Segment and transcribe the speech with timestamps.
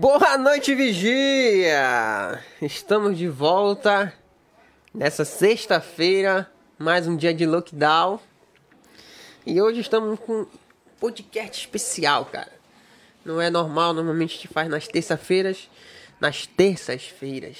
[0.00, 2.42] Boa noite, vigia!
[2.62, 4.10] Estamos de volta
[4.94, 8.18] nessa sexta-feira, mais um dia de lockdown.
[9.44, 10.46] E hoje estamos com um
[10.98, 12.50] podcast especial, cara.
[13.26, 15.68] Não é normal, normalmente a gente faz nas terça-feiras,
[16.18, 17.58] nas terças-feiras.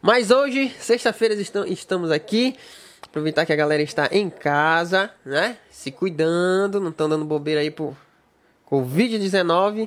[0.00, 1.34] Mas hoje, sexta-feira,
[1.66, 2.56] estamos aqui.
[3.02, 5.58] Aproveitar que a galera está em casa, né?
[5.70, 7.94] Se cuidando, não estão dando bobeira aí por
[8.70, 9.86] Covid-19.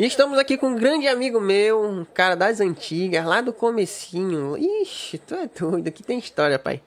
[0.00, 4.56] E estamos aqui com um grande amigo meu, um cara das antigas, lá do comecinho.
[4.56, 6.80] Ixi, tu é doido, aqui tem história, pai.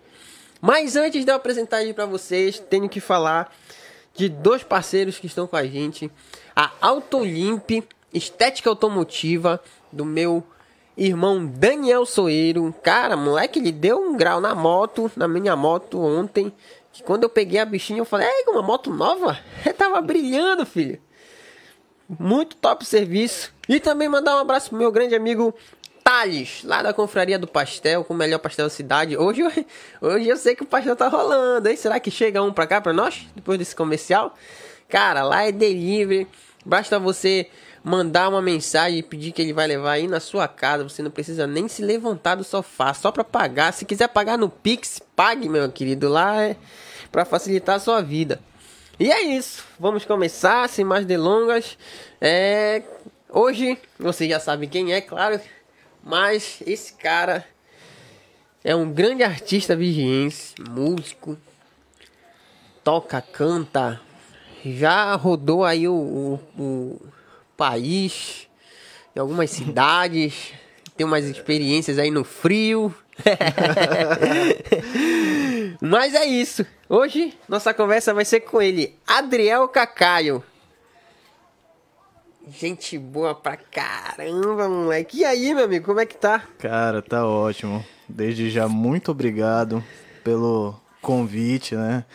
[0.59, 3.55] Mas antes de eu apresentar ele para vocês, tenho que falar
[4.15, 6.11] de dois parceiros que estão com a gente.
[6.55, 10.43] A Autolimp, Estética Automotiva, do meu
[10.97, 12.73] irmão Daniel Soeiro.
[12.81, 16.51] Cara, moleque, ele deu um grau na moto, na minha moto ontem.
[16.91, 19.37] Que quando eu peguei a bichinha, eu falei, é uma moto nova?
[19.77, 20.99] tava brilhando, filho.
[22.07, 23.51] Muito top serviço.
[23.67, 25.53] E também mandar um abraço pro meu grande amigo
[26.03, 29.15] Thales, lá da Confraria do Pastel, com o melhor pastel da cidade.
[29.15, 29.41] Hoje,
[30.01, 31.77] hoje eu sei que o pastel tá rolando, hein?
[31.77, 34.35] Será que chega um pra cá pra nós, depois desse comercial?
[34.89, 36.27] Cara, lá é delivery.
[36.65, 37.47] Basta você
[37.83, 40.83] mandar uma mensagem e pedir que ele vai levar aí na sua casa.
[40.83, 43.73] Você não precisa nem se levantar do sofá, só para pagar.
[43.73, 46.09] Se quiser pagar no Pix, pague, meu querido.
[46.09, 46.57] Lá é
[47.11, 48.41] para facilitar a sua vida.
[48.99, 49.65] E é isso.
[49.79, 51.77] Vamos começar sem mais delongas.
[52.21, 52.83] É...
[53.29, 55.39] Hoje você já sabe quem é, claro.
[56.03, 57.43] Mas esse cara
[58.63, 61.37] é um grande artista vigiense, músico,
[62.83, 63.99] toca, canta,
[64.63, 67.01] já rodou aí o, o, o
[67.57, 68.47] país,
[69.15, 70.53] em algumas cidades,
[70.95, 72.93] tem umas experiências aí no frio.
[75.81, 76.65] Mas é isso.
[76.95, 80.43] Hoje nossa conversa vai ser com ele, Adriel Cacaio.
[82.47, 85.21] Gente boa pra caramba, moleque.
[85.21, 86.43] E aí, meu amigo, como é que tá?
[86.59, 87.83] Cara, tá ótimo.
[88.07, 89.83] Desde já, muito obrigado
[90.23, 92.05] pelo convite, né?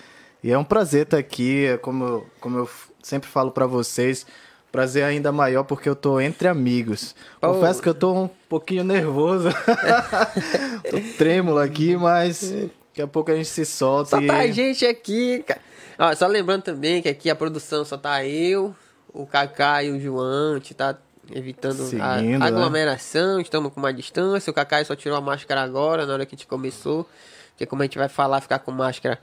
[0.44, 2.70] E é um prazer estar aqui, é como, eu, como eu
[3.02, 4.24] sempre falo para vocês,
[4.70, 7.16] prazer ainda maior porque eu tô entre amigos.
[7.42, 7.48] Oh.
[7.48, 9.48] Confesso que eu tô um pouquinho nervoso,
[10.88, 14.10] tô trêmulo aqui, mas Daqui a pouco a gente se solta.
[14.10, 14.26] Só e...
[14.26, 15.60] tá a gente aqui, cara.
[16.00, 18.74] Ó, só lembrando também que aqui a produção só tá eu,
[19.12, 20.54] o Kaká e o João.
[20.54, 20.98] A gente tá
[21.32, 22.38] evitando Seguindo, a né?
[22.40, 23.42] aglomeração, né?
[23.42, 24.50] estamos com uma distância.
[24.50, 27.08] O Kaká só tirou a máscara agora, na hora que a gente começou.
[27.50, 29.20] Porque como a gente vai falar, ficar com máscara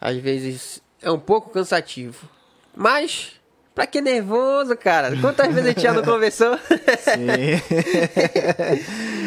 [0.00, 2.26] às vezes é um pouco cansativo.
[2.74, 3.32] Mas,
[3.74, 5.14] pra que nervoso, cara?
[5.20, 6.56] Quantas vezes a gente já não conversou?
[6.56, 7.60] Sim.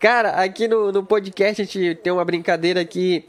[0.00, 3.26] Cara, aqui no, no podcast a gente tem uma brincadeira que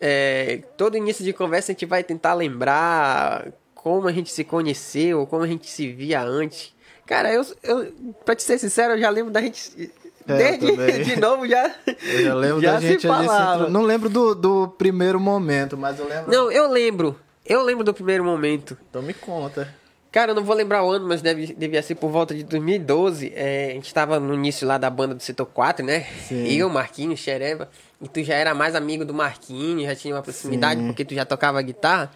[0.00, 5.24] é, todo início de conversa a gente vai tentar lembrar como a gente se conheceu,
[5.28, 6.74] como a gente se via antes.
[7.06, 7.92] Cara, eu, eu
[8.24, 9.92] pra te ser sincero, eu já lembro da gente.
[10.26, 11.74] É, Desde de novo já.
[11.86, 13.70] Eu já lembro já da gente ali.
[13.70, 16.30] Não lembro do, do primeiro momento, mas eu lembro.
[16.30, 17.18] Não, eu lembro.
[17.46, 18.76] Eu lembro do primeiro momento.
[18.88, 19.72] Então me conta.
[20.12, 23.32] Cara, eu não vou lembrar o ano, mas deve, devia ser por volta de 2012.
[23.34, 26.04] É, a gente tava no início lá da banda do Setor 4, né?
[26.26, 26.48] Sim.
[26.48, 27.70] Eu, Marquinhos, Xereba.
[28.02, 30.86] E tu já era mais amigo do Marquinhos, já tinha uma proximidade, Sim.
[30.88, 32.10] porque tu já tocava guitarra.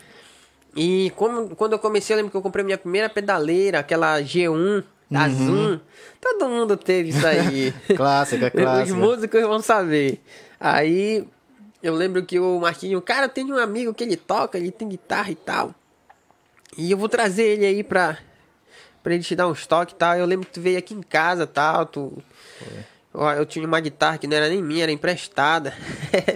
[0.75, 4.83] E como, quando eu comecei, eu lembro que eu comprei minha primeira pedaleira, aquela G1
[5.09, 5.47] da uhum.
[5.47, 5.81] Zoom.
[6.21, 7.73] Todo mundo teve isso aí.
[7.95, 8.93] clássica, clássica.
[8.93, 10.21] Os músicos vão saber.
[10.59, 11.25] Aí
[11.81, 15.31] eu lembro que o Marquinhos, cara, tem um amigo que ele toca, ele tem guitarra
[15.31, 15.73] e tal.
[16.77, 18.19] E eu vou trazer ele aí pra,
[19.03, 20.17] pra ele te dar um estoque e tal.
[20.17, 21.87] Eu lembro que tu veio aqui em casa e tal.
[21.87, 22.23] Tu,
[23.13, 25.73] eu, eu tinha uma guitarra que não era nem minha, era emprestada.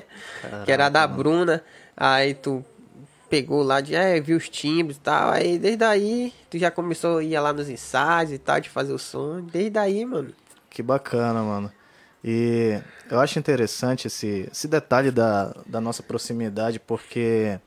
[0.64, 1.62] que era da Bruna.
[1.96, 2.64] Aí tu
[3.28, 5.30] pegou lá de, é, viu os timbres e tal.
[5.30, 8.92] Aí desde aí tu já começou a ir lá nos ensaios e tal, de fazer
[8.92, 9.40] o som.
[9.40, 10.32] Desde aí, mano.
[10.70, 11.72] Que bacana, mano.
[12.22, 17.58] E eu acho interessante esse, esse detalhe da, da nossa proximidade, porque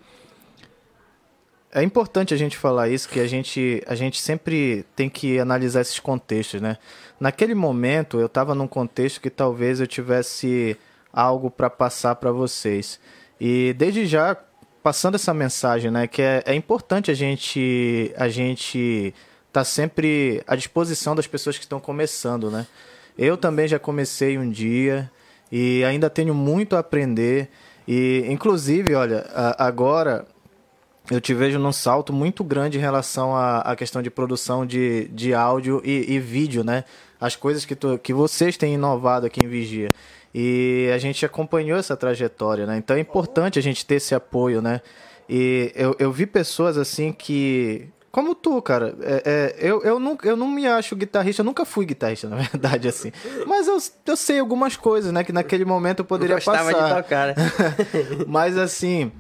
[1.74, 5.82] é importante a gente falar isso, que a gente, a gente sempre tem que analisar
[5.82, 6.78] esses contextos, né?
[7.20, 10.78] Naquele momento, eu estava num contexto que talvez eu tivesse
[11.14, 13.00] algo para passar para vocês.
[13.40, 14.35] E desde já,
[14.84, 16.08] passando essa mensagem, né?
[16.08, 19.14] Que é, é importante a gente a gente
[19.52, 22.67] tá sempre à disposição das pessoas que estão começando, né?
[23.17, 25.09] Eu também já comecei um dia
[25.52, 27.50] e ainda tenho muito a aprender.
[27.88, 29.26] E, inclusive, olha,
[29.58, 30.26] agora
[31.09, 35.08] eu te vejo num salto muito grande em relação à, à questão de produção de,
[35.09, 36.84] de áudio e, e, vídeo, né?
[37.20, 39.94] As coisas que, tu, que vocês têm inovado aqui em Vigia.
[40.34, 42.78] E a gente acompanhou essa trajetória, né?
[42.78, 44.82] Então é importante a gente ter esse apoio, né?
[45.28, 48.94] E eu, eu vi pessoas assim que como tu, cara.
[49.02, 52.36] É, é, eu, eu, não, eu não me acho guitarrista, eu nunca fui guitarrista, na
[52.36, 53.12] verdade, assim.
[53.48, 55.24] Mas eu, eu sei algumas coisas, né?
[55.24, 56.88] Que naquele momento eu poderia eu gostava passar.
[56.88, 57.36] de tocar, né?
[58.28, 59.12] Mas assim,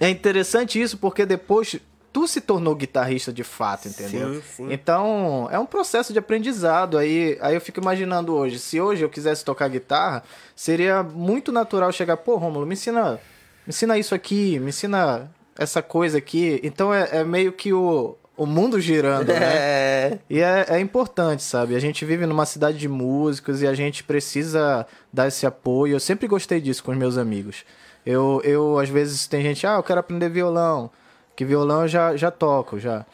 [0.00, 1.78] é interessante isso porque depois
[2.12, 4.34] tu se tornou guitarrista de fato, entendeu?
[4.34, 4.72] Sim, sim.
[4.72, 6.98] Então, é um processo de aprendizado.
[6.98, 10.22] Aí, aí eu fico imaginando hoje, se hoje eu quisesse tocar guitarra,
[10.56, 15.82] seria muito natural chegar, pô, Romulo, me ensina, me ensina isso aqui, me ensina essa
[15.82, 16.60] coisa aqui.
[16.62, 19.56] Então é, é meio que o, o mundo girando, né?
[19.56, 20.18] É.
[20.30, 21.74] E é, é importante, sabe?
[21.74, 25.96] A gente vive numa cidade de músicos e a gente precisa dar esse apoio.
[25.96, 27.64] Eu sempre gostei disso com os meus amigos.
[28.10, 30.90] Eu, eu às vezes, tem gente, ah, eu quero aprender violão.
[31.36, 33.04] Que violão eu já, já toco, já.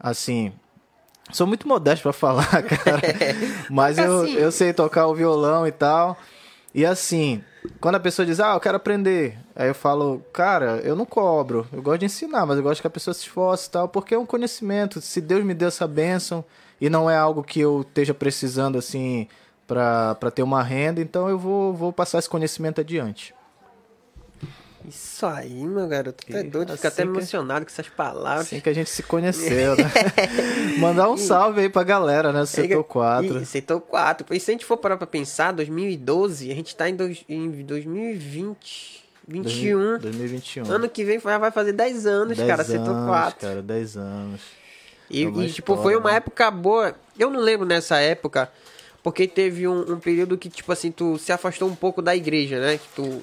[0.00, 0.54] Assim,
[1.30, 3.02] sou muito modesto para falar, cara.
[3.68, 4.32] Mas eu, Assim.
[4.32, 6.16] eu sei tocar o violão e tal.
[6.74, 7.44] E assim,
[7.78, 9.36] quando a pessoa diz, ah, eu quero aprender.
[9.54, 11.66] Aí eu falo, cara, eu não cobro.
[11.70, 14.14] Eu gosto de ensinar, mas eu gosto que a pessoa se esforce e tal, porque
[14.14, 15.02] é um conhecimento.
[15.02, 16.42] Se Deus me deu essa bênção
[16.80, 19.28] e não é algo que eu esteja precisando, assim,
[19.66, 23.35] para ter uma renda, então eu vou, vou passar esse conhecimento adiante.
[24.88, 26.24] Isso aí, meu garoto.
[26.24, 28.46] Tu é doido, fica assim até que- emocionado com essas palavras.
[28.46, 29.84] Assim que a gente se conheceu, né?
[30.78, 32.40] Mandar um salve aí pra galera, né?
[32.40, 33.38] do Setor 4.
[33.42, 34.34] E, setor 4.
[34.34, 37.50] E se a gente for parar pra pensar, 2012, a gente tá em, dois, em
[37.62, 39.98] 2020, 21.
[39.98, 40.70] 2021.
[40.70, 43.40] Ano que vem vai fazer 10 anos, 10 cara, setor anos, 4.
[43.40, 44.40] cara, 10 anos.
[45.10, 46.16] E, É e, tipo, história, foi uma né?
[46.16, 46.94] época boa.
[47.18, 48.50] Eu não lembro nessa época,
[49.02, 52.60] porque teve um, um período que, tipo assim, tu se afastou um pouco da igreja,
[52.60, 52.78] né?
[52.78, 53.22] Que tu.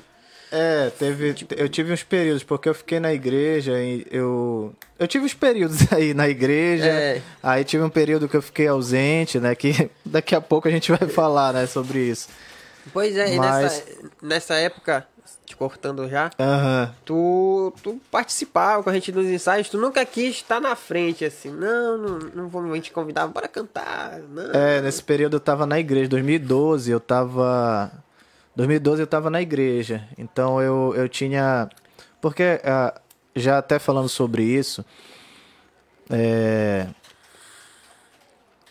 [0.56, 4.72] É, teve, eu tive uns períodos, porque eu fiquei na igreja e eu...
[5.00, 7.22] Eu tive uns períodos aí na igreja, É.
[7.42, 10.92] aí tive um período que eu fiquei ausente, né, que daqui a pouco a gente
[10.92, 12.30] vai falar, né, sobre isso.
[12.94, 13.84] Pois é, Mas- nessa,
[14.22, 15.08] nessa época,
[15.44, 16.94] te cortando já, Aham.
[17.04, 21.50] tu, tu participava com a gente nos ensaios, tu nunca quis estar na frente, assim,
[21.50, 24.52] não, não, não vamos te convidar, bora cantar, não.
[24.54, 27.92] É, nesse período eu tava na igreja, 2012 eu tava...
[28.56, 31.68] 2012 eu tava na igreja, então eu, eu tinha...
[32.22, 32.94] Porque, ah,
[33.36, 34.86] já até falando sobre isso,
[36.10, 36.88] é...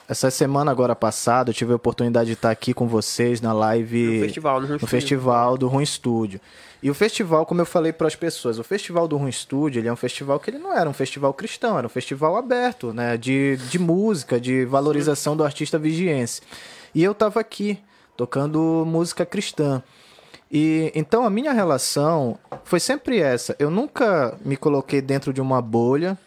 [0.09, 4.19] Essa semana agora passada eu tive a oportunidade de estar aqui com vocês na live...
[4.19, 6.41] No festival, no festival do Rum Studio.
[6.83, 9.89] E o festival, como eu falei para as pessoas, o festival do Rum Studio, ele
[9.89, 13.17] é um festival que ele não era um festival cristão, era um festival aberto, né,
[13.17, 16.43] de, de música, de valorização do artista vigiense.
[16.95, 17.79] E eu tava aqui
[18.17, 19.83] tocando música cristã.
[20.51, 23.57] E então a minha relação foi sempre essa.
[23.59, 26.19] Eu nunca me coloquei dentro de uma bolha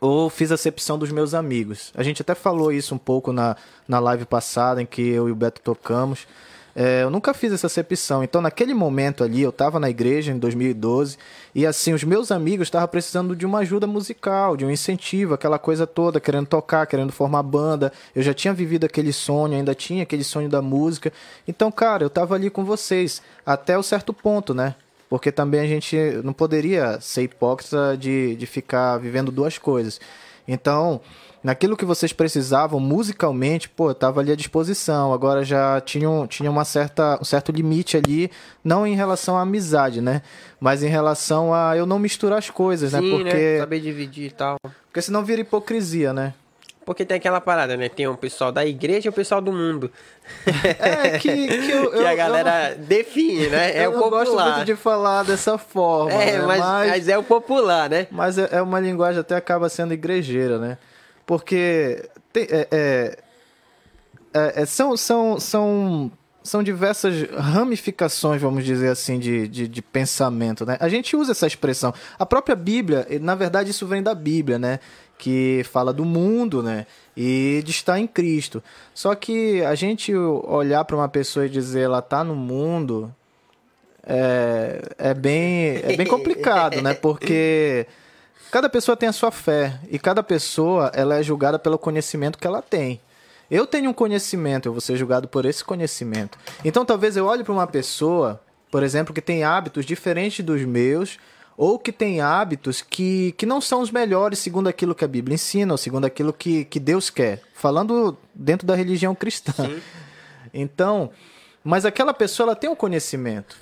[0.00, 1.92] ou fiz acepção dos meus amigos.
[1.96, 3.56] A gente até falou isso um pouco na,
[3.86, 6.26] na live passada, em que eu e o Beto tocamos.
[6.74, 8.22] É, eu nunca fiz essa acepção.
[8.22, 11.18] Então, naquele momento ali, eu estava na igreja em 2012,
[11.54, 15.58] e assim, os meus amigos estavam precisando de uma ajuda musical, de um incentivo, aquela
[15.58, 17.92] coisa toda, querendo tocar, querendo formar banda.
[18.14, 21.12] Eu já tinha vivido aquele sonho, ainda tinha aquele sonho da música.
[21.46, 24.74] Então, cara, eu estava ali com vocês, até o certo ponto, né?
[25.08, 30.00] Porque também a gente não poderia ser hipócrita de, de ficar vivendo duas coisas.
[30.46, 31.00] Então,
[31.48, 35.14] naquilo que vocês precisavam musicalmente, pô, eu tava ali à disposição.
[35.14, 38.30] Agora já tinha, um, tinha uma certa, um certo limite ali,
[38.62, 40.20] não em relação à amizade, né?
[40.60, 43.00] Mas em relação a eu não misturar as coisas, né?
[43.00, 43.58] Sim, Porque, né?
[43.60, 44.56] Saber dividir e tal.
[44.88, 46.34] porque senão vira hipocrisia, né?
[46.84, 47.88] Porque tem aquela parada, né?
[47.88, 49.90] Tem o pessoal da igreja e o pessoal do mundo.
[50.78, 53.72] É que, que, eu, que a galera define, né?
[53.72, 54.54] não- É eu o não gosto popular.
[54.56, 56.44] muito de falar dessa forma, É, né?
[56.46, 58.06] mas, mas é o popular, né?
[58.10, 60.76] Mas é é uma linguagem até acaba sendo igrejeira, né?
[61.28, 63.18] Porque tem- é- é-
[64.32, 66.10] é- é- são, são, são,
[66.42, 70.78] são diversas ramificações, vamos dizer assim, de, de, de pensamento, né?
[70.80, 71.92] A gente usa essa expressão.
[72.18, 74.80] A própria Bíblia, na verdade isso vem da Bíblia, né?
[75.18, 76.86] Que fala do mundo, né?
[77.14, 78.62] E de estar em Cristo.
[78.94, 83.14] Só que a gente olhar para uma pessoa e dizer ela tá no mundo
[84.02, 86.94] é, é bem é bem complicado, né?
[87.02, 87.86] Porque
[88.50, 92.46] cada pessoa tem a sua fé e cada pessoa ela é julgada pelo conhecimento que
[92.46, 93.00] ela tem.
[93.50, 96.38] Eu tenho um conhecimento, eu vou ser julgado por esse conhecimento.
[96.64, 98.40] Então talvez eu olhe para uma pessoa,
[98.70, 101.18] por exemplo, que tem hábitos diferentes dos meus,
[101.56, 105.34] ou que tem hábitos que, que não são os melhores segundo aquilo que a Bíblia
[105.34, 107.42] ensina, ou segundo aquilo que, que Deus quer.
[107.52, 109.52] Falando dentro da religião cristã.
[110.54, 111.10] Então,
[111.62, 113.56] mas aquela pessoa ela tem um conhecimento.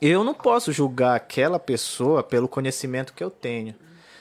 [0.00, 3.74] Eu não posso julgar aquela pessoa pelo conhecimento que eu tenho.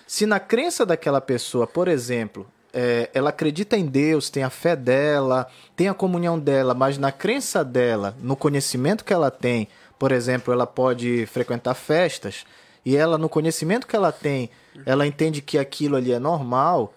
[0.06, 4.76] Se na crença daquela pessoa, por exemplo, é, ela acredita em Deus, tem a fé
[4.76, 10.12] dela, tem a comunhão dela, mas na crença dela, no conhecimento que ela tem, por
[10.12, 12.46] exemplo, ela pode frequentar festas
[12.86, 14.50] e ela, no conhecimento que ela tem,
[14.86, 16.94] ela entende que aquilo ali é normal,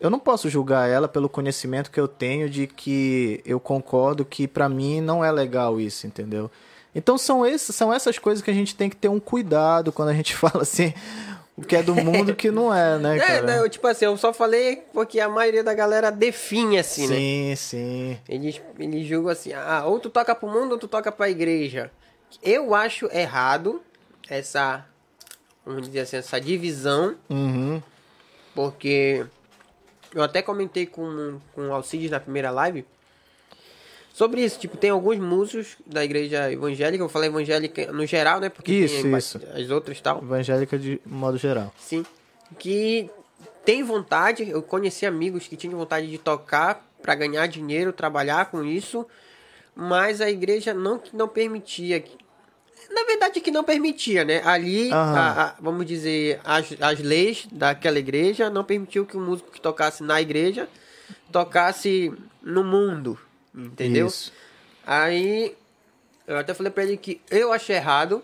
[0.00, 4.48] eu não posso julgar ela pelo conhecimento que eu tenho de que eu concordo que
[4.48, 6.50] para mim não é legal isso, entendeu?
[6.94, 10.10] Então são, esses, são essas coisas que a gente tem que ter um cuidado quando
[10.10, 10.92] a gente fala assim,
[11.56, 13.56] o que é do mundo que não é, né, É, cara?
[13.60, 17.16] não, tipo assim, eu só falei porque a maioria da galera define assim, né?
[17.16, 18.18] sim, sim.
[18.28, 21.90] Eles, eles julgam assim, ah, ou tu toca pro mundo ou tu toca pra igreja.
[22.42, 23.82] Eu acho errado
[24.28, 24.84] essa,
[25.64, 27.82] vamos dizer assim, essa divisão, Uhum.
[28.54, 29.24] porque
[30.14, 32.84] eu até comentei com, com o Alcides na primeira live
[34.12, 34.58] sobre isso.
[34.58, 38.48] Tipo, tem alguns músicos da igreja evangélica, eu falei evangélica no geral, né?
[38.48, 39.40] Porque Isso, tem isso.
[39.54, 40.18] as outras tal.
[40.22, 41.72] Evangélica de modo geral.
[41.78, 42.04] Sim.
[42.58, 43.08] Que
[43.64, 48.62] tem vontade, eu conheci amigos que tinham vontade de tocar para ganhar dinheiro, trabalhar com
[48.64, 49.06] isso,
[49.74, 52.04] mas a igreja não não permitia.
[52.90, 54.42] Na verdade que não permitia, né?
[54.44, 59.50] Ali, a- a- vamos dizer, as, as leis daquela igreja não permitiu que o músico
[59.50, 60.68] que tocasse na igreja
[61.30, 63.18] tocasse no mundo,
[63.54, 64.06] entendeu?
[64.06, 64.32] Isso.
[64.86, 65.56] Aí
[66.26, 68.22] eu até falei pra ele que eu achei errado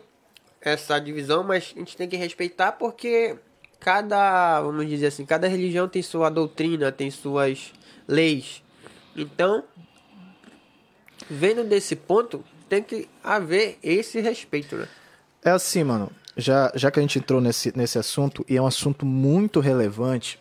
[0.60, 3.36] essa divisão, mas a gente tem que respeitar porque
[3.80, 7.72] cada, vamos dizer assim, cada religião tem sua doutrina, tem suas
[8.06, 8.62] leis.
[9.16, 9.64] Então,
[11.28, 14.88] vendo desse ponto, tem que haver esse respeito, né?
[15.44, 16.10] É assim, mano.
[16.36, 20.38] Já, já que a gente entrou nesse, nesse assunto, e é um assunto muito relevante,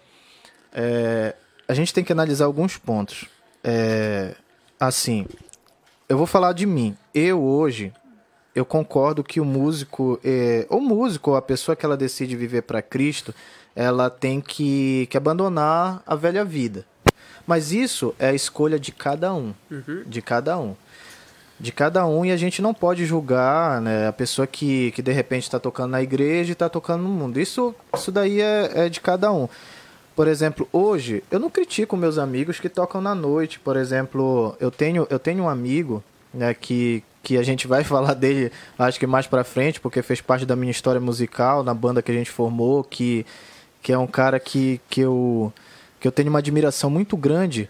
[0.72, 1.36] é,
[1.67, 3.25] a gente tem que analisar alguns pontos.
[3.63, 4.36] É,
[4.79, 5.25] assim,
[6.07, 6.96] eu vou falar de mim.
[7.13, 7.91] Eu hoje,
[8.55, 12.63] eu concordo que o músico, é, o músico, ou a pessoa que ela decide viver
[12.63, 13.34] para Cristo,
[13.75, 16.86] ela tem que, que abandonar a velha vida.
[17.46, 19.53] Mas isso é a escolha de cada um.
[20.05, 20.75] De cada um
[21.60, 25.12] de cada um e a gente não pode julgar né, a pessoa que, que de
[25.12, 27.39] repente está tocando na igreja e está tocando no mundo.
[27.39, 29.50] Isso, isso daí é, é de cada um.
[30.17, 33.59] Por exemplo, hoje eu não critico meus amigos que tocam na noite.
[33.59, 38.15] Por exemplo, eu tenho, eu tenho um amigo né, que, que a gente vai falar
[38.15, 42.01] dele, acho que mais pra frente, porque fez parte da minha história musical, na banda
[42.01, 43.27] que a gente formou, que,
[43.79, 45.53] que é um cara que, que, eu,
[46.00, 47.69] que eu tenho uma admiração muito grande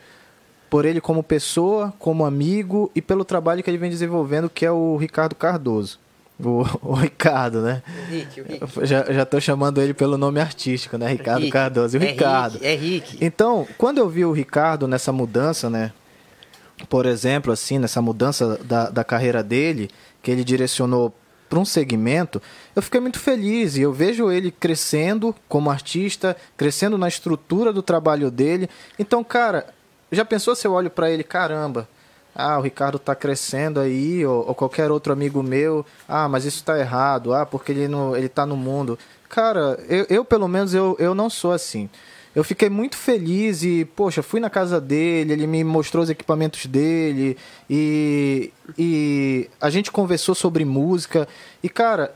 [0.70, 4.72] por ele como pessoa, como amigo e pelo trabalho que ele vem desenvolvendo, que é
[4.72, 6.00] o Ricardo Cardoso.
[6.40, 7.82] O, o Ricardo, né?
[8.10, 8.86] Rick, o Rick.
[8.86, 11.08] Já, já tô chamando ele pelo nome artístico, né?
[11.08, 11.52] Ricardo Rick.
[11.52, 11.98] Cardoso.
[11.98, 12.54] O É Ricardo.
[12.54, 13.18] Rick, é Rick.
[13.22, 15.92] Então, quando eu vi o Ricardo nessa mudança, né?
[16.90, 19.90] Por exemplo, assim, nessa mudança da, da carreira dele,
[20.22, 21.12] que ele direcionou
[21.50, 22.40] para um segmento,
[22.76, 27.82] eu fiquei muito feliz e eu vejo ele crescendo como artista, crescendo na estrutura do
[27.82, 28.70] trabalho dele.
[29.00, 29.66] Então, cara,
[30.12, 31.88] já pensou se eu olho para ele, caramba,
[32.38, 36.64] ah, o Ricardo tá crescendo aí, ou, ou qualquer outro amigo meu, ah, mas isso
[36.64, 38.98] tá errado, ah, porque ele, não, ele tá no mundo.
[39.28, 41.90] Cara, eu, eu pelo menos eu, eu não sou assim.
[42.36, 46.68] Eu fiquei muito feliz e, poxa, fui na casa dele, ele me mostrou os equipamentos
[46.68, 47.36] dele
[47.68, 51.28] e, e a gente conversou sobre música.
[51.64, 52.14] E, cara,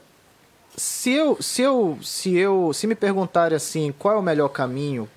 [0.77, 5.09] se eu, se eu, se eu, se me perguntarem assim, qual é o melhor caminho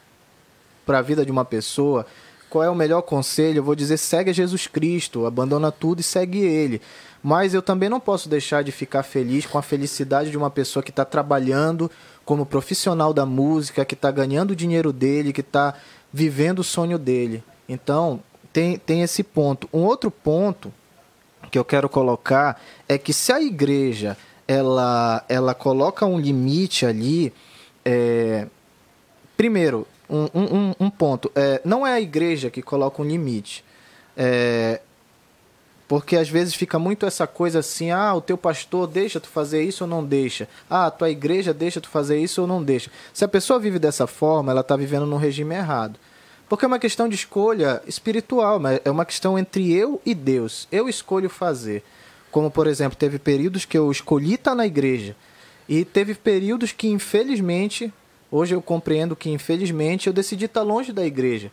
[0.87, 2.07] para a vida de uma pessoa,
[2.55, 6.05] qual é o melhor conselho, eu vou dizer segue a Jesus Cristo, abandona tudo e
[6.05, 6.81] segue ele.
[7.21, 10.81] Mas eu também não posso deixar de ficar feliz com a felicidade de uma pessoa
[10.81, 11.91] que está trabalhando
[12.25, 15.75] como profissional da música, que está ganhando o dinheiro dele, que está
[16.13, 17.43] vivendo o sonho dele.
[17.69, 18.21] Então,
[18.53, 19.69] tem, tem esse ponto.
[19.73, 20.73] Um outro ponto
[21.51, 27.33] que eu quero colocar é que se a igreja ela, ela coloca um limite ali,
[27.85, 28.47] é,
[29.37, 33.65] primeiro, um, um, um ponto, é, não é a igreja que coloca um limite.
[34.17, 34.81] É,
[35.87, 39.63] porque às vezes fica muito essa coisa assim, ah, o teu pastor deixa tu fazer
[39.63, 40.49] isso ou não deixa.
[40.69, 42.91] Ah, a tua igreja deixa tu fazer isso ou não deixa.
[43.13, 45.99] Se a pessoa vive dessa forma, ela está vivendo num regime errado.
[46.49, 50.69] Porque é uma questão de escolha espiritual, mas é uma questão entre eu e Deus.
[50.71, 51.83] Eu escolho fazer.
[52.31, 55.15] Como, por exemplo, teve períodos que eu escolhi estar na igreja.
[55.69, 57.93] E teve períodos que, infelizmente,
[58.35, 61.53] hoje eu compreendo que, infelizmente, eu decidi estar longe da igreja.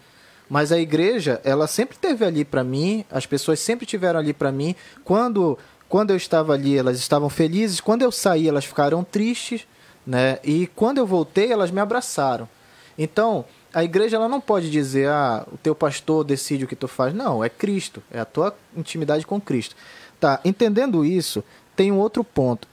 [0.49, 4.51] Mas a igreja, ela sempre teve ali para mim, as pessoas sempre tiveram ali para
[4.51, 4.75] mim.
[5.05, 7.79] Quando, quando eu estava ali, elas estavam felizes.
[7.79, 9.67] Quando eu saí, elas ficaram tristes,
[10.05, 10.39] né?
[10.43, 12.49] E quando eu voltei, elas me abraçaram.
[12.97, 16.87] Então, a igreja ela não pode dizer, ah, o teu pastor decide o que tu
[16.87, 17.13] faz.
[17.13, 19.75] Não, é Cristo, é a tua intimidade com Cristo.
[20.19, 21.43] Tá, entendendo isso,
[21.75, 22.67] tem um outro ponto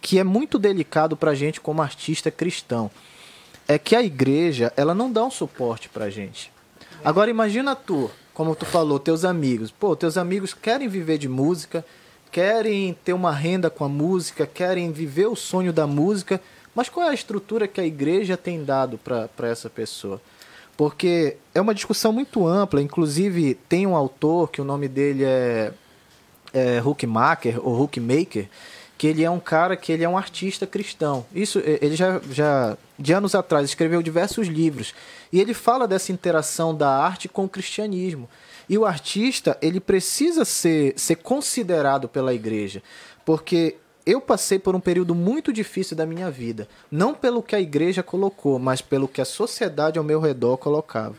[0.00, 2.90] que é muito delicado pra gente como artista cristão.
[3.68, 6.52] É que a igreja, ela não dá um suporte pra gente.
[7.04, 9.70] Agora imagina tu, como tu falou, teus amigos.
[9.70, 11.84] Pô, teus amigos querem viver de música,
[12.30, 16.40] querem ter uma renda com a música, querem viver o sonho da música,
[16.74, 20.20] mas qual é a estrutura que a igreja tem dado para essa pessoa?
[20.76, 25.72] Porque é uma discussão muito ampla, inclusive tem um autor que o nome dele é,
[26.54, 28.48] é Hookmaker ou Hookmaker,
[29.00, 31.24] que ele é um cara que ele é um artista cristão.
[31.34, 34.94] Isso ele já, já de anos atrás escreveu diversos livros
[35.32, 38.28] e ele fala dessa interação da arte com o cristianismo.
[38.68, 42.82] E o artista ele precisa ser, ser considerado pela igreja,
[43.24, 47.60] porque eu passei por um período muito difícil da minha vida, não pelo que a
[47.60, 51.16] igreja colocou, mas pelo que a sociedade ao meu redor colocava.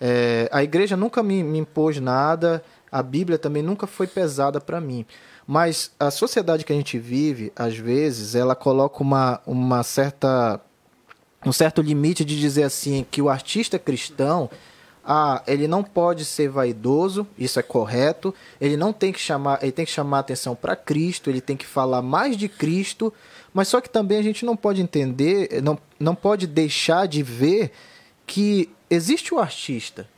[0.00, 2.62] É, a igreja nunca me, me impôs nada,
[2.94, 5.04] a Bíblia também nunca foi pesada para mim.
[5.46, 10.60] Mas a sociedade que a gente vive, às vezes, ela coloca uma, uma certa
[11.46, 14.48] um certo limite de dizer assim que o artista cristão
[15.06, 18.34] ah, ele não pode ser vaidoso, isso é correto.
[18.58, 21.66] Ele não tem que chamar, ele tem que chamar atenção para Cristo, ele tem que
[21.66, 23.12] falar mais de Cristo,
[23.52, 27.70] mas só que também a gente não pode entender, não, não pode deixar de ver
[28.26, 30.08] que existe o artista.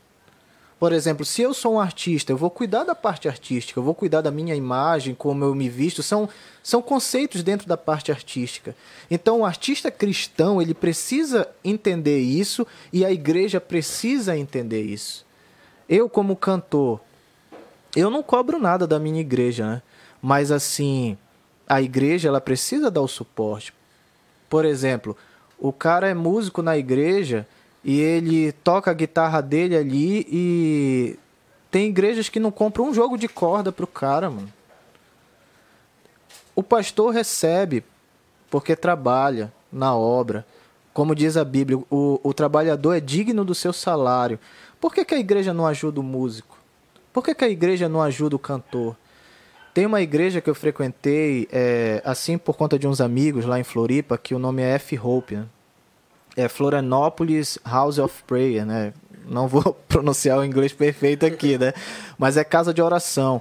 [0.78, 3.94] Por exemplo, se eu sou um artista, eu vou cuidar da parte artística, eu vou
[3.94, 6.28] cuidar da minha imagem, como eu me visto, são,
[6.62, 8.76] são conceitos dentro da parte artística.
[9.10, 15.24] Então, o artista cristão, ele precisa entender isso e a igreja precisa entender isso.
[15.88, 17.00] Eu, como cantor,
[17.94, 19.82] eu não cobro nada da minha igreja, né?
[20.20, 21.16] Mas, assim,
[21.66, 23.72] a igreja, ela precisa dar o suporte.
[24.50, 25.16] Por exemplo,
[25.58, 27.46] o cara é músico na igreja
[27.88, 31.16] e ele toca a guitarra dele ali e
[31.70, 34.52] tem igrejas que não compram um jogo de corda pro cara, mano.
[36.52, 37.84] O pastor recebe
[38.50, 40.44] porque trabalha na obra.
[40.92, 44.40] Como diz a Bíblia, o, o trabalhador é digno do seu salário.
[44.80, 46.58] Por que, que a igreja não ajuda o músico?
[47.12, 48.96] Por que, que a igreja não ajuda o cantor?
[49.72, 53.64] Tem uma igreja que eu frequentei, é, assim por conta de uns amigos lá em
[53.64, 54.98] Floripa, que o nome é F.
[54.98, 55.36] Hope.
[55.36, 55.46] Né?
[56.36, 58.92] É Florianópolis House of Prayer, né?
[59.26, 61.72] Não vou pronunciar o inglês perfeito aqui, né?
[62.18, 63.40] Mas é casa de oração.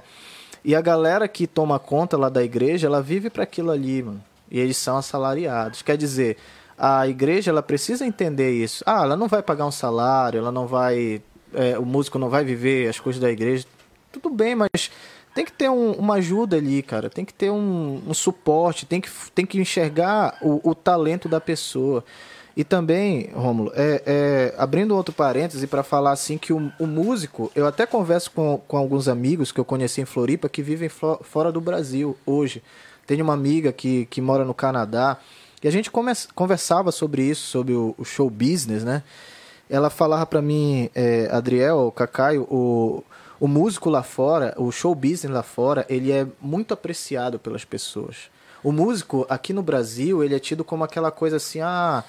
[0.64, 4.22] E a galera que toma conta lá da igreja, ela vive para aquilo ali, mano.
[4.50, 5.82] E eles são assalariados.
[5.82, 6.36] Quer dizer,
[6.76, 8.82] a igreja ela precisa entender isso.
[8.86, 11.22] Ah, ela não vai pagar um salário, ela não vai.
[11.54, 13.64] É, o músico não vai viver as coisas da igreja.
[14.10, 14.90] Tudo bem, mas
[15.34, 17.10] tem que ter um, uma ajuda ali, cara.
[17.10, 21.40] Tem que ter um, um suporte, tem que, tem que enxergar o, o talento da
[21.40, 22.04] pessoa.
[22.56, 27.52] E também, Rômulo, é, é, abrindo outro parêntese para falar assim que o, o, músico,
[27.54, 31.52] eu até converso com, com alguns amigos que eu conheci em Floripa que vivem fora
[31.52, 32.62] do Brasil hoje.
[33.06, 35.18] Tenho uma amiga que, que mora no Canadá
[35.62, 35.90] e a gente
[36.34, 39.02] conversava sobre isso, sobre o, o show business, né?
[39.68, 43.04] Ela falava para mim, é, Adriel, Cacaio, o,
[43.38, 48.30] o músico lá fora, o show business lá fora, ele é muito apreciado pelas pessoas.
[48.62, 52.02] O músico aqui no Brasil, ele é tido como aquela coisa assim, ah,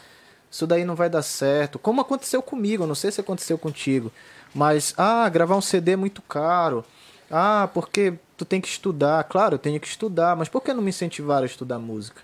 [0.49, 1.77] isso daí não vai dar certo.
[1.77, 4.11] Como aconteceu comigo, não sei se aconteceu contigo.
[4.53, 6.83] Mas, ah, gravar um CD é muito caro.
[7.29, 9.23] Ah, porque tu tem que estudar.
[9.25, 12.21] Claro, eu tenho que estudar, mas por que não me incentivaram a estudar música?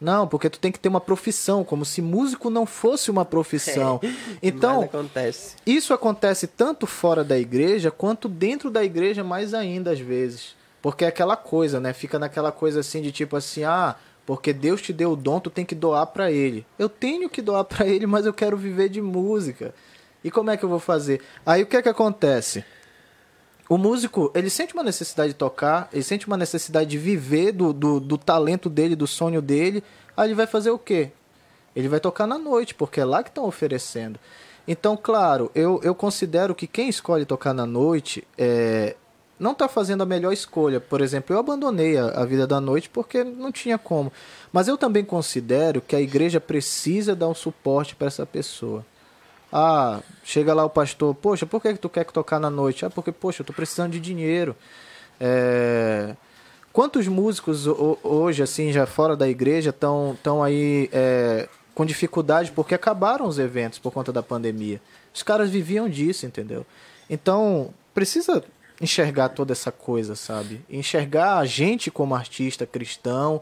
[0.00, 4.00] Não, porque tu tem que ter uma profissão, como se músico não fosse uma profissão.
[4.40, 5.56] É, então, acontece.
[5.66, 10.54] isso acontece tanto fora da igreja quanto dentro da igreja mais ainda às vezes.
[10.80, 11.92] Porque é aquela coisa, né?
[11.92, 13.96] Fica naquela coisa assim de tipo assim, ah,
[14.28, 16.66] porque Deus te deu o dom, tu tem que doar para ele.
[16.78, 19.74] Eu tenho que doar para ele, mas eu quero viver de música.
[20.22, 21.22] E como é que eu vou fazer?
[21.46, 22.62] Aí o que é que acontece?
[23.70, 27.72] O músico, ele sente uma necessidade de tocar, ele sente uma necessidade de viver do,
[27.72, 29.82] do, do talento dele, do sonho dele.
[30.14, 31.10] Aí ele vai fazer o quê?
[31.74, 34.20] Ele vai tocar na noite, porque é lá que estão oferecendo.
[34.66, 38.94] Então, claro, eu, eu considero que quem escolhe tocar na noite é,
[39.38, 40.80] não está fazendo a melhor escolha.
[40.80, 44.12] Por exemplo, eu abandonei a, a, vida da noite porque não tinha como.
[44.52, 48.84] Mas eu também considero que a igreja precisa dar um suporte para essa pessoa.
[49.52, 52.84] Ah, chega lá o pastor, poxa, por que, que tu quer tocar na noite?
[52.84, 54.54] Ah, porque, poxa, eu estou precisando de dinheiro.
[55.20, 56.14] É...
[56.72, 62.72] Quantos músicos hoje, assim, já fora da igreja, estão tão aí é, com dificuldade porque
[62.74, 64.80] acabaram os eventos por conta da pandemia?
[65.12, 66.64] Os caras viviam disso, entendeu?
[67.10, 68.44] Então, precisa
[68.80, 70.64] enxergar toda essa coisa, sabe?
[70.68, 73.40] Enxergar a gente como artista cristão,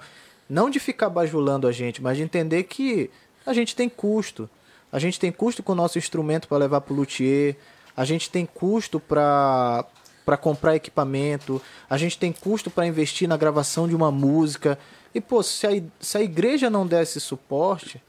[0.49, 3.11] não de ficar bajulando a gente, mas de entender que
[3.44, 4.49] a gente tem custo.
[4.90, 7.57] A gente tem custo com o nosso instrumento para levar para o luthier,
[7.96, 9.85] a gente tem custo para
[10.25, 14.77] para comprar equipamento, a gente tem custo para investir na gravação de uma música.
[15.14, 15.70] E pô, se a,
[16.01, 18.03] se a igreja não der esse suporte,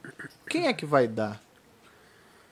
[0.48, 1.40] quem é que vai dar?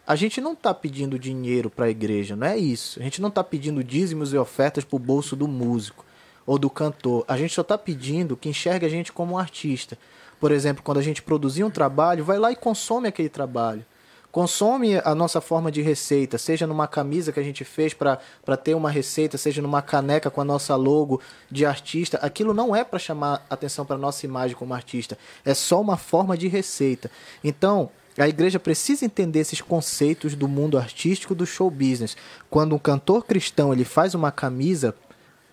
[0.07, 3.01] A gente não está pedindo dinheiro para a igreja, não é isso.
[3.01, 6.05] A gente não está pedindo dízimos e ofertas para o bolso do músico.
[6.47, 7.25] ou do cantor.
[7.27, 9.99] A gente só está pedindo que enxergue a gente como um artista.
[10.39, 13.85] Por exemplo, quando a gente produzir um trabalho, vai lá e consome aquele trabalho.
[14.31, 18.75] Consome a nossa forma de receita, seja numa camisa que a gente fez para ter
[18.75, 22.19] uma receita, seja numa caneca com a nossa logo de artista.
[22.19, 26.37] Aquilo não é para chamar atenção para nossa imagem como artista, é só uma forma
[26.37, 27.11] de receita.
[27.43, 32.17] Então, a igreja precisa entender esses conceitos do mundo artístico do show business.
[32.49, 34.95] Quando um cantor cristão ele faz uma camisa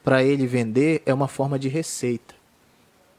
[0.03, 2.33] para ele vender, é uma forma de receita.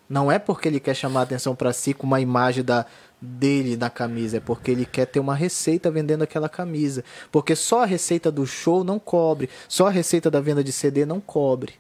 [0.09, 2.87] Não é porque ele quer chamar atenção para si com uma imagem da,
[3.21, 7.03] dele na camisa, é porque ele quer ter uma receita vendendo aquela camisa.
[7.33, 11.07] Porque só a receita do show não cobre, só a receita da venda de CD
[11.07, 11.75] não cobre.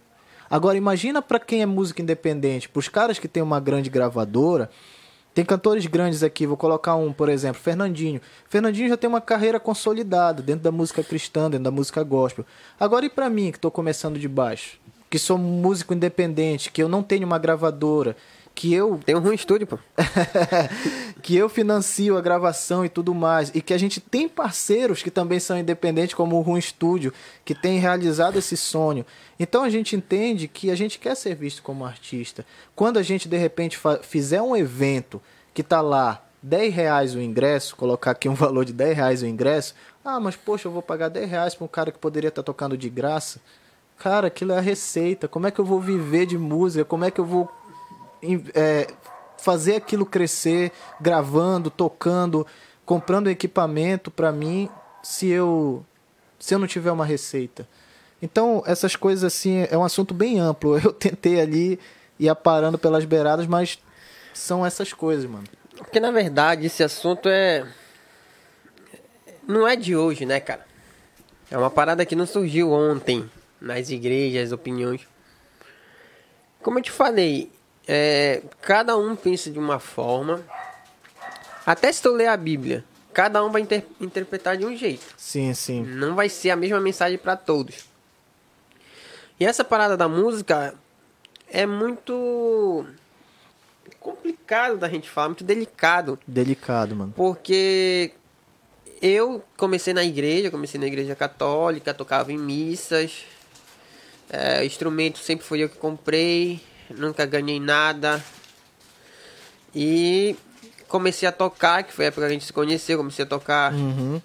[0.49, 4.71] Agora imagina para quem é música independente, para os caras que tem uma grande gravadora,
[5.35, 8.21] tem cantores grandes aqui, vou colocar um, por exemplo, Fernandinho.
[8.49, 12.47] Fernandinho já tem uma carreira consolidada dentro da música cristã, dentro da música gospel.
[12.79, 14.79] Agora e para mim que estou começando de baixo?
[15.15, 18.17] que sou músico independente, que eu não tenho uma gravadora,
[18.55, 19.01] que eu.
[19.05, 19.79] Tem um ruim estúdio, pô.
[21.23, 23.51] que eu financio a gravação e tudo mais.
[23.55, 27.13] E que a gente tem parceiros que também são independentes, como o Rum Studio,
[27.45, 29.05] que tem realizado esse sonho.
[29.39, 32.47] Então a gente entende que a gente quer ser visto como artista.
[32.77, 35.21] Quando a gente, de repente, fizer um evento
[35.53, 39.27] que tá lá 10 reais o ingresso, colocar aqui um valor de 10 reais o
[39.27, 42.43] ingresso, ah, mas poxa, eu vou pagar 10 reais para um cara que poderia estar
[42.43, 43.41] tá tocando de graça.
[43.99, 45.27] Cara, aquilo é a receita.
[45.27, 46.85] Como é que eu vou viver de música?
[46.85, 47.51] Como é que eu vou
[48.55, 48.89] é,
[49.39, 52.47] fazer aquilo crescer, gravando, tocando,
[52.85, 54.69] comprando equipamento para mim,
[55.03, 55.85] se eu
[56.39, 57.67] se eu não tiver uma receita?
[58.21, 60.77] Então, essas coisas assim, é um assunto bem amplo.
[60.83, 61.79] Eu tentei ali
[62.19, 63.79] ir aparando pelas beiradas, mas
[64.33, 65.45] são essas coisas, mano.
[65.77, 67.67] Porque na verdade esse assunto é
[69.47, 70.67] não é de hoje, né, cara?
[71.51, 75.07] É uma parada que não surgiu ontem nas igrejas, opiniões.
[76.63, 77.53] Como eu te falei,
[77.87, 80.45] é, cada um pensa de uma forma.
[81.67, 85.05] Até se tu ler a Bíblia, cada um vai inter interpretar de um jeito.
[85.17, 85.83] Sim, sim.
[85.83, 87.87] Não vai ser a mesma mensagem para todos.
[89.39, 90.75] E essa parada da música
[91.49, 92.87] é muito
[94.01, 96.19] complicado da gente falar, muito delicado.
[96.27, 97.13] Delicado, mano.
[97.17, 98.13] Porque
[99.01, 103.25] eu comecei na igreja, comecei na igreja católica, tocava em missas,
[104.31, 108.23] é, instrumento sempre foi eu que comprei, nunca ganhei nada.
[109.75, 110.37] E
[110.89, 113.73] comecei a tocar, que foi a época que a gente se conheceu, comecei a tocar
[113.73, 114.21] uhum.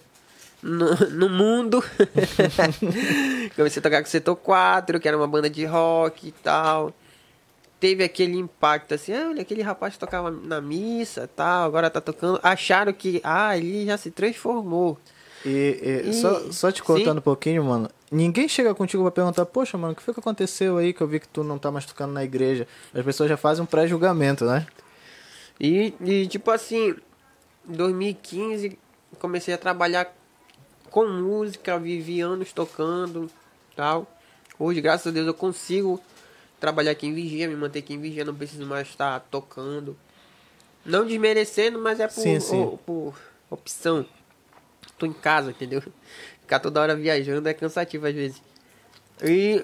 [0.61, 1.83] no, no, mundo.
[3.55, 6.93] comecei a tocar com o Setor 4, que era uma banda de rock e tal.
[7.79, 12.39] Teve aquele impacto assim, ah, olha, aquele rapaz tocava na missa tal, agora tá tocando.
[12.43, 14.99] Acharam que, ah, ele já se transformou.
[15.45, 17.19] E, e, e só, só te cortando sim.
[17.19, 17.89] um pouquinho, mano.
[18.11, 21.07] Ninguém chega contigo pra perguntar, poxa, mano, o que foi que aconteceu aí que eu
[21.07, 22.67] vi que tu não tá mais tocando na igreja?
[22.93, 24.65] As pessoas já fazem um pré-julgamento, né?
[25.59, 26.95] E, e, tipo assim,
[27.65, 28.79] 2015
[29.19, 30.15] comecei a trabalhar
[30.89, 33.29] com música, vivi anos tocando
[33.75, 34.07] tal.
[34.57, 36.01] Hoje, graças a Deus, eu consigo
[36.59, 39.95] trabalhar aqui em Vigia, me manter aqui em Vigia, não preciso mais estar tocando.
[40.83, 42.77] Não desmerecendo, mas é por, sim, sim.
[42.85, 43.13] Por
[43.49, 44.05] opção
[44.99, 45.81] tô em casa, entendeu?
[46.49, 48.41] Ficar toda hora viajando é cansativo às vezes.
[49.23, 49.63] E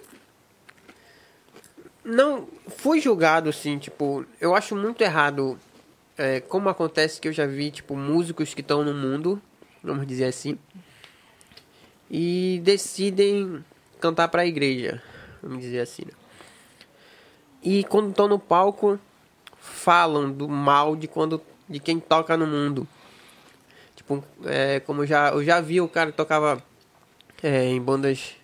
[2.04, 5.60] não fui julgado assim, tipo, eu acho muito errado
[6.16, 9.42] é, como acontece que eu já vi, tipo, músicos que estão no mundo,
[9.84, 10.60] vamos dizer assim,
[12.08, 13.66] e decidem
[14.00, 15.02] cantar para a igreja,
[15.42, 16.04] vamos dizer assim.
[16.06, 16.14] Né?
[17.64, 19.00] E quando estão no palco,
[19.60, 22.88] falam do mal de quando de quem toca no mundo.
[23.96, 26.62] Tipo, é, como já, eu já vi o cara tocava
[27.46, 28.36] é, em bandas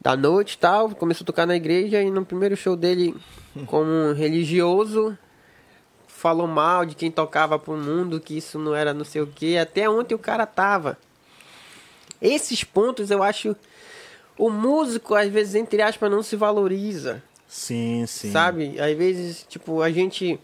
[0.00, 3.14] da noite e tal, começou a tocar na igreja e no primeiro show dele,
[3.66, 5.16] como religioso,
[6.08, 9.56] falou mal de quem tocava pro mundo, que isso não era não sei o que,
[9.56, 10.98] até ontem o cara tava.
[12.20, 13.54] Esses pontos eu acho.
[14.36, 17.22] O músico, às vezes, entre aspas, não se valoriza.
[17.46, 18.32] Sim, sim.
[18.32, 18.80] Sabe?
[18.80, 20.38] Às vezes, tipo, a gente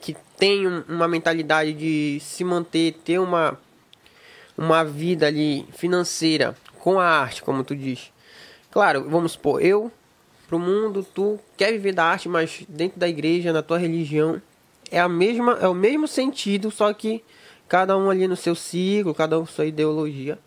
[0.00, 3.58] que tem uma mentalidade de se manter, ter uma,
[4.58, 8.12] uma vida ali financeira com a arte, como tu diz.
[8.72, 9.90] Claro, vamos supor, eu,
[10.48, 14.42] pro mundo, tu quer viver da arte, mas dentro da igreja, na tua religião,
[14.90, 17.22] é, a mesma, é o mesmo sentido, só que
[17.68, 20.38] cada um ali no seu ciclo, cada um sua ideologia.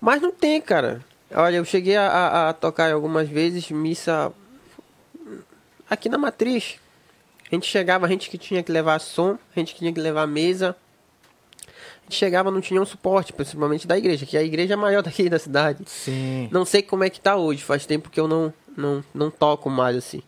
[0.00, 1.02] Mas não tem, cara.
[1.34, 4.30] Olha, eu cheguei a, a, a tocar algumas vezes missa
[5.88, 6.76] aqui na Matriz.
[7.50, 10.00] A gente chegava, a gente que tinha que levar som, a gente que tinha que
[10.00, 10.76] levar mesa.
[12.10, 15.38] Chegava, não tinha um suporte, principalmente da igreja, que é a igreja maior daqui da
[15.38, 15.82] cidade.
[15.86, 16.48] Sim.
[16.50, 19.68] Não sei como é que tá hoje, faz tempo que eu não, não, não toco
[19.70, 20.22] mais assim.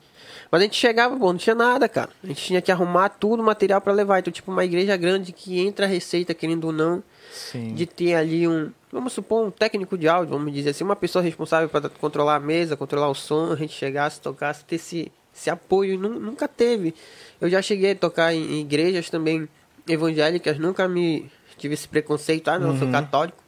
[0.50, 2.10] Mas a gente chegava, pô, não tinha nada, cara.
[2.22, 4.20] A gente tinha que arrumar tudo, material para levar.
[4.20, 7.74] Então, tipo, uma igreja grande que entra a receita, querendo ou não, Sim.
[7.74, 11.22] de ter ali um, vamos supor, um técnico de áudio, vamos dizer assim, uma pessoa
[11.22, 15.50] responsável para controlar a mesa, controlar o som, a gente chegasse, tocasse, ter esse, esse
[15.50, 15.98] apoio.
[15.98, 16.94] Nu- Nunca teve.
[17.40, 19.48] Eu já cheguei a tocar em igrejas também
[19.88, 23.38] evangélicas, nunca me tive esse preconceito, ah, não, eu sou católico.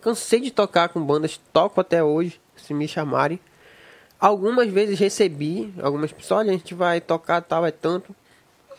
[0.00, 3.40] Cansei de tocar com bandas, toco até hoje, se me chamarem.
[4.20, 8.14] Algumas vezes recebi, algumas pessoas, olha, a gente vai tocar tal, é tanto.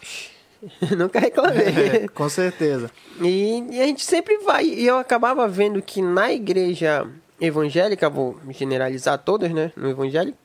[0.97, 2.03] Nunca reclamei.
[2.03, 2.89] É, com certeza.
[3.21, 4.65] E, e a gente sempre vai.
[4.65, 7.07] E eu acabava vendo que na igreja
[7.39, 9.71] evangélica, vou generalizar todas, né?
[9.75, 10.38] No evangélico,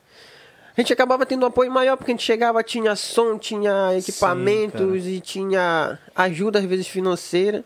[0.75, 5.05] a gente acabava tendo um apoio maior, porque a gente chegava, tinha som, tinha equipamentos
[5.05, 7.63] e tinha ajuda, às vezes, financeira.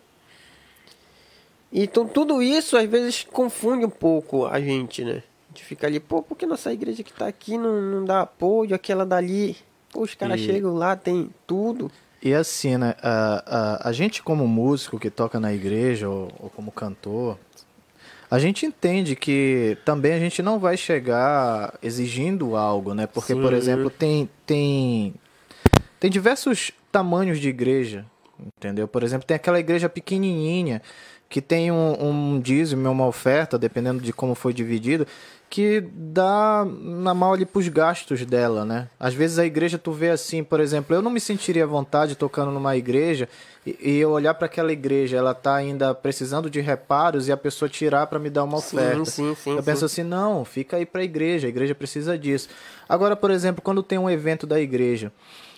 [1.72, 5.24] Então tudo isso às vezes confunde um pouco a gente, né?
[5.50, 8.22] A gente fica ali, pô, por que nossa igreja que tá aqui não, não dá
[8.22, 9.58] apoio, aquela dali?
[9.92, 11.92] Pô, os caras E- chegam lá, tem tudo.
[12.22, 13.44] E assim, né, a,
[13.86, 17.38] a, a gente como músico que toca na igreja ou, ou como cantor,
[18.32, 23.06] a gente entende que também a gente não vai chegar exigindo algo, né?
[23.06, 23.58] Porque, por Sim.
[23.58, 25.14] exemplo, tem, tem,
[26.00, 28.06] tem diversos tamanhos de igreja,
[28.58, 28.88] entendeu?
[28.88, 30.82] Por exemplo, tem aquela igreja pequenininha
[31.30, 35.08] que tem um, um dízimo, uma oferta, dependendo de como foi dividido,
[35.50, 38.90] que dá na mão ali pros gastos dela, né?
[39.00, 42.16] Às vezes a igreja tu vê assim, por exemplo, eu não me sentiria à vontade
[42.16, 43.30] tocando numa igreja
[43.66, 47.38] e, e eu olhar para aquela igreja, ela tá ainda precisando de reparos e a
[47.38, 49.06] pessoa tirar para me dar uma oferta.
[49.06, 49.64] sim, sim, eu sim.
[49.64, 52.50] penso assim, não, fica aí para a igreja, a igreja precisa disso.
[52.88, 55.12] Agora, por exemplo, quando tem um evento da igreja,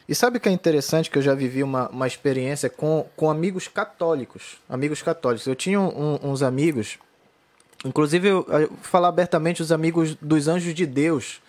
[0.08, 3.30] e sabe o que é interessante que eu já vivi uma, uma experiência com, com
[3.30, 5.46] amigos católicos, amigos católicos.
[5.48, 6.98] Eu tinha um- uns amigos
[7.86, 11.39] Inclusive, eu, eu falar abertamente os amigos dos Anjos de Deus,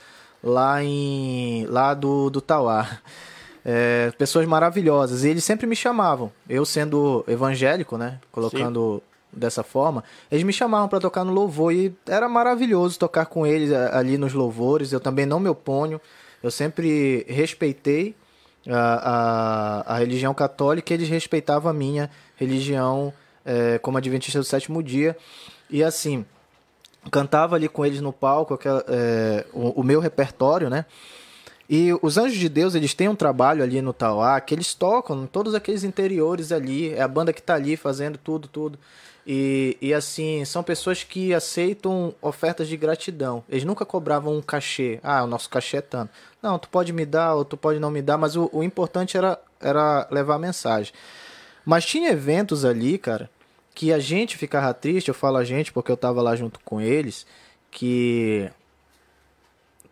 [0.45, 2.99] lá em lá do, do Tauá.
[3.65, 5.25] É, pessoas maravilhosas.
[5.25, 6.31] E eles sempre me chamavam.
[6.49, 8.19] Eu sendo evangélico, né?
[8.31, 11.73] Colocando dessa forma, eles me chamavam para tocar no louvor.
[11.73, 14.93] E era maravilhoso tocar com eles ali nos louvores.
[14.93, 15.99] Eu também não me oponho.
[16.43, 18.15] Eu sempre respeitei
[18.69, 23.13] a, a, a religião católica eles respeitavam a minha religião
[23.45, 25.17] é, como adventista do sétimo dia.
[25.71, 26.25] E assim,
[27.11, 30.85] cantava ali com eles no palco aquela, é, o, o meu repertório, né?
[31.71, 35.25] E os Anjos de Deus, eles têm um trabalho ali no Tauá, que eles tocam
[35.25, 38.79] em todos aqueles interiores ali, é a banda que tá ali fazendo tudo, tudo.
[39.31, 43.45] E, e assim, são pessoas que aceitam ofertas de gratidão.
[43.47, 44.99] Eles nunca cobravam um cachê.
[45.03, 46.11] Ah, o nosso cachê é tanto.
[46.41, 49.19] Não, tu pode me dar ou tu pode não me dar, mas o, o importante
[49.19, 50.95] era, era levar a mensagem.
[51.63, 53.29] Mas tinha eventos ali, cara,
[53.75, 56.81] que a gente ficava triste, eu falo a gente porque eu tava lá junto com
[56.81, 57.27] eles,
[57.71, 58.51] que,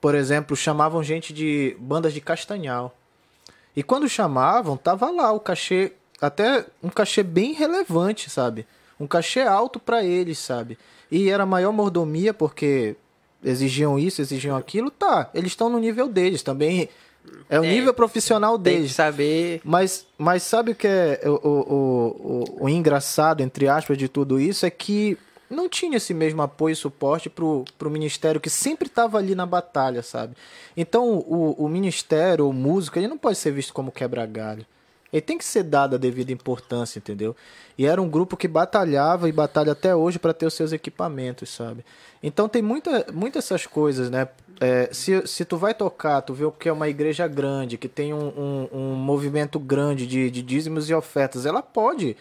[0.00, 2.96] por exemplo, chamavam gente de bandas de Castanhal.
[3.76, 8.66] E quando chamavam, tava lá o cachê, até um cachê bem relevante, sabe?
[8.98, 10.78] Um cachê alto pra eles, sabe?
[11.10, 12.96] E era maior mordomia porque
[13.44, 15.30] exigiam isso, exigiam aquilo, tá.
[15.34, 16.88] Eles estão no nível deles também.
[17.50, 18.94] É o É, nível profissional Tem que deles.
[18.94, 19.60] saber.
[19.64, 24.40] Mas, mas sabe o que é o, o, o, o engraçado, entre aspas, de tudo
[24.40, 24.64] isso?
[24.64, 25.18] É que
[25.50, 29.44] não tinha esse mesmo apoio e suporte pro, pro ministério que sempre estava ali na
[29.46, 30.34] batalha, sabe?
[30.76, 34.64] Então, o, o ministério, o músico, ele não pode ser visto como quebra-galho.
[35.16, 37.34] Ele tem que ser dado a devida importância, entendeu?
[37.78, 41.48] E era um grupo que batalhava e batalha até hoje para ter os seus equipamentos,
[41.48, 41.86] sabe?
[42.22, 44.28] Então tem muita, muitas essas coisas, né?
[44.60, 47.88] É, se, se tu vai tocar, tu vê o que é uma igreja grande, que
[47.88, 52.14] tem um, um, um movimento grande de, de dízimos e ofertas, ela pode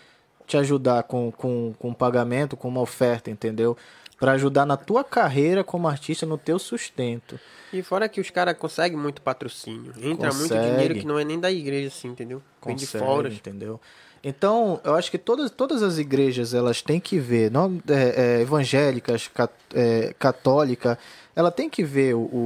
[0.48, 3.76] te ajudar com, com, com pagamento, com uma oferta, entendeu?
[4.20, 7.40] Para ajudar na tua carreira como artista, no teu sustento.
[7.74, 9.92] E fora que os caras conseguem muito patrocínio.
[9.98, 10.70] Entra muito Consegue.
[10.72, 12.42] dinheiro que não é nem da igreja, assim, entendeu?
[12.66, 13.28] Vem de fora.
[13.28, 13.80] entendeu?
[14.24, 18.42] Então, eu acho que todas, todas as igrejas elas têm que ver, não, é, é,
[18.42, 20.98] evangélicas, cat, é, católica,
[21.36, 22.38] ela tem que ver o, o,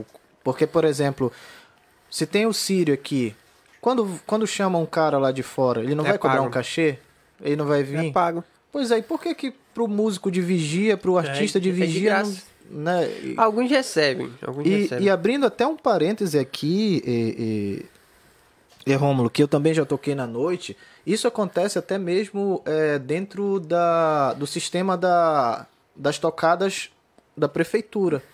[0.00, 0.06] o-
[0.44, 1.32] porque por exemplo,
[2.10, 3.34] se tem o Sírio aqui,
[3.80, 6.46] quando quando chama um cara lá de fora, ele não É vai cobrar pago.
[6.46, 6.98] um cachê,
[7.40, 7.96] ele não vai vir.
[8.10, 8.44] É pago.
[8.74, 11.80] Pois é, e por que que pro músico de vigia, pro artista de é de
[11.80, 12.42] vigia, graça.
[12.68, 13.06] né?
[13.22, 14.32] E- Alguns recebem.
[14.44, 15.06] Alguns e, recebem.
[15.06, 17.86] e abrindo até um parêntese aqui, e,
[18.86, 22.98] e, e Rômulo, que eu também já toquei na noite, isso acontece até mesmo é,
[22.98, 26.90] dentro da, do sistema da, das tocadas
[27.36, 28.24] da prefeitura.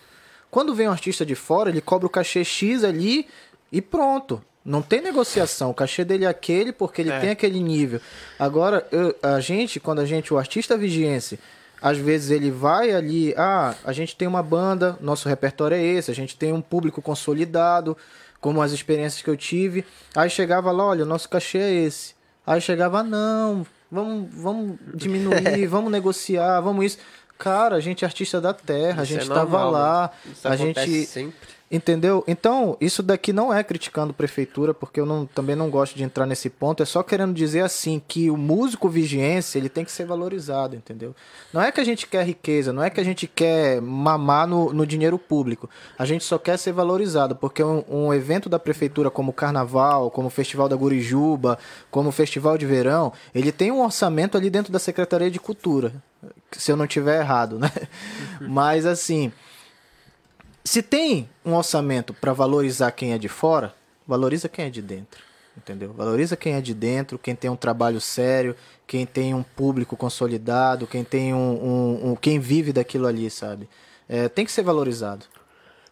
[0.50, 3.26] Quando vem um artista de fora, ele cobra o cachê X ali
[3.70, 4.42] e pronto.
[4.70, 5.70] Não tem negociação.
[5.70, 7.18] O cachê dele é aquele porque ele É.
[7.20, 8.00] tem aquele nível.
[8.38, 11.40] Agora, eu- a gente, quando a gente, o artista vigiense,
[11.82, 16.10] às vezes ele vai ali, ah, a gente tem uma banda, nosso repertório é esse,
[16.10, 17.96] a gente tem um público consolidado,
[18.40, 19.84] como as experiências que eu tive.
[20.14, 22.14] Aí chegava lá, olha, o nosso cachê é esse.
[22.46, 26.98] Aí chegava, não, vamos, vamos diminuir, vamos negociar, vamos isso.
[27.38, 30.56] Cara, a gente é artista da terra, isso a gente estava é lá, isso a
[30.56, 31.34] gente sempre.
[31.72, 32.24] Entendeu?
[32.26, 36.26] Então, isso daqui não é criticando prefeitura, porque eu não, também não gosto de entrar
[36.26, 40.04] nesse ponto, é só querendo dizer assim que o músico vigiense, ele tem que ser
[40.04, 41.14] valorizado, entendeu?
[41.52, 44.72] Não é que a gente quer riqueza, não é que a gente quer mamar no,
[44.72, 45.70] no dinheiro público.
[45.96, 50.10] A gente só quer ser valorizado, porque um, um evento da prefeitura como o Carnaval,
[50.10, 51.56] como o Festival da Gurijuba,
[51.88, 55.92] como o Festival de Verão, ele tem um orçamento ali dentro da Secretaria de Cultura,
[56.50, 57.70] se eu não tiver errado, né?
[58.42, 59.30] Mas assim,
[60.70, 63.74] se tem um orçamento para valorizar quem é de fora,
[64.06, 65.20] valoriza quem é de dentro.
[65.56, 65.92] Entendeu?
[65.92, 68.54] Valoriza quem é de dentro, quem tem um trabalho sério,
[68.86, 73.68] quem tem um público consolidado, quem tem um, um, um quem vive daquilo ali, sabe?
[74.08, 75.26] É, tem que ser valorizado.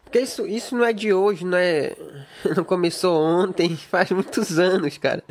[0.04, 1.96] Porque isso, isso não é de hoje, não é.
[2.56, 5.24] Não começou ontem, faz muitos anos, cara.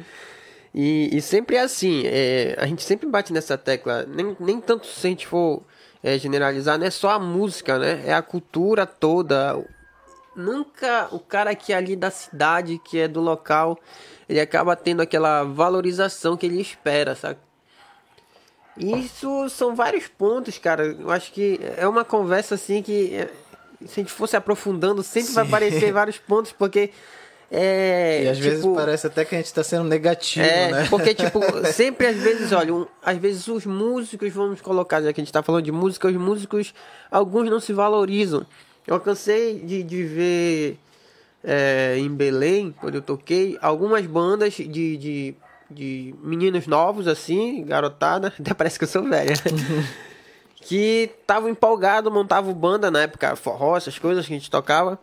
[0.75, 4.87] E, e sempre é assim, é, a gente sempre bate nessa tecla, nem, nem tanto
[4.87, 5.63] se a gente for
[6.03, 8.03] é, generalizar, não é só a música, né?
[8.05, 9.63] É a cultura toda.
[10.35, 13.79] Nunca o cara que é ali da cidade, que é do local,
[14.29, 17.39] ele acaba tendo aquela valorização que ele espera, sabe?
[18.77, 20.85] Isso são vários pontos, cara.
[20.85, 23.29] Eu acho que é uma conversa assim que é,
[23.85, 25.33] se a gente fosse aprofundando, sempre Sim.
[25.35, 26.91] vai aparecer vários pontos, porque
[27.49, 30.87] é, e às tipo, vezes parece até que a gente está sendo negativo, é, né?
[30.89, 31.39] Porque, tipo,
[31.71, 35.29] sempre às vezes, olha, um, às vezes os músicos, vamos colocar, já que a gente
[35.29, 36.73] está falando de música, os músicos,
[37.09, 38.45] alguns não se valorizam.
[38.85, 40.79] Eu cansei de, de ver
[41.43, 45.35] é, em Belém, quando eu toquei, algumas bandas de, de,
[45.71, 49.33] de meninos novos, assim, garotada, até parece que eu sou velha,
[50.59, 54.99] que estavam empolgados, montavam banda na época, forró, essas coisas que a gente tocava.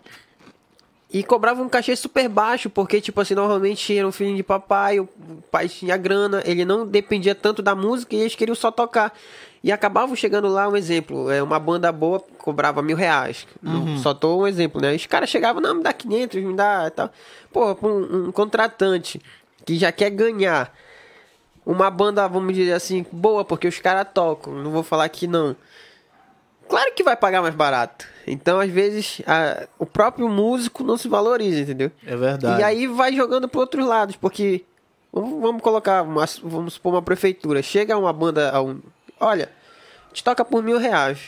[1.14, 4.98] E cobrava um cachê super baixo, porque, tipo assim, normalmente era um filho de papai,
[4.98, 5.08] o
[5.48, 9.16] pai tinha grana, ele não dependia tanto da música e eles queriam só tocar.
[9.62, 13.46] E acabavam chegando lá, um exemplo, é uma banda boa cobrava mil reais.
[13.62, 13.96] Uhum.
[13.98, 14.92] Só tô um exemplo, né?
[14.92, 17.08] Os caras chegavam, não, me dá 500, me dá tal.
[17.52, 19.22] Pô, um, um contratante
[19.64, 20.76] que já quer ganhar
[21.64, 25.54] uma banda, vamos dizer assim, boa, porque os caras tocam, não vou falar que não.
[26.68, 28.06] Claro que vai pagar mais barato.
[28.26, 31.90] Então, às vezes, a, o próprio músico não se valoriza, entendeu?
[32.06, 32.60] É verdade.
[32.60, 34.64] E aí vai jogando para outros lados, porque
[35.12, 38.80] vamos, vamos colocar, uma, vamos supor uma prefeitura, chega uma banda, a um,
[39.20, 39.50] olha,
[40.12, 41.18] te toca por mil reais.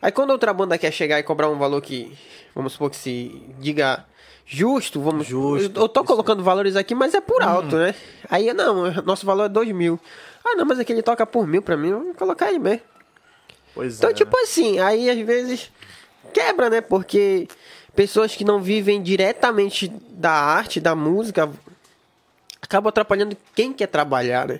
[0.00, 2.16] Aí quando outra banda quer chegar e cobrar um valor que,
[2.54, 4.04] vamos supor que se diga
[4.46, 5.26] justo, vamos.
[5.26, 5.78] Justo.
[5.78, 7.80] Eu tô colocando valores aqui, mas é por alto, hum.
[7.80, 7.94] né?
[8.30, 9.98] Aí não, nosso valor é dois mil.
[10.44, 12.80] Ah, não, mas aquele toca por mil pra mim, vamos colocar aí mesmo.
[13.78, 14.12] Pois então, é.
[14.12, 15.70] tipo assim, aí às vezes
[16.34, 16.80] quebra, né?
[16.80, 17.46] Porque
[17.94, 21.48] pessoas que não vivem diretamente da arte, da música,
[22.60, 24.58] acabam atrapalhando quem quer trabalhar, né?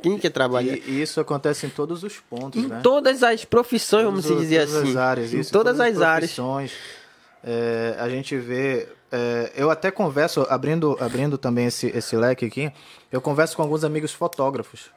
[0.00, 0.74] Quem quer trabalhar.
[0.74, 2.80] E isso acontece em todos os pontos, em né?
[2.82, 4.90] todas as profissões, vamos dizer todas assim.
[4.90, 6.36] As áreas, em isso, todas, todas as, áreas.
[7.44, 8.88] É, a gente vê.
[9.12, 12.72] É, eu até converso, abrindo, abrindo também esse, esse leque aqui,
[13.12, 14.95] eu converso com alguns amigos fotógrafos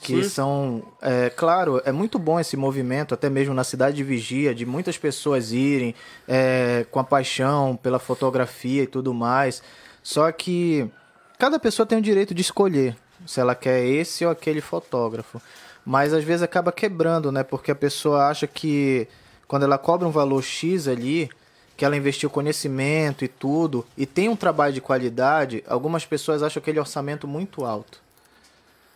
[0.00, 0.28] que Sim.
[0.28, 4.64] são, é, claro, é muito bom esse movimento, até mesmo na cidade de Vigia, de
[4.64, 5.94] muitas pessoas irem
[6.26, 9.62] é, com a paixão pela fotografia e tudo mais.
[10.02, 10.90] Só que
[11.38, 15.40] cada pessoa tem o direito de escolher se ela quer esse ou aquele fotógrafo.
[15.84, 17.42] Mas às vezes acaba quebrando, né?
[17.42, 19.06] Porque a pessoa acha que
[19.46, 21.28] quando ela cobra um valor X ali,
[21.76, 26.60] que ela investiu conhecimento e tudo, e tem um trabalho de qualidade, algumas pessoas acham
[26.60, 28.00] aquele orçamento muito alto.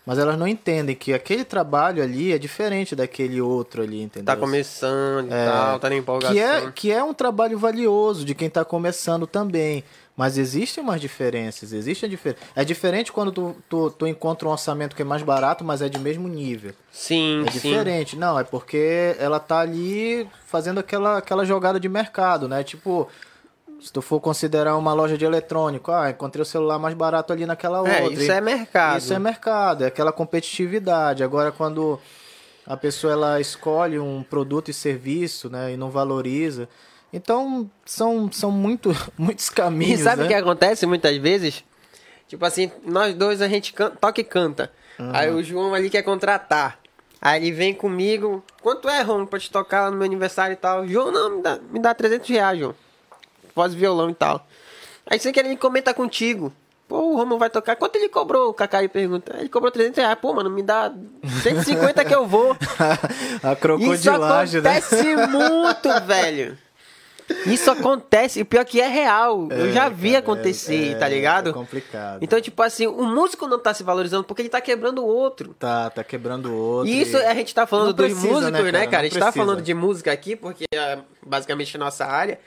[0.07, 4.27] Mas elas não entendem que aquele trabalho ali é diferente daquele outro ali, entendeu?
[4.27, 6.35] Tá começando e é, tal, tá na empolgação.
[6.35, 9.83] Que é, que é um trabalho valioso de quem tá começando também.
[10.17, 12.41] Mas existem umas diferenças, existe a diferença.
[12.55, 15.89] É diferente quando tu, tu, tu encontra um orçamento que é mais barato, mas é
[15.89, 16.73] de mesmo nível.
[16.93, 18.13] Sim, É diferente.
[18.13, 18.19] Sim.
[18.19, 22.63] Não, é porque ela tá ali fazendo aquela, aquela jogada de mercado, né?
[22.63, 23.09] Tipo,
[23.85, 27.45] se tu for considerar uma loja de eletrônico, ah, encontrei o celular mais barato ali
[27.45, 28.23] naquela é, outra.
[28.23, 28.99] Isso é mercado.
[28.99, 31.23] Isso é mercado, é aquela competitividade.
[31.23, 32.01] Agora, quando
[32.67, 36.67] a pessoa ela escolhe um produto e serviço, né, e não valoriza.
[37.13, 40.01] Então, são, são muito, muitos caminhos.
[40.01, 40.25] E sabe né?
[40.25, 41.63] o que acontece muitas vezes?
[42.27, 44.73] Tipo assim, nós dois a gente canta, toca e canta.
[44.99, 45.11] Uhum.
[45.13, 46.79] Aí o João ali quer contratar.
[47.21, 48.43] Aí ele vem comigo.
[48.63, 50.89] Quanto é, Ron, pra te tocar no meu aniversário e tal?
[50.89, 52.75] João, não, me dá, me dá 300 reais, João
[53.55, 54.47] voz violão e tal.
[55.07, 56.53] Aí você quer ele comentar contigo.
[56.89, 57.77] Pô, o Romulo vai tocar.
[57.77, 58.51] Quanto ele cobrou?
[58.51, 59.35] O Cacai pergunta.
[59.39, 60.19] Ele cobrou 300 reais.
[60.21, 60.93] Pô, mano, me dá
[61.43, 62.55] 150 que eu vou.
[63.43, 65.27] a crocodilagem, Isso acontece né?
[65.27, 66.59] muito, velho.
[67.47, 69.49] Isso acontece, e pior que é real.
[69.51, 71.51] eu já vi cara, acontecer, é- tá ligado?
[71.51, 72.19] É complicado.
[72.23, 75.55] Então, tipo assim, o músico não tá se valorizando porque ele tá quebrando o outro.
[75.59, 76.93] Tá, tá quebrando o outro.
[76.93, 78.87] E isso a gente tá falando Não dos precisa, músicos, né, né, cara?
[78.91, 79.01] cara?
[79.01, 79.45] A gente tá precisa.
[79.47, 82.39] falando de música aqui porque é basicamente a nossa área.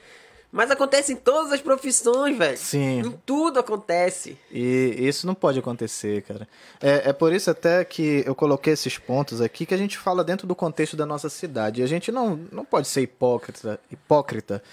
[0.52, 2.58] Mas acontece em todas as profissões, velho.
[2.58, 3.00] Sim.
[3.00, 4.38] Em tudo acontece.
[4.50, 6.48] E isso não pode acontecer, cara.
[6.82, 10.24] É, é por isso até que eu coloquei esses pontos aqui que a gente fala
[10.24, 11.82] dentro do contexto da nossa cidade.
[11.82, 14.64] E a gente não, não pode ser hipócrita, hipócrita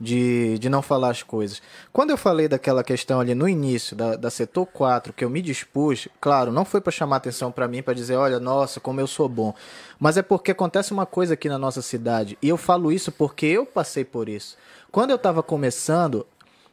[0.00, 1.62] de, de não falar as coisas.
[1.92, 5.40] Quando eu falei daquela questão ali no início, da, da setor 4, que eu me
[5.40, 9.06] dispus, claro, não foi para chamar atenção para mim, para dizer, olha, nossa, como eu
[9.06, 9.54] sou bom.
[9.98, 12.38] Mas é porque acontece uma coisa aqui na nossa cidade.
[12.42, 14.56] E eu falo isso porque eu passei por isso.
[14.94, 16.24] Quando eu tava começando,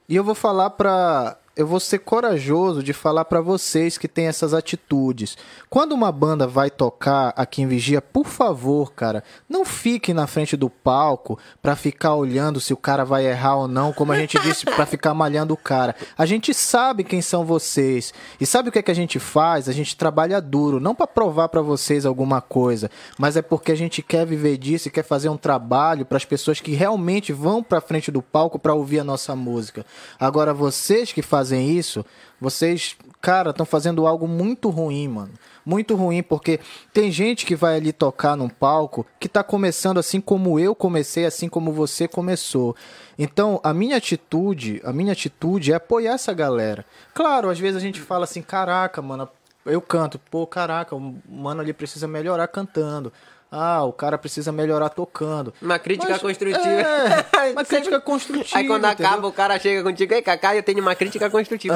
[0.08, 1.40] e eu vou falar pra.
[1.54, 5.38] Eu vou ser corajoso de falar pra vocês que têm essas atitudes.
[5.70, 10.56] Quando uma banda vai tocar aqui em Vigia, por favor, cara, não fique na frente
[10.56, 14.40] do palco pra ficar olhando se o cara vai errar ou não, como a gente
[14.40, 15.94] disse, pra ficar malhando o cara.
[16.18, 18.14] A gente sabe quem são vocês.
[18.40, 19.68] E sabe o que, é que a gente faz?
[19.68, 22.90] A gente trabalha duro, não pra provar pra vocês alguma coisa,
[23.20, 26.24] mas é porque a gente quer viver disso e quer fazer um trabalho para as
[26.24, 29.86] pessoas que realmente vão pra frente do palco pra ouvir a nossa música.
[30.18, 32.06] Agora vocês que fazem isso,
[32.40, 35.32] vocês, cara, estão fazendo algo muito ruim, mano.
[35.66, 36.60] Muito ruim, porque
[36.94, 41.26] tem gente que vai ali tocar num palco que tá começando assim como eu comecei,
[41.26, 42.76] assim como você começou.
[43.18, 46.86] Então, a minha atitude, a minha atitude é apoiar essa galera.
[47.14, 49.28] Claro, às vezes a gente fala assim, caraca, mano,
[49.66, 53.14] eu canto, pô, caraca, o mano ali precisa melhorar cantando.
[53.54, 55.54] Ah, o cara precisa melhorar tocando.
[55.62, 56.58] Uma crítica Mas, construtiva.
[56.58, 58.58] é, uma crítica construtiva.
[58.58, 59.08] Aí quando entendeu?
[59.12, 61.76] acaba, o cara chega contigo, ei, Cacá, eu tenho uma crítica construtiva.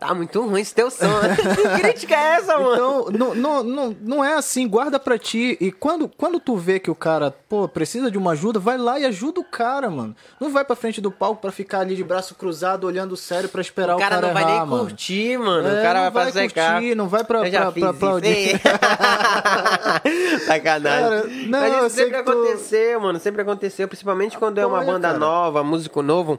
[0.00, 1.06] tá muito ruim esse teu som.
[1.54, 2.74] que crítica é essa, mano?
[2.74, 5.56] Então, não, não, não, não é assim, guarda pra ti.
[5.60, 8.98] E quando, quando tu vê que o cara, pô, precisa de uma ajuda, vai lá
[8.98, 10.16] e ajuda o cara, mano.
[10.40, 13.60] Não vai pra frente do palco pra ficar ali de braço cruzado, olhando sério pra
[13.60, 14.84] esperar o o cara cara, não vai errar, nem mano.
[14.86, 15.68] curtir, mano.
[15.68, 18.60] É, o cara vai vai fazer curtir, não vai pra- pra- pra aplaudir.
[20.46, 21.03] Sacanagem.
[21.04, 23.18] Cara, não, Mas isso sempre que tu- aconteceu, mano.
[23.20, 23.88] Sempre aconteceu.
[23.88, 25.18] Principalmente quando é uma banda cara.
[25.18, 26.38] nova, músico novo.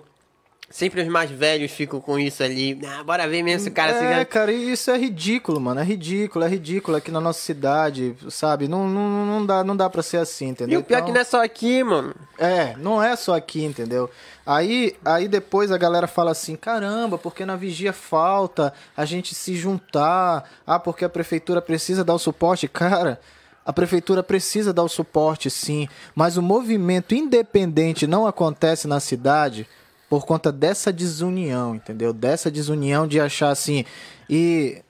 [0.68, 2.82] Sempre os mais velhos ficam com isso ali.
[2.88, 5.80] Ah, bora ver mesmo se o cara se é, cara, isso é ridículo, mano.
[5.80, 8.68] É ridículo, é ridículo aqui na nossa cidade, sabe?
[8.68, 10.80] Não, não, não, dá, não dá pra ser assim, entendeu?
[10.80, 12.16] E o pior é Então- que não é só aqui, mano.
[12.40, 14.10] É, não é só aqui, entendeu?
[14.44, 19.56] Aí, aí depois a galera fala assim: caramba, porque na vigia falta a gente se
[19.56, 20.50] juntar.
[20.66, 22.68] Ah, porque a prefeitura precisa dar o suporte.
[22.68, 23.20] Cara,
[23.66, 25.88] a prefeitura precisa dar o suporte, sim.
[26.14, 29.68] Mas o movimento independente não acontece na cidade
[30.10, 32.14] por conta dessa desunião, entendeu?
[32.14, 33.84] Dessa desunião de achar assim.
[34.30, 34.84] E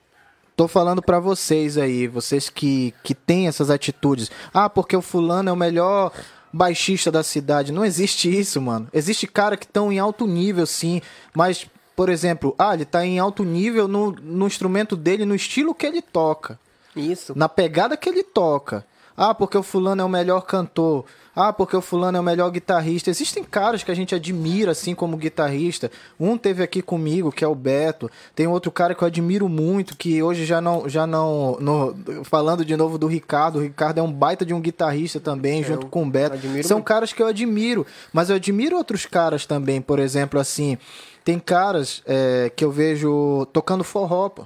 [0.55, 4.31] Tô falando pra vocês aí, vocês que, que têm essas atitudes.
[4.53, 6.13] Ah, porque o fulano é o melhor
[6.51, 7.73] baixista da cidade.
[7.73, 8.87] Não existe isso, mano.
[8.93, 11.01] Existe cara que estão em alto nível, sim.
[11.33, 15.75] Mas, por exemplo, ah, ele tá em alto nível no, no instrumento dele, no estilo
[15.75, 16.57] que ele toca.
[16.95, 17.33] Isso.
[17.35, 18.85] Na pegada que ele toca.
[19.17, 21.05] Ah, porque o fulano é o melhor cantor.
[21.33, 23.09] Ah, porque o fulano é o melhor guitarrista.
[23.09, 25.89] Existem caras que a gente admira assim como guitarrista.
[26.19, 28.11] Um teve aqui comigo, que é o Beto.
[28.35, 32.65] Tem outro cara que eu admiro muito, que hoje já não já não no- falando
[32.65, 33.59] de novo do Ricardo.
[33.59, 36.37] O Ricardo é um baita de um guitarrista também, junto com o Beto.
[36.63, 36.85] São muito.
[36.87, 40.77] caras que eu admiro, mas eu admiro outros caras também, por exemplo, assim,
[41.23, 44.43] tem caras é, que eu vejo tocando forró, pô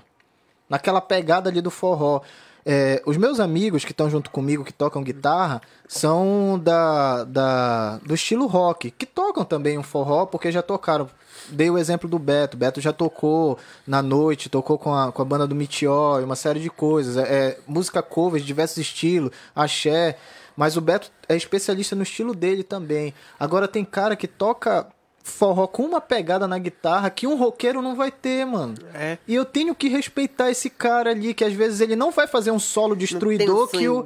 [0.69, 2.21] naquela pegada ali do forró.
[2.65, 8.13] É, os meus amigos que estão junto comigo, que tocam guitarra, são da, da, do
[8.13, 11.09] estilo rock, que tocam também um forró, porque já tocaram.
[11.49, 12.57] Dei o exemplo do Beto.
[12.57, 13.57] Beto já tocou
[13.87, 17.17] na noite, tocou com a, com a banda do Meteor, uma série de coisas.
[17.17, 20.17] É, é, música cover de diversos estilos, axé.
[20.55, 23.13] Mas o Beto é especialista no estilo dele também.
[23.39, 24.87] Agora tem cara que toca
[25.29, 28.75] forró com uma pegada na guitarra que um roqueiro não vai ter, mano.
[28.93, 29.17] É.
[29.27, 32.51] E eu tenho que respeitar esse cara ali, que às vezes ele não vai fazer
[32.51, 34.03] um solo destruidor um que, o,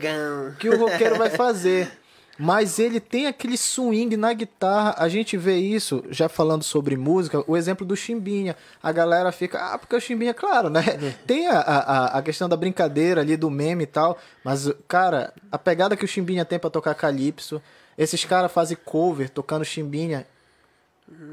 [0.60, 1.92] que o roqueiro vai fazer.
[2.38, 4.96] Mas ele tem aquele swing na guitarra.
[4.98, 8.56] A gente vê isso, já falando sobre música, o exemplo do Chimbinha.
[8.82, 10.82] A galera fica, ah, porque o Chimbinha, claro, né?
[11.28, 14.18] Tem a, a, a questão da brincadeira ali, do meme e tal.
[14.44, 17.62] Mas, cara, a pegada que o Chimbinha tem pra tocar calypso.
[17.96, 20.26] Esses caras fazem cover tocando Chimbinha.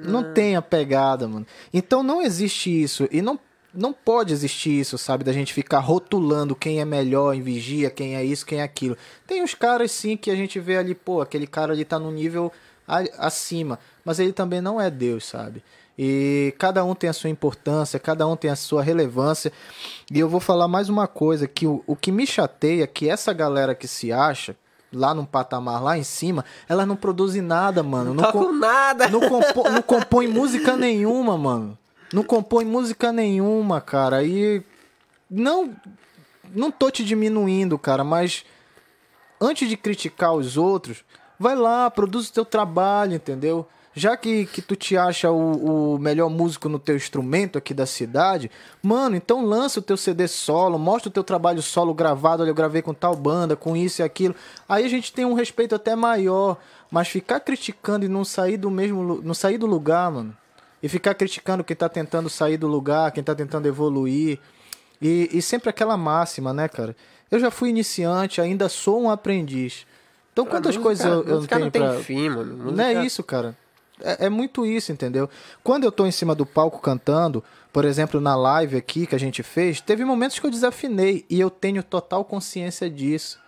[0.05, 1.47] Não tem a pegada, mano.
[1.73, 3.09] Então não existe isso.
[3.11, 3.39] E não,
[3.73, 5.25] não pode existir isso, sabe?
[5.25, 8.97] Da gente ficar rotulando quem é melhor em vigia, quem é isso, quem é aquilo.
[9.27, 12.11] Tem os caras, sim, que a gente vê ali, pô, aquele cara ali tá no
[12.11, 12.53] nível
[13.19, 15.63] acima, mas ele também não é Deus, sabe?
[15.97, 19.53] E cada um tem a sua importância, cada um tem a sua relevância.
[20.11, 23.09] E eu vou falar mais uma coisa, que o, o que me chateia é que
[23.09, 24.57] essa galera que se acha,
[24.93, 28.15] lá num patamar lá em cima, elas não produzem nada, mano.
[28.15, 29.09] Não, não nada.
[29.09, 31.79] Não, compo, não compõe música nenhuma, mano.
[32.13, 34.25] Não compõe música nenhuma, cara.
[34.25, 34.63] E
[35.31, 35.75] não
[36.53, 38.45] não tô te diminuindo, cara, mas
[39.41, 41.05] antes de criticar os outros,
[41.39, 43.67] vai lá, produz o teu trabalho, entendeu?
[43.95, 47.87] Já que, que tu te acha o, o melhor músico no teu instrumento aqui da
[47.87, 48.49] cidade,
[48.81, 52.55] mano, então lança o teu CD solo, mostra o teu trabalho solo gravado, olha, eu
[52.55, 54.35] gravei com tal banda, com isso e aquilo.
[54.69, 56.57] Aí a gente tem um respeito até maior,
[56.89, 60.37] mas ficar criticando e não sair do mesmo, não sair do lugar, mano,
[60.81, 64.39] e ficar criticando quem tá tentando sair do lugar, quem tá tentando evoluir.
[65.03, 66.95] E, e sempre aquela máxima, né, cara?
[67.31, 69.87] Eu já fui iniciante, ainda sou um aprendiz.
[70.33, 71.95] Então quantas música, coisas eu, eu não tenho não tem pra...
[71.95, 72.57] fim, mano.
[72.57, 72.73] Música...
[72.73, 73.57] Não é isso, cara.
[74.03, 75.29] É, é, muito isso, entendeu?
[75.63, 77.43] Quando eu tô em cima do palco cantando,
[77.73, 81.39] por exemplo, na live aqui que a gente fez, teve momentos que eu desafinei e
[81.39, 83.39] eu tenho total consciência disso.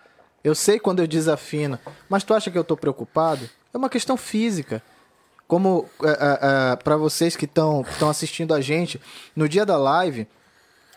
[0.43, 1.79] Eu sei quando eu desafino,
[2.09, 3.49] mas tu acha que eu tô preocupado?
[3.73, 4.83] É uma questão física
[5.47, 8.99] como é, é, é para vocês que estão assistindo a gente,
[9.35, 10.27] no dia da live,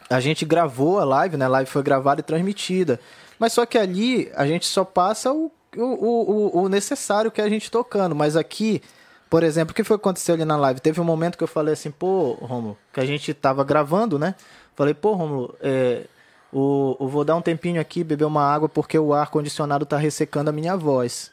[0.08, 1.44] a gente gravou a live, né?
[1.44, 3.00] A live foi gravada e transmitida.
[3.38, 7.44] Mas só que ali a gente só passa o, o, o, o necessário que é
[7.44, 8.14] a gente tocando.
[8.14, 8.80] Mas aqui,
[9.28, 10.80] por exemplo, o que foi que aconteceu ali na live?
[10.80, 14.34] Teve um momento que eu falei assim, pô, Romulo, que a gente tava gravando, né?
[14.74, 16.06] Falei, pô, Romulo, é,
[16.52, 20.50] o, o, vou dar um tempinho aqui, beber uma água, porque o ar-condicionado tá ressecando
[20.50, 21.30] a minha voz.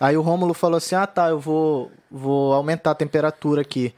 [0.00, 3.94] Aí o Rômulo falou assim: ah tá, eu vou, vou aumentar a temperatura aqui.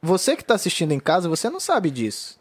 [0.00, 2.38] Você que está assistindo em casa, você não sabe disso.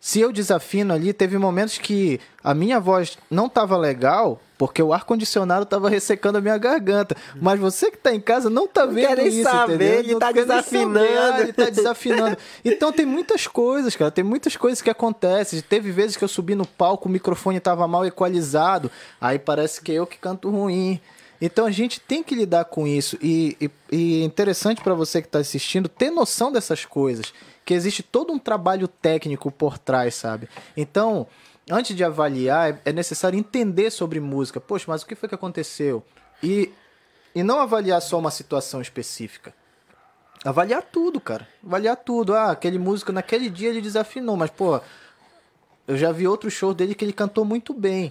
[0.00, 4.92] Se eu desafino ali, teve momentos que a minha voz não estava legal, porque o
[4.92, 7.16] ar-condicionado estava ressecando a minha garganta.
[7.40, 9.98] Mas você que está em casa não está vendo quer isso, saber, entendeu?
[9.98, 11.14] Ele está desafinando.
[11.14, 12.38] Saber, ele tá desafinando.
[12.64, 14.10] Então tem muitas coisas, cara.
[14.10, 15.60] Tem muitas coisas que acontecem.
[15.60, 18.90] Teve vezes que eu subi no palco, o microfone estava mal equalizado.
[19.20, 21.00] Aí parece que eu que canto ruim.
[21.40, 23.16] Então a gente tem que lidar com isso.
[23.22, 27.32] E, e, e é interessante para você que está assistindo ter noção dessas coisas.
[27.68, 30.48] Que existe todo um trabalho técnico por trás, sabe?
[30.74, 31.26] Então,
[31.70, 34.58] antes de avaliar, é, é necessário entender sobre música.
[34.58, 36.02] Poxa, mas o que foi que aconteceu?
[36.42, 36.72] E,
[37.34, 39.52] e não avaliar só uma situação específica.
[40.42, 41.46] Avaliar tudo, cara.
[41.62, 42.34] Avaliar tudo.
[42.34, 44.80] Ah, aquele músico naquele dia ele desafinou, mas, pô,
[45.86, 48.10] eu já vi outro show dele que ele cantou muito bem.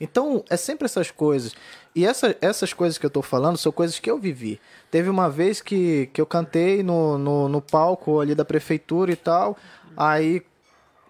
[0.00, 1.54] Então, é sempre essas coisas.
[1.94, 4.60] E essa, essas coisas que eu tô falando são coisas que eu vivi.
[4.90, 9.16] Teve uma vez que, que eu cantei no, no, no palco ali da prefeitura e
[9.16, 9.56] tal.
[9.96, 10.42] Aí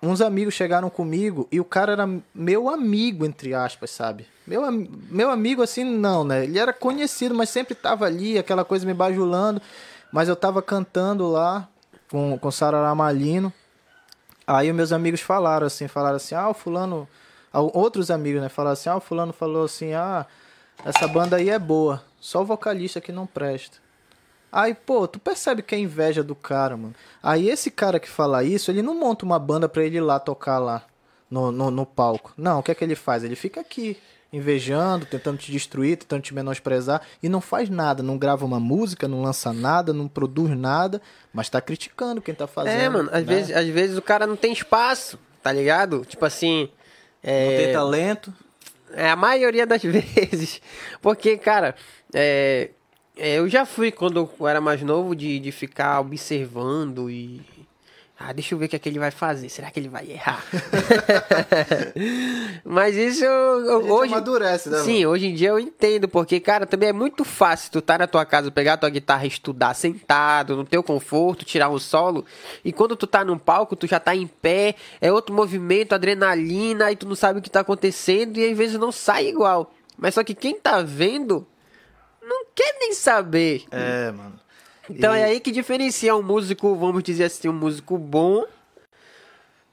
[0.00, 4.26] uns amigos chegaram comigo e o cara era meu amigo, entre aspas, sabe?
[4.46, 6.44] Meu, meu amigo, assim, não, né?
[6.44, 9.60] Ele era conhecido, mas sempre tava ali, aquela coisa me bajulando.
[10.12, 11.68] Mas eu tava cantando lá
[12.08, 13.52] com, com Sarará Malino.
[14.46, 17.08] Aí meus amigos falaram assim, falaram assim, ah, o fulano
[17.60, 20.26] outros amigos, né, falaram assim: "Ah, o fulano falou assim: "Ah,
[20.84, 23.78] essa banda aí é boa, só o vocalista que não presta".
[24.50, 26.94] Aí, pô, tu percebe que é inveja do cara, mano.
[27.22, 30.18] Aí esse cara que fala isso, ele não monta uma banda pra ele ir lá
[30.18, 30.82] tocar lá
[31.30, 32.32] no, no, no palco.
[32.36, 33.24] Não, o que é que ele faz?
[33.24, 33.98] Ele fica aqui,
[34.32, 39.08] invejando, tentando te destruir, tentando te menosprezar e não faz nada, não grava uma música,
[39.08, 41.02] não lança nada, não produz nada,
[41.32, 42.80] mas tá criticando quem tá fazendo.
[42.80, 43.34] É, mano, às, né?
[43.34, 46.04] vezes, às vezes o cara não tem espaço, tá ligado?
[46.04, 46.68] Tipo assim,
[47.26, 48.34] é, não tem talento.
[48.92, 50.62] É a maioria das vezes.
[51.02, 51.74] Porque, cara,
[52.14, 52.70] é,
[53.16, 57.40] é, eu já fui quando eu era mais novo de, de ficar observando e
[58.18, 59.50] ah, deixa eu ver o que é que ele vai fazer.
[59.50, 60.42] Será que ele vai errar?
[62.64, 64.78] Mas isso eu, hoje amadurece, né?
[64.78, 65.10] Sim, mano?
[65.10, 68.24] hoje em dia eu entendo, porque cara, também é muito fácil tu tá na tua
[68.24, 72.24] casa, pegar a tua guitarra, estudar sentado, no teu conforto, tirar um solo,
[72.64, 76.90] e quando tu tá num palco, tu já tá em pé, é outro movimento, adrenalina,
[76.90, 79.74] e tu não sabe o que tá acontecendo e às vezes não sai igual.
[79.98, 81.46] Mas só que quem tá vendo
[82.22, 83.64] não quer nem saber.
[83.70, 84.45] É, mano.
[84.90, 85.20] Então e...
[85.20, 88.44] é aí que diferencia um músico, vamos dizer assim, um músico bom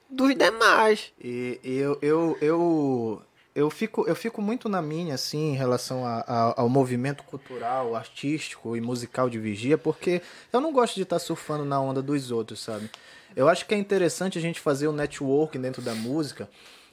[0.08, 1.12] dos demais.
[1.20, 3.22] E, e eu, eu, eu,
[3.54, 7.94] eu, fico, eu fico muito na minha, assim, em relação a, a, ao movimento cultural,
[7.94, 12.00] artístico e musical de Vigia, porque eu não gosto de estar tá surfando na onda
[12.00, 12.90] dos outros, sabe?
[13.34, 16.48] Eu acho que é interessante a gente fazer o networking dentro da música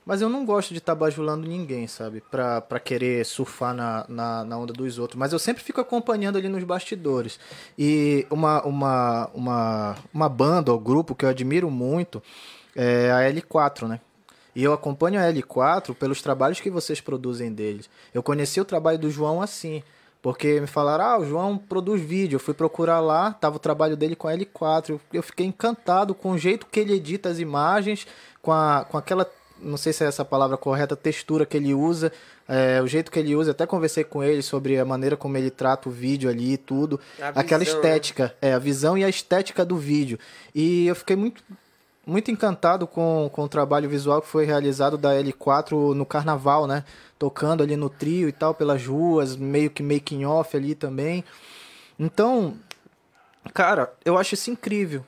[0.06, 2.22] mas eu não gosto de estar tá bajulando ninguém, sabe?
[2.32, 5.18] Pra, pra querer surfar na, na, na, onda dos outros.
[5.18, 7.39] Mas eu sempre fico acompanhando ali nos bastidores.
[7.78, 12.22] E uma, uma, uma, uma banda ou grupo que eu admiro muito
[12.76, 13.99] é a L4, né?
[14.56, 17.89] E eu acompanho a L4 pelos trabalhos que vocês produzem deles.
[18.14, 19.84] Eu conheci o trabalho do João assim.
[20.22, 22.36] Porque me falaram, ah, o João produz vídeo.
[22.36, 24.99] Eu fui procurar lá, tava o trabalho dele com a L4.
[25.12, 28.06] Eu fiquei encantado com o jeito que ele edita as imagens,
[28.41, 29.28] com, a, com aquela,
[29.62, 32.12] não sei se é essa palavra correta, textura que ele usa,
[32.47, 33.51] é, o jeito que ele usa.
[33.51, 36.99] Até conversei com ele sobre a maneira como ele trata o vídeo ali e tudo.
[37.22, 40.20] A aquela visão, estética, é, a visão e a estética do vídeo.
[40.53, 41.43] E eu fiquei muito
[42.05, 46.84] muito encantado com, com o trabalho visual que foi realizado da L4 no carnaval, né?
[47.18, 51.24] Tocando ali no trio e tal, pelas ruas, meio que making off ali também.
[51.99, 52.55] Então,
[53.53, 55.05] cara, eu acho isso incrível.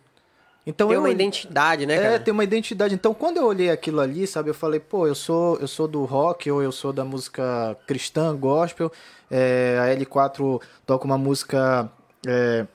[0.65, 2.19] Então Tem eu uma identidade, né, é, cara?
[2.19, 2.95] tem uma identidade.
[2.95, 6.05] Então, quando eu olhei aquilo ali, sabe, eu falei, pô, eu sou, eu sou do
[6.05, 8.91] rock ou eu sou da música cristã, gospel.
[9.29, 11.89] É, a L4 toca uma música,
[12.25, 12.65] é,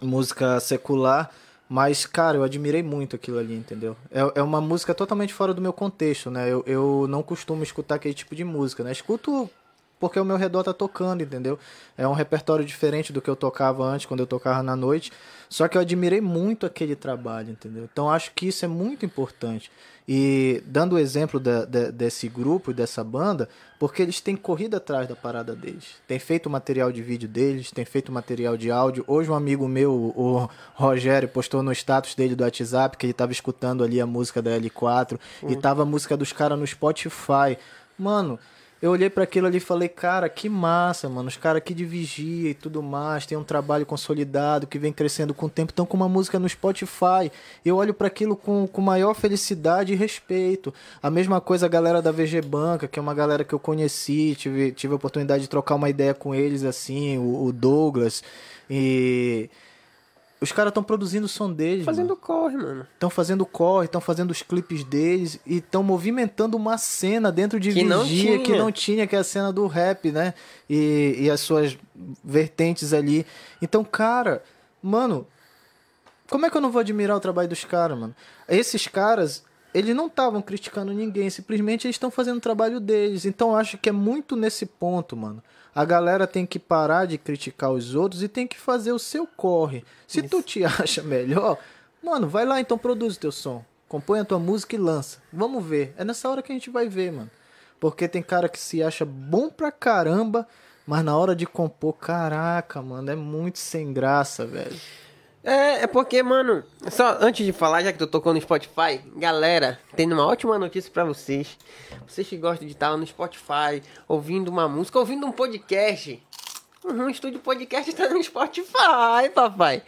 [0.00, 1.30] música secular.
[1.68, 3.96] Mas, cara, eu admirei muito aquilo ali, entendeu?
[4.10, 6.46] É, é uma música totalmente fora do meu contexto, né?
[6.46, 8.92] Eu, eu não costumo escutar aquele tipo de música, né?
[8.92, 9.48] Escuto
[10.02, 11.56] porque o meu redor tá tocando, entendeu?
[11.96, 15.12] É um repertório diferente do que eu tocava antes, quando eu tocava na noite.
[15.52, 17.86] Só que eu admirei muito aquele trabalho, entendeu?
[17.92, 19.70] Então acho que isso é muito importante.
[20.08, 23.46] E dando o exemplo da, da, desse grupo e dessa banda,
[23.78, 25.96] porque eles têm corrido atrás da parada deles.
[26.08, 29.04] Tem feito material de vídeo deles, tem feito material de áudio.
[29.06, 33.30] Hoje um amigo meu, o Rogério, postou no status dele do WhatsApp que ele tava
[33.32, 37.58] escutando ali a música da L4 e tava a música dos caras no Spotify.
[37.98, 38.38] Mano,
[38.82, 41.28] eu olhei para aquilo ali e falei, cara, que massa, mano.
[41.28, 45.32] Os caras aqui de vigia e tudo mais, tem um trabalho consolidado que vem crescendo
[45.32, 47.30] com o tempo, estão com uma música no Spotify.
[47.64, 50.74] Eu olho para aquilo com, com maior felicidade e respeito.
[51.00, 54.34] A mesma coisa a galera da VG Banca, que é uma galera que eu conheci,
[54.34, 58.20] tive, tive a oportunidade de trocar uma ideia com eles, assim, o, o Douglas.
[58.68, 59.48] E.
[60.42, 61.86] Os caras estão produzindo o som deles.
[61.86, 61.96] mano.
[61.96, 62.86] Fazendo corre, mano.
[62.92, 67.72] Estão fazendo corre, estão fazendo os clipes deles e estão movimentando uma cena dentro de
[67.72, 68.58] Que não Vigia que tinha.
[68.58, 70.34] não tinha, que é a cena do rap, né?
[70.68, 71.78] E, e as suas
[72.24, 73.24] vertentes ali.
[73.62, 74.42] Então, cara,
[74.82, 75.28] mano,
[76.28, 78.14] como é que eu não vou admirar o trabalho dos caras, mano?
[78.48, 79.44] Esses caras,
[79.74, 83.24] eles não estavam criticando ninguém, simplesmente eles estão fazendo o trabalho deles.
[83.24, 85.42] Então, eu acho que é muito nesse ponto, mano.
[85.74, 89.26] A galera tem que parar de criticar os outros e tem que fazer o seu
[89.26, 89.84] corre.
[90.06, 91.56] Se tu te acha melhor,
[92.02, 93.64] mano, vai lá então produz o teu som.
[93.88, 95.18] Compõe a tua música e lança.
[95.32, 95.94] Vamos ver.
[95.96, 97.30] É nessa hora que a gente vai ver, mano.
[97.80, 100.46] Porque tem cara que se acha bom pra caramba,
[100.86, 104.78] mas na hora de compor, caraca, mano, é muito sem graça, velho.
[105.44, 109.78] É, é porque, mano, só antes de falar, já que tu tocou no Spotify, galera,
[109.96, 111.58] tem uma ótima notícia pra vocês.
[112.06, 116.22] Vocês que gostam de estar no Spotify, ouvindo uma música, ouvindo um podcast.
[116.84, 119.82] Um Estúdio Podcast tá no Spotify, papai.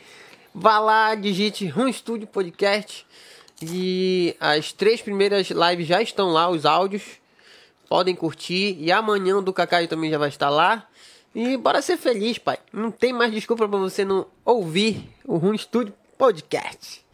[0.53, 3.07] Vá lá, digite Rum Estúdio Podcast.
[3.63, 7.03] E as três primeiras lives já estão lá, os áudios.
[7.89, 8.77] Podem curtir.
[8.79, 10.87] E amanhã o do Cacai também já vai estar lá.
[11.35, 12.59] E bora ser feliz, pai.
[12.73, 17.05] Não tem mais desculpa pra você não ouvir o Rum Studio Podcast.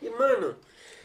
[0.00, 0.54] E, mano,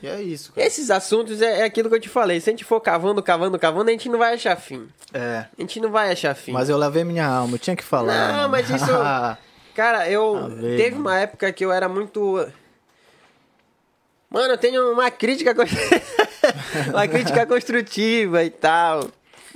[0.02, 0.66] E é isso, cara.
[0.66, 2.40] esses assuntos é, é aquilo que eu te falei.
[2.40, 4.88] Se a gente for cavando, cavando, cavando, a gente não vai achar fim.
[5.14, 5.46] É.
[5.58, 6.52] A gente não vai achar fim.
[6.54, 8.32] Mas eu lavei minha alma, eu tinha que falar.
[8.34, 8.86] Não, mas isso-
[9.76, 10.38] Cara, eu.
[10.38, 11.02] Ave, teve mano.
[11.02, 12.48] uma época que eu era muito.
[14.30, 15.52] Mano, eu tenho uma crítica.
[16.90, 19.10] uma crítica construtiva e tal.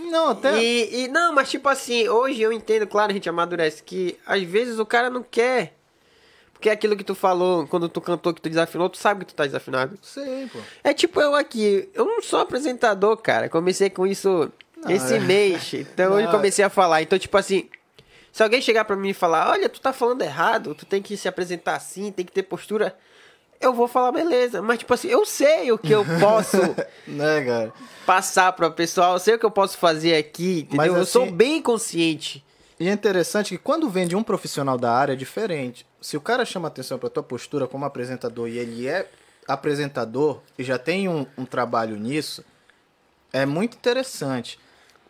[0.10, 0.58] Não, até.
[0.62, 4.42] E, e- não, mas tipo assim, hoje eu entendo, claro, a gente amadurece, que às
[4.44, 5.74] vezes o cara não quer.
[6.54, 9.32] Porque é aquilo que tu falou quando tu cantou que tu desafinou, tu sabe que
[9.32, 9.98] tu tá desafinado.
[10.02, 10.58] Sei, pô.
[10.84, 13.48] É tipo eu aqui, eu não sou apresentador, cara.
[13.48, 14.52] Comecei com isso
[14.90, 15.20] esse é.
[15.20, 15.72] mês.
[15.76, 16.32] Então eu Não.
[16.32, 17.04] comecei a falar.
[17.04, 17.70] Então, tipo assim,
[18.32, 21.16] se alguém chegar pra mim e falar, olha, tu tá falando errado, tu tem que
[21.16, 22.98] se apresentar assim, tem que ter postura.
[23.60, 24.62] Eu vou falar, beleza.
[24.62, 26.58] Mas, tipo assim, eu sei o que eu posso
[27.08, 27.74] Né, cara?
[28.06, 30.78] passar pro pessoal, eu sei o que eu posso fazer aqui, entendeu?
[30.78, 32.44] Mas eu sou assim- bem consciente.
[32.80, 35.86] E é interessante que quando vem de um profissional da área é diferente.
[36.00, 39.10] Se o cara chama atenção pra tua postura como apresentador e ele é
[39.48, 42.46] apresentador e já tem um, um trabalho nisso,
[43.34, 44.60] é muito interessante.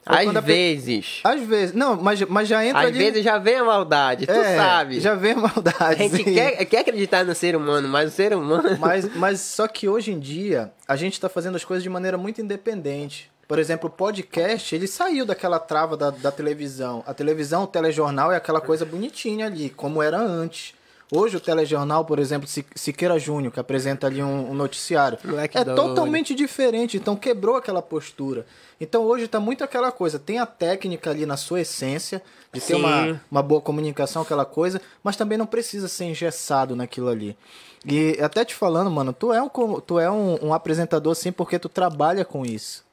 [0.10, 1.20] Às a pe- vezes.
[1.24, 1.74] Às vezes.
[1.76, 2.98] Não, mas, mas já entra Às ali...
[2.98, 5.00] vezes já vem a maldade, tu é, sabe.
[5.00, 5.98] Já vem a A maldade.
[5.98, 6.34] gente sim.
[6.34, 8.68] quer, quer acreditar no ser humano, mas o ser humano.
[8.80, 12.18] Mas, mas só que hoje em dia a gente está fazendo as coisas de maneira
[12.18, 13.30] muito independente.
[13.48, 17.02] Por exemplo, o podcast, ele saiu daquela trava da, da televisão.
[17.08, 20.74] A televisão, o telejornal é aquela coisa bonitinha ali, como era antes.
[21.10, 25.58] Hoje o telejornal, por exemplo, Si- Siqueira Júnior, que apresenta ali um, um noticiário, Moleque
[25.58, 25.78] é doido.
[25.78, 28.46] totalmente diferente, então quebrou aquela postura.
[28.80, 32.74] Então hoje tá muito aquela coisa, tem a técnica ali na sua essência, de ter
[32.76, 32.80] Sim.
[32.82, 37.38] uma, uma boa comunicação, aquela coisa, mas também não precisa ser engessado naquilo ali.
[37.86, 39.48] E até te falando, mano, tu é um,
[39.80, 42.86] tu é um, um apresentador sim porque tu trabalha com isso.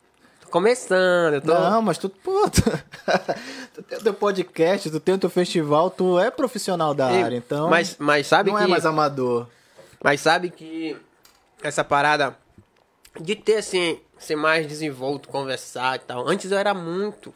[0.54, 1.34] Começando.
[1.34, 1.52] Eu tô...
[1.52, 2.62] Não, mas tu, pô, tu,
[3.74, 7.22] tu tem o teu podcast, tu tem o teu festival, tu é profissional da Ei,
[7.24, 8.64] área, então mas, mas sabe não que...
[8.64, 9.48] é mais amador.
[10.00, 10.96] Mas sabe que
[11.60, 12.36] essa parada
[13.20, 16.28] de ter, assim, ser mais desenvolto, conversar e tal.
[16.28, 17.34] Antes eu era muito.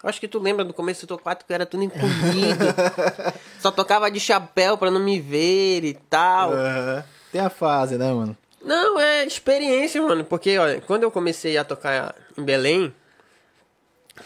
[0.00, 2.66] Eu acho que tu lembra do começo do quarto que eu era tudo encolhido.
[3.58, 6.52] Só tocava de chapéu pra não me ver e tal.
[6.52, 7.04] Aham.
[7.32, 8.36] Tem a fase, né, mano?
[8.62, 10.24] Não, é experiência, mano.
[10.24, 12.94] Porque, olha, quando eu comecei a tocar em Belém,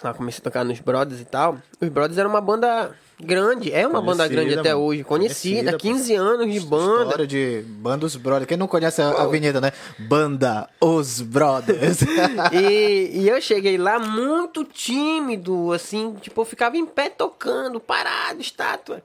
[0.03, 3.87] lá comecei a tocar nos Brothers e tal, os Brothers eram uma banda grande, é
[3.87, 7.05] uma banda Conhecida, grande até hoje, conhecida, Conhecida, 15 anos de banda.
[7.05, 8.47] História de Banda Os Brothers.
[8.47, 9.73] Quem não conhece a avenida, né?
[9.99, 12.01] Banda Os Brothers.
[12.53, 18.41] E, e eu cheguei lá muito tímido, assim, tipo, eu ficava em pé tocando, parado,
[18.41, 19.03] estátua.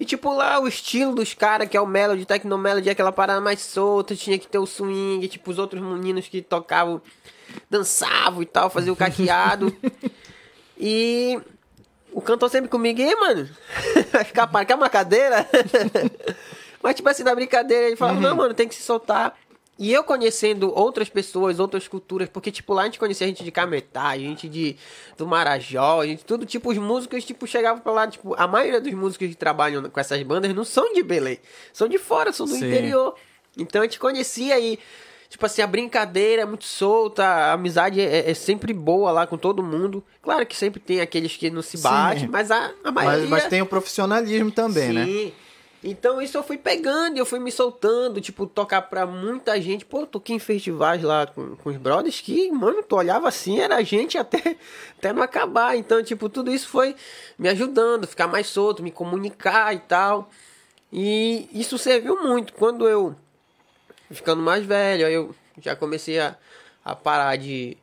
[0.00, 3.40] E tipo, lá o estilo dos caras, que é o Melody, Tecnomelody, é aquela parada
[3.40, 7.02] mais solta, tinha que ter o swing, tipo, os outros meninos que tocavam,
[7.68, 9.74] dançavam e tal, faziam o caqueado.
[10.78, 11.40] e
[12.12, 13.48] o cantor sempre comigo, e aí, mano,
[14.12, 15.46] vai ficar para quer uma cadeira?
[16.82, 19.36] Mas tipo assim, na brincadeira, ele falava, não, mano, tem que se soltar.
[19.78, 23.52] E eu conhecendo outras pessoas, outras culturas, porque, tipo, lá a gente conhecia gente de
[23.52, 24.76] Cametá, gente de,
[25.16, 28.92] do Marajó, gente, tudo, tipo, os músicos, tipo, chegavam pra lá, tipo, a maioria dos
[28.92, 31.38] músicos que trabalham com essas bandas não são de Belém,
[31.72, 32.66] são de fora, são do Sim.
[32.66, 33.14] interior.
[33.56, 34.80] Então a gente conhecia e,
[35.28, 39.36] tipo assim, a brincadeira é muito solta, a amizade é, é sempre boa lá com
[39.36, 40.02] todo mundo.
[40.22, 41.82] Claro que sempre tem aqueles que não se Sim.
[41.82, 43.20] batem, mas a, a maioria...
[43.20, 45.04] mas, mas tem o profissionalismo também, né?
[45.04, 45.32] Sim.
[45.82, 49.84] Então isso eu fui pegando eu fui me soltando, tipo, tocar pra muita gente.
[49.84, 53.60] Pô, eu toquei em festivais lá com, com os brothers que, mano, tu olhava assim,
[53.60, 54.56] era gente até,
[54.98, 55.76] até não acabar.
[55.76, 56.96] Então, tipo, tudo isso foi
[57.38, 60.28] me ajudando, ficar mais solto, me comunicar e tal.
[60.92, 62.52] E isso serviu muito.
[62.54, 63.14] Quando eu
[64.10, 66.36] ficando mais velho, aí eu já comecei a,
[66.84, 67.76] a parar de,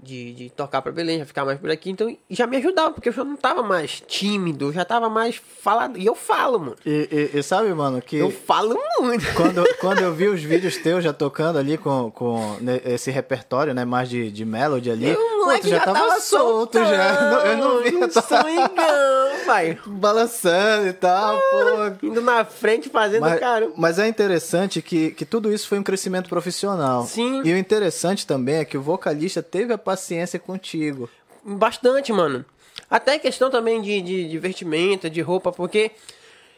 [0.00, 1.90] de, de tocar pra Belém, já ficar mais por aqui.
[1.90, 5.36] Então já me ajudava, porque eu já não tava mais tímido, eu já tava mais
[5.36, 5.96] falado.
[5.98, 6.76] E eu falo, mano.
[6.84, 9.24] E, e- e sabe, mano, que Eu falo muito.
[9.34, 13.84] quando, quando eu vi os vídeos teus já tocando ali com, com esse repertório, né,
[13.84, 17.20] mais de, de melody ali, pô, moleque tu já, tava, solto já.
[17.30, 19.78] Não, eu não vi, Um eu tava swingão, pai.
[19.86, 22.06] balançando e tal, pô.
[22.06, 23.70] Indo na frente, fazendo Mas, cara.
[23.76, 27.04] mas é interessante que, que tudo isso foi um crescimento profissional.
[27.06, 27.42] Sim.
[27.44, 31.08] E o interessante também é que o vocalista teve a paciência contigo.
[31.44, 32.44] Bastante, mano.
[32.90, 35.90] Até questão também de, de, de vestimenta, de roupa, porque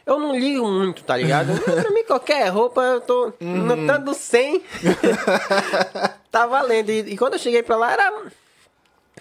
[0.05, 1.59] eu não ligo muito, tá ligado?
[1.63, 3.63] pra mim, qualquer roupa, eu tô Uhum.
[3.63, 4.61] notando 100.
[6.31, 6.89] tá valendo.
[6.89, 8.13] E, e quando eu cheguei pra lá, era.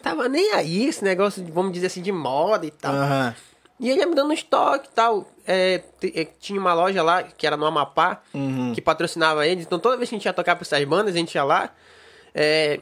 [0.04, 2.92] Tava nem aí esse negócio, vamos dizer assim, de moda e tal.
[2.94, 3.34] Aham.
[3.80, 5.26] E ele ia me dando estoque e tal.
[5.46, 5.82] É,
[6.14, 8.72] é, tinha uma loja lá, que era no Amapá, Uhum.
[8.74, 9.64] que patrocinava eles.
[9.66, 11.70] Então toda vez que a gente ia tocar pra essas bandas, a gente ia lá.
[12.34, 12.80] É,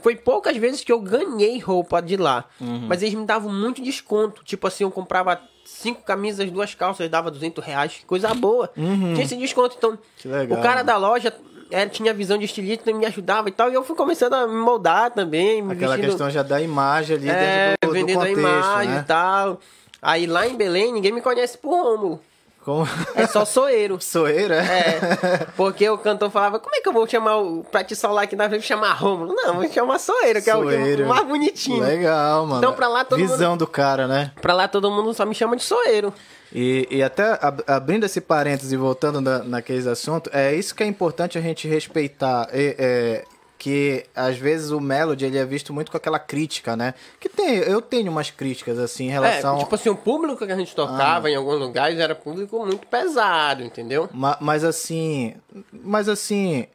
[0.00, 2.44] foi poucas vezes que eu ganhei roupa de lá.
[2.60, 2.86] Uhum.
[2.88, 4.42] Mas eles me davam muito desconto.
[4.44, 8.02] Tipo assim, eu comprava cinco camisas, duas calças, dava 200 reais.
[8.06, 8.70] Coisa boa.
[8.74, 9.74] Tinha esse desconto.
[9.76, 9.98] Então, Uhum.
[10.18, 10.58] Que legal.
[10.58, 11.34] o cara da loja
[11.70, 13.70] é, tinha visão de estilista e me ajudava e tal.
[13.70, 15.62] E eu fui começando a me moldar também.
[15.62, 18.40] Me Aquela vestindo- questão já da imagem ali é, dentro do, do vendendo contexto, a
[18.40, 19.00] imagem né?
[19.00, 19.60] e tal.
[20.02, 22.20] Aí lá em Belém, ninguém me conhece por Rômulo.
[22.64, 22.88] Como...
[23.14, 23.98] É só Soeiro.
[24.02, 27.62] Soeira, É, porque o cantor falava, como é que eu vou chamar o...
[27.64, 29.34] Pra te solar aqui na frente, chamar Rômulo?
[29.34, 31.04] Não, vou chamar Soeiro, que é o Soeiro.
[31.04, 31.82] o mais bonitinho.
[31.84, 32.58] Legal, mano.
[32.62, 34.32] Então, pra lá, todo Visão do cara, né?
[34.40, 36.12] Pra lá todo mundo só me chama de Soeiro.
[36.54, 40.82] E, e até ab- abrindo esse parênteses e voltando na, naqueles assuntos, é isso que
[40.82, 42.48] é importante a gente respeitar.
[42.52, 43.24] É, é,
[43.58, 46.92] que às vezes o Melody ele é visto muito com aquela crítica, né?
[47.18, 49.56] Que tem, eu tenho umas críticas assim em relação.
[49.56, 52.86] É, tipo assim, o público que a gente tocava em alguns lugares era público muito
[52.86, 54.08] pesado, entendeu?
[54.12, 55.34] Ma- mas assim,
[55.72, 56.66] mas assim,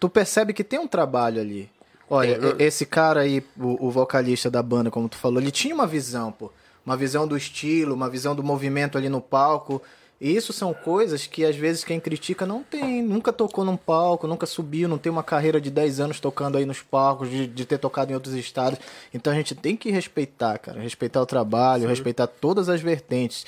[0.00, 1.70] tu percebe que tem um trabalho ali.
[2.10, 5.74] Olha, e- esse cara aí, o, o vocalista da banda, como tu falou, ele tinha
[5.74, 6.50] uma visão, pô.
[6.84, 9.80] Uma visão do estilo, uma visão do movimento ali no palco.
[10.20, 14.26] E isso são coisas que às vezes quem critica não tem, nunca tocou num palco,
[14.26, 17.64] nunca subiu, não tem uma carreira de 10 anos tocando aí nos palcos, de, de
[17.64, 18.78] ter tocado em outros estados.
[19.12, 23.44] Então a gente tem que respeitar, cara, respeitar o trabalho, respeitar todas as vertentes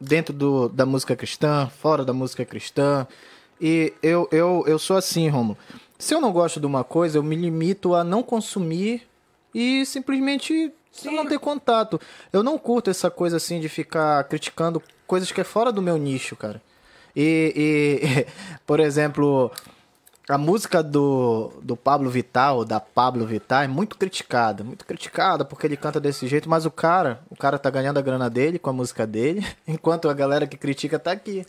[0.00, 3.06] dentro do, da música cristã, fora da música cristã.
[3.60, 5.58] E eu, eu, eu sou assim, Romulo.
[5.98, 9.02] Se eu não gosto de uma coisa, eu me limito a não consumir
[9.54, 10.72] e simplesmente
[11.04, 12.00] não ter contato.
[12.32, 15.96] Eu não curto essa coisa assim de ficar criticando coisas que é fora do meu
[15.96, 16.60] nicho, cara.
[17.14, 18.26] E, e
[18.66, 19.50] por exemplo,
[20.28, 25.66] a música do, do Pablo Vittar, da Pablo Vittar, é muito criticada, muito criticada porque
[25.66, 28.70] ele canta desse jeito, mas o cara, o cara tá ganhando a grana dele com
[28.70, 31.44] a música dele, enquanto a galera que critica tá aqui.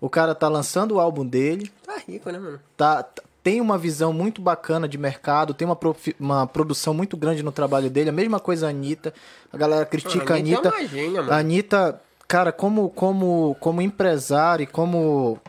[0.00, 2.60] O cara tá lançando o álbum dele, Tá rico, né, mano?
[2.76, 5.78] tá, tá- tem uma visão muito bacana de mercado, tem uma,
[6.18, 8.10] uma produção muito grande no trabalho dele.
[8.10, 9.14] A mesma coisa a Anitta.
[9.52, 10.68] A galera critica a Anitta Anitta.
[10.68, 11.32] é uma gênia, mano.
[11.32, 15.40] a Anitta, cara, como, como, como empresária e como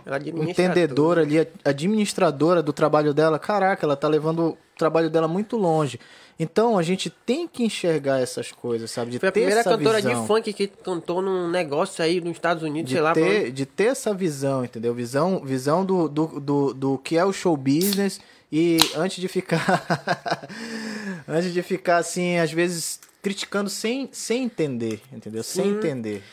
[0.48, 6.00] entendedora ali, administradora do trabalho dela, caraca, ela tá levando o trabalho dela muito longe.
[6.40, 9.10] Então a gente tem que enxergar essas coisas, sabe?
[9.10, 10.22] De Foi a ter primeira essa cantora visão.
[10.22, 13.14] de funk que cantou num negócio aí nos Estados Unidos, de sei lá.
[13.14, 14.94] pra ter, de ter essa visão, entendeu?
[14.94, 18.20] Visão, visão do, do, do, do que é o show business
[18.52, 19.84] e antes de ficar
[21.28, 25.44] antes de ficar assim, às vezes criticando sem, sem entender, entendeu?
[25.44, 26.24] Sem entender.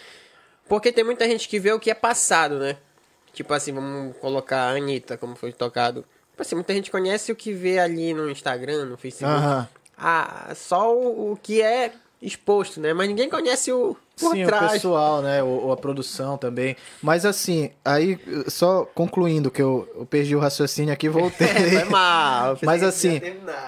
[0.69, 2.77] Porque tem muita gente que vê o que é passado, né?
[3.33, 6.05] Tipo assim, vamos colocar a Anitta, como foi tocado.
[6.31, 9.37] Tipo assim, muita gente conhece o que vê ali no Instagram, no Facebook.
[9.37, 9.69] Aham.
[9.97, 12.93] Ah, só o, o que é exposto, né?
[12.93, 14.73] Mas ninguém conhece o por Sim, o trás.
[14.73, 15.43] pessoal, né?
[15.43, 16.77] Ou, ou a produção também.
[17.03, 21.49] Mas assim, aí, só concluindo que eu, eu perdi o raciocínio aqui, voltei.
[21.81, 22.57] Foi mal.
[22.62, 23.21] Mas assim,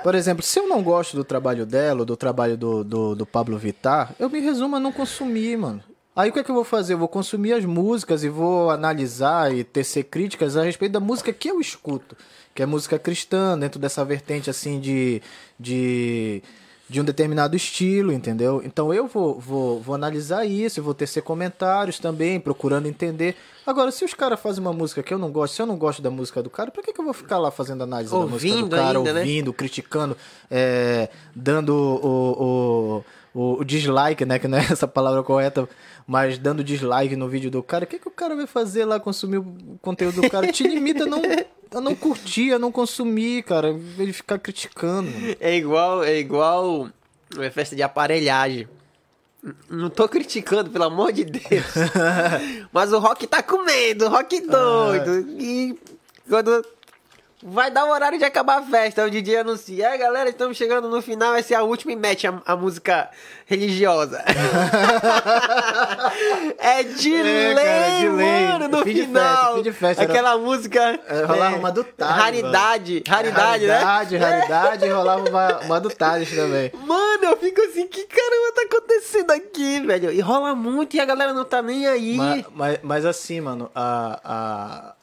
[0.03, 3.59] por exemplo, se eu não gosto do trabalho dela, do trabalho do, do, do Pablo
[3.59, 5.83] Vittar, eu me resumo a não consumir, mano.
[6.17, 6.95] Aí o que é que eu vou fazer?
[6.95, 11.33] Eu vou consumir as músicas e vou analisar e tecer críticas a respeito da música
[11.33, 12.17] que eu escuto.
[12.55, 15.23] Que é música cristã, dentro dessa vertente assim de.
[15.61, 16.43] de
[16.89, 18.63] de um determinado estilo, entendeu?
[18.65, 23.35] Então eu vou, vou, vou analisar isso, eu vou tecer comentários também, procurando entender.
[23.67, 26.01] Agora, se os caras fazem uma música que eu não gosto, se eu não gosto
[26.01, 28.35] da música do cara, por que, que eu vou ficar lá fazendo análise da música
[28.35, 29.21] Ouvindo do cara, ainda, né?
[29.21, 30.17] ouvindo, criticando,
[30.49, 33.03] é, dando o,
[33.35, 34.39] o, o, o dislike, né?
[34.39, 35.69] Que não é essa palavra correta,
[36.07, 37.85] mas dando dislike no vídeo do cara.
[37.85, 40.53] O que, que o cara vai fazer lá, consumir o conteúdo do cara?
[40.53, 41.21] Te limita a não,
[41.75, 43.75] a não curtir, a não consumir, cara.
[43.75, 45.11] De ficar criticando.
[45.41, 46.89] É igual, é igual
[47.35, 48.69] uma festa de aparelhagem.
[49.69, 51.67] Não tô criticando, pelo amor de Deus.
[52.73, 55.29] Mas o rock tá comendo, o rock doido.
[55.41, 55.79] E
[56.29, 56.65] quando
[57.43, 59.89] vai dar o horário de acabar a festa, o DJ anuncia.
[59.89, 63.11] É, galera, estamos chegando no final, vai ser a última e mete a, a música
[63.47, 64.23] religiosa.
[66.59, 69.55] é de É, cara, mano, no final.
[69.57, 70.99] festa, festa, era- Aquela música.
[71.09, 73.79] É, rolava uma do Thales, Raridade, raridade, né?
[73.79, 76.73] Raridade, raridade, e rolava uma, uma do Thales também.
[76.85, 80.13] Mano, eu fico assim, que caramba tá acontecendo aqui, velho?
[80.13, 82.17] E rola muito e a galera não tá nem aí.
[82.17, 84.95] Mas, mas, mas assim, mano, a, a...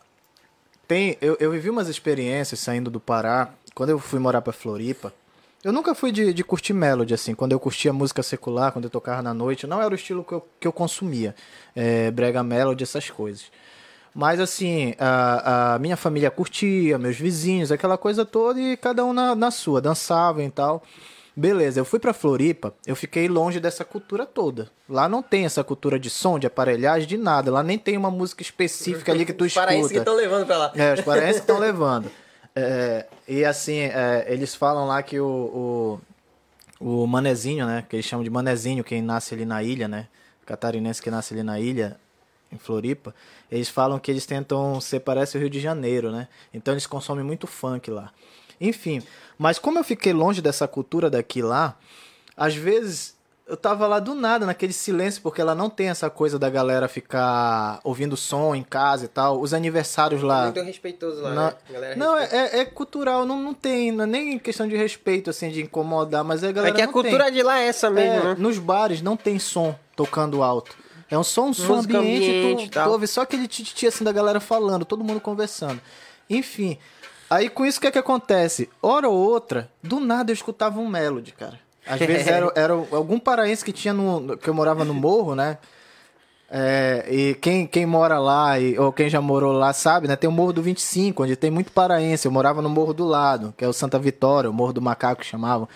[0.88, 5.14] Tem, eu, eu vivi umas experiências saindo do Pará, quando eu fui morar pra Floripa.
[5.64, 8.90] Eu nunca fui de, de curtir melody, assim, quando eu curtia música secular, quando eu
[8.90, 11.34] tocava na noite, não era o estilo que eu, que eu consumia,
[11.74, 13.46] é, brega melody, essas coisas.
[14.14, 19.14] Mas assim, a, a minha família curtia, meus vizinhos, aquela coisa toda, e cada um
[19.14, 20.84] na, na sua, dançavam e tal.
[21.36, 24.70] Beleza, eu fui pra Floripa, eu fiquei longe dessa cultura toda.
[24.88, 27.52] Lá não tem essa cultura de som, de aparelhagem, de nada.
[27.52, 30.12] Lá nem tem uma música específica ali que tu Os paraenses que escuta.
[30.12, 30.72] estão levando pra lá.
[30.76, 32.12] É, os paraenses estão levando.
[32.56, 36.00] É, e assim, é, eles falam lá que o,
[36.80, 37.84] o, o manezinho, né?
[37.90, 40.08] Que eles chamam de manezinho, quem nasce ali na ilha, né?
[40.46, 41.98] Catarinense que nasce ali na ilha,
[42.52, 43.16] em Floripa.
[43.52, 46.28] Eles falam que eles tentam ser, parece o Rio de Janeiro, né?
[46.54, 48.12] Então eles consomem muito funk lá.
[48.68, 49.02] Enfim,
[49.38, 51.78] mas como eu fiquei longe dessa cultura daqui lá,
[52.38, 53.14] às vezes
[53.46, 56.88] eu tava lá do nada, naquele silêncio, porque ela não tem essa coisa da galera
[56.88, 59.42] ficar ouvindo som em casa e tal.
[59.42, 60.46] Os aniversários lá.
[60.46, 61.96] Muito respeitoso lá, Não, né?
[61.98, 65.62] Não, é, é cultural, não, não tem, não é nem questão de respeito, assim, de
[65.62, 67.34] incomodar, mas a É galera que a cultura tem.
[67.34, 68.36] de lá é essa mesmo, É, né?
[68.40, 70.76] Nos bares não tem som tocando alto.
[71.12, 74.12] É um som, um som ambiente, ambiente tu, tu ouve só aquele tititi assim da
[74.14, 75.82] galera falando, todo mundo conversando.
[76.30, 76.78] Enfim,
[77.36, 78.70] aí com isso o que é que acontece?
[78.82, 81.60] Hora ou outra, do nada eu escutava um melody, cara.
[81.86, 84.38] Às vezes era, era algum paraense que tinha no.
[84.38, 85.58] que eu morava no morro, né?
[86.56, 90.16] É, e quem, quem mora lá, e, ou quem já morou lá, sabe, né?
[90.16, 92.28] Tem o Morro do 25, onde tem muito paraense.
[92.28, 95.22] Eu morava no morro do lado, que é o Santa Vitória, o Morro do Macaco
[95.22, 95.68] que chamavam.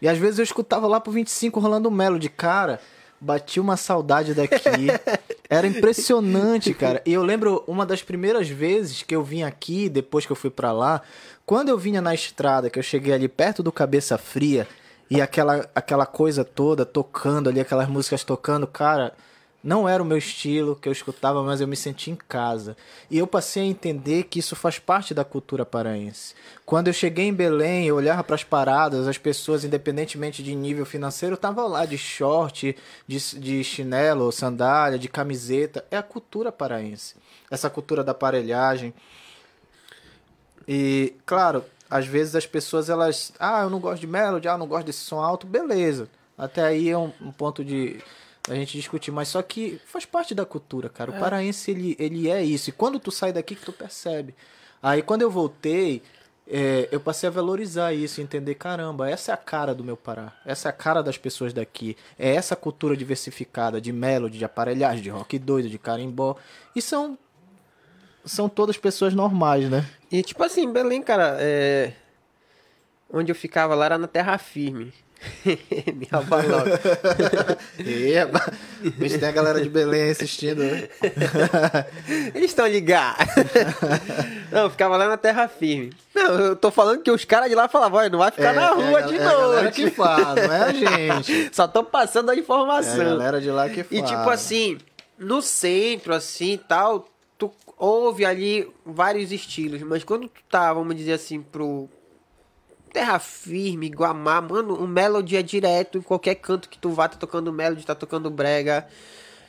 [0.00, 2.30] E às vezes eu escutava lá pro 25 rolando o Melody.
[2.30, 2.80] Cara,
[3.22, 4.58] bati uma saudade daqui.
[5.48, 7.00] Era impressionante, cara.
[7.06, 10.50] E eu lembro uma das primeiras vezes que eu vim aqui, depois que eu fui
[10.50, 11.02] pra lá,
[11.46, 14.66] quando eu vinha na estrada, que eu cheguei ali perto do Cabeça Fria,
[15.10, 19.12] e aquela, aquela coisa toda tocando ali, aquelas músicas tocando, cara.
[19.62, 22.76] Não era o meu estilo que eu escutava, mas eu me senti em casa.
[23.08, 26.34] E eu passei a entender que isso faz parte da cultura paraense.
[26.66, 30.84] Quando eu cheguei em Belém, eu olhava para as paradas, as pessoas, independentemente de nível
[30.84, 35.84] financeiro, estavam lá de short, de, de chinelo, sandália, de camiseta.
[35.92, 37.14] É a cultura paraense.
[37.48, 38.92] Essa cultura da aparelhagem.
[40.66, 43.32] E, claro, às vezes as pessoas, elas...
[43.38, 45.46] Ah, eu não gosto de melody, ah, eu não gosto desse som alto.
[45.46, 46.08] Beleza.
[46.36, 48.02] Até aí é um, um ponto de
[48.48, 51.10] a gente discutir, mas só que faz parte da cultura, cara.
[51.10, 52.70] O paraense, ele, ele é isso.
[52.70, 54.34] E quando tu sai daqui que tu percebe.
[54.82, 56.02] Aí quando eu voltei,
[56.46, 60.32] é, eu passei a valorizar isso, entender, caramba, essa é a cara do meu Pará,
[60.44, 65.02] essa é a cara das pessoas daqui, é essa cultura diversificada de melody, de aparelhagem,
[65.02, 66.36] de rock doido, de carimbó,
[66.74, 67.16] e são,
[68.24, 69.88] são todas pessoas normais, né?
[70.10, 71.92] E tipo assim, Belém, cara, é...
[73.12, 74.92] onde eu ficava lá era na terra firme.
[75.94, 76.70] Me roubaram logo.
[77.78, 78.52] Eba,
[78.96, 80.88] Bicho, tem a galera de Belém assistindo, né?
[82.34, 83.24] Eles estão ligados.
[84.50, 85.92] Não, ficava lá na terra firme.
[86.14, 88.56] Não, eu tô falando que os caras de lá falavam, olha, não vai ficar É,
[88.56, 89.72] na é a rua de é noite.
[89.82, 91.50] que fala, não é a gente.
[91.54, 92.98] Só tô passando a É a informação.
[92.98, 94.00] galera de lá que fala.
[94.00, 94.76] E tipo assim,
[95.18, 97.08] no centro, assim, tal,
[97.38, 101.88] tu ouve ali vários estilos, mas quando tu tá, vamos dizer assim, pro
[102.92, 107.16] Terra Firme, Guamá, mano, o melody é direto, em qualquer canto que tu vá, tá
[107.16, 108.86] tocando melody, tá tocando brega.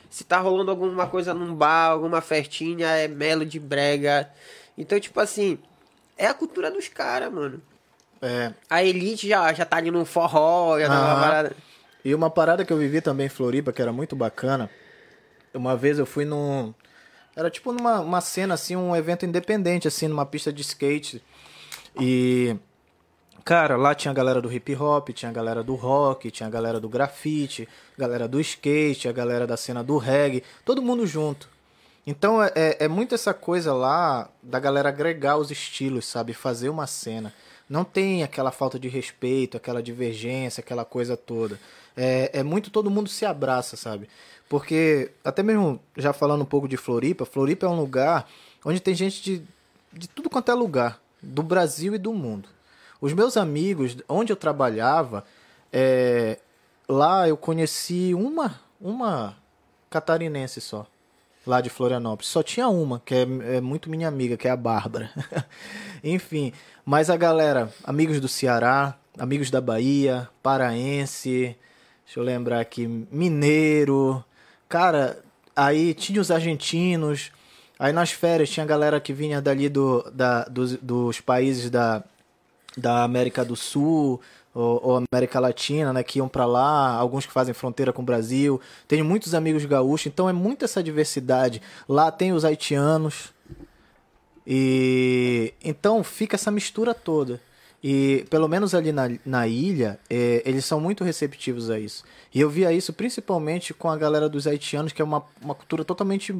[0.08, 4.30] Se tá rolando alguma coisa num bar, alguma festinha, é melody, brega.
[4.78, 5.58] Então, tipo assim,
[6.16, 7.60] é a cultura dos caras, mano.
[8.22, 11.20] É, A elite já, já tá ali no forró, já tá numa Aham.
[11.20, 11.56] parada.
[12.02, 14.70] E uma parada que eu vivi também em Floripa, que era muito bacana.
[15.52, 16.72] Uma vez eu fui num.
[17.36, 21.22] Era tipo numa uma cena, assim, um evento independente, assim, numa pista de skate.
[22.00, 22.56] E.
[23.44, 26.50] Cara, lá tinha a galera do hip hop, tinha a galera do rock, tinha a
[26.50, 31.46] galera do grafite, galera do skate, a galera da cena do reggae, todo mundo junto.
[32.06, 36.32] Então é, é, é muito essa coisa lá da galera agregar os estilos, sabe?
[36.32, 37.34] Fazer uma cena.
[37.68, 41.60] Não tem aquela falta de respeito, aquela divergência, aquela coisa toda.
[41.94, 44.08] É, é muito todo mundo se abraça, sabe?
[44.48, 48.26] Porque, até mesmo já falando um pouco de Floripa, Floripa é um lugar
[48.64, 49.42] onde tem gente de,
[49.92, 52.48] de tudo quanto é lugar, do Brasil e do mundo.
[53.04, 55.24] Os meus amigos, onde eu trabalhava,
[55.70, 56.38] é,
[56.88, 59.36] lá eu conheci uma, uma
[59.90, 60.86] catarinense só,
[61.46, 62.30] lá de Florianópolis.
[62.30, 65.10] Só tinha uma, que é, é muito minha amiga, que é a Bárbara.
[66.02, 66.50] Enfim,
[66.82, 71.54] mas a galera, amigos do Ceará, amigos da Bahia, paraense,
[72.06, 74.24] deixa eu lembrar aqui, mineiro,
[74.66, 75.22] cara,
[75.54, 77.30] aí tinha os argentinos,
[77.78, 82.02] aí nas férias tinha a galera que vinha dali do, da, dos, dos países da,
[82.76, 84.20] da América do Sul
[84.54, 88.04] ou, ou América Latina, né, que iam pra lá, alguns que fazem fronteira com o
[88.04, 88.60] Brasil.
[88.86, 91.60] Tenho muitos amigos gaúchos, então é muito essa diversidade.
[91.88, 93.32] Lá tem os haitianos.
[94.46, 97.40] E então fica essa mistura toda.
[97.82, 102.02] E pelo menos ali na, na ilha, é, eles são muito receptivos a isso.
[102.34, 105.84] E eu via isso principalmente com a galera dos haitianos, que é uma, uma cultura
[105.84, 106.34] totalmente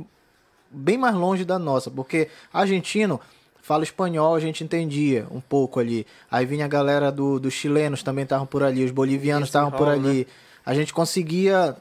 [0.71, 3.21] bem mais longe da nossa, porque argentino
[3.65, 6.07] fala espanhol, a gente entendia um pouco ali.
[6.31, 9.87] Aí vinha a galera do, dos chilenos também estavam por ali, os bolivianos estavam por
[9.87, 10.29] Desenrola, ali.
[10.67, 11.75] A gente conseguia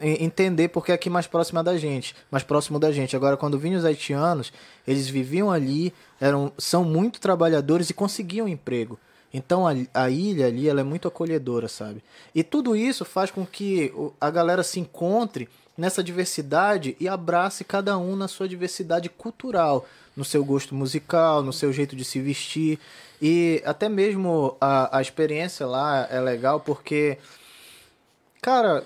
[0.00, 3.14] en- entender porque é aqui mais próxima da gente, mais próximo da gente.
[3.14, 4.50] Agora, quando vinham os haitianos,
[4.88, 8.98] eles viviam ali, eram, são muito trabalhadores e conseguiam emprego.
[9.34, 12.02] Então a, a ilha ali ela é muito acolhedora, sabe?
[12.34, 17.98] E tudo isso faz com que a galera se encontre nessa diversidade e abrace cada
[17.98, 19.84] um na sua diversidade cultural,
[20.16, 22.78] no seu gosto musical, no seu jeito de se vestir.
[23.20, 27.18] E até mesmo a, a experiência lá é legal porque,
[28.40, 28.84] cara,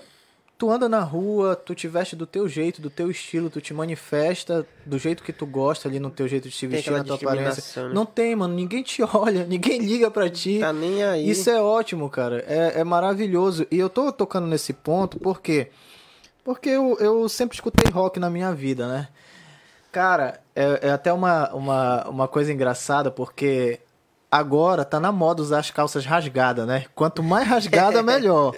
[0.57, 3.73] tu anda na rua, tu te veste do teu jeito, do teu estilo, tu te
[3.73, 7.15] manifesta do jeito que tu gosta ali no teu jeito de se vestir, na tua
[7.15, 7.87] aparência.
[7.87, 7.93] né?
[7.93, 10.59] Não tem, mano, ninguém te olha, ninguém liga pra ti.
[10.59, 11.29] Tá nem aí.
[11.29, 12.43] Isso é ótimo, cara.
[12.47, 13.65] É, é maravilhoso.
[13.71, 15.69] E eu tô tocando nesse ponto porque.
[16.43, 19.07] Porque eu, eu sempre escutei rock na minha vida, né?
[19.91, 23.79] Cara, é, é até uma, uma, uma coisa engraçada, porque
[24.29, 26.85] agora tá na moda usar as calças rasgadas, né?
[26.95, 28.55] Quanto mais rasgada, melhor.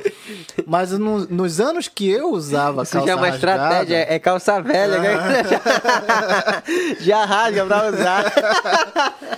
[0.67, 3.63] Mas no- nos anos que eu usava Isso calça já é uma rasgada...
[3.63, 5.13] estratégia, é calça velha, né?
[7.01, 8.33] já rasga pra usar.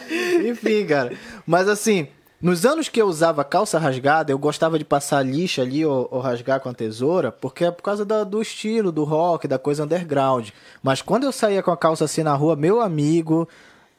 [0.45, 1.13] Enfim, cara.
[1.45, 2.07] Mas assim,
[2.45, 6.19] nos anos que eu usava calça rasgada, eu gostava de passar lixa ali ou, ou
[6.19, 10.49] rasgar com a tesoura, porque é por causa do estilo, do rock, da coisa underground.
[10.83, 13.49] Mas quando eu saía com a calça assim na rua, meu amigo,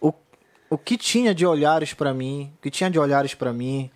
[0.01, 0.13] o,
[0.71, 3.91] o que tinha de olhares pra mim, o que tinha de olhares pra mim,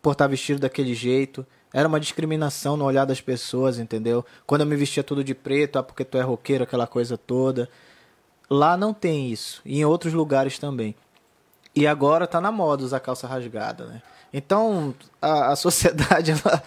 [0.00, 1.46] por estar vestido daquele jeito.
[1.70, 4.24] Era uma discriminação no olhar das pessoas, entendeu?
[4.46, 7.68] Quando eu me vestia tudo de preto, ah, porque tu é roqueiro, aquela coisa toda.
[8.48, 9.60] Lá não tem isso.
[9.66, 10.94] E em outros lugares também.
[11.76, 14.02] E agora tá na moda usar calça rasgada, né?
[14.32, 16.62] Então, a, a sociedade ela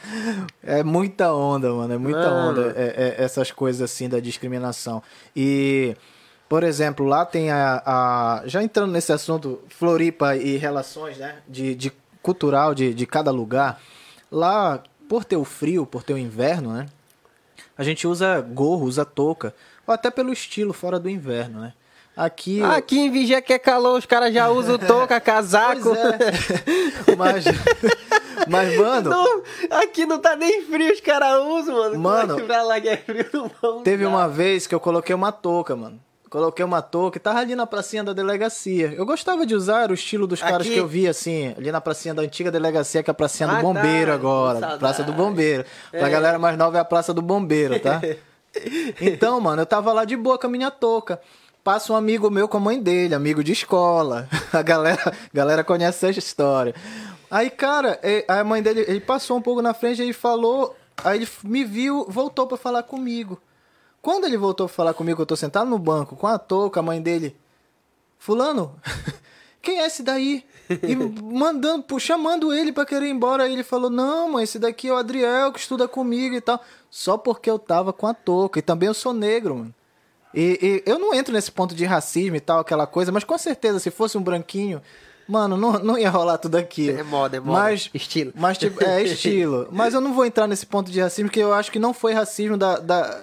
[0.64, 1.94] é muita onda, mano.
[1.94, 2.62] É muita Mano.
[2.62, 5.04] onda é- é- essas coisas assim da discriminação.
[5.36, 5.96] E,
[6.48, 7.82] por exemplo, lá tem a.
[7.86, 11.38] a- já entrando nesse assunto, Floripa e relações, né?
[11.48, 11.92] De, de
[12.22, 13.82] cultural de, de cada lugar.
[14.32, 16.86] Lá, por ter o frio, por ter o inverno, né?
[17.78, 19.54] A gente usa gorro, usa touca,
[19.88, 21.74] ou até pelo estilo fora do inverno, né?
[22.22, 22.62] Aqui.
[22.62, 25.94] Aqui em Vigia que é calor, os caras já usam touca, casaco.
[25.96, 27.16] É.
[27.16, 27.46] mas,
[28.48, 29.10] mas, mano.
[29.10, 29.42] Não,
[29.82, 31.98] aqui não tá nem frio, os caras usam, mano.
[32.00, 33.26] Mano, Como é pra lá que é frio,
[33.64, 34.14] não Teve usar?
[34.16, 35.98] uma vez que eu coloquei uma touca, mano.
[36.30, 38.94] Coloquei uma touca e tava ali na pracinha da delegacia.
[38.96, 41.80] Eu gostava de usar o estilo dos caras Aqui- que eu via, assim, ali na
[41.82, 44.14] pracinha da antiga delegacia, que é a pracinha Ah, do bombeiro tá.
[44.14, 44.60] agora.
[44.60, 44.80] Saudade.
[44.80, 45.64] Praça do bombeiro.
[45.90, 46.10] Pra É.
[46.12, 48.02] galera mais nova é a praça do bombeiro, tá?
[49.00, 51.22] Então, mano, eu tava lá de boa com a minha touca.
[51.70, 54.28] Passa um amigo meu com a mãe dele, amigo de escola.
[54.52, 56.74] A galera, galera conhece essa história.
[57.30, 60.76] Aí, cara, a mãe dele, ele passou um pouco na frente e falou.
[61.04, 63.40] Aí ele me viu, voltou pra falar comigo.
[64.02, 66.84] Quando ele voltou pra falar comigo, eu tô sentado no banco com a touca, a
[66.84, 67.38] mãe dele.
[68.18, 68.76] Fulano,
[69.62, 70.44] quem é esse daí?
[70.82, 73.44] E mandando, chamando ele pra querer ir embora.
[73.44, 76.60] Aí ele falou: Não, mãe, esse daqui é o Adriel que estuda comigo e tal.
[76.90, 78.58] Só porque eu tava com a touca.
[78.58, 79.76] E também eu sou negro, mano.
[80.34, 83.38] E, e eu não entro nesse ponto de racismo e tal, aquela coisa, mas com
[83.38, 84.82] certeza, se fosse um branquinho,
[85.28, 87.00] mano, não, não ia rolar tudo aquilo.
[87.00, 87.60] É moda, é moda.
[87.60, 88.32] Mas, Estilo.
[88.36, 89.68] Mas, tipo, é estilo.
[89.72, 92.14] Mas eu não vou entrar nesse ponto de racismo, porque eu acho que não foi
[92.14, 92.78] racismo da.
[92.80, 93.22] da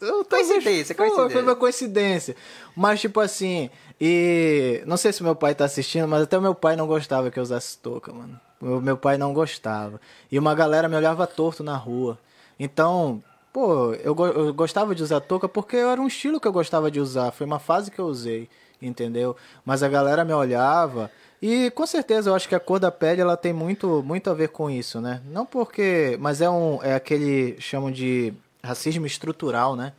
[0.00, 1.30] eu, Coincidência, foi- coincidência.
[1.32, 2.36] Foi uma coincidência.
[2.76, 4.82] Mas, tipo assim, e.
[4.86, 7.38] Não sei se meu pai tá assistindo, mas até o meu pai não gostava que
[7.38, 8.38] eu usasse touca, mano.
[8.60, 9.98] O meu pai não gostava.
[10.30, 12.18] E uma galera me olhava torto na rua.
[12.58, 13.22] Então,
[13.56, 17.00] pô, eu, eu gostava de usar touca porque era um estilo que eu gostava de
[17.00, 17.30] usar.
[17.30, 18.50] Foi uma fase que eu usei,
[18.82, 19.34] entendeu?
[19.64, 21.10] Mas a galera me olhava.
[21.40, 24.34] E com certeza eu acho que a cor da pele ela tem muito, muito a
[24.34, 25.22] ver com isso, né?
[25.24, 26.18] Não porque.
[26.20, 26.82] Mas é um.
[26.82, 27.58] É aquele.
[27.58, 29.94] chamam de racismo estrutural, né?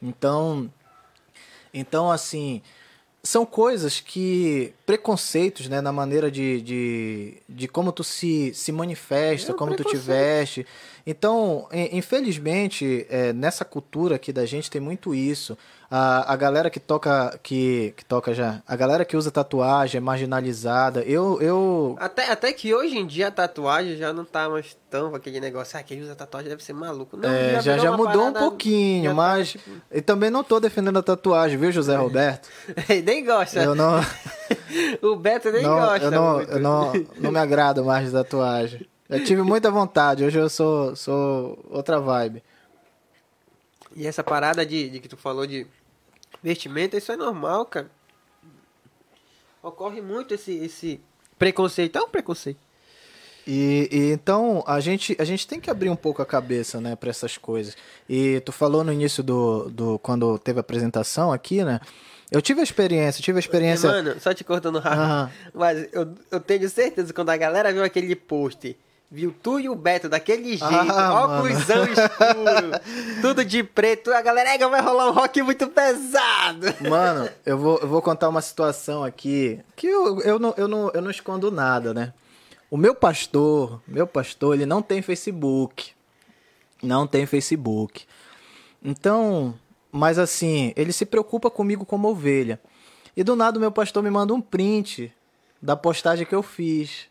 [0.00, 0.70] Então.
[1.74, 2.62] Então, assim,
[3.22, 4.72] são coisas que.
[4.86, 5.82] preconceitos, né?
[5.82, 10.66] Na maneira de, de, de como tu se, se manifesta, É como tu te veste.
[11.06, 15.56] Então, in- infelizmente, é, nessa cultura aqui da gente tem muito isso.
[15.90, 17.38] A, a galera que toca.
[17.42, 18.62] Que, que toca já.
[18.66, 21.02] A galera que usa tatuagem é marginalizada.
[21.02, 21.40] Eu.
[21.42, 25.16] eu Até, até que hoje em dia a tatuagem já não tá mais tão com
[25.16, 25.78] aquele negócio.
[25.78, 27.16] Ah, quem usa tatuagem deve ser maluco.
[27.16, 29.50] Não, é, já, já mudou um pouquinho, já tá, mas.
[29.52, 32.48] tipo, E também não tô defendendo a tatuagem, viu, José Roberto?
[33.04, 33.62] nem gosta.
[33.62, 34.00] Eu não.
[35.02, 36.04] O Beto nem não, gosta.
[36.06, 36.50] eu não, muito.
[36.52, 38.86] eu não, não me agrado mais de tatuagem.
[39.08, 42.42] Eu tive muita vontade, hoje eu sou, sou outra vibe.
[43.94, 45.66] E essa parada de, de que tu falou de
[46.42, 47.90] vestimenta, isso é normal, cara.
[49.62, 51.00] Ocorre muito esse, esse
[51.38, 51.96] preconceito.
[51.96, 52.58] É um preconceito.
[53.46, 56.96] E, e então a gente, a gente tem que abrir um pouco a cabeça, né,
[56.96, 57.76] para essas coisas.
[58.08, 61.80] E tu falou no início do, do quando teve a apresentação aqui, né?
[62.30, 63.88] Eu tive a experiência, tive a experiência.
[63.88, 65.00] Mano, só te cortando rápido.
[65.00, 65.30] Aham.
[65.52, 68.76] Mas eu, eu tenho certeza que quando a galera viu aquele post,
[69.10, 74.54] viu tu e o Beto daquele jeito, Ah, óculosão escuro, tudo de preto, a galera
[74.54, 76.66] "Ega, vai rolar um rock muito pesado.
[76.88, 80.90] Mano, eu vou, eu vou contar uma situação aqui que eu, eu, não, eu, não,
[80.92, 82.12] eu não escondo nada, né?
[82.70, 85.92] O meu pastor, meu pastor, ele não tem Facebook.
[86.82, 88.04] Não tem Facebook.
[88.82, 89.54] Então,
[89.92, 92.58] mas assim, ele se preocupa comigo como ovelha.
[93.16, 95.12] E do nada o meu pastor me manda um print
[95.62, 97.06] da postagem que eu fiz,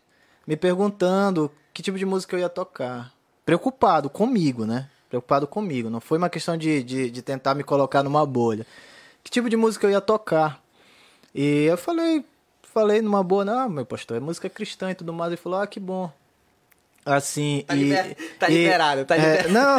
[0.46, 3.12] me perguntando que tipo de música eu ia tocar.
[3.44, 4.88] Preocupado comigo, né?
[5.10, 5.90] Preocupado comigo.
[5.90, 8.66] Não foi uma questão de, de, de tentar me colocar numa bolha.
[9.22, 10.62] Que tipo de música eu ia tocar?
[11.34, 12.24] E eu falei,
[12.62, 15.32] falei numa boa, não, meu pastor, é música cristã e tudo mais.
[15.32, 16.10] Ele falou, ah, que bom.
[17.06, 19.52] Assim, Tá e, liber- tá e- liberado, tá é, liberado.
[19.52, 19.76] Não,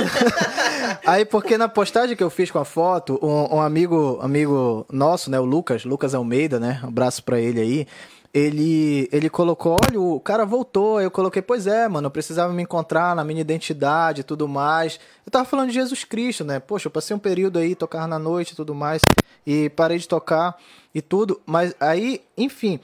[1.08, 5.32] aí porque na postagem que eu fiz com a foto, um, um amigo amigo nosso,
[5.32, 7.88] né, o Lucas, Lucas Almeida, né, um abraço pra ele aí,
[8.36, 12.62] ele, ele colocou, olha, o cara voltou, eu coloquei, pois é, mano, eu precisava me
[12.62, 15.00] encontrar na minha identidade e tudo mais.
[15.26, 18.20] Eu tava falando de Jesus Cristo, né, poxa, eu passei um período aí, tocar na
[18.20, 19.04] noite e tudo mais,
[19.48, 20.58] e parei de tocar
[20.94, 22.78] e tudo, mas aí, enfim,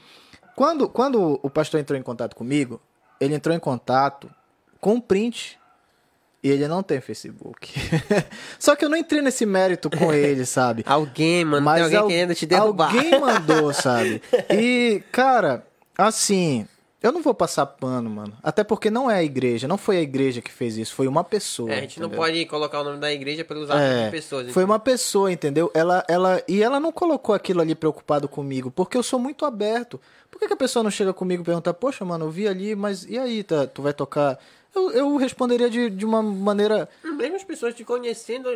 [0.56, 2.80] quando, quando o pastor entrou em contato comigo,
[3.20, 4.30] ele entrou em contato
[4.80, 5.58] com um print
[6.42, 7.72] e ele não tem Facebook.
[8.58, 10.82] Só que eu não entrei nesse mérito com ele, sabe?
[10.86, 12.94] Alguém, mano, Mas tem alguém al- querendo te derrubar.
[12.94, 14.20] Alguém mandou, sabe?
[14.50, 15.64] E, cara,
[15.96, 16.66] assim,
[17.02, 18.32] eu não vou passar pano, mano.
[18.42, 21.22] Até porque não é a igreja, não foi a igreja que fez isso, foi uma
[21.24, 21.70] pessoa.
[21.70, 22.24] É, a gente não entendeu?
[22.24, 24.50] pode colocar o nome da igreja pelos atos É, de pessoas.
[24.52, 25.70] Foi uma pessoa, entendeu?
[25.74, 30.00] Ela, ela, e ela não colocou aquilo ali preocupado comigo, porque eu sou muito aberto.
[30.30, 32.74] Por que, que a pessoa não chega comigo e pergunta, poxa, mano, eu vi ali,
[32.74, 34.38] mas e aí, tá, tu vai tocar?
[34.74, 36.88] Eu, eu responderia de, de uma maneira.
[37.04, 38.48] Mesmo as pessoas te conhecendo,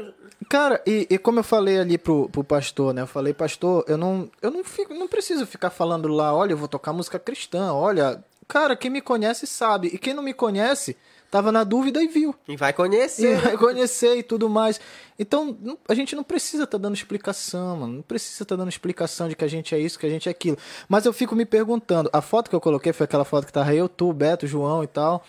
[0.49, 3.03] Cara, e, e como eu falei ali pro, pro pastor, né?
[3.03, 6.57] Eu falei, pastor, eu não, eu não, fico, não preciso ficar falando lá, olha, eu
[6.57, 8.25] vou tocar música cristã, olha.
[8.49, 9.89] Cara, quem me conhece sabe.
[9.89, 10.97] E quem não me conhece,
[11.33, 12.33] tava na dúvida e viu.
[12.47, 13.37] E vai E conhecer.
[13.41, 14.81] vai conhecer e tudo mais.
[15.19, 17.93] Então, a gente não precisa estar dando explicação, mano.
[17.95, 20.31] Não precisa estar dando explicação de que a gente é isso, que a gente é
[20.31, 20.57] aquilo.
[20.89, 22.09] Mas eu fico me perguntando.
[22.13, 24.87] A foto que eu coloquei foi aquela foto que tava eu, tu, Beto, João e
[24.87, 25.25] tal.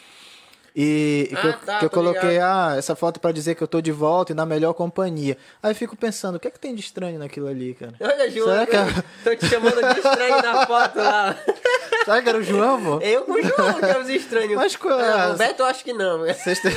[0.80, 3.64] E, e que, Ah, eu, tá, que eu coloquei, ah, essa foto pra dizer que
[3.64, 5.36] eu tô de volta e na melhor companhia.
[5.64, 7.94] Aí eu fico pensando, o que é que tem de estranho naquilo ali, cara?
[8.00, 11.36] Olha, João, Será que eu é- tô te chamando de estranho na foto lá.
[12.06, 13.00] Será que era o João, pô?
[13.02, 14.54] Eu com o João, que é os estranhos.
[14.56, 16.20] Mas qual é a- O Beto eu acho que não.
[16.20, 16.72] Vocês têm,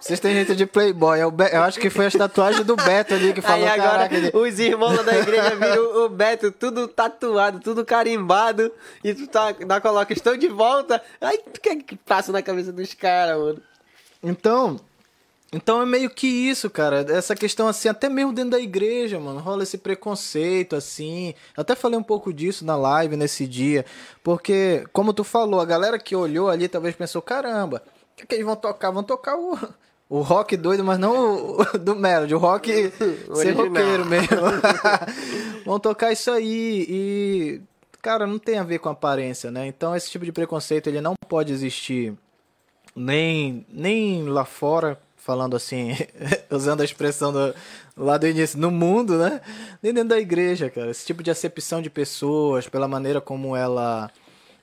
[0.00, 1.18] vocês têm jeito de playboy.
[1.20, 4.08] É Be- Eu acho que foi as tatuagens do Beto ali que falou, Aí agora
[4.14, 4.30] ele...
[4.32, 8.70] os irmãos lá da igreja viram o Beto tudo tatuado, tudo carimbado.
[9.02, 11.02] E tu tá, ainda coloca, estou de volta.
[11.20, 13.62] Aí o que é que passa na cabeça dos caras, mano?
[14.22, 14.80] Então,
[15.52, 17.06] então é meio que isso, cara.
[17.08, 21.34] Essa questão assim, até mesmo dentro da igreja, mano, rola esse preconceito assim.
[21.56, 23.86] Eu até falei um pouco disso na live nesse dia,
[24.22, 27.82] porque como tu falou, a galera que olhou ali talvez pensou, caramba,
[28.12, 28.90] o que, é que eles vão tocar?
[28.90, 29.56] Vão tocar o
[30.08, 33.66] o rock doido, mas não o do Melody, o rock ser original.
[33.66, 34.28] roqueiro mesmo.
[35.64, 37.60] vão tocar isso aí e
[38.02, 39.66] cara, não tem a ver com aparência, né?
[39.66, 42.12] Então esse tipo de preconceito ele não pode existir
[42.94, 45.96] nem, nem lá fora, falando assim,
[46.50, 47.54] usando a expressão do,
[47.96, 49.40] lá do início, no mundo, né?
[49.82, 50.90] Nem dentro da igreja, cara.
[50.90, 54.10] Esse tipo de acepção de pessoas, pela maneira como ela.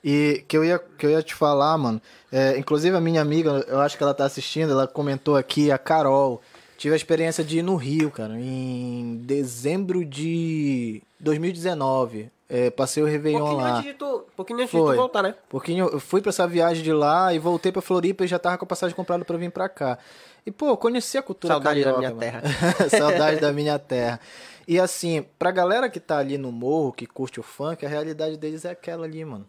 [0.04, 2.00] E que eu ia, que eu ia te falar, mano.
[2.30, 5.78] é, inclusive a minha amiga, eu acho que ela tá assistindo, ela comentou aqui, a
[5.78, 6.40] Carol.
[6.76, 12.28] Tive a experiência de ir no Rio, cara, em dezembro de 2019.
[12.54, 13.70] É, passei o Réveillon pouquinho lá.
[13.78, 14.94] antes de tu, pouquinho antes de Foi.
[14.94, 15.34] tu voltar, né?
[15.48, 18.58] Pouquinho, eu fui pra essa viagem de lá e voltei pra Floripa e já tava
[18.58, 19.96] com a passagem comprada pra vir pra cá.
[20.44, 22.14] E, pô, conheci a cultura Saudade da carioca.
[22.14, 22.42] minha mano.
[22.90, 24.20] Saudade da minha terra.
[24.68, 28.36] E assim, pra galera que tá ali no morro, que curte o funk, a realidade
[28.36, 29.46] deles é aquela ali, mano.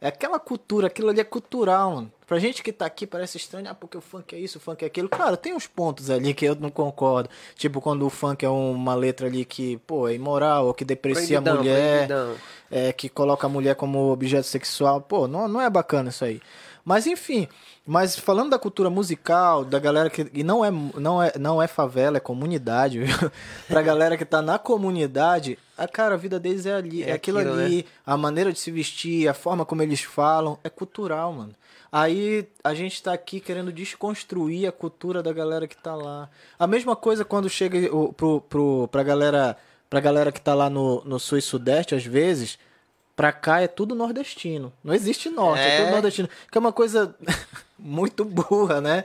[0.00, 2.12] É aquela cultura, aquilo ali é cultural, mano.
[2.26, 4.82] Pra gente que tá aqui parece estranho, ah, porque o funk é isso, o funk
[4.82, 5.08] é aquilo.
[5.08, 7.30] Claro, tem uns pontos ali que eu não concordo.
[7.54, 11.40] Tipo, quando o funk é uma letra ali que, pô, é imoral, ou que deprecia
[11.40, 12.34] Proibidão, a mulher proibidão.
[12.70, 15.00] é, que coloca a mulher como objeto sexual.
[15.00, 16.42] Pô, não, não é bacana isso aí.
[16.88, 17.48] Mas enfim,
[17.84, 20.30] mas falando da cultura musical, da galera que.
[20.32, 23.30] E não é, não é, não é favela, é comunidade, viu?
[23.66, 27.12] pra galera que tá na comunidade, a cara, a vida deles é ali, é, É
[27.14, 31.32] aquilo, aquilo, ali, a maneira de se vestir, a forma como eles falam, é cultural,
[31.32, 31.52] mano.
[31.90, 36.28] Aí a gente tá aqui querendo desconstruir a cultura da galera que tá lá.
[36.56, 39.56] A mesma coisa quando chega o- pro, pro, pra galera.
[39.88, 42.58] Pra galera que tá lá no, no sul e sudeste, às vezes,
[43.16, 44.72] pra cá é tudo nordestino.
[44.84, 45.80] Não existe norte, é, É.
[45.80, 46.28] tudo nordestino.
[46.52, 47.16] Que é uma coisa
[47.78, 49.04] muito burra, né?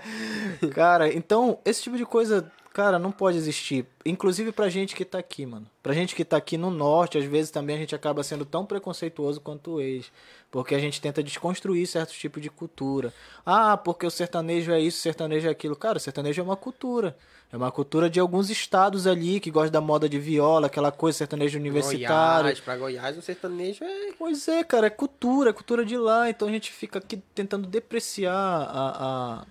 [0.75, 3.85] Cara, então, esse tipo de coisa, cara, não pode existir.
[4.05, 5.67] Inclusive pra gente que tá aqui, mano.
[5.83, 8.65] Pra gente que tá aqui no norte, às vezes também a gente acaba sendo tão
[8.65, 10.11] preconceituoso quanto o ex.
[10.49, 13.13] Porque a gente tenta desconstruir certos tipos de cultura.
[13.45, 15.75] Ah, porque o sertanejo é isso, o sertanejo é aquilo.
[15.75, 17.15] Cara, o sertanejo é uma cultura.
[17.51, 21.17] É uma cultura de alguns estados ali que gostam da moda de viola, aquela coisa,
[21.17, 22.43] sertanejo universitário.
[22.43, 24.13] Goiás, pra Goiás o sertanejo é...
[24.17, 26.29] Pois é, cara, é cultura, é cultura de lá.
[26.29, 29.43] Então a gente fica aqui tentando depreciar a,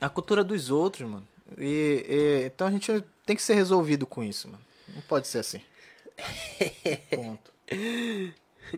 [0.00, 1.29] a, a cultura dos outros, mano.
[1.58, 4.62] E, e- então a gente tem que ser resolvido com isso, mano.
[4.94, 5.60] Não pode ser assim.
[7.14, 7.50] Ponto.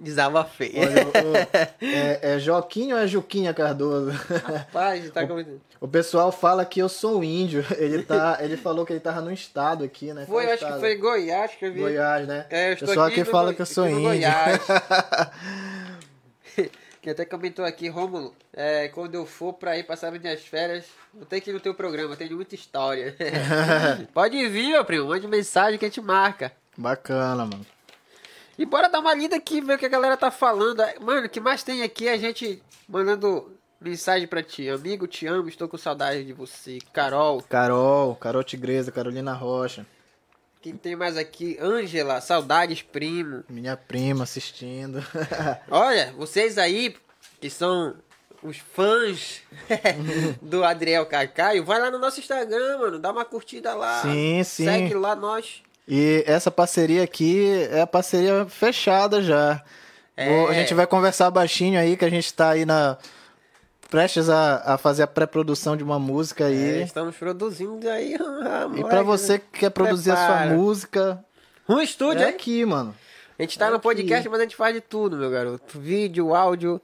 [0.01, 0.73] Desabafei.
[0.77, 4.11] Olha, o- é, é Joaquim ou é Juquinha Cardoso?
[4.11, 5.61] Rapaz, tá comentando.
[5.81, 7.65] O pessoal fala que eu sou índio.
[7.77, 10.25] Ele, tá, ele falou que ele tava no estado aqui, né?
[10.27, 11.81] Foi, Qual acho que foi Goiás que eu vi.
[11.81, 12.47] Goiás, né?
[12.49, 14.03] É, eu o estou pessoal aqui no fala que eu sou índio.
[14.03, 14.61] Goiás.
[17.03, 20.87] que até comentou aqui, Rômulo, é, quando eu for pra ir passar minhas férias,
[21.19, 23.17] eu tenho que ir no teu programa, tem muita história.
[24.15, 26.53] Pode vir, meu primo, mande mensagem que a gente marca.
[26.79, 27.67] Bacana, mano.
[28.57, 30.81] E bora dar uma lida aqui, ver o que a galera tá falando.
[31.01, 34.71] Mano, o que mais tem aqui é a gente mandando mensagem pra ti.
[34.71, 36.79] Amigo, te amo, estou com saudade de você.
[36.93, 39.85] Carol, Carol, Carol Tigresa, Carolina Rocha.
[40.63, 41.59] Quem tem mais aqui?
[41.61, 43.43] Ângela, saudades, primo.
[43.49, 45.05] Minha prima assistindo.
[45.69, 46.95] Olha, vocês aí,
[47.41, 47.97] que são
[48.41, 49.43] os fãs
[50.41, 52.99] do Adriel Cacaio, vai lá no nosso Instagram, mano.
[53.01, 54.03] Dá uma curtida lá.
[54.03, 54.65] Sim, sim.
[54.65, 55.63] Segue lá nós.
[55.89, 59.61] E essa parceria aqui é a parceria fechada já.
[60.17, 60.47] É.
[60.47, 62.97] A gente vai conversar baixinho aí, que a gente tá aí na.
[63.93, 66.81] Prestes a, a fazer a pré-produção de uma música aí.
[66.81, 68.17] É, estamos produzindo aí.
[68.43, 70.55] ah, e pra você que quer produzir a sua prepara.
[70.55, 71.25] música,
[71.69, 72.35] Um estúdio, é hein?
[72.35, 72.95] aqui, mano.
[73.39, 73.83] A gente tá no Aqui.
[73.83, 75.79] podcast, mas a gente faz de tudo, meu garoto.
[75.79, 76.81] Vídeo, áudio.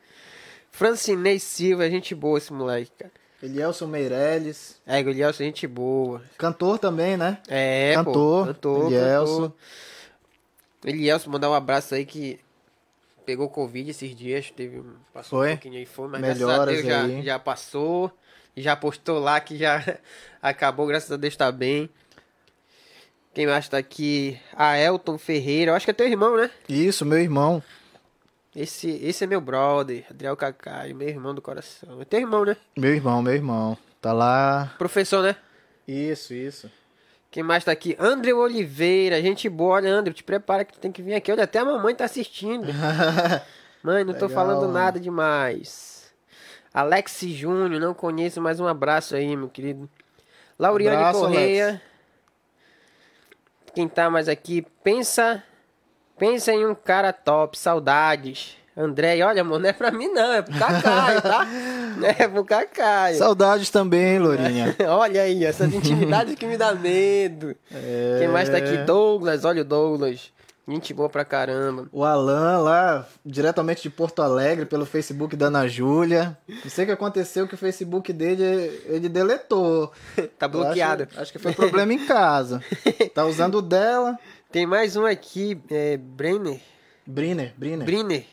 [0.71, 3.13] Francinei Silva, gente boa esse moleque, cara.
[3.43, 4.79] Elielson Meirelles.
[4.87, 6.21] É, Guilherme, gente boa.
[6.37, 7.39] Cantor também, né?
[7.49, 8.53] É, Cantor, pô.
[8.53, 9.43] Cantor, Elielson.
[9.45, 9.53] cantor.
[10.85, 12.39] Elielson, mandar um abraço aí que
[13.29, 14.83] pegou Covid esses dias, teve,
[15.13, 15.49] passou Foi?
[15.49, 17.17] um pouquinho aí, foi, mas Melhoras graças a Deus aí.
[17.17, 18.11] já, já passou.
[18.57, 19.85] Já postou lá que já
[20.41, 21.91] acabou, graças a Deus tá bem.
[23.35, 24.41] Quem mais tá aqui?
[24.57, 26.51] A Elton Ferreira, eu acho que é teu irmão, né?
[26.71, 27.63] Isso, meu irmão.
[28.57, 32.01] Esse, esse é meu brother, Adriel Cacai, meu irmão do coração.
[32.01, 32.57] É teu irmão, né?
[32.79, 33.77] Meu irmão, meu irmão.
[34.01, 34.75] Tá lá.
[34.79, 35.37] Professor, né?
[35.87, 36.71] Isso, isso.
[37.31, 37.95] Quem mais tá aqui?
[37.99, 39.75] André Oliveira, gente boa.
[39.77, 41.31] Olha, André, te prepara que tu tem que vir aqui.
[41.31, 42.69] Olha, até a mamãe tá assistindo.
[43.83, 44.73] Mãe, não tô Legal, falando mano.
[44.73, 46.13] nada demais.
[46.73, 49.89] Alex Júnior, não conheço, mas um abraço aí, meu querido.
[50.59, 51.81] Lauriane Abraço, Correia.
[53.75, 54.67] Quem tá mais aqui?
[54.83, 55.43] Pensa.
[56.19, 58.57] Pensa em um cara top, saudades.
[58.77, 61.47] André, olha, mano, não é pra mim não, é pro Cacai, tá?
[62.19, 63.15] É pro Cacai.
[63.15, 64.75] Saudades também, Lourinha.
[64.89, 67.55] Olha aí, essas intimidades que me dá medo.
[67.73, 68.17] É.
[68.21, 68.77] Quem mais tá aqui?
[68.79, 70.33] Douglas, olha o Douglas.
[70.69, 71.89] Gente boa pra caramba.
[71.91, 76.37] O Alan lá, diretamente de Porto Alegre, pelo Facebook da Ana Júlia.
[76.47, 78.45] Não sei o que aconteceu, que o Facebook dele,
[78.87, 79.91] ele deletou.
[80.39, 81.05] Tá bloqueado.
[81.11, 82.63] Acho, acho que foi problema em casa.
[83.15, 84.19] Tá usando o dela.
[84.53, 86.61] Tem mais um aqui, é, Brenner.
[87.07, 87.87] Briner, Briner.
[87.87, 88.25] Briner.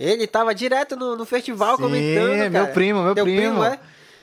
[0.00, 2.50] Ele tava direto no, no festival Sim, comentando, cara.
[2.50, 3.62] meu primo, meu Teu primo.
[3.62, 3.78] é?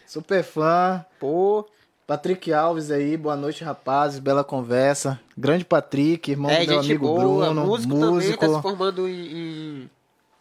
[0.07, 1.05] Super fã.
[1.19, 1.67] Pô,
[2.07, 4.17] Patrick Alves aí, boa noite, rapazes.
[4.17, 5.19] Bela conversa.
[5.37, 7.45] Grande Patrick, irmão é do meu amigo boa.
[7.45, 7.65] Bruno.
[7.65, 8.37] músico, músico.
[8.37, 9.89] também, tá se formando em, em,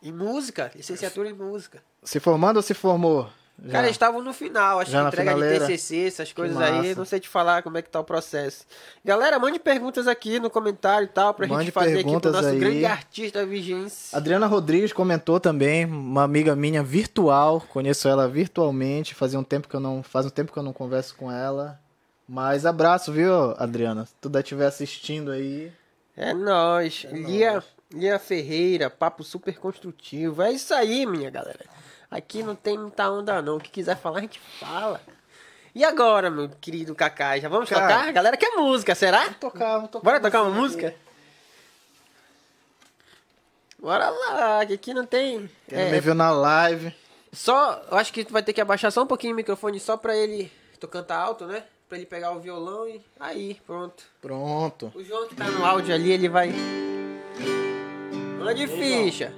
[0.04, 1.82] em música, licenciatura em música.
[2.02, 3.28] Se formando ou se formou?
[3.64, 3.72] Já.
[3.72, 5.66] Cara, eles estavam no final, acho Já que entrega de finaleira?
[5.66, 8.66] TCC, essas coisas aí, não sei te falar como é que tá o processo.
[9.02, 12.48] Galera, mande perguntas aqui no comentário e tal, pra Mande gente fazer aqui pro nosso
[12.48, 12.58] aí.
[12.58, 14.16] grande artista vigência.
[14.16, 19.74] Adriana Rodrigues comentou também, uma amiga minha virtual, conheço ela virtualmente, fazia um tempo que
[19.74, 21.80] eu não, faz um tempo que eu não converso com ela.
[22.28, 24.04] Mas abraço, viu, Adriana?
[24.04, 25.72] Se tu estiver assistindo aí,
[26.16, 27.06] É nóis.
[27.10, 27.62] Lia,
[27.92, 30.42] Lia Ferreira, papo super construtivo.
[30.42, 31.75] É isso aí, minha galera.
[32.16, 33.56] Aqui não tem muita onda não.
[33.56, 35.02] O que quiser falar, a gente fala.
[35.74, 37.38] E agora, meu querido Kaká?
[37.38, 37.82] Já vamos Cara.
[37.86, 38.08] tocar?
[38.08, 39.28] A galera quer música, será?
[39.34, 40.04] tocar, vou tocar.
[40.04, 40.94] Bora tocar uma música?
[43.78, 45.50] Bora lá, que aqui não tem.
[45.68, 46.90] Quem é, me viu na live.
[47.34, 49.98] Só, eu acho que tu vai ter que abaixar só um pouquinho o microfone só
[49.98, 50.50] pra ele.
[50.80, 51.64] Tu cantar alto, né?
[51.86, 53.04] Pra ele pegar o violão e.
[53.20, 54.04] Aí, pronto.
[54.22, 54.90] Pronto.
[54.94, 56.50] O João que tá no áudio ali, ele vai.
[58.38, 59.34] Mande ficha.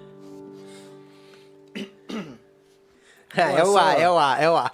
[3.37, 4.73] É, o A, é o A, é o A.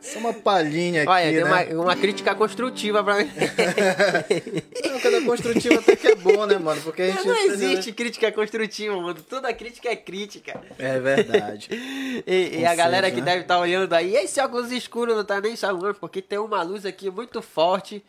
[0.00, 1.74] Só uma palhinha aqui, Olha, tem né?
[1.74, 3.30] uma, uma crítica construtiva pra mim.
[4.84, 6.80] Não, cada construtiva até que é bom, né, mano?
[6.80, 7.26] Porque a gente...
[7.26, 9.20] Não existe crítica construtiva, mano.
[9.28, 10.60] Toda crítica é crítica.
[10.78, 11.68] É verdade.
[12.26, 13.26] E, e a galera que né?
[13.26, 16.86] deve estar olhando aí, esse óculos escuro não tá nem chamando, porque tem uma luz
[16.86, 18.02] aqui muito forte.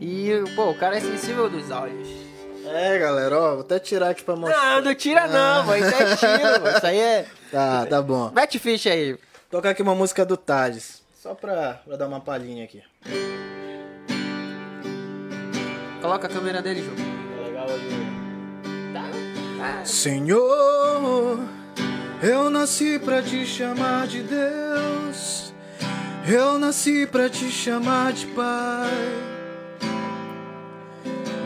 [0.00, 2.35] E, pô, o cara é sensível dos olhos.
[2.68, 4.76] É, galera, ó, vou até tirar aqui pra mostrar.
[4.76, 5.86] Não, não tira não, mano.
[5.86, 6.76] Isso é mano.
[6.76, 7.26] Isso aí é.
[7.50, 8.30] Tá, tá bom.
[8.34, 9.16] Mete ficha aí.
[9.48, 11.00] Tocar aqui uma música do Tades.
[11.14, 12.82] Só pra, pra dar uma palhinha aqui.
[16.02, 16.96] Coloca a câmera dele, João.
[17.44, 18.92] Legal ali.
[18.92, 19.84] Tá.
[19.84, 21.38] Senhor,
[22.22, 25.54] eu nasci pra te chamar de Deus.
[26.28, 29.35] Eu nasci pra te chamar de Pai.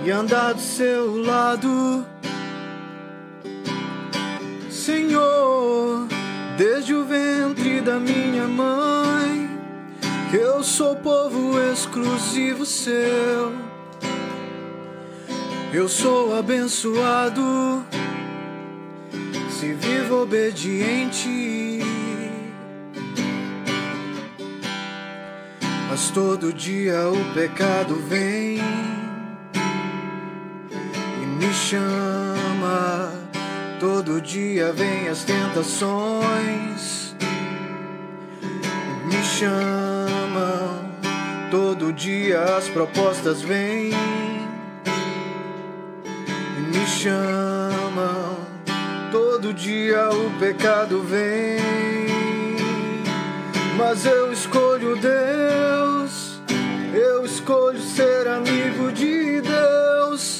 [0.04, 2.06] E andar do seu lado.
[4.70, 6.06] Senhor,
[6.56, 9.50] desde o ventre da minha mãe,
[10.32, 13.52] eu sou povo exclusivo seu.
[15.72, 17.84] Eu sou abençoado
[19.60, 21.80] se vivo obediente.
[25.90, 28.58] Mas todo dia o pecado vem
[31.40, 33.12] me chama.
[33.80, 37.00] Todo dia vem as tentações
[39.06, 40.90] me chamam.
[41.50, 43.90] Todo dia as propostas vêm
[46.72, 48.38] me chamam.
[49.10, 51.58] Todo dia o pecado vem,
[53.76, 56.40] mas eu escolho Deus.
[56.94, 60.39] Eu escolho ser amigo de Deus.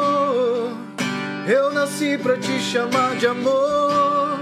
[1.47, 4.39] eu nasci pra te chamar de amor.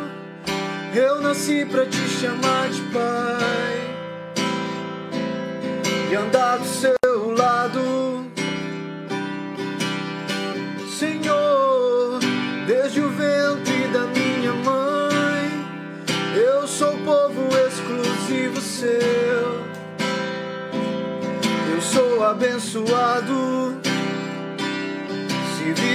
[0.94, 3.96] Eu nasci pra te chamar de pai.
[6.12, 6.96] E andar do seu
[7.38, 8.26] lado.
[10.90, 12.20] Senhor,
[12.68, 15.66] desde o ventre da minha mãe,
[16.36, 19.70] eu sou povo exclusivo seu.
[21.72, 23.89] Eu sou abençoado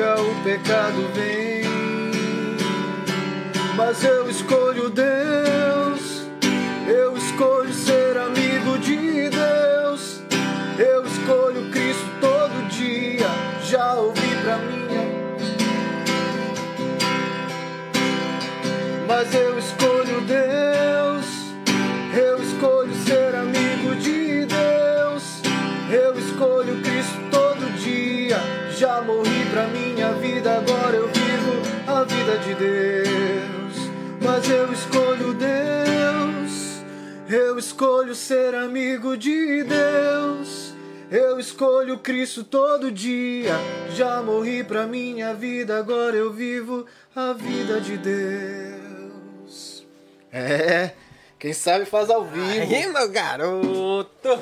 [0.00, 1.62] Dia o pecado vem,
[3.76, 6.24] mas eu escolho Deus.
[6.88, 10.22] Eu escolho ser amigo de Deus.
[10.78, 13.26] Eu escolho Cristo todo dia.
[13.62, 15.06] Já ouvi pra minha.
[19.06, 21.26] Mas eu escolho Deus.
[22.18, 25.42] Eu escolho ser amigo de Deus.
[25.90, 28.38] Eu escolho Cristo todo dia.
[28.78, 29.89] Já morri pra minha
[30.30, 33.90] vida, agora eu vivo a vida de Deus.
[34.22, 36.82] Mas eu escolho Deus.
[37.28, 40.72] Eu escolho ser amigo de Deus.
[41.10, 43.54] Eu escolho Cristo todo dia.
[43.94, 49.84] Já morri pra minha vida, agora eu vivo a vida de Deus.
[50.32, 50.92] É,
[51.38, 52.48] quem sabe faz ao vivo.
[52.48, 54.38] Aí, meu garoto.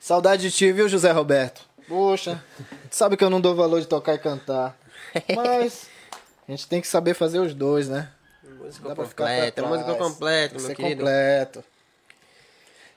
[0.00, 1.60] Saudade de ti, viu, José Roberto?
[1.86, 2.42] Poxa,
[2.90, 4.76] sabe que eu não dou valor de tocar e cantar.
[5.34, 5.86] Mas
[6.46, 8.08] a gente tem que saber fazer os dois, né?
[8.42, 11.00] Música completa, música completa, meu ser querido.
[11.00, 11.64] completo.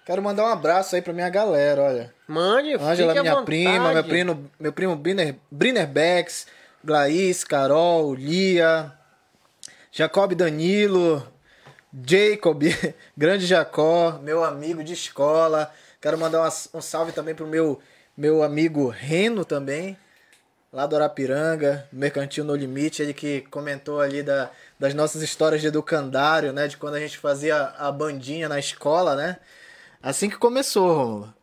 [0.06, 2.14] Quero mandar um abraço aí pra minha galera, olha.
[2.28, 3.46] Mande, Ângela, minha vontade.
[3.46, 6.48] prima, meu primo, meu primo Briner, Briner Becks,
[6.84, 8.92] Glaís, Carol, Lia,
[9.92, 11.26] Jacob Danilo,
[12.06, 12.64] Jacob,
[13.16, 15.72] Grande Jacó, meu amigo de escola.
[16.02, 17.80] Quero mandar uma- um salve também pro meu,
[18.18, 19.96] meu amigo Reno também,
[20.72, 24.50] lá do Arapiranga, Mercantil No Limite, ele que comentou ali da,
[24.80, 26.68] das nossas histórias de educandário, né?
[26.68, 29.38] De quando a gente fazia a bandinha na escola, né?
[30.02, 31.34] Assim que começou, Romulo.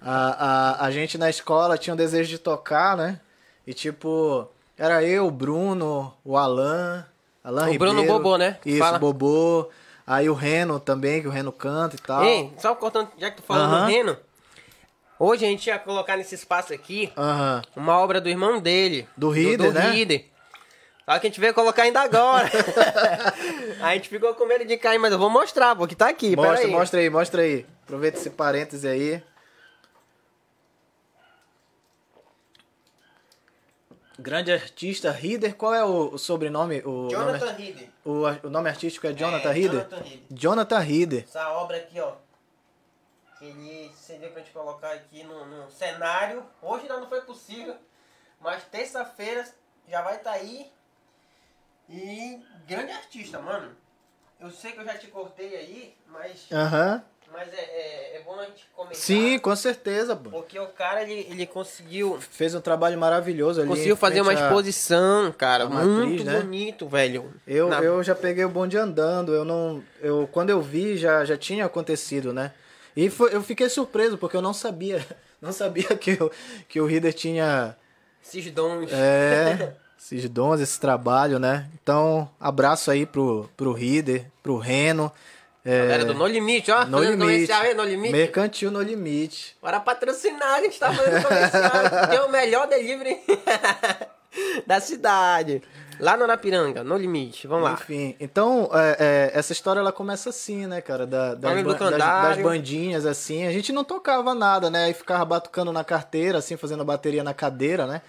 [0.00, 3.20] A, a, a gente na escola tinha um desejo de tocar, né?
[3.66, 4.48] E tipo,
[4.78, 7.04] era eu, o Bruno, o Alan,
[7.44, 8.22] Alan O Bruno Ribeiro.
[8.22, 8.58] Bobô, né?
[8.64, 8.98] Isso, Fala.
[8.98, 9.68] Bobô.
[10.06, 12.24] Aí o Reno também, que o Reno canta e tal.
[12.24, 14.16] Ei, só cortando, já que tu falou do Reno,
[15.20, 17.62] hoje a gente ia colocar nesse espaço aqui Aham.
[17.76, 19.06] uma obra do irmão dele.
[19.16, 19.90] Do Rieder, do, né?
[19.90, 20.24] Rieder.
[21.04, 22.48] Só que a gente veio colocar ainda agora.
[23.82, 26.56] a gente ficou com medo de cair, mas eu vou mostrar, porque tá aqui, Mostra,
[26.56, 26.70] peraí.
[26.70, 27.66] mostra aí, mostra aí.
[27.84, 29.22] Aproveita esse parêntese aí.
[34.18, 36.82] Grande artista Rieder, qual é o, o sobrenome?
[36.84, 37.88] O Jonathan nome, Rieder.
[38.04, 39.80] o, o nome artístico é Jonathan É, Rieder?
[39.80, 40.22] Jonathan Rieder.
[40.30, 41.24] Jonathan Rieder.
[41.24, 42.12] Essa obra aqui, ó.
[43.40, 46.44] Que ele cedeu pra gente colocar aqui no, no cenário.
[46.60, 47.74] Hoje ainda não foi possível.
[48.38, 49.46] Mas terça-feira
[49.88, 50.70] já vai estar aí.
[51.88, 52.38] E
[52.68, 53.70] grande artista, mano.
[54.38, 57.02] Eu sei que eu já te cortei aí, mas, Aham.
[57.32, 58.96] mas é, é, é bom a gente comentar.
[58.96, 60.28] Sim, com certeza, pô.
[60.30, 62.20] Porque o cara, ele, ele conseguiu...
[62.20, 63.68] Fez um trabalho maravilhoso ali.
[63.70, 65.64] Conseguiu fazer uma à- exposição, cara.
[65.64, 66.40] a matriz, muito né?
[66.40, 67.34] bonito, velho.
[67.46, 69.82] Eu, Na- eu já peguei o bonde andando, eu não.
[70.00, 72.52] Eu, quando eu vi, já, já tinha acontecido, né?
[73.02, 75.04] E foi, eu fiquei surpreso, porque eu não sabia.
[75.40, 76.30] Não sabia que, o
[76.68, 77.74] que o Reader tinha
[78.22, 78.92] Esses dons.
[78.92, 81.66] é, esses dons, esse trabalho, né?
[81.82, 85.10] Então, abraço aí pro, pro Reader, pro Reno.
[85.64, 86.84] É, Galera do No Limite, ó.
[86.84, 87.50] no limite.
[87.52, 88.12] aí, No Limite.
[88.12, 89.56] Mercantil no limite.
[89.62, 91.72] Bora patrocinar, a gente tá fazendo comercial.
[92.10, 93.18] Tem o melhor delivery
[94.66, 95.62] da cidade.
[96.00, 97.46] Lá no Arapiranga, no limite.
[97.46, 97.72] Vamos lá.
[97.74, 101.06] Enfim, então é, é, essa história ela começa assim, né, cara?
[101.06, 103.46] Da, das, ban- das, das bandinhas, assim.
[103.46, 104.90] A gente não tocava nada, né?
[104.90, 108.02] E ficava batucando na carteira, assim, fazendo a bateria na cadeira, né?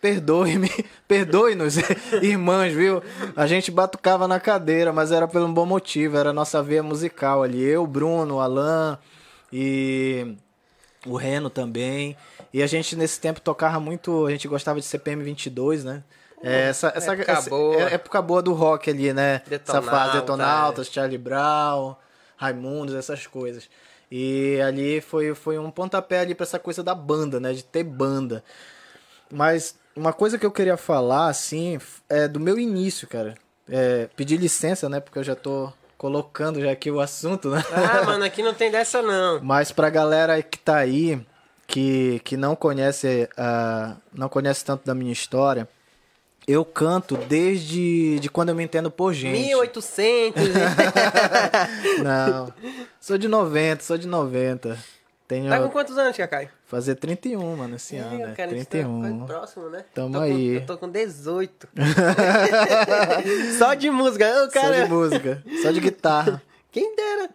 [0.00, 0.70] Perdoe-me,
[1.08, 1.76] perdoe-nos,
[2.22, 3.02] irmãs, viu?
[3.34, 6.82] A gente batucava na cadeira, mas era por um bom motivo, era a nossa veia
[6.82, 7.62] musical ali.
[7.62, 8.98] Eu, Bruno, Alan
[9.52, 10.36] e
[11.06, 12.16] o Reno também.
[12.52, 16.02] E a gente nesse tempo tocava muito, a gente gostava de CPM 22, né?
[16.42, 17.76] É, essa, essa, época essa- boa.
[17.82, 19.42] é- época boa do rock ali, né?
[19.50, 21.96] essa fase Detonautas, Charlie Brown,
[22.36, 23.68] Raimundos, essas coisas.
[24.10, 27.52] E ali foi, foi um pontapé ali pra essa coisa da banda, né?
[27.52, 28.44] De ter banda.
[29.30, 33.34] Mas uma coisa que eu queria falar, assim, é do meu início, cara.
[33.68, 35.00] É, pedir licença, né?
[35.00, 37.64] Porque eu já tô colocando já aqui o assunto, né?
[37.72, 39.40] Ah, mano, aqui não tem dessa não.
[39.42, 41.20] Mas pra galera que tá aí,
[41.66, 45.66] que, que não conhece uh, não conhece tanto da minha história,
[46.46, 49.40] eu canto desde de quando eu me entendo por gente.
[49.40, 50.42] 1800.
[52.02, 52.52] não.
[53.00, 54.78] Sou de 90, sou de 90.
[55.26, 55.50] Tenho...
[55.50, 56.48] Tá com quantos anos, Cacai?
[56.66, 58.34] Fazer 31, mano, esse ano, né?
[58.36, 59.18] Cara, 31.
[59.18, 59.84] Tá próximo, né?
[59.92, 60.54] Tamo tô aí.
[60.54, 61.68] Com, eu tô com 18.
[63.58, 64.24] Só de música.
[64.24, 64.76] Eu, cara...
[64.76, 65.42] Só de música.
[65.62, 66.40] Só de guitarra.
[66.70, 67.30] Quem dera.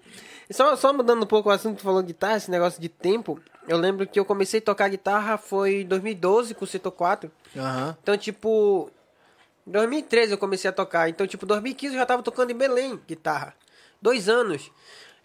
[0.50, 3.40] Só, só mudando um pouco o assunto, tu falou guitarra, esse negócio de tempo.
[3.68, 7.32] Eu lembro que eu comecei a tocar guitarra foi em 2012 com o Setor 4.
[7.56, 7.96] Uhum.
[8.02, 8.90] Então, tipo,
[9.66, 11.10] em 2013 eu comecei a tocar.
[11.10, 13.56] Então, tipo, 2015 eu já tava tocando em Belém guitarra.
[14.02, 14.72] Dois anos.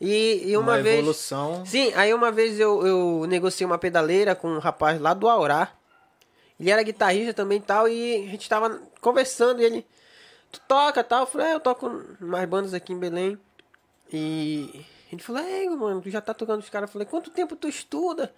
[0.01, 0.99] E, e uma, uma vez.
[0.99, 1.65] evolução.
[1.65, 5.73] Sim, aí uma vez eu, eu negociei uma pedaleira com um rapaz lá do Aurá.
[6.61, 7.89] Ele era guitarrista também e tal.
[7.89, 9.61] E a gente tava conversando.
[9.61, 9.87] E ele.
[10.53, 11.21] Tu toca tal?
[11.21, 11.91] Eu falei, é, eu toco
[12.21, 13.39] mais bandas aqui em Belém.
[14.13, 16.89] E ele falou, é, mano, tu já tá tocando os caras.
[16.89, 18.33] Eu falei, quanto tempo tu estuda?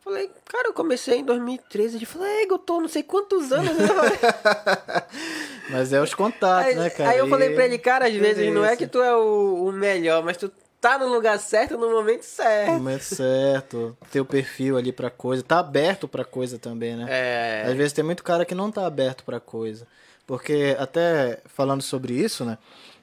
[0.00, 1.96] Falei, cara, eu comecei em 2013.
[1.96, 3.76] Ele falou, é, eu tô não sei quantos anos.
[3.76, 3.86] Né?
[5.70, 7.10] mas é os contatos, aí, né, cara?
[7.10, 9.72] Aí eu falei pra ele, cara, às vezes não é que tu é o, o
[9.72, 10.50] melhor, mas tu
[10.80, 12.72] tá no lugar certo no momento certo.
[12.72, 13.96] No momento certo.
[14.10, 15.42] Ter o perfil ali pra coisa.
[15.42, 17.06] Tá aberto pra coisa também, né?
[17.08, 17.64] É.
[17.66, 19.86] Às vezes tem muito cara que não tá aberto pra coisa.
[20.26, 22.58] Porque até falando sobre isso, né?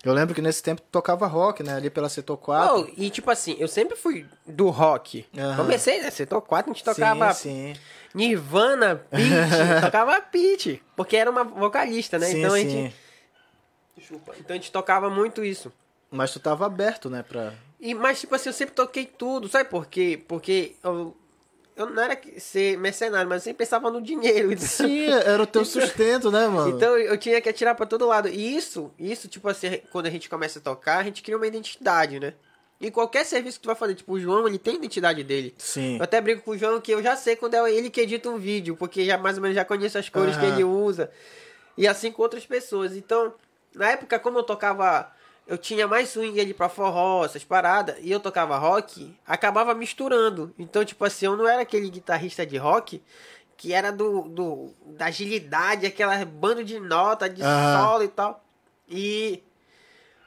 [0.06, 1.73] Eu lembro que nesse tempo tocava rock, né?
[1.73, 2.77] Ali pela Setor 4.
[2.77, 5.26] Oh, e tipo assim, eu sempre fui do rock.
[5.36, 5.56] Uhum.
[5.56, 6.11] Comecei, né?
[6.11, 7.82] Setor 4, a gente tocava sim, sim.
[8.14, 10.84] Nirvana, Pete, tocava Pete.
[10.95, 12.27] Porque era uma vocalista, né?
[12.27, 12.56] Sim, então sim.
[12.56, 12.95] a gente.
[13.98, 14.36] Desculpa.
[14.40, 15.73] Então a gente tocava muito isso.
[16.11, 17.23] Mas tu tava aberto, né?
[17.23, 17.53] Pra...
[17.80, 19.49] E, mas, tipo assim, eu sempre toquei tudo.
[19.49, 20.23] Sabe por quê?
[20.27, 21.18] Porque eu,
[21.76, 24.58] eu não era ser mercenário, mas eu sempre pensava no dinheiro.
[24.58, 26.76] Sim, era o teu sustento, né, mano?
[26.76, 28.30] Então eu tinha que atirar para todo lado.
[28.30, 31.48] E isso, isso, tipo assim, quando a gente começa a tocar, a gente cria uma
[31.48, 32.34] identidade, né?
[32.80, 35.54] E qualquer serviço que tu vai fazer, tipo, o João, ele tem identidade dele.
[35.58, 35.98] Sim.
[35.98, 38.30] Eu até brinco com o João que eu já sei quando é ele que edita
[38.30, 40.42] um vídeo, porque já mais ou menos já conheço as cores uhum.
[40.42, 41.10] que ele usa.
[41.78, 42.96] E assim com outras pessoas.
[42.96, 43.34] Então,
[43.74, 45.12] na época, como eu tocava
[45.48, 50.54] eu tinha mais swing ali pra forró, essas paradas, e eu tocava rock, acabava misturando.
[50.58, 53.02] Então, tipo assim, eu não era aquele guitarrista de rock
[53.58, 58.44] que era do, do da agilidade, aquela bando de nota, de solo e tal.
[58.90, 59.44] E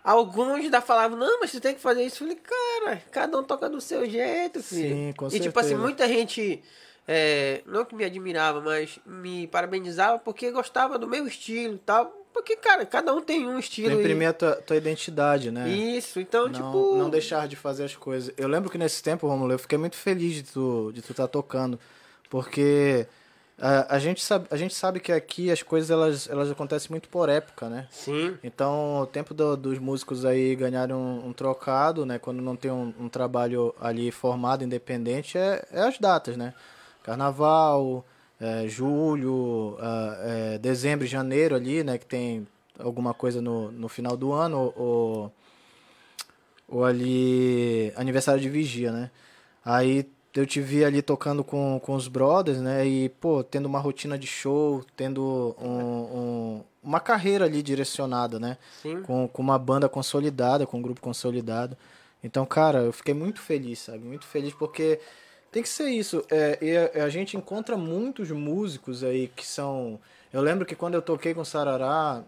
[0.02, 2.24] alguns da falavam, não, mas você tem que fazer isso.
[2.24, 4.94] Eu falei, cara, cada um toca do seu jeito, filho.
[4.94, 5.50] Sim, com e certeza.
[5.50, 6.62] tipo assim, muita gente.
[7.06, 12.14] É, não que me admirava, mas me parabenizava porque gostava do meu estilo e tal.
[12.38, 13.90] Porque, cara, cada um tem um estilo.
[13.90, 14.30] Tu imprimir e...
[14.30, 15.68] a tua, tua, identidade, né?
[15.68, 16.94] Isso, então, não, tipo.
[16.96, 18.32] Não deixar de fazer as coisas.
[18.36, 21.24] Eu lembro que nesse tempo, Romulo, eu fiquei muito feliz de tu de tu estar
[21.24, 21.80] tá tocando.
[22.30, 23.08] Porque
[23.60, 27.08] a, a, gente sabe, a gente sabe que aqui as coisas elas, elas acontecem muito
[27.08, 27.88] por época, né?
[27.90, 28.38] Sim.
[28.42, 32.20] Então, o tempo do, dos músicos aí ganharem um, um, trocado, né?
[32.20, 36.54] Quando não tem um, um trabalho ali formado, independente, é, é as datas, né?
[37.02, 38.04] Carnaval
[38.40, 39.76] é, julho,
[40.22, 41.98] é, dezembro e janeiro ali, né?
[41.98, 42.46] Que tem
[42.78, 45.32] alguma coisa no, no final do ano, ou,
[46.68, 49.10] ou ali aniversário de vigia, né?
[49.64, 52.86] Aí eu te vi ali tocando com, com os brothers, né?
[52.86, 58.56] E, pô, tendo uma rotina de show, tendo um, um, uma carreira ali direcionada, né?
[58.80, 59.02] Sim.
[59.02, 61.76] Com, com uma banda consolidada, com um grupo consolidado.
[62.22, 63.98] Então, cara, eu fiquei muito feliz, sabe?
[63.98, 65.00] Muito feliz porque
[65.50, 66.24] tem que ser isso.
[66.30, 69.98] É, e a, gente encontra muitos músicos aí que são.
[70.32, 72.22] Eu lembro que quando eu toquei com Sarará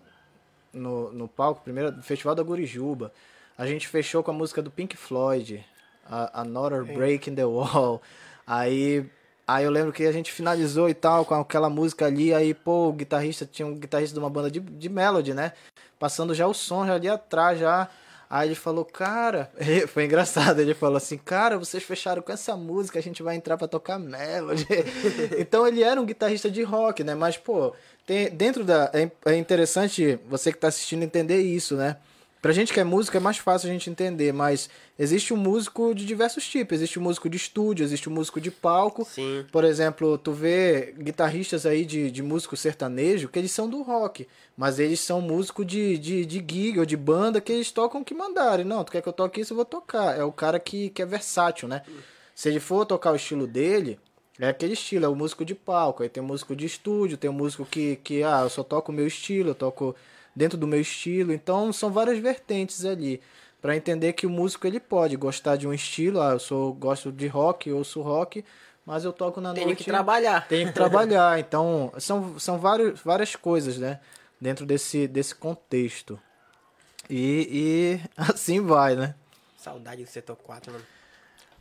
[0.73, 3.13] no, no palco, primeiro, Festival da Gurijuba,
[3.59, 5.65] a gente fechou com a música do Pink Floyd,
[6.07, 8.01] a Another Break in the Wall.
[8.47, 9.07] Aí,
[9.47, 12.89] aí eu lembro que a gente finalizou e tal com aquela música ali, aí, pô,
[12.89, 15.53] o guitarrista, tinha um guitarrista de uma banda de, de melody, né?
[15.99, 17.89] Passando já o som já ali atrás, já
[18.31, 19.51] Aí ele falou, cara,
[19.93, 23.57] foi engraçado, ele falou assim, cara, vocês fecharam com essa música, a gente vai entrar
[23.57, 24.65] para tocar melody.
[25.37, 27.17] então ele era um guitarrista de rock, né?
[27.17, 27.75] Mas, pô,
[28.07, 28.89] tem, dentro da.
[28.95, 31.97] É, é interessante você que tá assistindo entender isso, né?
[32.41, 35.95] Pra gente que é músico é mais fácil a gente entender, mas existe um músico
[35.95, 36.77] de diversos tipos.
[36.77, 39.05] Existe um músico de estúdio, existe um músico de palco.
[39.05, 39.45] Sim.
[39.53, 44.27] Por exemplo, tu vê guitarristas aí de, de músico sertanejo que eles são do rock,
[44.57, 48.05] mas eles são músicos de, de, de gig ou de banda que eles tocam o
[48.05, 48.65] que mandarem.
[48.65, 50.19] Não, tu quer que eu toque isso, eu vou tocar.
[50.19, 51.83] É o cara que, que é versátil, né?
[52.35, 54.01] Se ele for tocar o estilo dele,
[54.39, 56.03] é aquele estilo, é o músico de palco.
[56.03, 58.91] Aí tem o músico de estúdio, tem o músico que, que ah, eu só toco
[58.91, 59.95] o meu estilo, eu toco
[60.35, 61.33] dentro do meu estilo.
[61.33, 63.21] Então são várias vertentes ali
[63.61, 67.13] para entender que o músico ele pode gostar de um estilo, ah, eu sou gosto
[67.13, 68.45] de rock, eu sou rock,
[68.87, 69.79] mas eu toco na Tem noite.
[69.79, 70.49] que trabalhar.
[70.49, 71.39] Tenho que trabalhar.
[71.39, 74.01] Então, são, são vários, várias coisas, né?
[74.41, 76.19] Dentro desse, desse contexto.
[77.09, 79.15] E, e assim vai, né?
[79.57, 80.85] Saudade do setor 4, mano.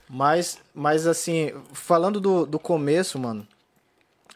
[0.10, 3.48] Mas, mas assim, falando do, do começo, mano,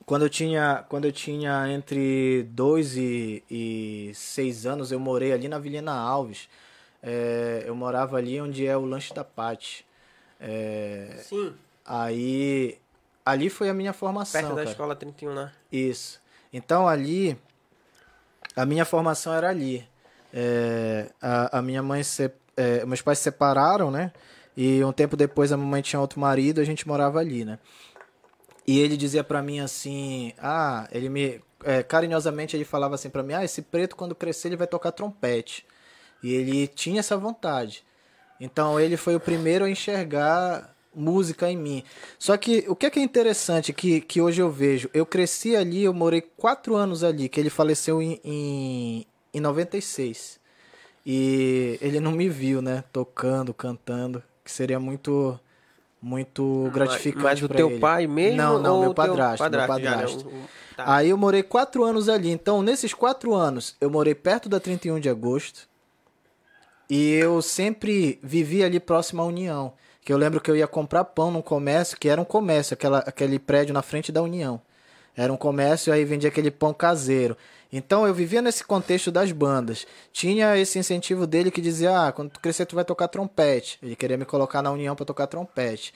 [0.05, 5.47] quando eu tinha, quando eu tinha entre 2 e, e 6 anos, eu morei ali
[5.47, 6.49] na Vilhena Alves.
[7.01, 9.85] É, eu morava ali onde é o lanche da Pati.
[10.39, 11.53] É, Sim,
[11.85, 12.77] aí,
[13.25, 14.69] ali foi a minha formação, perto da cara.
[14.69, 15.51] escola 31 lá.
[15.71, 16.21] Isso.
[16.51, 17.38] Então ali,
[18.55, 19.88] a minha formação era ali.
[20.34, 24.11] É, a, a minha mãe, se, é, meus pais se separaram, né?
[24.55, 27.57] E um tempo depois a mamãe tinha outro marido, a gente morava ali, né?
[28.65, 33.23] E ele dizia pra mim assim, ah, ele me é, carinhosamente ele falava assim pra
[33.23, 35.65] mim, ah, esse preto quando crescer ele vai tocar trompete.
[36.22, 37.84] E ele tinha essa vontade.
[38.40, 41.84] Então ele foi o primeiro a enxergar música em mim.
[42.19, 45.56] Só que o que é, que é interessante que, que hoje eu vejo, eu cresci
[45.56, 50.40] ali, eu morei quatro anos ali, que ele faleceu em, em, em 96.
[51.06, 55.38] E ele não me viu, né, tocando, cantando, que seria muito
[56.03, 57.80] muito gratificante Mas o pra teu ele.
[57.80, 58.35] pai mesmo?
[58.38, 59.67] Não, não, ou meu o teu padrasto, meu né?
[59.67, 60.27] padrasto.
[60.27, 60.95] O- o- tá.
[60.95, 62.30] Aí eu morei quatro anos ali.
[62.30, 65.61] Então, nesses quatro anos, eu morei perto da 31 de agosto.
[66.89, 69.73] E eu sempre vivi ali próximo à União.
[70.03, 72.99] Que eu lembro que eu ia comprar pão num comércio, que era um comércio, aquela,
[72.99, 74.59] aquele prédio na frente da União.
[75.15, 77.38] Era um comércio, aí vendia aquele pão caseiro.
[77.76, 79.88] Então eu vivia nesse contexto das bandas.
[80.12, 83.80] Tinha esse incentivo dele que dizia: ah, quando tu crescer tu vai tocar trompete.
[83.82, 85.91] Ele queria me colocar na União para tocar trompete.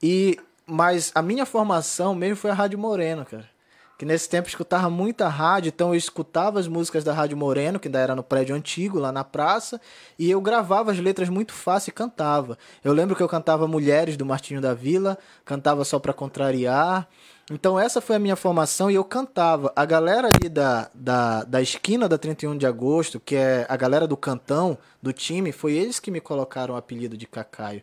[0.00, 3.48] E mas a minha formação mesmo foi a Rádio Moreno, cara.
[3.98, 7.88] Que nesse tempo escutava muita rádio, então eu escutava as músicas da Rádio Moreno, que
[7.88, 9.80] ainda era no prédio antigo, lá na praça,
[10.16, 12.56] e eu gravava as letras muito fácil e cantava.
[12.84, 17.08] Eu lembro que eu cantava Mulheres do Martinho da Vila, cantava só pra contrariar.
[17.50, 19.72] Então essa foi a minha formação e eu cantava.
[19.74, 24.06] A galera ali da, da, da esquina da 31 de agosto, que é a galera
[24.06, 27.82] do cantão, do time, foi eles que me colocaram o apelido de Cacaio.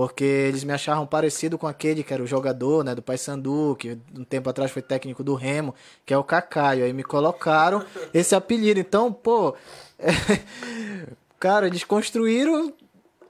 [0.00, 3.98] Porque eles me achavam parecido com aquele que era o jogador, né, do Paysandu, que
[4.16, 5.74] um tempo atrás foi técnico do Remo,
[6.06, 6.86] que é o Cacaio.
[6.86, 8.80] Aí me colocaram esse apelido.
[8.80, 9.54] Então, pô,
[11.38, 12.72] cara, eles construíram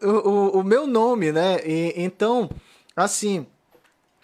[0.01, 1.59] o, o, o meu nome, né?
[1.67, 2.49] E, então,
[2.95, 3.45] assim,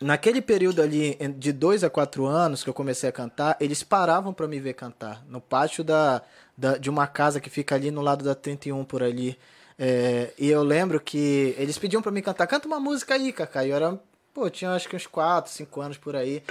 [0.01, 4.33] naquele período ali de dois a quatro anos que eu comecei a cantar, eles paravam
[4.33, 6.23] para me ver cantar no pátio da,
[6.57, 9.37] da, de uma casa que fica ali no lado da 31 por ali.
[9.79, 13.65] É, e eu lembro que eles pediam para mim cantar, canta uma música aí, Cacá.
[13.65, 14.01] E eu era,
[14.33, 16.43] pô, tinha acho que uns 4, 5 anos por aí.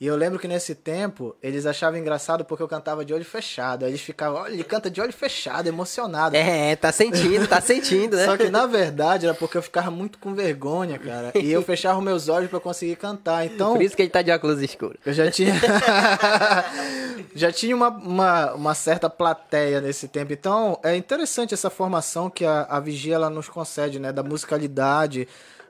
[0.00, 3.84] E eu lembro que nesse tempo eles achavam engraçado porque eu cantava de olho fechado.
[3.84, 6.36] Aí eles ficavam, olha, ele canta de olho fechado, emocionado.
[6.36, 8.26] É, tá sentindo, tá sentindo, né?
[8.26, 11.32] Só que na verdade era porque eu ficava muito com vergonha, cara.
[11.34, 13.46] E eu fechava meus olhos para conseguir cantar.
[13.46, 13.72] Então.
[13.72, 14.98] Por isso que ele tá de óculos escuros.
[15.04, 15.54] Eu já tinha.
[17.34, 20.32] já tinha uma, uma, uma, certa plateia nesse tempo.
[20.32, 24.12] Então, é interessante essa formação que a, a Vigia ela nos concede, né?
[24.12, 25.26] Da musicalidade,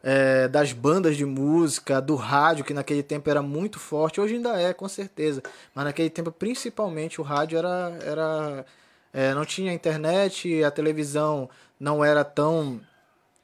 [0.09, 4.21] é, das bandas de música, do rádio, que naquele tempo era muito forte.
[4.21, 5.43] Hoje ainda é, com certeza.
[5.75, 7.99] Mas naquele tempo, principalmente, o rádio era.
[8.05, 8.65] era
[9.13, 11.51] é, não tinha internet, a televisão
[11.81, 12.81] não era tão.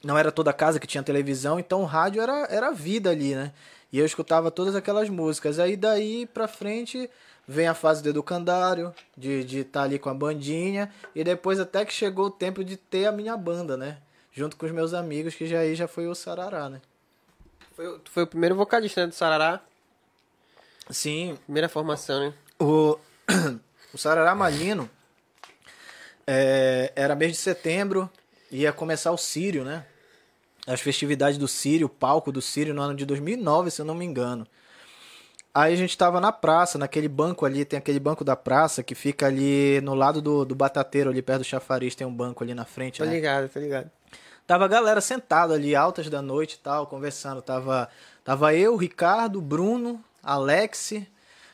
[0.04, 3.34] Não era toda casa que tinha televisão, então o rádio era, era a vida ali,
[3.34, 3.52] né?
[3.92, 5.58] E eu escutava todas aquelas músicas.
[5.58, 7.10] Aí daí pra frente
[7.46, 11.58] vem a fase do educandário, de estar de tá ali com a bandinha, e depois
[11.58, 13.98] até que chegou o tempo de ter a minha banda, né?
[14.32, 16.80] Junto com os meus amigos, que já aí já foi o Sarará, né?
[17.74, 19.60] Foi, tu foi o primeiro vocalista né, do Sarará?
[20.90, 21.38] Sim.
[21.44, 22.34] Primeira formação, né?
[22.58, 22.98] O,
[23.92, 24.88] o Sarará Malino
[26.26, 28.10] é, era mês de setembro,
[28.50, 29.84] ia começar o Sírio, né?
[30.66, 33.94] As festividades do Sírio, o palco do Sírio no ano de 2009, se eu não
[33.94, 34.46] me engano.
[35.54, 38.94] Aí a gente tava na praça, naquele banco ali, tem aquele banco da praça que
[38.94, 42.54] fica ali no lado do, do batateiro, ali perto do chafariz, tem um banco ali
[42.54, 43.12] na frente, Tô né?
[43.12, 43.90] ligado, tô ligado.
[44.46, 47.42] Tava a galera sentada ali, altas da noite e tal, conversando.
[47.42, 47.88] Tava,
[48.24, 50.94] tava eu, Ricardo, Bruno, Alex,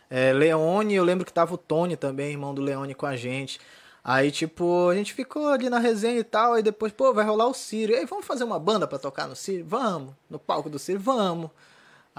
[0.09, 3.61] é, Leone, eu lembro que tava o Tony também, irmão do Leone, com a gente.
[4.03, 7.47] Aí, tipo, a gente ficou ali na resenha e tal, aí depois, pô, vai rolar
[7.47, 7.95] o Círio.
[7.95, 9.66] E aí, vamos fazer uma banda pra tocar no Círio?
[9.66, 10.15] Vamos.
[10.31, 11.01] No palco do Círio?
[11.01, 11.51] Vamos.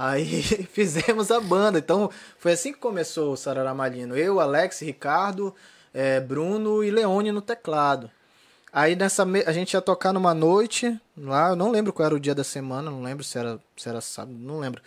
[0.01, 1.77] Aí fizemos a banda.
[1.77, 4.15] Então, foi assim que começou o Sarará Malino.
[4.15, 5.53] Eu, Alex, Ricardo,
[5.93, 8.09] é, Bruno e Leone no teclado.
[8.71, 9.43] Aí nessa me...
[9.43, 12.45] a gente ia tocar numa noite lá, eu não lembro qual era o dia da
[12.45, 14.81] semana, não lembro se era, se era sábado, não lembro.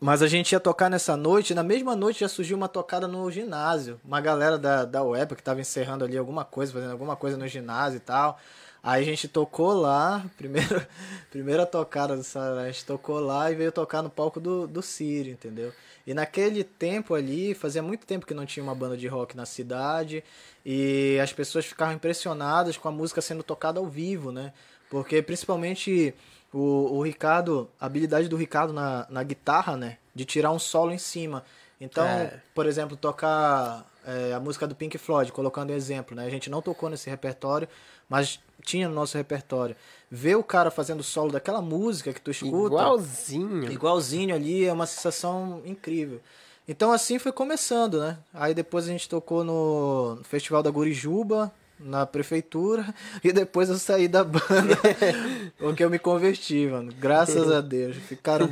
[0.00, 3.28] Mas a gente ia tocar nessa noite, na mesma noite já surgiu uma tocada no
[3.32, 4.00] ginásio.
[4.04, 7.48] Uma galera da, da UEPA que tava encerrando ali alguma coisa, fazendo alguma coisa no
[7.48, 8.38] ginásio e tal.
[8.82, 10.84] Aí a gente tocou lá, primeiro,
[11.30, 14.82] primeira tocada do Sarará, a gente tocou lá e veio tocar no palco do, do
[14.82, 15.72] Sírio, entendeu?
[16.04, 19.46] E naquele tempo ali, fazia muito tempo que não tinha uma banda de rock na
[19.46, 20.24] cidade
[20.66, 24.52] e as pessoas ficavam impressionadas com a música sendo tocada ao vivo, né?
[24.90, 26.12] Porque principalmente
[26.52, 29.98] o, o Ricardo, a habilidade do Ricardo na, na guitarra, né?
[30.12, 31.44] De tirar um solo em cima.
[31.84, 32.40] Então, É.
[32.54, 36.24] por exemplo, tocar é, a música do Pink Floyd, colocando exemplo, né?
[36.24, 37.68] A gente não tocou nesse repertório,
[38.08, 39.74] mas tinha no nosso repertório.
[40.10, 43.70] Ver o cara fazendo o solo daquela música que tu escuta, Igualzinho.
[43.72, 46.20] igualzinho ali, é uma sensação incrível.
[46.68, 48.18] Então assim foi começando, né?
[48.32, 51.50] Aí depois a gente tocou no Festival da Gurijuba,
[51.80, 52.94] na prefeitura,
[53.24, 54.76] e depois eu saí da banda,
[55.58, 56.92] porque eu me converti, mano.
[56.98, 57.96] Graças a Deus.
[57.96, 58.48] Ficaram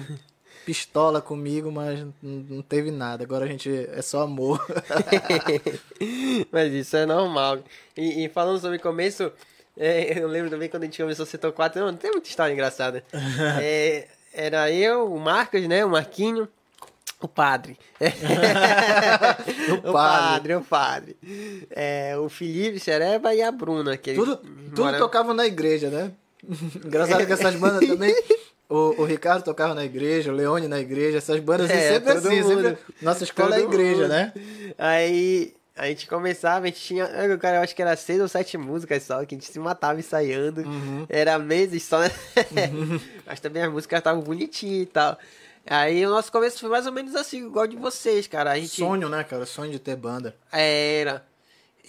[0.71, 3.25] pistola comigo, mas não teve nada.
[3.25, 4.65] Agora a gente é só amor.
[6.53, 7.59] Mas isso é normal.
[7.97, 9.33] E, e falando sobre começo,
[9.77, 12.53] é, eu lembro também quando a gente começou o setor 4, não, tem muita história
[12.53, 13.03] engraçada.
[13.61, 15.85] É, era eu, o Marcos, né?
[15.85, 16.47] O Marquinho,
[17.21, 17.77] o padre.
[19.83, 20.55] o, padre.
[20.55, 21.17] o padre.
[21.69, 23.97] É, o Felipe Xereba e a Bruna.
[23.97, 26.13] Que tudo eles tudo moram- tocava na igreja, né?
[26.87, 28.15] Engraçado que essas bandas também.
[28.71, 32.43] O, o Ricardo tocava na igreja, o Leone na igreja, essas bandas É, sempre assim,
[32.45, 32.79] sempre.
[33.03, 34.09] Nossa escola é igreja, mundo.
[34.11, 34.33] né?
[34.79, 37.05] Aí a gente começava, a gente tinha.
[37.05, 39.59] eu, Cara, eu acho que era seis ou sete músicas só, que a gente se
[39.59, 40.61] matava ensaiando.
[40.61, 41.05] Uhum.
[41.09, 42.11] Era meses só, né?
[43.27, 45.19] Mas também as músicas estavam bonitinhas e tal.
[45.67, 48.53] Aí o nosso começo foi mais ou menos assim, igual de vocês, cara.
[48.53, 49.45] A gente Sonho, né, cara?
[49.47, 50.35] Sonho de ter banda.
[50.53, 51.25] era.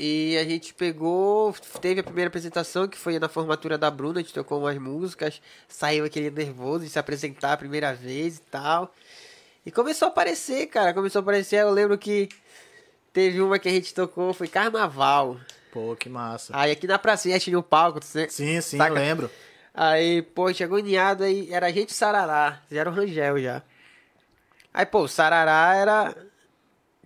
[0.03, 4.23] E a gente pegou, teve a primeira apresentação que foi na formatura da Bruna, a
[4.23, 8.91] gente tocou umas músicas, saiu aquele nervoso de se apresentar a primeira vez e tal.
[9.63, 11.57] E começou a aparecer, cara, começou a aparecer.
[11.57, 12.29] Eu lembro que
[13.13, 15.37] teve uma que a gente tocou, foi Carnaval.
[15.71, 16.51] Pô, que massa.
[16.55, 18.89] Aí aqui na pracinha tinha um palco, se- Sim, sim, Saca?
[18.89, 19.29] eu lembro.
[19.71, 23.61] Aí, pô, chegou agoniado aí, era a gente Sarará, já era o Rangel já.
[24.73, 26.15] Aí, pô, o Sarará era,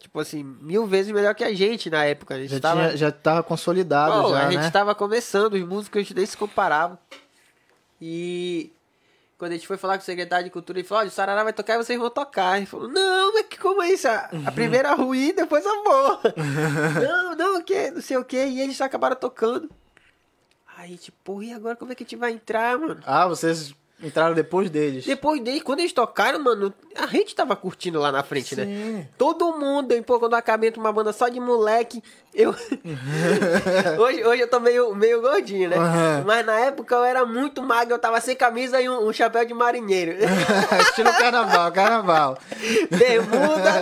[0.05, 2.35] tipo assim, mil vezes melhor que a gente na época.
[2.35, 4.69] A gente Já, tava, tinha, já tava consolidado, já, a gente né?
[4.69, 6.95] tava começando, os músicos nem se comparavam.
[7.99, 8.71] E
[9.35, 11.43] quando a gente foi falar com o secretário de cultura, ele falou, olha, o Sarará
[11.43, 12.57] vai tocar e vocês vão tocar.
[12.57, 14.07] Ele falou, não, mas que como é isso?
[14.07, 16.21] A, a primeira ruim, depois a boa.
[17.01, 18.37] não, não, o que, não sei o que.
[18.45, 19.71] E eles acabaram tocando.
[20.77, 23.01] Aí, tipo, e agora como é que a gente vai entrar, mano?
[23.07, 25.05] Ah, vocês entraram depois deles.
[25.05, 28.65] Depois dele, quando eles tocaram, mano, a gente tava curtindo lá na frente, né?
[28.65, 29.07] Sim.
[29.17, 32.03] Todo mundo, e pô, quando eu acabei entre uma banda só de moleque,
[32.35, 32.53] eu.
[33.97, 35.77] hoje, hoje eu tô meio, meio gordinho, né?
[35.77, 36.23] Uhum.
[36.25, 39.45] Mas na época eu era muito magro, eu tava sem camisa e um, um chapéu
[39.45, 40.17] de marinheiro.
[40.89, 42.37] Estilo carnaval, carnaval.
[42.89, 43.73] Bermuda,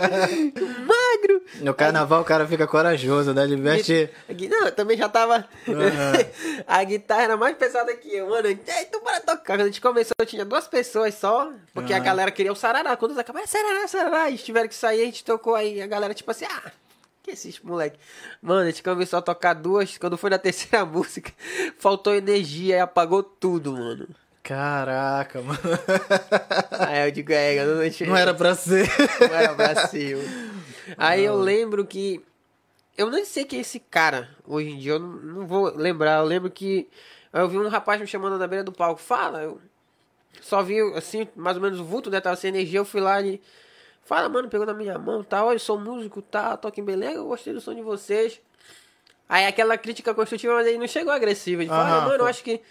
[0.85, 1.41] magro.
[1.61, 3.43] No carnaval o cara fica corajoso, né?
[3.43, 4.09] Ele veste.
[4.49, 5.45] Não, eu também já tava.
[5.67, 6.63] Uhum.
[6.67, 8.47] a guitarra era mais pesada que eu, mano.
[8.47, 9.43] Ei, então bora tocar.
[9.45, 11.51] Quando a gente começou, eu tinha duas pessoas só.
[11.73, 12.95] Porque a galera queria o sarará.
[12.95, 14.27] Quando eles acabaram, é sarará, sarará.
[14.27, 15.81] Eles tiveram que sair, a gente tocou aí.
[15.81, 16.71] A galera, tipo assim, ah.
[17.23, 17.97] Que esses moleque?
[18.41, 19.97] Mano, gente começou a tocar duas.
[19.97, 21.31] Quando foi na terceira música,
[21.79, 24.07] faltou energia e apagou tudo, mano.
[24.43, 25.59] Caraca, mano.
[26.71, 28.89] Aí eu digo, é, eu não, Não era pra ser.
[29.21, 30.17] não era pra ser.
[30.97, 32.21] Aí eu lembro que.
[32.97, 36.19] Eu nem sei quem é esse cara hoje em dia, eu não, não vou lembrar.
[36.19, 36.87] Eu lembro que
[37.31, 39.01] eu vi um rapaz me chamando na beira do palco.
[39.01, 39.61] Fala, eu
[40.41, 42.19] só vi assim, mais ou menos o vulto, né?
[42.19, 43.41] Tava sem energia, eu fui lá e.
[44.05, 45.43] Fala, mano, pegou na minha mão, tá?
[45.45, 46.57] Olha, eu sou músico, tá?
[46.57, 48.39] Toco em Belém, eu gostei do som de vocês.
[49.29, 51.63] Aí aquela crítica construtiva, mas ele não chegou agressiva.
[51.63, 52.61] "Olha, mano, eu acho que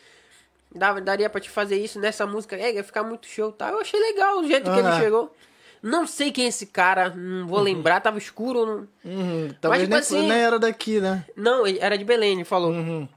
[0.75, 2.57] dava, daria pra te fazer isso nessa música.
[2.57, 3.71] É, ia ficar muito show, tá?
[3.71, 5.35] Eu achei legal o jeito que ele chegou.
[5.83, 8.65] Não sei quem é esse cara, não vou lembrar, tava escuro.
[8.67, 11.25] Não, Uhum, talvez tipo nem, assim- nem era daqui, né?
[11.35, 12.71] não era de Belém, ele falou.
[12.71, 13.09] Uhum.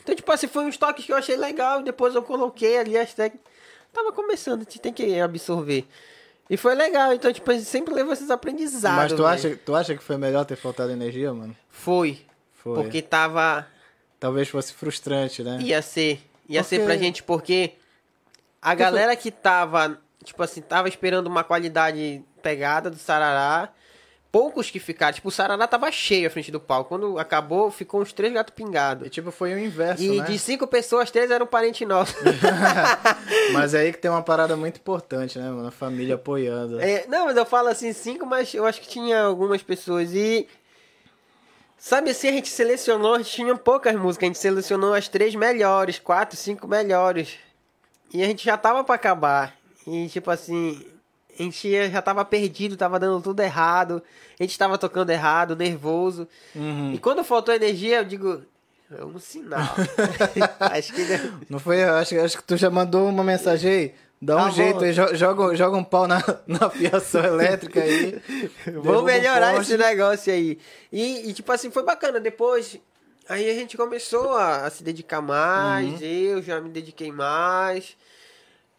[0.00, 3.12] Então, tipo assim, foi uns toques que eu achei legal depois eu coloquei ali as
[3.14, 3.50] técnicas.
[3.92, 5.84] Tava começando, a gente tem que absorver.
[6.50, 8.96] E foi legal, então, tipo, a gente sempre leva esses aprendizados.
[8.96, 9.28] Mas tu velho.
[9.28, 11.56] acha, tu acha que foi melhor ter faltado energia, mano?
[11.68, 12.20] Foi.
[12.52, 12.74] Foi.
[12.82, 13.66] Porque tava.
[14.20, 15.58] Talvez fosse frustrante, né?
[15.62, 16.20] Ia ser.
[16.48, 17.72] Ia ser Porque- pra gente, porque
[18.60, 23.70] a galera que tava, tipo assim, tava esperando uma qualidade pegada do Sarará.
[24.32, 25.12] Poucos que ficaram.
[25.12, 26.88] Tipo, o Sarará tava cheio à frente do palco.
[26.88, 29.06] Quando acabou, ficou uns três gatos pingados.
[29.06, 30.24] E tipo, foi o inverso, E né?
[30.24, 32.14] de cinco pessoas, três eram parente nosso.
[33.52, 35.68] Mas é aí que tem uma parada muito importante, né, mano?
[35.68, 36.80] A família apoiando.
[36.80, 40.14] É, não, mas eu falo assim, cinco, mas eu acho que tinha algumas pessoas.
[40.14, 40.48] E.
[41.76, 45.34] Sabe assim, a gente selecionou, a gente tinha poucas músicas, a gente selecionou as três
[45.34, 47.34] melhores, quatro, cinco melhores.
[48.14, 49.54] E a gente já tava pra acabar.
[49.86, 50.82] E tipo assim,
[51.38, 54.02] a gente já tava perdido, tava dando tudo errado.
[54.38, 56.28] A gente tava tocando errado, nervoso.
[56.54, 56.92] Uhum.
[56.94, 58.42] E quando faltou energia, eu digo,
[58.90, 59.60] É um sinal.
[60.60, 61.02] acho que.
[61.48, 61.82] Não foi?
[61.82, 63.94] Acho, acho que tu já mandou uma mensagem aí.
[64.24, 68.20] Dá um Tá jeito aí, jo- joga, joga um pau na, na fiação elétrica aí.
[68.82, 70.58] Vou melhorar esse negócio aí.
[70.92, 72.20] E, e, tipo assim, foi bacana.
[72.20, 72.78] Depois,
[73.28, 75.88] aí a gente começou a, a se dedicar mais.
[76.00, 76.06] Uhum.
[76.06, 77.96] Eu já me dediquei mais.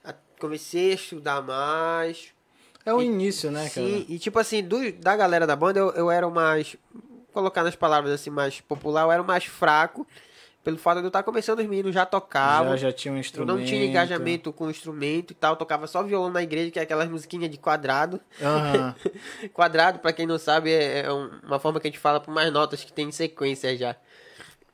[0.05, 2.31] a- comecei a estudar mais.
[2.85, 3.87] É o início, né, cara?
[3.87, 6.75] Sim, e tipo assim, do, da galera da banda, eu, eu era o mais.
[7.31, 10.05] Colocar nas palavras assim, mais popular, eu era o mais fraco.
[10.63, 12.69] Pelo fato de eu estar começando, os meninos já tocavam.
[12.71, 13.57] Já, já tinha um Eu instrumento.
[13.57, 15.53] não tinha engajamento com o instrumento e tal.
[15.53, 18.21] Eu tocava só violão na igreja, que é aquelas musiquinhas de quadrado.
[18.41, 18.95] Aham.
[19.53, 22.33] Quadrado, pra quem não sabe, é é um- uma forma que a gente fala por
[22.33, 23.93] mais notas que tem em sequência já.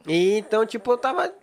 [0.08, 1.34] E então, tipo, eu tava.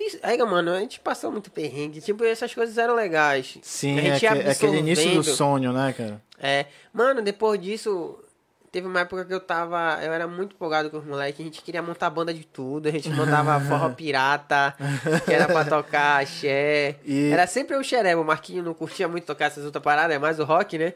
[0.00, 2.00] Isso, aí, mano, a gente passou muito perrengue.
[2.00, 3.58] Tipo, essas coisas eram legais.
[3.62, 6.22] Sim, a é, gente aque- é aquele início do sonho, né, cara?
[6.38, 6.64] É.
[6.92, 8.18] Mano, depois disso,
[8.72, 9.98] teve uma época que eu tava.
[10.02, 11.38] Eu era muito empolgado com os moleques.
[11.40, 12.88] A gente queria montar banda de tudo.
[12.88, 14.74] A gente montava forró pirata,
[15.26, 16.96] que era pra tocar axé.
[17.04, 18.16] E- Era sempre o xeré.
[18.16, 20.94] O Marquinho não curtia muito tocar essas outras paradas, é mais o rock, né?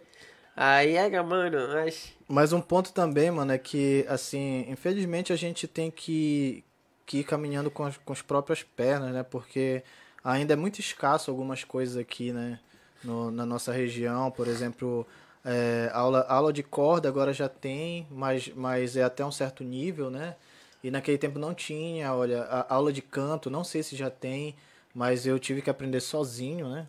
[0.56, 2.08] Aí, é, mano, mas.
[2.26, 6.64] Mas um ponto também, mano, é que, assim, infelizmente a gente tem que,
[7.06, 9.22] que ir caminhando com as, com as próprias pernas, né?
[9.22, 9.82] Porque
[10.22, 12.58] ainda é muito escasso algumas coisas aqui, né?
[13.02, 15.06] No, na nossa região, por exemplo,
[15.44, 20.10] é, aula, aula de corda agora já tem, mas, mas é até um certo nível,
[20.10, 20.36] né?
[20.82, 24.54] E naquele tempo não tinha, olha, a aula de canto, não sei se já tem,
[24.94, 26.86] mas eu tive que aprender sozinho, né?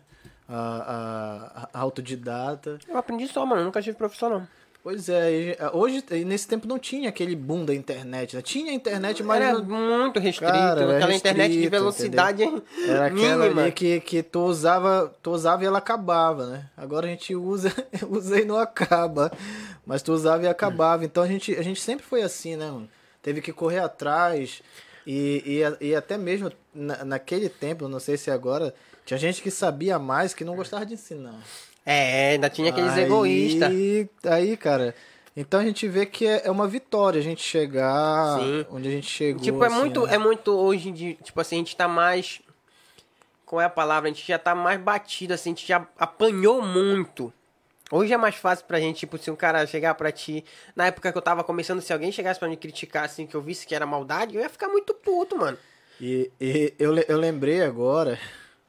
[0.48, 2.78] A, a, a autodidata.
[2.86, 3.64] Eu aprendi só, mano.
[3.64, 4.46] Nunca tive professor, não.
[4.86, 8.40] Pois é, e, hoje, nesse tempo não tinha aquele boom da internet, né?
[8.40, 10.52] Tinha internet, mas era não- muito restrito.
[10.52, 12.42] Cara, era aquela internet de restrito, velocidade
[12.86, 13.62] era aquela mínima.
[13.62, 16.70] ali que, que tu usava, tu usava e ela acabava, né?
[16.76, 17.72] Agora a gente usa,
[18.08, 19.32] usa e não acaba.
[19.84, 21.04] Mas tu usava e acabava.
[21.04, 22.88] Então a gente, a gente sempre foi assim, né, mano?
[23.20, 24.62] Teve que correr atrás.
[25.04, 28.72] E, e, e até mesmo na, naquele tempo, não sei se agora,
[29.04, 31.42] tinha gente que sabia mais que não gostava de ensinar.
[31.88, 33.70] É, ainda tinha aqueles Aí- egoístas.
[34.24, 34.92] Aí, cara.
[35.36, 38.66] Então a gente vê que é é uma vitória a gente chegar Sim.
[38.70, 39.42] onde a gente chegou.
[39.42, 40.14] Tipo, é assim, muito, né?
[40.14, 42.40] é muito hoje em dia, tipo assim, a gente tá mais.
[43.44, 44.08] Qual é a palavra?
[44.08, 47.32] A gente já tá mais batido, assim, a gente já apanhou muito.
[47.92, 50.44] Hoje é mais fácil pra gente, tipo, se um cara chegar pra ti.
[50.74, 53.40] Na época que eu tava começando, se alguém chegasse pra me criticar, assim, que eu
[53.40, 55.56] visse que era maldade, eu ia ficar muito puto, mano.
[56.00, 58.18] E, e eu, eu lembrei agora,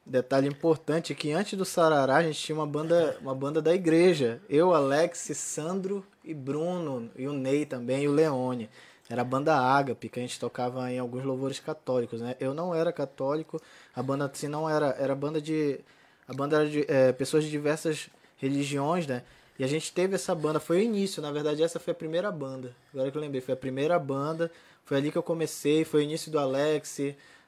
[0.08, 4.42] detalhe importante, que antes do Sarará a gente tinha uma banda, uma banda da igreja.
[4.50, 8.70] Eu, Alex, Sandro e Bruno, e o Ney também, e o Leone.
[9.10, 12.36] Era a banda Ágape, que a gente tocava em alguns louvores católicos, né?
[12.40, 13.62] Eu não era católico,
[13.96, 15.80] a banda assim não era, era banda de
[16.28, 19.24] a banda era de é, pessoas de diversas religiões, né?
[19.58, 22.32] E a gente teve essa banda, foi o início, na verdade essa foi a primeira
[22.32, 22.76] banda.
[22.94, 24.52] Agora que eu lembrei, foi a primeira banda,
[24.86, 27.00] foi ali que eu comecei, foi o início do Alex,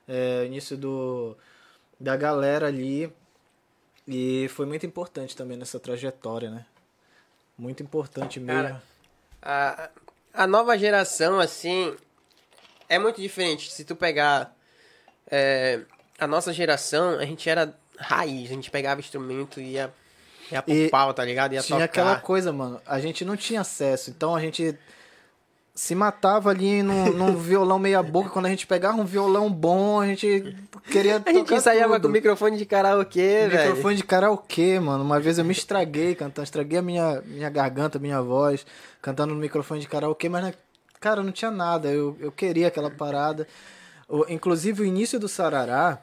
[0.07, 1.35] é, início do
[1.99, 3.11] da galera ali.
[4.07, 6.65] E foi muito importante também nessa trajetória, né?
[7.57, 8.63] Muito importante mesmo.
[8.63, 8.83] Cara,
[9.41, 9.89] A,
[10.33, 11.95] a nova geração, assim,
[12.87, 13.71] é muito diferente.
[13.71, 14.55] Se tu pegar
[15.29, 15.81] é,
[16.17, 19.93] a nossa geração, a gente era raiz, a gente pegava instrumento e ia,
[20.51, 21.53] ia pro E pau, tá ligado?
[21.53, 21.85] Ia tinha tocar.
[21.85, 22.81] aquela coisa, mano.
[22.85, 24.77] A gente não tinha acesso, então a gente
[25.79, 28.29] se matava ali num, num violão meia boca.
[28.29, 30.53] Quando a gente pegava um violão bom, a gente
[30.91, 32.07] queria A gente ensaiava tudo.
[32.07, 33.69] com microfone de karaokê, velho.
[33.69, 35.05] Microfone de karaokê, mano.
[35.05, 38.65] Uma vez eu me estraguei cantando, estraguei a minha, minha garganta, minha voz,
[39.01, 40.53] cantando no microfone de karaokê, mas, né,
[40.99, 41.87] cara, não tinha nada.
[41.89, 43.47] Eu, eu queria aquela parada.
[44.09, 45.99] O- inclusive, o início do Sarará,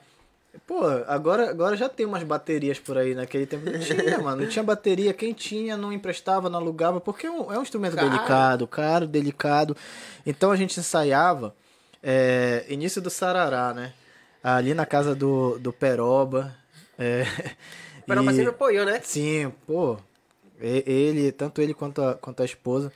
[0.67, 3.15] pô, agora, agora já tem umas baterias por aí.
[3.15, 4.43] Naquele tempo não tinha, mano.
[4.43, 5.13] Não tinha bateria.
[5.13, 8.09] Quem tinha não emprestava, não alugava, porque é um, é um instrumento Caro.
[8.11, 9.77] delicado, caro, delicado.
[10.25, 11.55] Então a gente ensaiava,
[12.03, 13.93] é, início do Sarará, né?
[14.43, 16.55] Ali na casa do, do Peroba.
[16.99, 17.25] É,
[18.07, 19.01] Peroba e- sempre apoiou, né?
[19.03, 19.99] Sim, pô.
[20.61, 22.91] Ele, tanto ele quanto a, quanto a esposa.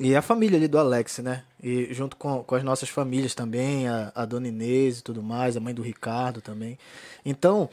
[0.00, 1.44] E a família ali do Alex, né?
[1.66, 5.56] E junto com, com as nossas famílias também, a, a dona Inês e tudo mais,
[5.56, 6.78] a mãe do Ricardo também.
[7.24, 7.70] Então,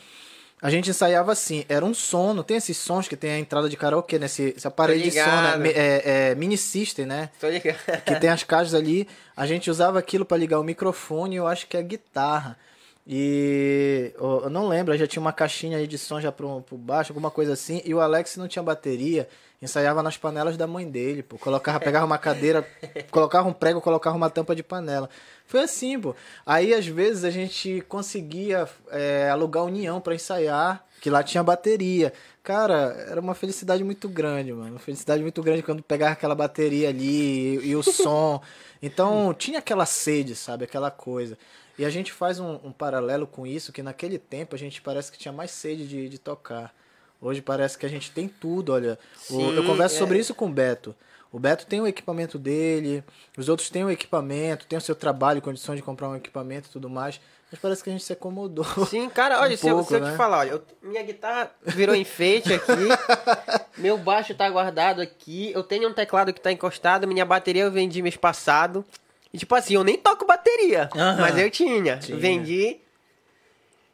[0.62, 3.68] a gente ensaiava assim, era um som, não tem esses sons que tem a entrada
[3.68, 4.28] de karaokê, né?
[4.28, 5.60] Esse, esse aparelho de ligado.
[5.60, 7.30] Me- É, é mini system, né?
[7.40, 7.78] Tô ligado.
[8.06, 9.08] que tem as caixas ali.
[9.36, 12.58] A gente usava aquilo para ligar o microfone, eu acho que é a guitarra.
[13.06, 17.12] E eu não lembro, já tinha uma caixinha aí de som já pro, pro baixo,
[17.12, 17.82] alguma coisa assim.
[17.84, 19.28] E o Alex não tinha bateria,
[19.62, 21.38] ensaiava nas panelas da mãe dele, pô.
[21.38, 22.66] Colocava, pegava uma cadeira,
[23.10, 25.10] colocava um prego, colocava uma tampa de panela.
[25.46, 26.16] Foi assim, pô.
[26.46, 32.14] Aí às vezes a gente conseguia é, alugar união para ensaiar, que lá tinha bateria.
[32.44, 34.72] Cara, era uma felicidade muito grande, mano.
[34.72, 38.42] Uma felicidade muito grande quando pegava aquela bateria ali e, e o som.
[38.84, 40.64] Então tinha aquela sede, sabe?
[40.64, 41.38] Aquela coisa.
[41.78, 45.12] E a gente faz um, um, paralelo com isso, que naquele tempo a gente parece
[45.12, 46.74] que tinha mais sede de, de tocar.
[47.22, 48.98] Hoje parece que a gente tem tudo, olha.
[49.16, 50.00] Sim, eu converso é.
[50.00, 50.96] sobre isso com o Beto.
[51.32, 53.04] O Beto tem o equipamento dele,
[53.38, 56.72] os outros têm o equipamento, tem o seu trabalho, condição de comprar um equipamento e
[56.72, 57.22] tudo mais.
[57.50, 58.66] Mas parece que a gente se acomodou.
[58.88, 60.18] Sim, cara, olha, um se, pouco, eu, se eu te né?
[60.18, 62.88] falar, olha, eu, minha guitarra virou enfeite aqui,
[63.78, 67.72] meu baixo tá guardado aqui, eu tenho um teclado que tá encostado, minha bateria eu
[67.72, 68.86] vendi mês passado.
[69.34, 71.22] E tipo assim, eu nem toco bateria, uhum.
[71.22, 71.98] mas eu tinha.
[71.98, 72.18] tinha.
[72.18, 72.80] Vendi.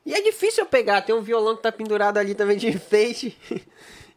[0.06, 3.38] E é difícil eu pegar, tem um violão que tá pendurado ali também de enfeite.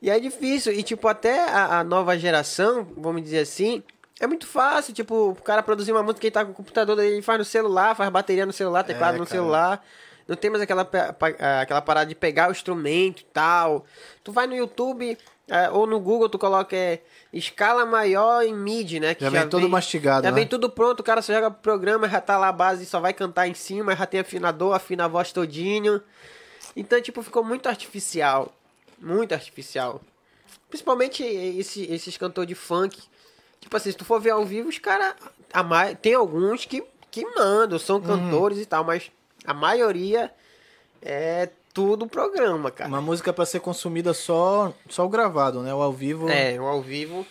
[0.01, 0.73] e é difícil.
[0.73, 3.83] E tipo, até a, a nova geração, vamos dizer assim,
[4.21, 7.23] é muito fácil, tipo, o cara produzir uma música, ele tá com o computador, ele
[7.23, 9.85] faz no celular, faz bateria no celular, teclado é, no celular.
[10.29, 10.89] Não tem mais aquela,
[11.61, 13.85] aquela parada de pegar o instrumento e tal.
[14.23, 15.19] Tu vai no YouTube
[15.51, 17.01] é, ou no Google, tu coloca é,
[17.33, 19.15] escala maior em MIDI, né?
[19.15, 20.35] Que já, já vem todo mastigado, Já né?
[20.35, 23.01] vem tudo pronto, o cara só joga pro programa, já tá lá a base, só
[23.01, 26.01] vai cantar em cima, já tem afinador, afina a voz todinho.
[26.75, 28.53] Então, tipo, ficou muito artificial.
[28.99, 30.01] Muito artificial.
[30.69, 32.97] Principalmente esse, esses cantores de funk
[33.61, 35.15] Tipo assim, se tu for ver ao vivo, os caras.
[36.01, 38.03] Tem alguns que, que mandam, são uhum.
[38.03, 38.63] cantores uhum.
[38.63, 39.13] e tal, mas
[39.45, 40.33] a maioria
[41.03, 42.89] é tudo programa, cara.
[42.89, 45.73] Uma música para ser consumida só, só o gravado, né?
[45.75, 46.29] O ao vivo.
[46.29, 47.27] É, o ao vivo.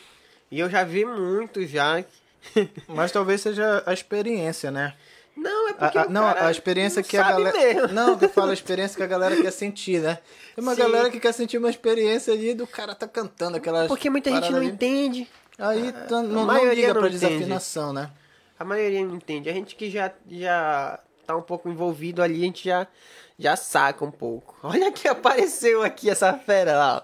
[0.52, 2.04] E eu já vi muito já.
[2.88, 4.94] mas talvez seja a experiência, né?
[5.36, 5.98] Não, é porque.
[5.98, 7.58] A, a, não, a experiência que a galera.
[7.58, 7.88] Mesmo.
[7.90, 10.20] Não, que eu falo a experiência que a galera quer sentir, né?
[10.56, 10.82] Tem uma Sim.
[10.82, 13.88] galera que quer sentir uma experiência ali do cara tá cantando aquelas.
[13.88, 14.68] Porque muita gente não ali.
[14.68, 15.28] entende.
[15.58, 18.10] Aí tá, não, não liga pra desafinação, né?
[18.58, 19.50] A maioria não entende.
[19.50, 22.88] A gente que já, já tá um pouco envolvido ali, a gente já,
[23.40, 24.56] já saca um pouco.
[24.68, 27.04] Olha que apareceu aqui essa fera lá.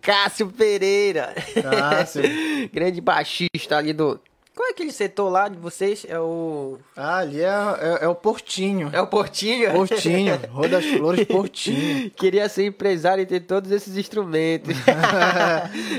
[0.00, 1.34] Cássio Pereira.
[1.62, 2.22] Cássio.
[2.70, 4.20] Grande baixista ali do,
[4.60, 6.04] qual é aquele setor lá de vocês?
[6.06, 6.78] É o.
[6.94, 8.90] Ah, ali é, é, é o Portinho.
[8.92, 9.72] É o Portinho?
[9.72, 10.38] Portinho.
[10.52, 12.10] Rua das Flores Portinho.
[12.10, 14.76] Queria ser empresário e ter todos esses instrumentos.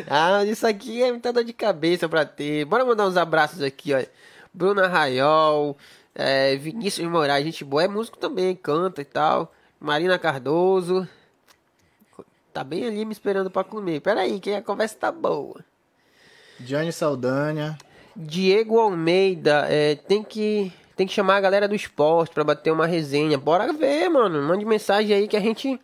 [0.08, 2.64] ah, isso aqui é muita dor de cabeça pra ter.
[2.66, 4.03] Bora mandar uns abraços aqui, ó.
[4.53, 5.76] Bruna Raiol,
[6.14, 7.86] é, Vinícius Moraes, gente boa.
[7.86, 9.52] É músico também, canta e tal.
[9.82, 11.10] Marina Cardoso.
[12.53, 13.99] Tá bem ali me esperando pra comer.
[13.99, 15.66] Pera aí, que a conversa tá boa.
[16.60, 17.76] Johnny Saldanha.
[18.16, 22.86] Diego Almeida, é, tem que tem que chamar a galera do esporte para bater uma
[22.86, 23.38] resenha.
[23.38, 24.40] Bora ver, mano.
[24.44, 25.80] Mande mensagem aí que a gente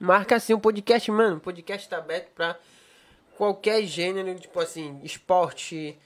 [0.00, 1.36] marca assim um podcast, mano.
[1.36, 2.56] O podcast tá aberto pra
[3.36, 5.96] qualquer gênero, tipo assim, esporte,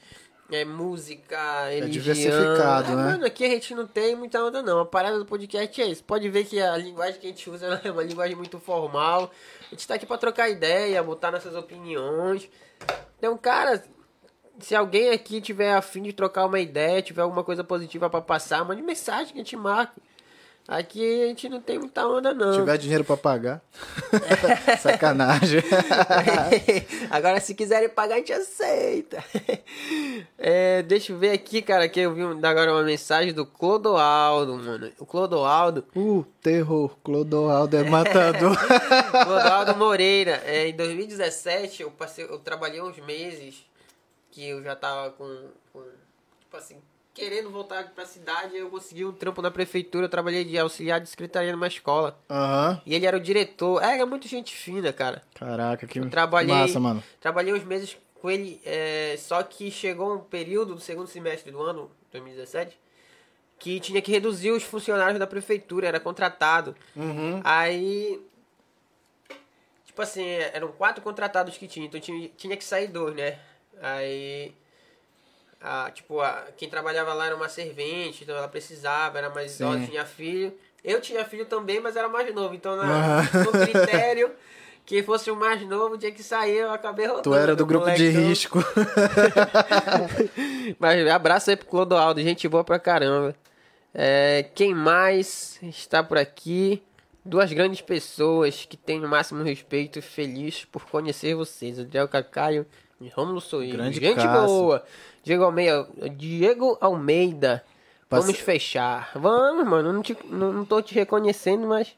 [0.51, 1.87] é, música, religião.
[1.87, 3.03] É diversificado, é, né?
[3.13, 4.81] Mano, aqui a gente não tem muita onda não.
[4.81, 6.05] A parada do podcast é isso.
[6.05, 9.31] Pode ver que a linguagem que a gente usa é uma linguagem muito formal.
[9.67, 12.49] A gente tá aqui pra trocar ideia, botar nossas opiniões.
[13.19, 13.83] Então, cara,
[14.59, 18.65] se alguém aqui tiver afim de trocar uma ideia, tiver alguma coisa positiva para passar,
[18.65, 20.01] mande mensagem que a gente marca.
[20.71, 22.53] Aqui a gente não tem muita onda, não.
[22.53, 23.61] Se tiver dinheiro para pagar.
[24.79, 25.65] Sacanagem.
[27.11, 29.19] Agora, se quiserem pagar, a gente aceita.
[30.39, 34.93] É, deixa eu ver aqui, cara, que eu vi agora uma mensagem do Clodoaldo, mano.
[35.01, 35.85] O Clodoaldo.
[35.97, 36.97] Uh, terror.
[37.03, 38.57] Clodoaldo é matador.
[39.11, 40.41] Clodoaldo Moreira.
[40.47, 43.67] É, em 2017, eu, passei, eu trabalhei uns meses
[44.31, 45.83] que eu já tava com, com
[46.39, 46.77] tipo assim,
[47.21, 51.09] querendo voltar pra cidade, eu consegui um trampo na prefeitura, eu trabalhei de auxiliar de
[51.09, 52.19] secretaria numa escola.
[52.31, 52.81] Uhum.
[52.87, 53.83] E ele era o diretor.
[53.83, 55.23] É, era muito gente fina, cara.
[55.35, 57.05] Caraca, que eu trabalhei, massa, mano.
[57.21, 61.61] Trabalhei uns meses com ele, é, só que chegou um período do segundo semestre do
[61.61, 62.79] ano, 2017,
[63.59, 66.75] que tinha que reduzir os funcionários da prefeitura, era contratado.
[66.97, 67.43] Uhum.
[67.45, 68.19] Aí
[69.85, 70.25] tipo assim,
[70.55, 73.39] eram quatro contratados que tinha, então tinha, tinha que sair dois, né?
[73.83, 74.55] Aí,
[75.61, 79.87] a, tipo, a, quem trabalhava lá era uma servente, então ela precisava, era mais idosa,
[79.87, 80.55] tinha filho.
[80.83, 82.55] Eu tinha filho também, mas era mais novo.
[82.55, 84.31] Então, na, no critério,
[84.87, 87.25] quem fosse o mais novo tinha que sair, eu acabei rodando.
[87.25, 88.29] Tu era do grupo moleque, de então...
[88.29, 88.59] risco.
[90.81, 93.37] mas abraço aí pro Clodoaldo, gente boa pra caramba.
[93.93, 96.83] É, quem mais está por aqui?
[97.23, 101.79] Duas grandes pessoas que têm o máximo respeito, feliz por conhecer vocês.
[101.79, 102.65] O Del Cacaio
[103.09, 103.79] Romulo Soeiro.
[103.79, 104.85] Grande Gente boa.
[105.23, 105.89] Diego Almeida.
[106.17, 107.65] Diego Almeida.
[108.09, 109.11] Passe- Vamos fechar.
[109.15, 109.93] Vamos, mano.
[109.93, 111.95] Não, te, não, não tô te reconhecendo, mas.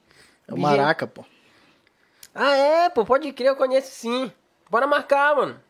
[0.46, 1.24] É o Maraca, pô.
[2.34, 4.30] Ah, é, pô, pode crer, eu conheço sim.
[4.70, 5.60] Bora marcar, mano.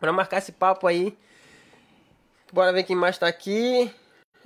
[0.00, 1.16] Bora marcar esse papo aí.
[2.52, 3.90] Bora ver quem mais tá aqui.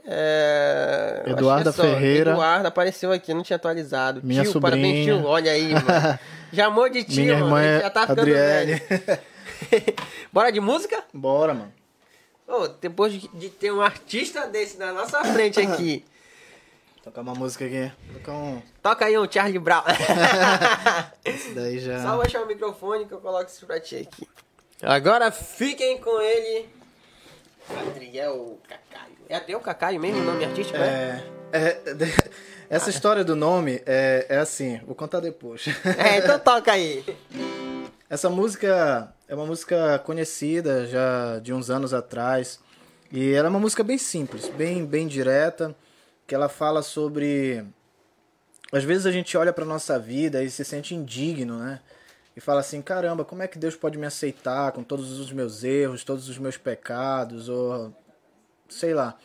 [0.06, 1.22] É...
[1.26, 1.82] Eduarda é só.
[1.82, 2.30] Ferreira.
[2.32, 4.20] Eduarda apareceu aqui, não tinha atualizado.
[4.24, 5.18] Minha tio, parabéns, sobrinha.
[5.18, 5.26] tio.
[5.26, 6.18] Olha aí, mano.
[6.52, 7.46] Já amou de tio, Minha mano.
[7.46, 8.74] irmã é já tá ficando Adriele.
[8.74, 9.20] velho.
[10.32, 11.04] Bora de música?
[11.12, 11.72] Bora, mano.
[12.50, 16.04] Ô, depois de, ter um artista desse na nossa frente aqui.
[17.04, 17.90] Tocar uma música aqui.
[18.12, 18.60] Tocar um.
[18.82, 19.84] Toca aí um Charlie Brown.
[21.24, 22.02] Esse daí já.
[22.02, 24.28] Só baixar o microfone que eu coloco isso pra ti aqui.
[24.82, 26.68] Agora fiquem com ele.
[27.88, 29.16] Adriel Cacaio.
[29.28, 31.24] É Adriel Cacaio mesmo o nome artístico, né?
[31.52, 32.30] É, é, de-
[32.68, 35.66] essa história do nome é, é assim, vou contar depois.
[35.98, 37.04] É, então toca aí.
[38.10, 42.58] Essa música é uma música conhecida já de uns anos atrás.
[43.12, 45.76] E ela é uma música bem simples, bem, bem direta,
[46.26, 47.64] que ela fala sobre.
[48.72, 51.80] Às vezes a gente olha para nossa vida e se sente indigno, né?
[52.36, 55.62] E fala assim: caramba, como é que Deus pode me aceitar com todos os meus
[55.62, 57.94] erros, todos os meus pecados, ou
[58.68, 59.16] sei lá.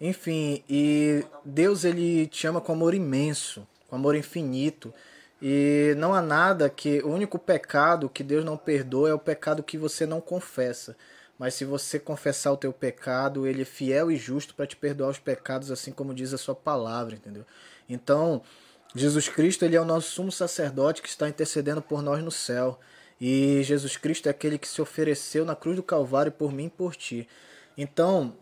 [0.00, 4.94] Enfim, e Deus ele te ama com amor imenso, com amor infinito.
[5.40, 7.00] E não há nada que.
[7.02, 10.96] O único pecado que Deus não perdoa é o pecado que você não confessa.
[11.38, 15.10] Mas se você confessar o teu pecado, ele é fiel e justo para te perdoar
[15.10, 17.46] os pecados, assim como diz a sua palavra, entendeu?
[17.88, 18.42] Então,
[18.94, 22.80] Jesus Cristo ele é o nosso sumo sacerdote que está intercedendo por nós no céu.
[23.20, 26.70] E Jesus Cristo é aquele que se ofereceu na cruz do Calvário por mim e
[26.70, 27.28] por ti.
[27.76, 28.34] Então,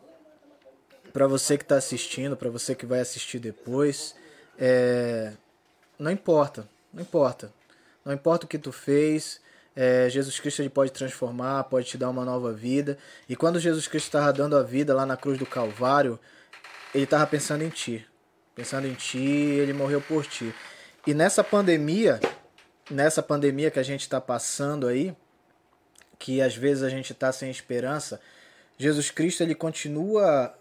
[1.12, 4.14] para você que está assistindo, para você que vai assistir depois,
[4.58, 5.32] é...
[5.98, 7.52] não importa, não importa.
[8.02, 9.40] Não importa o que tu fez,
[9.76, 12.96] é, Jesus Cristo ele pode transformar, pode te dar uma nova vida.
[13.28, 16.18] E quando Jesus Cristo estava dando a vida lá na cruz do Calvário,
[16.94, 18.06] ele estava pensando em ti.
[18.54, 20.54] Pensando em ti, ele morreu por ti.
[21.06, 22.18] E nessa pandemia,
[22.90, 25.14] nessa pandemia que a gente está passando aí,
[26.18, 28.18] que às vezes a gente está sem esperança,
[28.78, 30.54] Jesus Cristo ele continua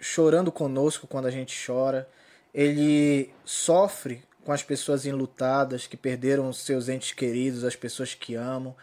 [0.00, 2.08] chorando conosco quando a gente chora.
[2.52, 8.74] Ele sofre com as pessoas enlutadas que perderam seus entes queridos, as pessoas que amam.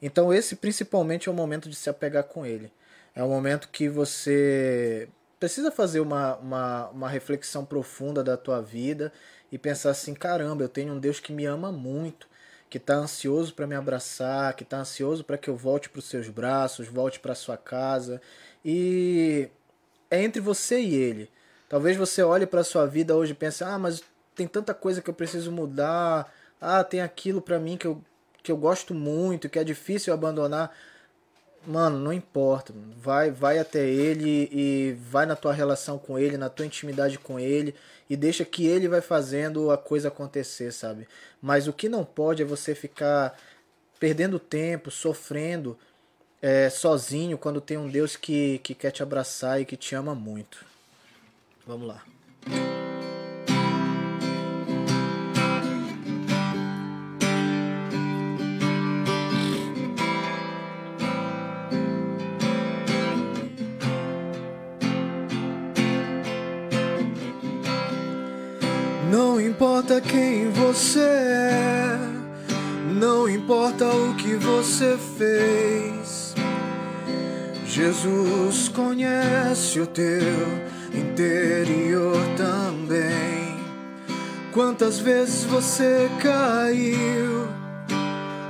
[0.00, 2.72] Então esse principalmente é o momento de se apegar com ele.
[3.14, 5.08] É o momento que você
[5.38, 9.12] precisa fazer uma, uma, uma reflexão profunda da tua vida
[9.50, 12.26] e pensar assim, caramba, eu tenho um Deus que me ama muito,
[12.70, 16.06] que está ansioso para me abraçar, que está ansioso para que eu volte para os
[16.06, 18.20] seus braços, volte para sua casa.
[18.64, 19.50] E
[20.10, 21.30] é entre você e ele.
[21.68, 24.02] Talvez você olhe para sua vida hoje e pense: "Ah, mas
[24.42, 26.32] tem tanta coisa que eu preciso mudar.
[26.60, 28.02] Ah, tem aquilo para mim que eu
[28.42, 30.76] que eu gosto muito, que é difícil abandonar".
[31.64, 32.74] Mano, não importa.
[32.96, 37.38] Vai, vai até ele e vai na tua relação com ele, na tua intimidade com
[37.38, 37.74] ele
[38.10, 41.06] e deixa que ele vai fazendo a coisa acontecer, sabe?
[41.40, 43.38] Mas o que não pode é você ficar
[44.00, 45.78] perdendo tempo, sofrendo
[46.42, 50.16] é, sozinho quando tem um Deus que, que quer te abraçar e que te ama
[50.16, 50.66] muito.
[51.64, 52.02] Vamos lá.
[69.92, 71.98] Importa quem você é,
[72.94, 76.34] não importa o que você fez.
[77.66, 80.48] Jesus conhece o teu
[80.94, 83.60] interior também.
[84.52, 87.48] Quantas vezes você caiu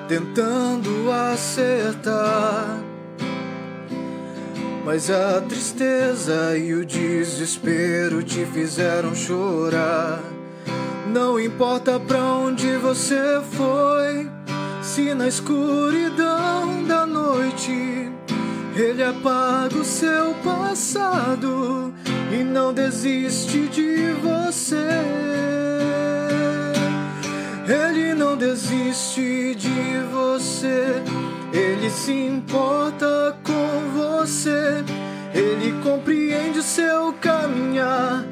[0.09, 2.79] tentando acertar?
[4.85, 10.42] Mas a tristeza e o desespero te fizeram chorar.
[11.13, 14.31] Não importa pra onde você foi,
[14.81, 18.11] se na escuridão da noite
[18.75, 21.93] ele apaga o seu passado
[22.33, 24.89] e não desiste de você.
[27.69, 31.03] Ele não desiste de você,
[31.53, 34.83] ele se importa com você,
[35.35, 38.32] ele compreende o seu caminhar.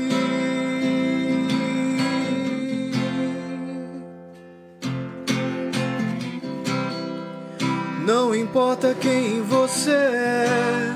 [8.31, 10.95] Não importa quem você é,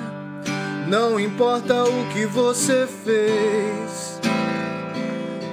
[0.88, 4.22] não importa o que você fez.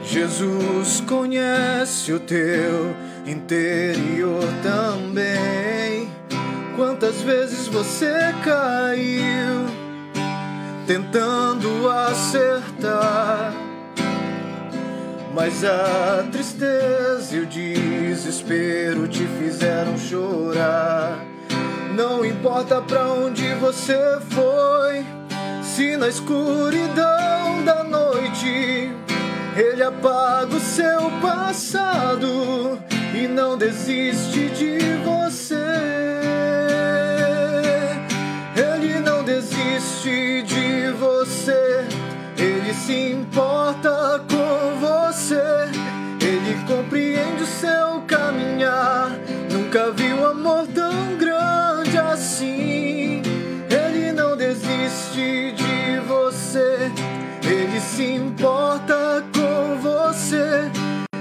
[0.04, 2.94] Jesus conhece o teu
[3.26, 6.08] interior também.
[6.76, 9.66] Quantas vezes você caiu
[10.86, 13.52] tentando acertar?
[15.34, 21.31] Mas a tristeza e o desespero te fizeram chorar.
[21.94, 25.04] Não importa pra onde você foi,
[25.62, 28.90] se na escuridão da noite
[29.54, 32.78] ele apaga o seu passado
[33.14, 35.54] e não desiste de você.
[38.56, 41.86] Ele não desiste de você.
[42.38, 45.68] Ele se importa com você.
[46.22, 49.10] Ele compreende o seu caminhar.
[49.50, 51.01] Nunca viu amor tão
[56.52, 56.92] você.
[57.42, 60.70] Ele se importa com você.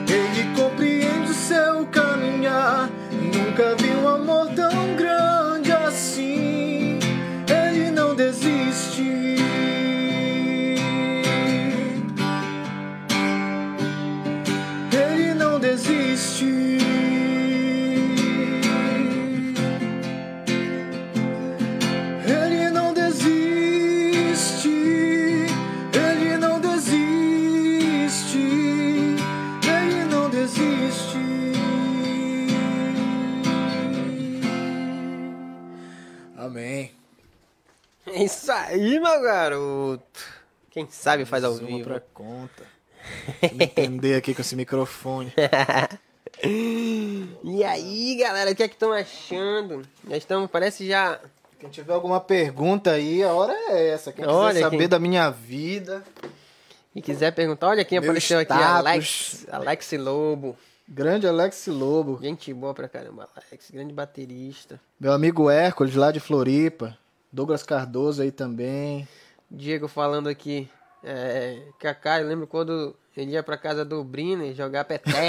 [0.08, 2.90] Ele compreende o seu caminhar.
[3.12, 3.91] Nunca vi
[38.22, 40.22] É isso aí, meu garoto.
[40.70, 41.84] Quem sabe faz ao vivo.
[41.84, 42.64] pra conta.
[43.42, 45.34] Deixa eu entender aqui com esse microfone.
[46.44, 49.84] E aí, galera, o que é que estão achando?
[50.04, 51.20] Nós estamos, parece já.
[51.60, 54.12] Quem tiver alguma pergunta aí, a hora é essa.
[54.12, 56.04] Quem Olha, quiser saber quem- da minha vida,
[56.96, 58.76] E quiser perguntar, olha quem apareceu aqui, status.
[58.76, 59.48] Alex.
[59.52, 60.58] Alex Lobo.
[60.88, 63.70] grande Alex Lobo, Gente boa pra caramba, Alex.
[63.72, 64.80] Grande baterista.
[65.00, 66.98] meu amigo Hércules lá de Floripa,
[67.32, 69.08] Douglas Cardoso aí também.
[69.50, 70.70] Diego falando aqui.
[71.04, 75.20] É, Kaká, eu lembro quando ele ia pra casa do Brine jogar peteca.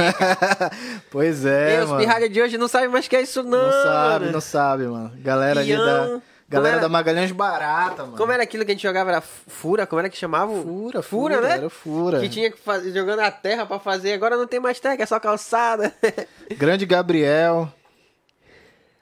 [1.10, 2.00] pois e é, os mano.
[2.00, 3.62] pirralha de hoje não sabem mais o que é isso, não.
[3.64, 4.30] Não sabe, né?
[4.32, 5.12] não sabe, mano.
[5.18, 6.06] Galera ali Ian, da.
[6.06, 6.82] como Galera era?
[6.82, 8.16] da Magalhães Barata, mano.
[8.18, 9.10] Como era aquilo que a gente jogava?
[9.10, 9.86] Era fura?
[9.86, 10.52] Como era que chamava?
[10.52, 11.56] Fura, Fura, fura, né?
[11.56, 12.20] era fura.
[12.20, 14.12] Que tinha que fazer, jogando a terra pra fazer.
[14.12, 15.92] Agora não tem mais terra, é só calçada.
[16.58, 17.72] Grande Gabriel.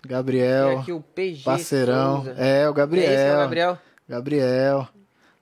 [0.06, 0.78] Gabriel.
[0.81, 1.43] aqui o PG.
[1.44, 2.24] Parceirão.
[2.24, 2.32] Souza.
[2.40, 3.10] É, o Gabriel.
[3.10, 3.78] É esse, o Gabriel.
[4.09, 4.89] Gabriel.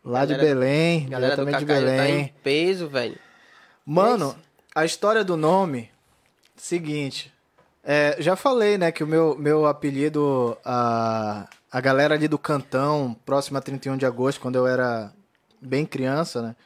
[0.05, 1.09] Lá de Galera- Belém.
[1.09, 2.20] Galera diretamente de já tá Belém.
[2.20, 3.18] em peso, velho.
[3.85, 4.35] Mano,
[4.74, 5.90] É a história do nome,
[6.56, 7.32] seguinte.
[7.85, 13.16] é, já falei, né, que o meu, meu apelido, a, a galera ali do Cantão,
[13.24, 15.12] próximo a 31 de agosto, quando eu era
[15.60, 16.56] bem criança, né?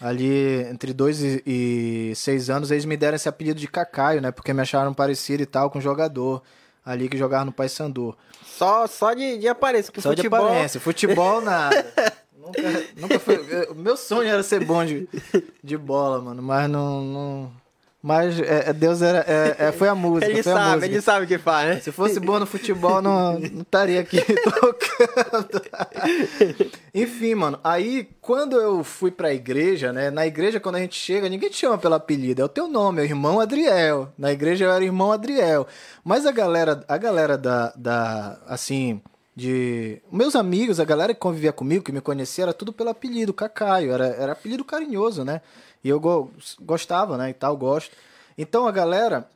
[0.00, 4.30] Ali entre 2 e, e 6 anos, eles me deram esse apelido de Cacaio, né?
[4.32, 6.42] Porque me acharam parecido e tal com um jogador
[6.84, 8.16] ali que jogava no Paysandu.
[8.44, 10.40] Só, só de, de aparência, que Só futebol...
[10.40, 10.80] de aparência.
[10.80, 11.84] Futebol, nada.
[12.36, 12.62] nunca,
[12.96, 13.34] nunca foi.
[13.48, 15.08] eu- Meu sonho era ser bom de,
[15.62, 16.42] de bola, mano.
[16.42, 17.00] Mas não.
[17.02, 17.63] não
[18.04, 19.24] mas é, é, Deus era.
[19.26, 20.30] É, é, foi a música.
[20.30, 20.86] Ele sabe, música.
[20.86, 21.80] ele sabe o que faz, né?
[21.80, 25.62] Se fosse bom no futebol, não, não estaria aqui tocando.
[26.94, 27.58] Enfim, mano.
[27.64, 30.10] Aí, quando eu fui pra igreja, né?
[30.10, 32.42] Na igreja, quando a gente chega, ninguém te chama pelo apelido.
[32.42, 34.12] É o teu nome, é o irmão Adriel.
[34.18, 35.66] Na igreja eu era irmão Adriel.
[36.04, 39.00] Mas a galera, a galera da, da assim,
[39.34, 40.02] de...
[40.12, 43.92] Meus amigos, a galera que convivia comigo, que me conhecia, era tudo pelo apelido, Cacaio.
[43.92, 45.40] Era, era apelido carinhoso, né?
[45.84, 46.30] E eu go-
[46.62, 47.30] gostava, né?
[47.30, 47.94] E tal, gosto.
[48.36, 49.28] Então a galera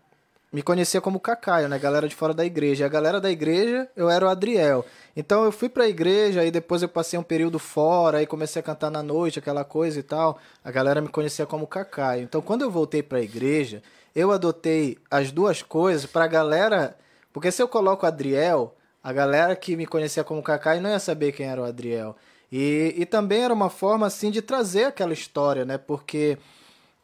[0.51, 1.79] me conhecia como Cacaio, né?
[1.79, 2.83] Galera de fora da igreja.
[2.83, 4.85] E a galera da igreja, eu era o Adriel.
[5.15, 8.63] Então eu fui pra igreja, aí depois eu passei um período fora, aí comecei a
[8.63, 10.39] cantar na noite, aquela coisa e tal.
[10.65, 12.23] A galera me conhecia como Cacaio.
[12.23, 13.83] Então quando eu voltei pra igreja,
[14.17, 16.97] eu adotei as duas coisas pra galera.
[17.31, 21.33] Porque se eu coloco Adriel, a galera que me conhecia como Cacaio não ia saber
[21.33, 22.17] quem era o Adriel.
[22.51, 25.77] E, e também era uma forma assim de trazer aquela história, né?
[25.79, 26.39] Porque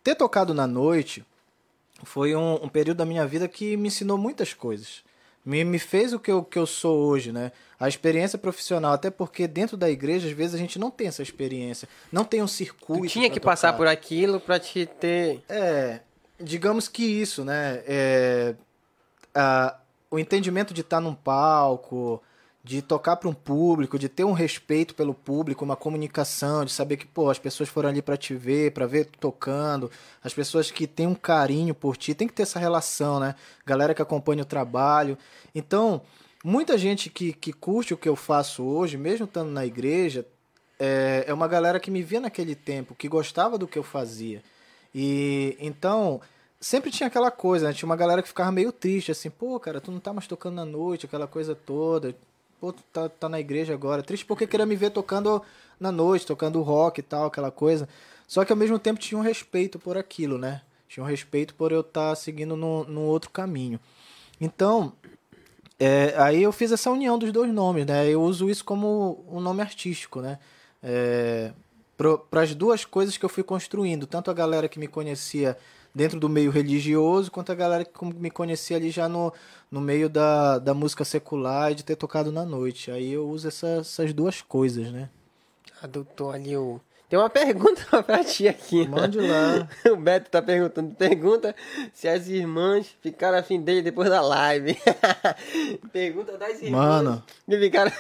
[0.02, 1.24] ter tocado na noite
[2.02, 5.02] foi um, um período da minha vida que me ensinou muitas coisas.
[5.44, 7.52] Me, me fez o que eu, que eu sou hoje, né?
[7.78, 11.22] A experiência profissional, até porque dentro da igreja, às vezes, a gente não tem essa
[11.22, 11.86] experiência.
[12.10, 13.02] Não tem um circuito.
[13.04, 13.76] Tu tinha que passar tocar.
[13.76, 15.42] por aquilo pra te ter...
[15.46, 16.00] É,
[16.40, 17.82] digamos que isso, né?
[17.86, 18.54] É,
[19.34, 19.76] a-
[20.10, 22.22] o entendimento de estar num palco,
[22.64, 26.96] de tocar para um público, de ter um respeito pelo público, uma comunicação, de saber
[26.96, 29.90] que, pô, as pessoas foram ali para te ver, para ver tocando,
[30.22, 33.34] as pessoas que têm um carinho por ti, tem que ter essa relação, né?
[33.66, 35.18] Galera que acompanha o trabalho.
[35.54, 36.00] Então,
[36.42, 40.26] muita gente que, que curte o que eu faço hoje, mesmo estando na igreja,
[40.78, 44.42] é, é uma galera que me via naquele tempo, que gostava do que eu fazia.
[44.94, 46.18] E então,
[46.58, 47.74] sempre tinha aquela coisa, né?
[47.74, 50.54] Tinha uma galera que ficava meio triste, assim, pô, cara, tu não tá mais tocando
[50.54, 52.16] na noite, aquela coisa toda.
[52.64, 54.02] Pô, tá, tá na igreja agora.
[54.02, 55.42] Triste porque queria me ver tocando
[55.78, 57.86] na noite, tocando rock e tal, aquela coisa.
[58.26, 60.62] Só que ao mesmo tempo tinha um respeito por aquilo, né?
[60.88, 63.78] Tinha um respeito por eu estar tá seguindo no outro caminho.
[64.40, 64.94] Então,
[65.78, 68.08] é, aí eu fiz essa união dos dois nomes, né?
[68.08, 70.38] Eu uso isso como um nome artístico, né?
[70.82, 71.52] É,
[72.30, 75.54] para as duas coisas que eu fui construindo, tanto a galera que me conhecia
[75.94, 79.32] dentro do meio religioso, quanto a galera que me conhecia ali já no,
[79.70, 82.90] no meio da, da música secular e de ter tocado na noite.
[82.90, 85.08] Aí eu uso essa, essas duas coisas, né?
[85.80, 86.80] Adotou ali o.
[87.08, 88.88] Tem uma pergunta pra ti aqui.
[88.88, 89.68] Mande lá.
[89.92, 90.94] o Beto tá perguntando.
[90.94, 91.54] Pergunta
[91.92, 94.76] se as irmãs ficaram afim dele depois da live.
[95.92, 97.02] pergunta das irmãs.
[97.04, 97.22] Mano.
[97.48, 97.92] Que ficaram.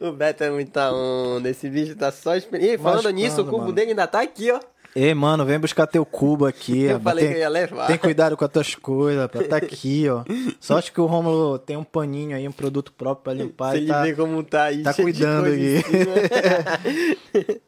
[0.00, 1.48] o Beto é muita onda.
[1.48, 2.80] Esse bicho tá só esperando.
[2.80, 3.72] Falando nisso, o cubo mano.
[3.72, 4.60] dele ainda tá aqui, ó.
[4.96, 6.84] Ei, mano, vem buscar teu cubo aqui.
[6.88, 7.86] Eu falei tem, que eu ia levar.
[7.86, 10.24] Tem cuidado com as tuas coisas, pra tá aqui, ó.
[10.58, 13.72] Só acho que o Romulo tem um paninho aí, um produto próprio pra limpar.
[13.72, 14.82] Você tá, vê como tá aí.
[14.82, 15.84] Tá cuidando aí.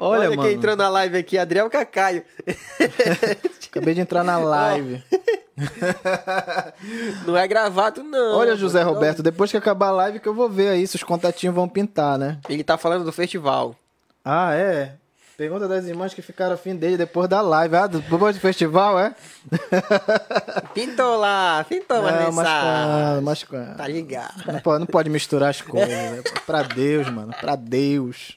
[0.00, 0.42] Olha, Olha mano.
[0.42, 2.24] quem entrou na live aqui, Adriel Cacaio.
[3.70, 5.02] Acabei de entrar na live.
[7.24, 8.36] não é gravado, não.
[8.36, 11.04] Olha, José Roberto, depois que acabar a live que eu vou ver aí se os
[11.04, 12.38] contatinhos vão pintar, né?
[12.48, 13.76] Ele tá falando do festival.
[14.24, 14.94] Ah, é?
[15.38, 17.76] Pergunta das irmãs que ficaram afim dele depois da live.
[17.76, 18.02] Ah, do
[18.40, 19.14] festival, é?
[20.74, 23.44] Pintou lá, pintou uma não, quando, mas.
[23.76, 24.52] Tá ligado.
[24.52, 26.22] Não pode, não pode misturar as coisas, né?
[26.44, 28.34] Pra Deus, mano, pra Deus.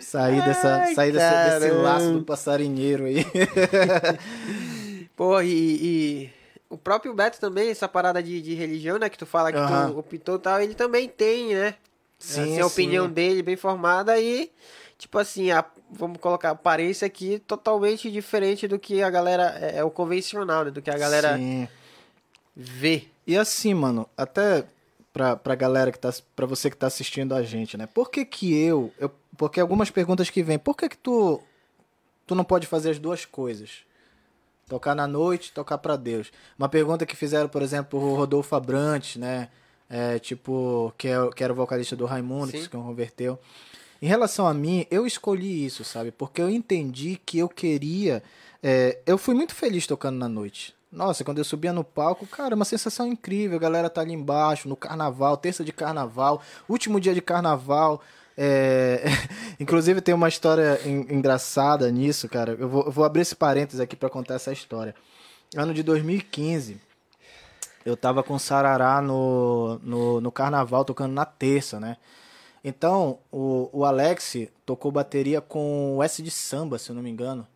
[0.00, 3.26] Sair, dessa, Ai, sair desse, desse, laço do passarinheiro aí.
[5.14, 6.30] Pô, e, e,
[6.70, 9.10] o próprio Beto também, essa parada de, de religião, né?
[9.10, 9.92] Que tu fala que uhum.
[9.92, 11.74] tu optou e tal, ele também tem, né?
[12.18, 14.50] Sim, assim, a opinião dele bem formada e
[14.96, 19.84] tipo assim, a, vamos colocar aparência aqui totalmente diferente do que a galera é, é
[19.84, 20.70] o convencional, né?
[20.70, 21.68] Do que a galera Sim.
[22.54, 23.06] vê.
[23.26, 24.64] E assim, mano, até
[25.12, 26.12] pra, pra galera que tá.
[26.36, 27.86] pra você que tá assistindo a gente, né?
[27.86, 28.92] Por que que eu.
[28.98, 31.40] eu porque algumas perguntas que vêm, por que que tu.
[32.26, 33.86] Tu não pode fazer as duas coisas?
[34.68, 36.30] Tocar na noite, tocar para Deus.
[36.58, 39.48] Uma pergunta que fizeram, por exemplo, o Rodolfo Abrantes, né?
[39.88, 42.58] É, tipo, que, é, que era o vocalista do Raimundo, Sim.
[42.58, 43.38] que se converteu.
[44.00, 46.10] Em relação a mim, eu escolhi isso, sabe?
[46.10, 48.22] Porque eu entendi que eu queria.
[48.62, 50.74] É, eu fui muito feliz tocando na noite.
[50.90, 53.58] Nossa, quando eu subia no palco, cara, uma sensação incrível.
[53.58, 58.00] A galera tá ali embaixo, no carnaval, terça de carnaval, último dia de carnaval.
[58.36, 59.04] É...
[59.60, 62.56] Inclusive tem uma história engraçada nisso, cara.
[62.58, 64.94] Eu vou, eu vou abrir esse parênteses aqui para contar essa história.
[65.56, 66.80] Ano de 2015,
[67.84, 71.96] eu tava com Sarará no, no, no carnaval, tocando na terça, né?
[72.62, 74.36] Então, o, o Alex
[74.66, 77.46] tocou bateria com o S de samba, se eu não me engano,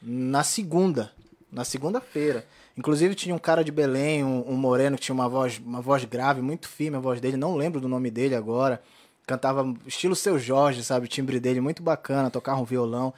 [0.00, 1.12] na segunda,
[1.50, 2.46] na segunda-feira.
[2.76, 6.04] Inclusive tinha um cara de Belém, um, um, moreno que tinha uma voz, uma voz
[6.04, 8.80] grave, muito firme a voz dele, não lembro do nome dele agora.
[9.26, 11.06] Cantava estilo Seu Jorge, sabe?
[11.06, 13.12] O timbre dele muito bacana, tocava um violão.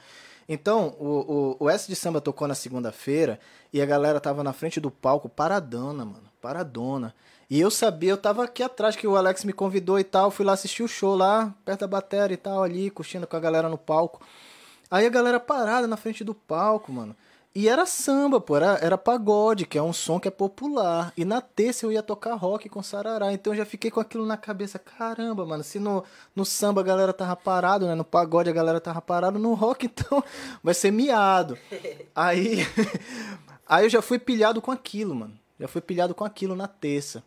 [0.47, 3.39] Então, o, o, o S de samba tocou na segunda-feira
[3.71, 6.29] e a galera tava na frente do palco paradona, mano.
[6.41, 7.15] Paradona.
[7.53, 10.43] E eu sabia, eu tava aqui atrás que o Alex me convidou e tal, fui
[10.43, 13.69] lá assistir o show lá, perto da bateria e tal, ali, curtindo com a galera
[13.69, 14.25] no palco.
[14.89, 17.15] Aí a galera parada na frente do palco, mano.
[17.53, 21.13] E era samba, pô, era, era pagode, que é um som que é popular.
[21.15, 23.31] E na terça eu ia tocar rock com sarará.
[23.31, 24.79] Então eu já fiquei com aquilo na cabeça.
[24.79, 26.03] Caramba, mano, se no,
[26.35, 27.93] no samba a galera tava parado, né?
[27.93, 30.23] No pagode a galera tava parado, no rock então
[30.63, 31.55] vai ser miado.
[32.15, 32.65] Aí,
[33.69, 35.39] aí eu já fui pilhado com aquilo, mano.
[35.59, 37.23] Já fui pilhado com aquilo na terça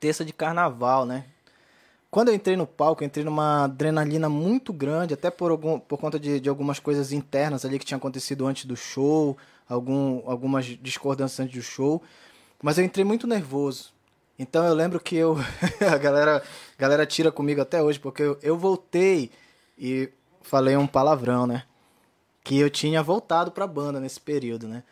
[0.00, 1.26] terça de carnaval, né?
[2.10, 5.96] Quando eu entrei no palco, eu entrei numa adrenalina muito grande, até por, algum, por
[5.96, 10.64] conta de, de algumas coisas internas ali que tinham acontecido antes do show, algum, algumas
[10.64, 12.02] discordâncias antes do show.
[12.60, 13.92] Mas eu entrei muito nervoso.
[14.36, 15.36] Então eu lembro que eu.
[15.88, 16.42] a galera,
[16.76, 19.30] a galera tira comigo até hoje, porque eu, eu voltei
[19.78, 20.08] e
[20.42, 21.62] falei um palavrão, né?
[22.42, 24.82] Que eu tinha voltado pra banda nesse período, né?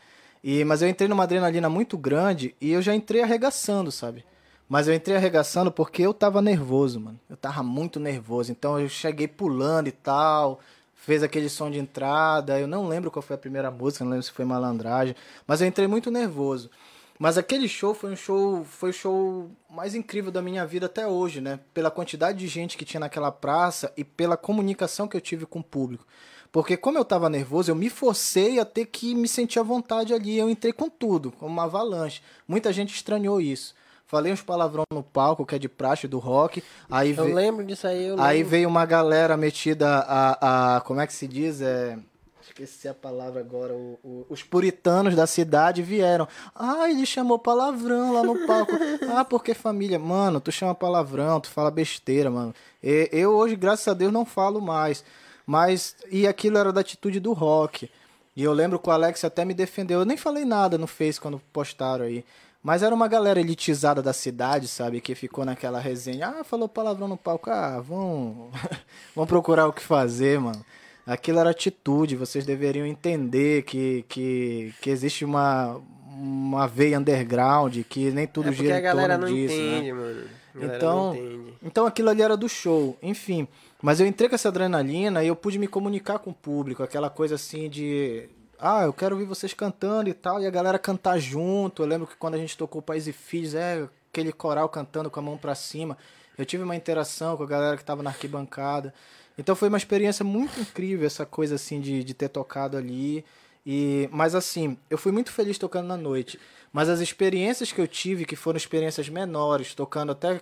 [0.44, 4.24] E, mas eu entrei numa adrenalina muito grande e eu já entrei arregaçando, sabe?
[4.68, 7.18] Mas eu entrei arregaçando porque eu tava nervoso, mano.
[7.28, 8.52] Eu tava muito nervoso.
[8.52, 10.60] Então eu cheguei pulando e tal.
[10.94, 12.60] Fez aquele som de entrada.
[12.60, 15.16] Eu não lembro qual foi a primeira música, não lembro se foi malandragem.
[15.46, 16.70] Mas eu entrei muito nervoso.
[17.18, 21.04] Mas aquele show foi um show, foi o show mais incrível da minha vida até
[21.06, 21.58] hoje, né?
[21.74, 25.58] Pela quantidade de gente que tinha naquela praça e pela comunicação que eu tive com
[25.58, 26.06] o público.
[26.52, 30.14] Porque como eu tava nervoso, eu me forcei a ter que me sentir à vontade
[30.14, 30.38] ali.
[30.38, 32.22] Eu entrei com tudo, como uma avalanche.
[32.46, 33.74] Muita gente estranhou isso.
[34.08, 36.64] Falei uns palavrão no palco, que é de praxe do rock.
[36.90, 37.32] Aí eu ve...
[37.32, 40.80] lembro disso aí, Aí veio uma galera metida a, a.
[40.80, 41.60] Como é que se diz?
[41.60, 41.96] É.
[42.42, 43.74] Esqueci a palavra agora.
[43.74, 46.26] O, o, os puritanos da cidade vieram.
[46.54, 48.72] Ah, ele chamou palavrão lá no palco.
[49.14, 49.98] ah, porque família.
[49.98, 52.54] Mano, tu chama palavrão, tu fala besteira, mano.
[52.82, 55.04] E, eu hoje, graças a Deus, não falo mais.
[55.46, 55.94] Mas.
[56.10, 57.88] E aquilo era da atitude do rock.
[58.34, 60.00] E eu lembro que o Alex até me defendeu.
[60.00, 62.24] Eu nem falei nada no Face quando postaram aí.
[62.62, 65.00] Mas era uma galera elitizada da cidade, sabe?
[65.00, 66.28] Que ficou naquela resenha.
[66.28, 67.50] Ah, falou palavrão no palco.
[67.50, 68.50] Ah, vão,
[69.14, 70.64] vão procurar o que fazer, mano.
[71.06, 72.16] Aquilo era atitude.
[72.16, 75.80] Vocês deveriam entender que, que, que existe uma,
[76.18, 79.86] uma veia underground, que nem tudo é gira a em galera torno não disso, entende,
[79.86, 79.92] né?
[79.92, 80.24] mano.
[80.54, 81.16] A galera Então,
[81.62, 83.46] então aquilo ali era do show, enfim.
[83.80, 87.08] Mas eu entrei com essa adrenalina e eu pude me comunicar com o público, aquela
[87.08, 88.28] coisa assim de.
[88.60, 91.82] Ah, eu quero ouvir vocês cantando e tal, e a galera cantar junto.
[91.82, 95.20] Eu lembro que quando a gente tocou Pais e Filhos, é aquele coral cantando com
[95.20, 95.96] a mão para cima.
[96.36, 98.92] Eu tive uma interação com a galera que tava na arquibancada.
[99.38, 103.24] Então foi uma experiência muito incrível essa coisa assim de, de ter tocado ali.
[103.64, 106.38] E, mas assim, eu fui muito feliz tocando na noite.
[106.72, 110.40] Mas as experiências que eu tive, que foram experiências menores, tocando até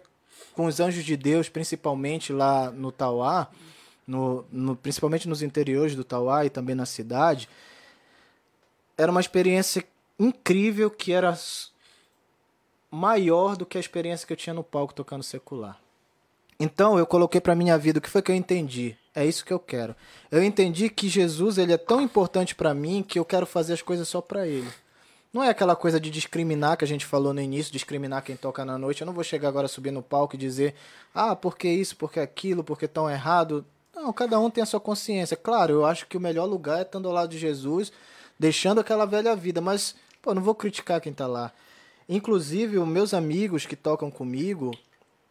[0.55, 3.49] com os Anjos de Deus, principalmente lá no Tauá,
[4.07, 7.47] no, no, principalmente nos interiores do Tauá e também na cidade,
[8.97, 9.85] era uma experiência
[10.19, 11.37] incrível que era
[12.91, 15.79] maior do que a experiência que eu tinha no palco tocando secular.
[16.59, 18.97] Então eu coloquei para minha vida o que foi que eu entendi.
[19.15, 19.95] É isso que eu quero.
[20.31, 23.83] Eu entendi que Jesus ele é tão importante para mim que eu quero fazer as
[23.83, 24.69] coisas só para ele.
[25.33, 28.65] Não é aquela coisa de discriminar que a gente falou no início, discriminar quem toca
[28.65, 29.03] na noite.
[29.03, 30.75] Eu não vou chegar agora subir no palco e dizer,
[31.15, 33.65] ah, porque isso, porque aquilo, porque tão errado.
[33.95, 35.37] Não, cada um tem a sua consciência.
[35.37, 37.93] Claro, eu acho que o melhor lugar é estando ao lado de Jesus,
[38.39, 41.53] deixando aquela velha vida, mas, pô, não vou criticar quem tá lá.
[42.09, 44.73] Inclusive, os meus amigos que tocam comigo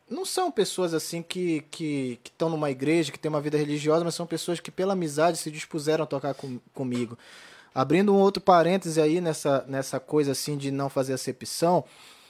[0.10, 4.15] não são pessoas assim que que estão numa igreja, que tem uma vida religiosa, mas
[4.15, 7.18] são pessoas que, pela amizade, se dispuseram a tocar com, comigo.
[7.73, 11.84] Abrindo um outro parêntese aí nessa, nessa coisa assim de não fazer acepção,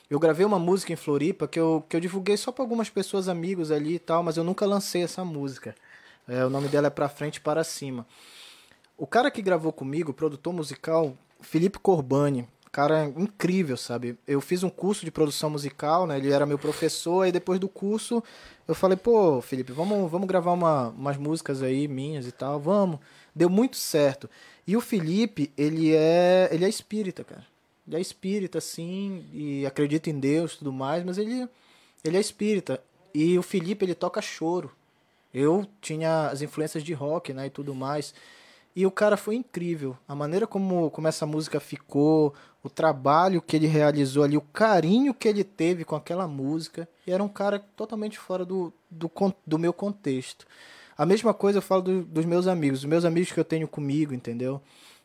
[0.10, 3.28] eu gravei uma música em Floripa que eu, que eu divulguei só para algumas pessoas,
[3.28, 5.76] amigos ali e tal, mas eu nunca lancei essa música.
[6.28, 8.06] É, o nome dela é Pra Frente Para Cima.
[8.98, 14.18] O cara que gravou comigo, produtor musical, Felipe Corbani, cara incrível, sabe?
[14.28, 16.18] Eu fiz um curso de produção musical, né?
[16.18, 18.22] Ele era meu professor, e depois do curso
[18.68, 23.00] eu falei, pô, Felipe, vamos, vamos gravar uma, umas músicas aí minhas e tal, vamos.
[23.34, 24.30] Deu muito certo.
[24.68, 27.46] E o Felipe, ele é, ele é espírita, cara.
[27.88, 31.48] Ele é espírita, sim, e acredita em Deus tudo mais, mas ele,
[32.04, 32.82] ele é espírita.
[33.14, 34.70] E o Felipe, ele toca choro.
[35.34, 38.14] Eu tinha as influências de rock, né, e tudo mais.
[38.76, 39.98] E o cara foi incrível.
[40.08, 45.14] A maneira como, como essa música ficou, o trabalho que ele realizou ali, o carinho
[45.14, 46.88] que ele teve com aquela música.
[47.08, 49.10] E era um cara totalmente fora do, do,
[49.48, 50.46] do meu contexto.
[50.98, 53.68] A mesma coisa eu falo do, dos meus amigos, os meus amigos que eu tenho
[53.68, 54.62] comigo, entendeu?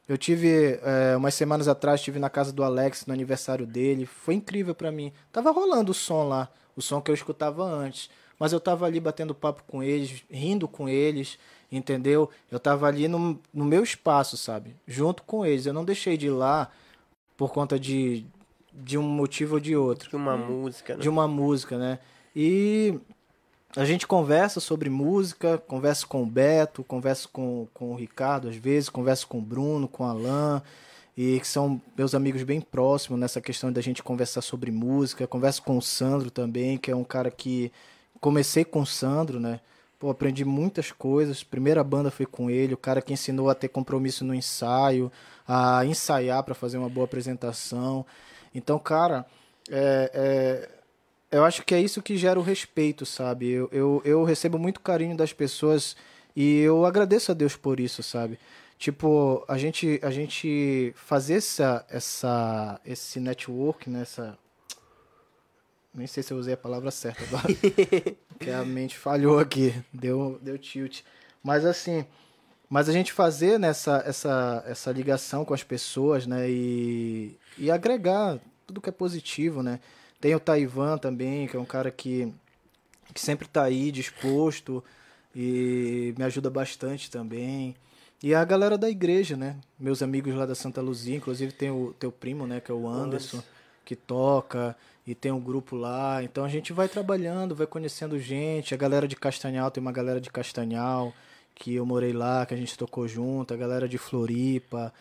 [0.09, 4.07] Eu tive, é, umas semanas atrás, estive na casa do Alex, no aniversário dele.
[4.07, 5.13] Foi incrível para mim.
[5.31, 8.11] Tava rolando o som lá, o som que eu escutava antes.
[8.37, 11.39] Mas eu tava ali batendo papo com eles, rindo com eles,
[11.71, 12.31] entendeu?
[12.51, 14.75] Eu tava ali no, no meu espaço, sabe?
[14.87, 15.67] Junto com eles.
[15.67, 16.71] Eu não deixei de ir lá
[17.37, 18.25] por conta de,
[18.73, 20.11] de um motivo ou de outro.
[20.11, 21.01] De uma música, né?
[21.01, 21.99] De uma música, né?
[22.35, 22.99] E
[23.77, 28.57] a gente conversa sobre música, conversa com o Beto, conversa com, com o Ricardo às
[28.57, 30.63] vezes, conversa com o Bruno, com o Alan,
[31.17, 35.27] e que são meus amigos bem próximos nessa questão da gente conversar sobre música.
[35.27, 37.71] Converso com o Sandro também, que é um cara que
[38.21, 39.61] comecei com o Sandro, né?
[40.01, 41.45] Pô, aprendi muitas coisas.
[41.45, 45.13] Primeira banda foi com ele, o cara que ensinou a ter compromisso no ensaio,
[45.47, 48.07] a ensaiar para fazer uma boa apresentação.
[48.55, 49.27] Então, cara,
[49.71, 50.11] é,
[51.31, 53.51] é, eu acho que é isso que gera o respeito, sabe?
[53.51, 55.95] Eu, eu, eu recebo muito carinho das pessoas
[56.35, 58.39] e eu agradeço a Deus por isso, sabe?
[58.79, 64.01] Tipo, a gente, a gente fazer essa, essa, esse network, né?
[64.01, 64.39] Essa,
[65.93, 67.53] nem sei se eu usei a palavra certa agora.
[68.39, 69.75] que a mente falhou aqui.
[69.93, 71.03] Deu, deu tilt.
[71.43, 72.05] Mas assim,
[72.69, 76.49] mas a gente fazer nessa essa, essa ligação com as pessoas, né?
[76.49, 79.81] E, e agregar tudo que é positivo, né?
[80.21, 82.33] Tem o Taiwan também, que é um cara que,
[83.13, 84.85] que sempre está aí disposto
[85.35, 87.75] e me ajuda bastante também.
[88.23, 89.57] E a galera da igreja, né?
[89.79, 92.61] Meus amigos lá da Santa Luzia, inclusive tem o teu primo, né?
[92.61, 93.43] Que é o Anderson,
[93.85, 94.77] que toca
[95.11, 96.23] e tem um grupo lá.
[96.23, 98.73] Então a gente vai trabalhando, vai conhecendo gente.
[98.73, 101.13] A galera de Castanhal, tem uma galera de Castanhal
[101.53, 104.95] que eu morei lá, que a gente tocou junto, a galera de Floripa.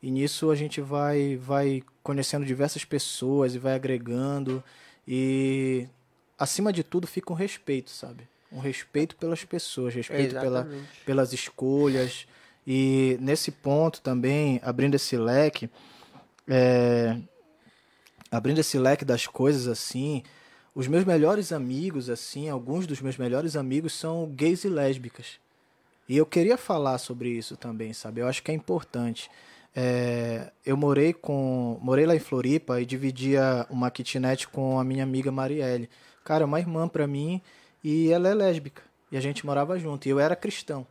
[0.00, 4.62] E nisso a gente vai vai conhecendo diversas pessoas e vai agregando.
[5.06, 5.88] E
[6.38, 8.22] acima de tudo fica um respeito, sabe?
[8.52, 10.68] Um respeito pelas pessoas, respeito pela,
[11.04, 12.24] pelas escolhas.
[12.64, 15.68] E nesse ponto também, abrindo esse leque,
[16.46, 17.16] é,
[18.30, 20.22] abrindo esse leque das coisas assim,
[20.74, 25.38] os meus melhores amigos, assim, alguns dos meus melhores amigos são gays e lésbicas.
[26.08, 28.20] E eu queria falar sobre isso também, sabe?
[28.20, 29.30] Eu acho que é importante.
[29.74, 35.02] É, eu morei com morei lá em Floripa e dividia uma kitnet com a minha
[35.02, 35.88] amiga Marielle.
[36.24, 37.42] Cara, é uma irmã para mim
[37.82, 38.82] e ela é lésbica.
[39.10, 40.06] E a gente morava junto.
[40.06, 40.86] E eu era cristão.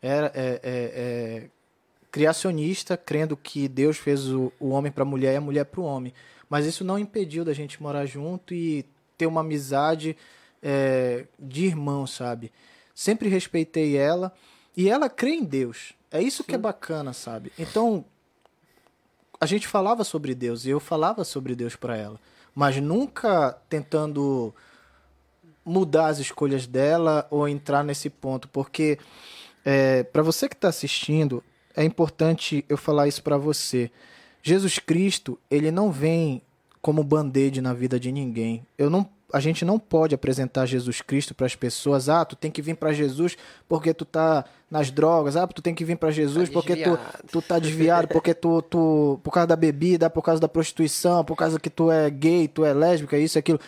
[0.00, 1.48] Era é, é, é
[2.10, 5.80] criacionista, crendo que Deus fez o, o homem para a mulher e a mulher para
[5.80, 6.12] o homem.
[6.54, 8.86] Mas isso não impediu da gente morar junto e
[9.18, 10.16] ter uma amizade
[10.62, 12.52] é, de irmão, sabe?
[12.94, 14.32] sempre respeitei ela
[14.76, 15.94] e ela crê em Deus.
[16.10, 16.48] É isso Sim.
[16.48, 17.52] que é bacana, sabe?
[17.58, 18.04] Então,
[19.40, 22.20] a gente falava sobre Deus e eu falava sobre Deus para ela,
[22.54, 24.54] mas nunca tentando
[25.64, 28.98] mudar as escolhas dela ou entrar nesse ponto, porque
[29.64, 31.42] é, para você que está assistindo,
[31.74, 33.90] é importante eu falar isso para você.
[34.46, 36.42] Jesus Cristo, ele não vem
[36.82, 38.62] como band-aid na vida de ninguém.
[38.76, 42.08] Eu não a gente não pode apresentar Jesus Cristo para as pessoas.
[42.08, 43.36] Ah, tu tem que vir para Jesus
[43.68, 45.34] porque tu tá nas drogas.
[45.34, 46.96] Ah, tu tem que vir para Jesus tá porque tu,
[47.32, 51.34] tu tá desviado, porque tu, tu por causa da bebida, por causa da prostituição, por
[51.34, 53.58] causa que tu é gay, tu é lésbica, isso aquilo.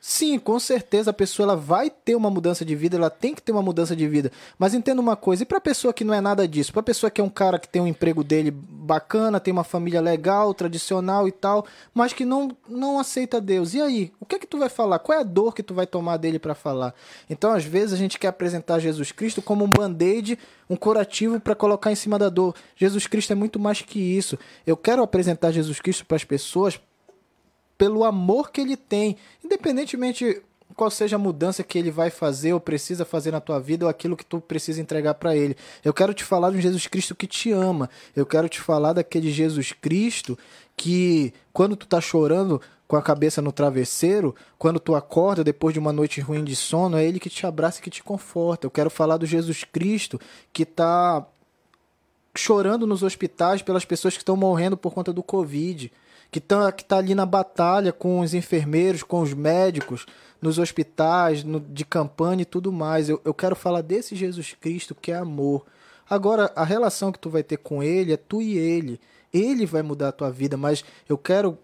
[0.00, 3.42] Sim, com certeza a pessoa ela vai ter uma mudança de vida, ela tem que
[3.42, 4.30] ter uma mudança de vida.
[4.58, 7.20] Mas entenda uma coisa, e para pessoa que não é nada disso, para pessoa que
[7.20, 11.32] é um cara que tem um emprego dele bacana, tem uma família legal, tradicional e
[11.32, 13.74] tal, mas que não não aceita Deus.
[13.74, 14.98] E aí, o que é que tu vai falar?
[14.98, 16.94] Qual é a dor que tu vai tomar dele para falar?
[17.28, 21.54] Então, às vezes a gente quer apresentar Jesus Cristo como um band-aid, um curativo para
[21.54, 22.54] colocar em cima da dor.
[22.76, 24.38] Jesus Cristo é muito mais que isso.
[24.66, 26.80] Eu quero apresentar Jesus Cristo para as pessoas
[27.76, 30.42] pelo amor que ele tem, independentemente
[30.74, 33.90] qual seja a mudança que ele vai fazer ou precisa fazer na tua vida ou
[33.90, 35.56] aquilo que tu precisa entregar para ele.
[35.82, 37.88] Eu quero te falar de um Jesus Cristo que te ama.
[38.14, 40.38] Eu quero te falar daquele Jesus Cristo
[40.76, 45.78] que quando tu tá chorando com a cabeça no travesseiro, quando tu acorda depois de
[45.78, 48.66] uma noite ruim de sono, é ele que te abraça e que te conforta.
[48.66, 50.20] Eu quero falar do Jesus Cristo
[50.52, 51.26] que tá
[52.36, 55.90] chorando nos hospitais pelas pessoas que estão morrendo por conta do Covid
[56.30, 60.06] que está que tá ali na batalha com os enfermeiros, com os médicos,
[60.40, 63.08] nos hospitais, no, de campanha e tudo mais.
[63.08, 65.64] Eu, eu quero falar desse Jesus Cristo que é amor.
[66.08, 69.00] Agora, a relação que tu vai ter com ele é tu e ele.
[69.32, 71.58] Ele vai mudar a tua vida, mas eu quero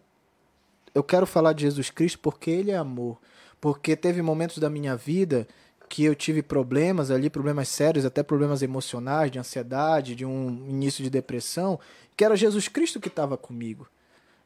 [0.95, 3.19] eu quero falar de Jesus Cristo porque ele é amor.
[3.61, 5.47] Porque teve momentos da minha vida
[5.89, 11.05] que eu tive problemas ali, problemas sérios, até problemas emocionais, de ansiedade, de um início
[11.05, 11.79] de depressão,
[12.17, 13.87] que era Jesus Cristo que estava comigo.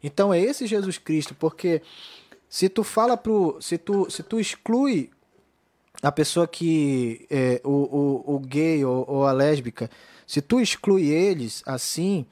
[0.06, 1.82] Então é esse Jesus Cristo, porque
[2.48, 3.58] se tu fala pro.
[3.60, 5.10] Se tu, se tu exclui
[6.00, 7.26] a pessoa que.
[7.28, 9.90] É, o, o, o gay ou, ou, a lésbica,
[10.24, 12.24] se tu exclui eles assim.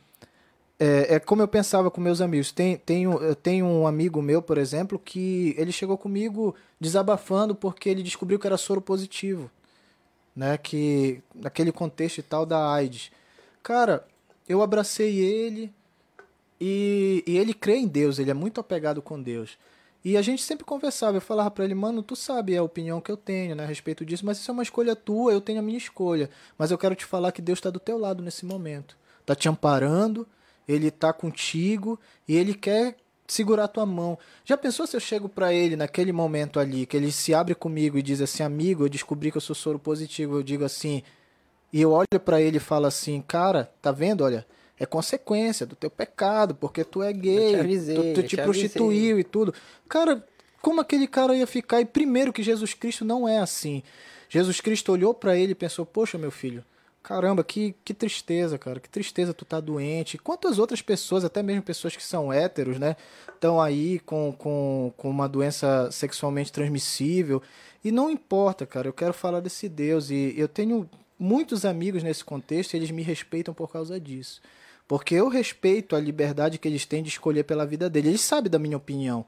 [0.79, 2.53] É, é, como eu pensava com meus amigos.
[2.53, 7.89] Tem, tem, eu tenho um amigo meu, por exemplo, que ele chegou comigo desabafando porque
[7.89, 9.51] ele descobriu que era soro positivo.
[10.35, 10.57] Né?
[10.59, 13.11] Que naquele contexto e tal da AIDS.
[13.65, 14.07] Cara,
[14.49, 15.73] eu abracei ele,
[16.67, 19.59] e, e ele crê em Deus, ele é muito apegado com Deus.
[20.03, 23.13] E a gente sempre conversava, eu falava para ele, mano, tu sabe a opinião que
[23.13, 25.63] eu tenho né, a respeito disso, mas isso é uma escolha tua, eu tenho a
[25.63, 26.31] minha escolha.
[26.57, 28.97] Mas eu quero te falar que Deus está do teu lado nesse momento.
[29.27, 30.27] Tá te amparando,
[30.67, 32.97] ele tá contigo e ele quer
[33.27, 34.19] segurar tua mão.
[34.43, 37.99] Já pensou se eu chego para ele naquele momento ali, que ele se abre comigo
[37.99, 41.03] e diz assim, amigo, eu descobri que eu sou soro positivo, eu digo assim,
[41.71, 44.47] e eu olho para ele e falo assim, cara, tá vendo, olha,
[44.79, 49.19] é consequência do teu pecado, porque tu é gay, avisei, tu, tu, te, te prostituiu
[49.19, 49.55] e tudo.
[49.89, 50.25] Cara,
[50.61, 51.81] como aquele cara ia ficar?
[51.81, 53.83] E primeiro que Jesus Cristo não é assim.
[54.29, 56.65] Jesus Cristo olhou para ele e pensou: Poxa, meu filho,
[57.05, 60.19] caramba, que, que tristeza, cara, que tristeza tu tá doente.
[60.19, 62.97] Quantas outras pessoas, até mesmo pessoas que são héteros, né,
[63.33, 67.43] estão aí com, com, com uma doença sexualmente transmissível.
[67.85, 70.11] E não importa, cara, eu quero falar desse Deus.
[70.11, 70.89] E eu tenho
[71.19, 74.41] muitos amigos nesse contexto e eles me respeitam por causa disso.
[74.87, 78.09] Porque eu respeito a liberdade que eles têm de escolher pela vida deles.
[78.09, 79.25] Eles sabem da minha opinião.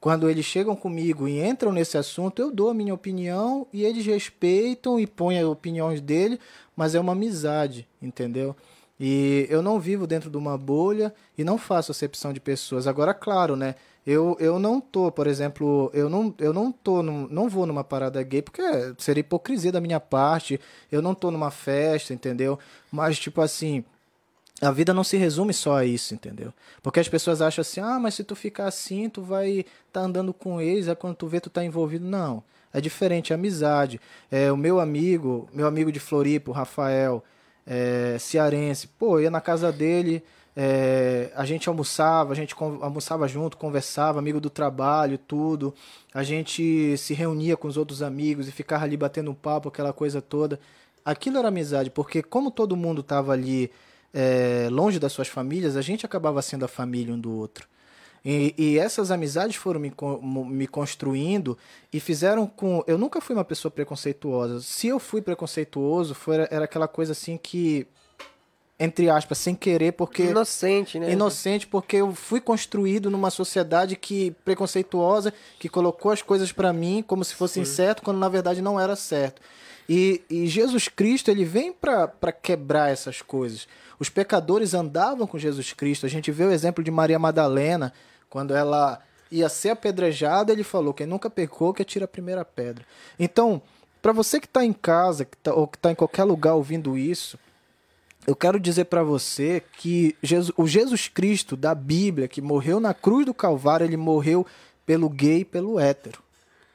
[0.00, 4.06] Quando eles chegam comigo e entram nesse assunto, eu dou a minha opinião e eles
[4.06, 6.40] respeitam e põem as opiniões dele,
[6.74, 8.56] mas é uma amizade, entendeu?
[8.98, 12.86] E eu não vivo dentro de uma bolha e não faço acepção de pessoas.
[12.86, 13.74] Agora, claro, né?
[14.06, 17.84] Eu, eu não tô, por exemplo, eu não, eu não tô, num, não vou numa
[17.84, 18.62] parada gay, porque
[18.96, 20.58] seria hipocrisia da minha parte.
[20.90, 22.58] Eu não tô numa festa, entendeu?
[22.90, 23.84] Mas, tipo assim,
[24.60, 26.52] a vida não se resume só a isso, entendeu?
[26.82, 30.34] Porque as pessoas acham assim, ah, mas se tu ficar assim, tu vai tá andando
[30.34, 32.04] com eles, é quando tu vê tu tá envolvido.
[32.04, 32.42] Não,
[32.72, 34.00] é diferente, é amizade.
[34.30, 37.24] É, o meu amigo, meu amigo de Floripa, Rafael,
[37.66, 40.22] é, cearense, pô, ia na casa dele,
[40.56, 45.74] é, a gente almoçava, a gente almoçava junto, conversava, amigo do trabalho, tudo.
[46.12, 49.92] A gente se reunia com os outros amigos e ficava ali batendo um papo, aquela
[49.92, 50.60] coisa toda.
[51.04, 53.70] Aquilo era amizade, porque como todo mundo tava ali
[54.12, 57.68] é, longe das suas famílias, a gente acabava sendo a família um do outro.
[58.24, 59.92] E, e, essas amizades foram me,
[60.22, 61.56] me construindo
[61.92, 62.84] e fizeram com.
[62.86, 64.60] Eu nunca fui uma pessoa preconceituosa.
[64.60, 67.86] Se eu fui preconceituoso, foi, era aquela coisa assim que.
[68.78, 70.24] Entre aspas, sem querer, porque.
[70.24, 71.12] Inocente, né?
[71.12, 77.02] Inocente, porque eu fui construído numa sociedade que preconceituosa, que colocou as coisas para mim
[77.06, 77.74] como se fossem Sim.
[77.74, 79.40] certo, quando na verdade não era certo.
[79.92, 83.66] E, e Jesus Cristo, ele vem para quebrar essas coisas.
[83.98, 86.06] Os pecadores andavam com Jesus Cristo.
[86.06, 87.92] A gente vê o exemplo de Maria Madalena,
[88.28, 89.02] quando ela
[89.32, 92.86] ia ser apedrejada, ele falou: quem nunca pecou, que atira a primeira pedra.
[93.18, 93.60] Então,
[94.00, 96.96] para você que está em casa que tá, ou que está em qualquer lugar ouvindo
[96.96, 97.36] isso,
[98.28, 102.94] eu quero dizer para você que Jesus, o Jesus Cristo da Bíblia, que morreu na
[102.94, 104.46] cruz do Calvário, ele morreu
[104.86, 106.22] pelo gay e pelo hétero,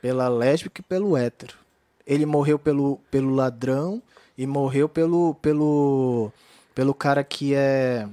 [0.01, 1.63] pela lésbica e pelo hétero.
[2.05, 4.01] Ele morreu pelo, pelo ladrão
[4.37, 6.31] e morreu pelo, pelo
[6.75, 8.05] pelo cara que é.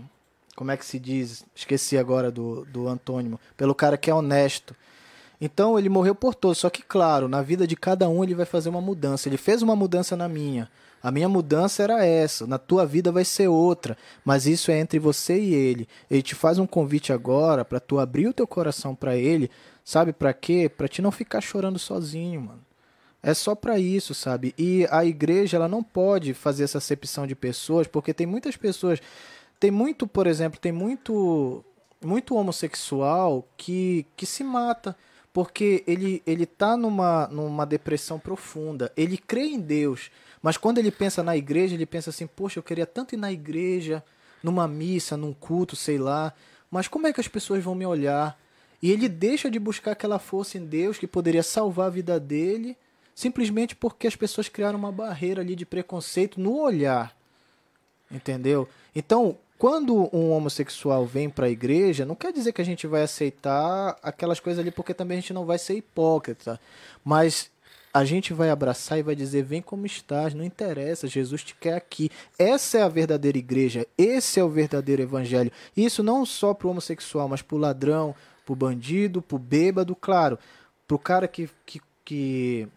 [0.55, 1.45] Como é que se diz?
[1.55, 3.41] Esqueci agora do, do antônimo.
[3.57, 4.77] Pelo cara que é honesto.
[5.41, 6.59] Então ele morreu por todos.
[6.59, 9.29] Só que, claro, na vida de cada um ele vai fazer uma mudança.
[9.29, 10.71] Ele fez uma mudança na minha.
[11.03, 12.47] A minha mudança era essa.
[12.47, 13.99] Na tua vida vai ser outra.
[14.25, 15.89] Mas isso é entre você e ele.
[16.09, 19.51] Ele te faz um convite agora para tu abrir o teu coração para ele.
[19.85, 20.69] Sabe para quê?
[20.69, 22.61] Para te não ficar chorando sozinho, mano.
[23.23, 24.53] É só para isso, sabe?
[24.59, 29.01] E a igreja ela não pode fazer essa acepção de pessoas, porque tem muitas pessoas,
[29.61, 31.65] tem muito, por exemplo, tem muito
[32.05, 34.97] muito homossexual que que se mata
[35.33, 38.93] porque ele ele tá numa numa depressão profunda.
[38.97, 40.11] Ele crê em Deus,
[40.43, 43.33] mas quando ele pensa na igreja, ele pensa assim: "Poxa, eu queria tanto ir na
[43.33, 44.05] igreja,
[44.43, 46.35] numa missa, num culto, sei lá,
[46.71, 48.37] mas como é que as pessoas vão me olhar?"
[48.83, 52.77] E ele deixa de buscar aquela força em Deus que poderia salvar a vida dele
[53.15, 57.17] simplesmente porque as pessoas criaram uma barreira ali de preconceito no olhar.
[58.11, 58.69] Entendeu?
[58.95, 63.03] Então, quando um homossexual vem para a igreja, não quer dizer que a gente vai
[63.03, 66.61] aceitar aquelas coisas ali, porque também a gente não vai ser hipócrita.
[67.05, 67.51] Mas
[67.95, 71.75] a gente vai abraçar e vai dizer: vem como estás, não interessa, Jesus te quer
[71.75, 72.11] aqui.
[72.39, 75.53] Essa é a verdadeira igreja, esse é o verdadeiro evangelho.
[75.77, 78.15] Isso não só para o homossexual, mas para o ladrão,
[78.45, 80.39] para o bandido, para o bêbado, claro,
[80.89, 82.69] para o cara que, que, que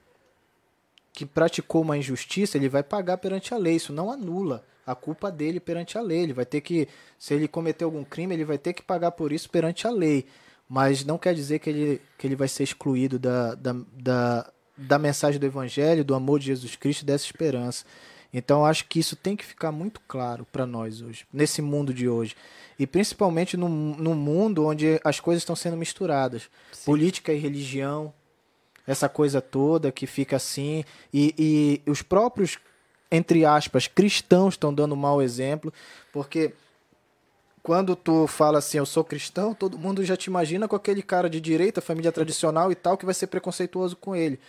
[1.16, 3.76] que praticou uma injustiça, ele vai pagar perante a lei.
[3.76, 6.20] Isso não anula a culpa dele perante a lei.
[6.20, 6.88] Ele vai ter que,
[7.18, 10.26] se ele cometeu algum crime, ele vai ter que pagar por isso perante a lei.
[10.68, 15.00] Mas não quer dizer que ele, que ele vai ser excluído da, da, da, da
[15.00, 17.86] mensagem do Evangelho, do amor de Jesus Cristo, dessa esperança.
[18.34, 22.10] Então acho que isso tem que ficar muito claro para nós hoje, nesse mundo de
[22.10, 22.36] hoje.
[22.78, 26.50] E principalmente no, no mundo onde as coisas estão sendo misturadas.
[26.74, 26.86] Sim.
[26.86, 28.14] Política e religião,
[28.88, 30.84] essa coisa toda que fica assim.
[31.14, 32.58] E, e os próprios,
[33.12, 35.74] entre aspas, cristãos estão dando mau exemplo,
[36.12, 36.54] porque
[37.66, 41.28] quando tu fala assim, eu sou cristão, todo mundo já te imagina com aquele cara
[41.28, 44.40] de direita, família tradicional e tal, que vai ser preconceituoso com ele.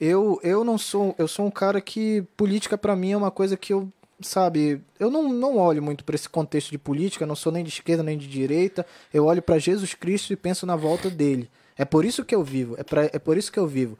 [0.00, 3.56] Eu, eu não sou, eu sou um cara que política para mim é uma coisa
[3.56, 3.88] que eu,
[4.20, 7.70] sabe, eu não, não olho muito para esse contexto de política, não sou nem de
[7.70, 8.84] esquerda nem de direita,
[9.14, 11.48] eu olho para Jesus Cristo e penso na volta dele.
[11.78, 12.74] É por isso que eu vivo.
[12.76, 13.96] É, pra, é por isso que eu vivo.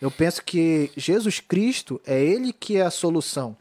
[0.00, 3.56] Eu penso que Jesus Cristo é Ele que é a solução.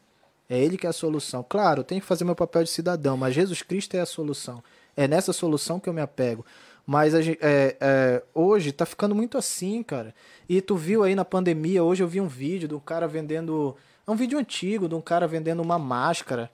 [0.50, 1.44] É Ele que é a solução.
[1.48, 4.62] Claro, eu tenho que fazer meu papel de cidadão, mas Jesus Cristo é a solução.
[4.96, 6.46] É nessa solução que eu me apego.
[6.86, 10.14] Mas é, é, hoje tá ficando muito assim, cara.
[10.48, 13.76] E tu viu aí na pandemia, hoje eu vi um vídeo de um cara vendendo.
[14.06, 16.50] É um vídeo antigo de um cara vendendo uma máscara.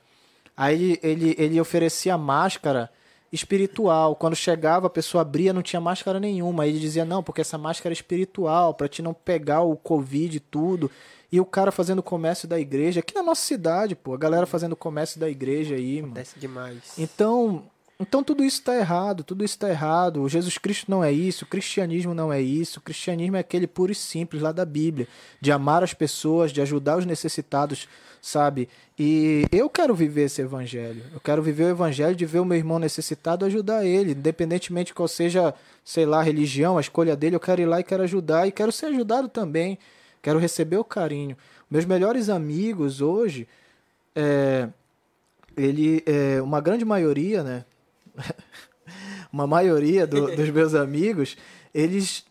[0.55, 2.89] Aí ele, ele oferecia a máscara
[3.33, 4.15] espiritual.
[4.15, 6.63] Quando chegava, a pessoa abria, não tinha máscara nenhuma.
[6.63, 10.37] Aí ele dizia, não, porque essa máscara é espiritual, para te não pegar o Covid
[10.37, 10.89] e tudo.
[11.31, 14.75] E o cara fazendo comércio da igreja, aqui na nossa cidade, pô, a galera fazendo
[14.75, 16.41] comércio da igreja aí, Acontece mano.
[16.41, 16.93] demais.
[16.95, 17.63] Então,
[18.03, 20.22] então tudo isso está errado, tudo isso está errado.
[20.22, 22.80] O Jesus Cristo não é isso, o cristianismo não é isso.
[22.80, 25.07] O cristianismo é aquele puro e simples lá da Bíblia,
[25.41, 27.88] de amar as pessoas, de ajudar os necessitados
[28.23, 28.69] sabe?
[28.98, 31.03] E eu quero viver esse evangelho.
[31.14, 34.93] Eu quero viver o evangelho de ver o meu irmão necessitado ajudar ele, independentemente de
[34.93, 38.01] qual seja, sei lá, a religião, a escolha dele, eu quero ir lá e quero
[38.03, 39.77] ajudar e quero ser ajudado também.
[40.22, 41.35] Quero receber o carinho.
[41.69, 43.45] Meus melhores amigos hoje,
[44.15, 44.69] é,
[45.57, 47.65] ele é uma grande maioria, né?
[49.32, 51.38] uma maioria do, dos meus amigos,
[51.74, 52.25] eles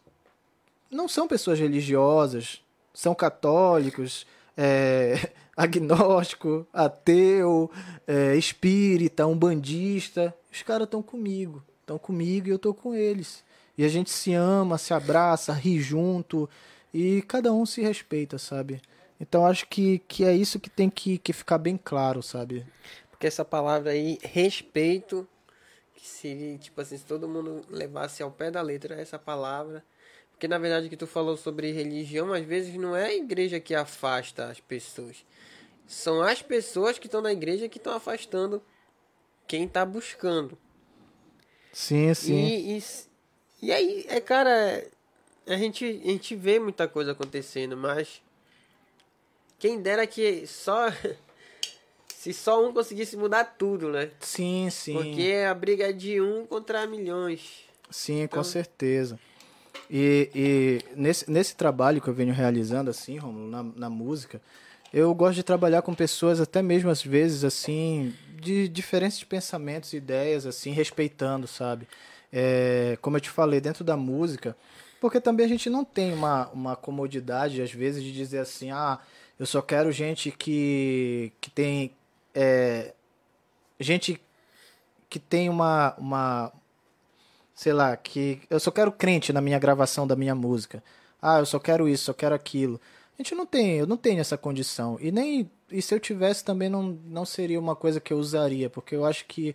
[0.90, 2.62] não são pessoas religiosas,
[2.92, 7.70] são católicos, é, agnóstico, ateu,
[8.06, 10.34] é, espírita, umbandista.
[10.52, 13.42] Os caras estão comigo, estão comigo e eu estou com eles.
[13.76, 16.48] E a gente se ama, se abraça, ri junto
[16.92, 18.80] e cada um se respeita, sabe?
[19.18, 22.66] Então acho que, que é isso que tem que, que ficar bem claro, sabe?
[23.10, 25.26] Porque essa palavra aí, respeito,
[26.02, 29.84] que seria, tipo assim, se todo mundo levasse ao pé da letra essa palavra.
[30.32, 33.72] Porque na verdade que tu falou sobre religião, às vezes não é a igreja que
[33.72, 35.24] afasta as pessoas.
[35.86, 38.60] São as pessoas que estão na igreja que estão afastando
[39.46, 40.58] quem está buscando.
[41.72, 42.34] Sim, sim.
[42.34, 42.84] E, e,
[43.62, 44.84] e aí, é, cara,
[45.46, 48.20] a gente, a gente vê muita coisa acontecendo, mas
[49.56, 50.86] quem dera que só
[52.22, 54.10] se só um conseguisse mudar tudo, né?
[54.20, 54.92] Sim, sim.
[54.92, 57.64] Porque a briga é de um contra milhões.
[57.90, 58.38] Sim, então...
[58.38, 59.18] com certeza.
[59.90, 64.40] E, e nesse, nesse trabalho que eu venho realizando, assim, Romulo, na, na música,
[64.94, 70.46] eu gosto de trabalhar com pessoas, até mesmo às vezes, assim, de diferentes pensamentos, ideias,
[70.46, 71.88] assim, respeitando, sabe?
[72.32, 74.56] É, como eu te falei, dentro da música,
[75.00, 79.00] porque também a gente não tem uma, uma comodidade, às vezes, de dizer assim, ah,
[79.40, 81.96] eu só quero gente que, que tem.
[82.34, 82.94] É,
[83.78, 84.20] gente
[85.08, 86.52] que tem uma, uma.
[87.54, 88.42] Sei lá, que.
[88.48, 90.82] Eu só quero crente na minha gravação da minha música.
[91.20, 92.80] Ah, eu só quero isso, só quero aquilo.
[93.18, 94.98] A gente não tem, eu não tenho essa condição.
[95.00, 95.50] E nem.
[95.70, 99.04] E se eu tivesse também não, não seria uma coisa que eu usaria, porque eu
[99.04, 99.54] acho que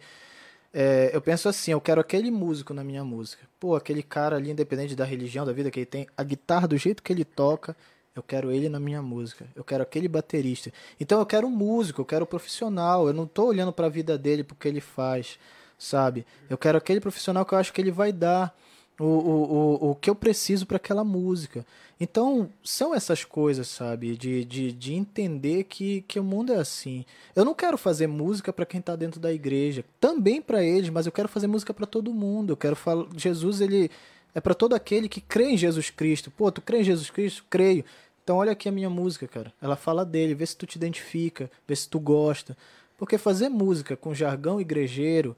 [0.74, 3.48] é, eu penso assim, eu quero aquele músico na minha música.
[3.60, 6.78] Pô, aquele cara ali, independente da religião, da vida que ele tem, a guitarra do
[6.78, 7.76] jeito que ele toca,
[8.20, 9.46] eu quero ele na minha música.
[9.56, 10.72] Eu quero aquele baterista.
[11.00, 13.08] Então eu quero um músico, eu quero um profissional.
[13.08, 15.40] Eu não tô olhando para a vida dele porque ele faz,
[15.78, 16.26] sabe?
[16.50, 18.56] Eu quero aquele profissional que eu acho que ele vai dar
[19.00, 21.66] o, o, o, o que eu preciso para aquela música.
[22.00, 24.16] Então, são essas coisas, sabe?
[24.16, 27.04] De, de, de entender que, que o mundo é assim.
[27.36, 31.08] Eu não quero fazer música para quem está dentro da igreja, também para eles, mas
[31.08, 32.54] eu quero fazer música para todo mundo.
[32.54, 33.08] Eu quero falar.
[33.16, 33.90] Jesus, ele
[34.36, 36.30] é para todo aquele que crê em Jesus Cristo.
[36.30, 37.44] Pô, tu crê em Jesus Cristo?
[37.50, 37.84] Creio.
[38.28, 39.54] Então, olha aqui a minha música, cara.
[39.62, 42.58] Ela fala dele, vê se tu te identifica, vê se tu gosta.
[42.98, 45.34] Porque fazer música com jargão igrejeiro,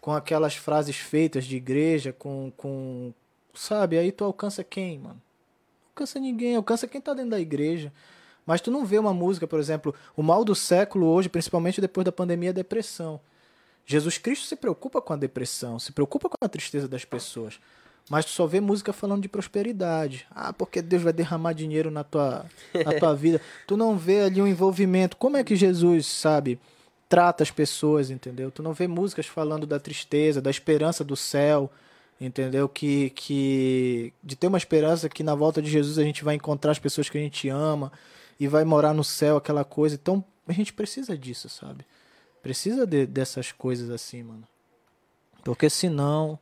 [0.00, 3.14] com aquelas frases feitas de igreja, com, com.
[3.54, 3.96] Sabe?
[3.96, 5.22] Aí tu alcança quem, mano?
[5.90, 7.92] alcança ninguém, alcança quem está dentro da igreja.
[8.44, 12.04] Mas tu não vê uma música, por exemplo, o mal do século hoje, principalmente depois
[12.04, 13.20] da pandemia, é a depressão.
[13.86, 17.60] Jesus Cristo se preocupa com a depressão, se preocupa com a tristeza das pessoas.
[18.12, 20.26] Mas tu só vê música falando de prosperidade.
[20.30, 22.44] Ah, porque Deus vai derramar dinheiro na tua,
[22.84, 23.40] na tua vida.
[23.66, 25.16] Tu não vê ali um envolvimento.
[25.16, 26.60] Como é que Jesus, sabe,
[27.08, 28.50] trata as pessoas, entendeu?
[28.50, 31.70] Tu não vê músicas falando da tristeza, da esperança do céu,
[32.20, 32.68] entendeu?
[32.68, 36.72] Que, que de ter uma esperança que na volta de Jesus a gente vai encontrar
[36.72, 37.90] as pessoas que a gente ama
[38.38, 39.94] e vai morar no céu, aquela coisa.
[39.94, 41.86] Então a gente precisa disso, sabe?
[42.42, 44.46] Precisa de, dessas coisas assim, mano.
[45.42, 46.38] Porque senão.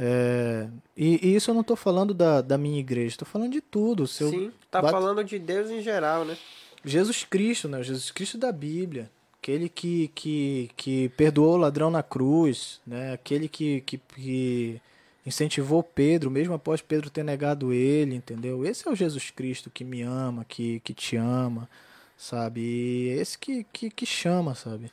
[0.00, 0.68] É...
[0.96, 4.06] E, e, isso eu não tô falando da, da minha igreja, tô falando de tudo.
[4.06, 4.92] Seu Sim, tá bate...
[4.92, 6.36] falando de Deus em geral, né?
[6.84, 7.82] Jesus Cristo, né?
[7.82, 9.10] Jesus Cristo da Bíblia.
[9.42, 13.12] Aquele que, que, que perdoou o ladrão na cruz, né?
[13.12, 14.80] Aquele que, que, que
[15.26, 18.64] incentivou Pedro, mesmo após Pedro ter negado ele, entendeu?
[18.64, 21.68] Esse é o Jesus Cristo que me ama, que, que te ama,
[22.16, 22.60] sabe?
[22.60, 24.90] E esse que, que, que chama, sabe?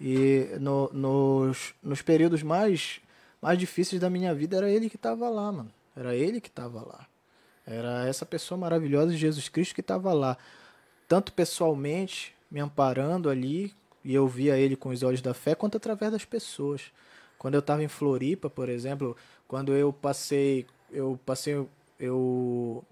[0.00, 3.00] E no, nos, nos períodos mais,
[3.46, 5.70] mais difíceis da minha vida era ele que estava lá, mano.
[5.94, 7.06] Era ele que estava lá.
[7.64, 10.36] Era essa pessoa maravilhosa de Jesus Cristo que estava lá.
[11.06, 15.76] Tanto pessoalmente, me amparando ali, e eu via ele com os olhos da fé, quanto
[15.76, 16.90] através das pessoas.
[17.38, 19.16] Quando eu estava em Floripa, por exemplo,
[19.46, 21.64] quando eu passei, eu passei,
[22.00, 22.84] eu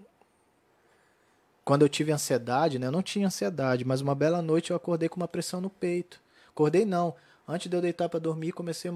[1.65, 2.87] quando eu tive ansiedade, né?
[2.87, 6.21] Eu não tinha ansiedade, mas uma bela noite eu acordei com uma pressão no peito.
[6.47, 7.13] Acordei não.
[7.45, 8.93] Antes de eu deitar para dormir, comecei a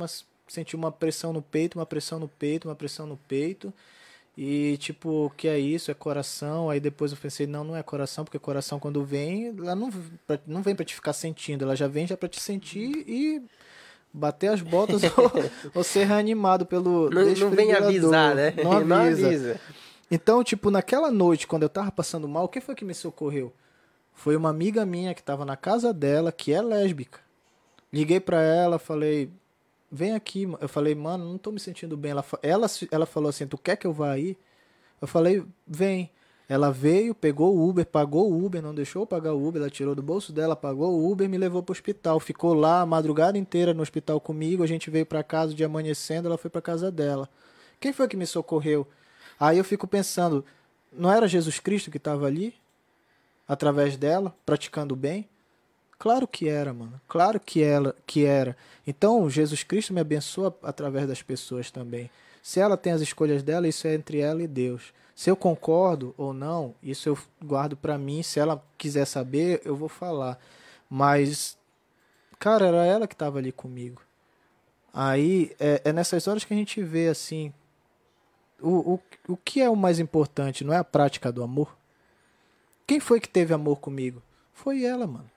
[0.53, 3.73] sentir uma pressão no peito, uma pressão no peito, uma pressão no peito.
[4.37, 5.91] E tipo, o que é isso?
[5.91, 6.69] É coração.
[6.69, 9.89] Aí depois eu pensei, não, não é coração, porque coração quando vem, ela não,
[10.47, 13.41] não vem para te ficar sentindo, ela já vem já para te sentir e
[14.13, 15.31] bater as botas ou,
[15.75, 18.53] ou, ser reanimado pelo não, não vem avisar, né?
[18.63, 18.87] Não avisa.
[18.87, 19.61] não avisa.
[20.11, 23.53] Então, tipo, naquela noite, quando eu tava passando mal, o que foi que me socorreu?
[24.13, 27.19] Foi uma amiga minha que tava na casa dela, que é lésbica.
[27.91, 29.29] Liguei pra ela, falei,
[29.92, 30.48] vem aqui.
[30.59, 32.11] Eu falei, mano, não tô me sentindo bem.
[32.11, 34.38] Ela, ela, ela falou assim, tu quer que eu vá aí?
[35.01, 36.09] Eu falei, vem.
[36.48, 39.69] Ela veio, pegou o Uber, pagou o Uber, não deixou eu pagar o Uber, ela
[39.69, 42.19] tirou do bolso dela, pagou o Uber me levou pro hospital.
[42.19, 46.27] Ficou lá a madrugada inteira no hospital comigo, a gente veio para casa de amanhecendo,
[46.27, 47.30] ela foi para casa dela.
[47.80, 48.88] Quem foi que me socorreu?
[49.40, 50.43] Aí eu fico pensando,
[50.92, 52.56] não era Jesus Cristo que estava ali?
[53.48, 55.30] Através dela, praticando bem?
[55.99, 56.99] Claro que era, mano.
[57.09, 58.55] Claro que ela que era.
[58.87, 62.09] Então, Jesus Cristo me abençoa através das pessoas também.
[62.41, 64.93] Se ela tem as escolhas dela, isso é entre ela e Deus.
[65.13, 68.23] Se eu concordo ou não, isso eu guardo para mim.
[68.23, 70.39] Se ela quiser saber, eu vou falar.
[70.89, 71.57] Mas,
[72.39, 74.01] cara, era ela que estava ali comigo.
[74.93, 77.53] Aí é, é, nessas horas que a gente vê assim.
[78.61, 80.63] O, o, o que é o mais importante?
[80.63, 81.77] Não é a prática do amor?
[82.87, 84.23] Quem foi que teve amor comigo?
[84.53, 85.29] Foi ela, mano.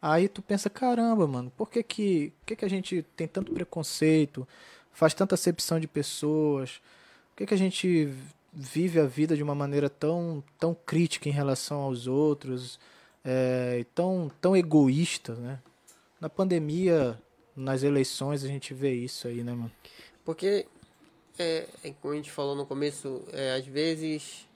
[0.00, 4.46] Aí tu pensa, caramba, mano, por que que, que, que a gente tem tanto preconceito,
[4.92, 6.80] faz tanta acepção de pessoas,
[7.30, 8.12] por que, que a gente
[8.52, 12.78] vive a vida de uma maneira tão, tão crítica em relação aos outros,
[13.24, 15.60] é, tão, tão egoísta, né?
[16.20, 17.20] Na pandemia,
[17.54, 19.70] nas eleições, a gente vê isso aí, né, mano?
[20.24, 20.66] Porque,
[21.38, 24.48] é, é como a gente falou no começo, é, às vezes,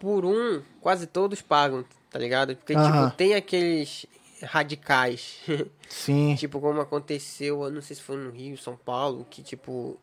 [0.00, 1.84] por um, quase todos pagam,
[2.16, 2.56] tá ligado?
[2.56, 4.06] Porque, tipo, tem aqueles
[4.42, 5.38] radicais.
[5.86, 6.34] Sim.
[6.34, 10.00] tipo, como aconteceu, eu não sei se foi no Rio, São Paulo, que, tipo,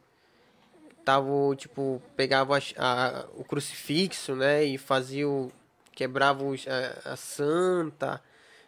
[1.03, 5.51] tava, tipo, pegava a, o crucifixo, né, e fazia o,
[5.91, 8.21] quebrava os, a, a santa.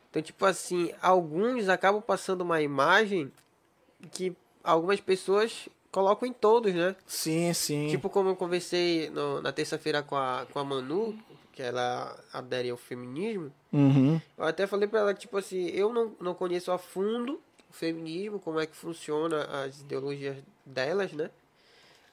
[0.09, 3.32] Então, tipo assim, alguns acabam passando uma imagem
[4.11, 6.95] que algumas pessoas colocam em todos, né?
[7.06, 7.90] Sim, sim.
[7.90, 11.15] Tipo como eu conversei no, na terça-feira com a, com a Manu,
[11.56, 13.51] que ela adere ao feminismo.
[13.72, 14.19] Uhum.
[14.38, 17.74] Eu até falei pra ela que, tipo assim, eu não, não conheço a fundo o
[17.74, 21.30] feminismo, como é que funciona as ideologias delas, né?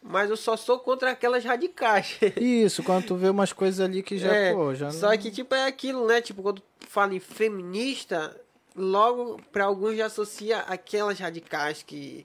[0.00, 2.18] Mas eu só sou contra aquelas radicais.
[2.40, 5.18] Isso, quando tu vê umas coisas ali que já, é, pô, já Só não...
[5.18, 6.20] que, tipo, é aquilo, né?
[6.20, 8.36] Tipo, quando fala em feminista,
[8.76, 12.24] logo para alguns já associa aquelas radicais que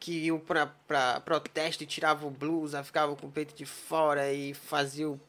[0.00, 4.52] que iam pra, pra protesto e tiravam blusa, ficavam com o peito de fora e
[4.52, 5.20] faziam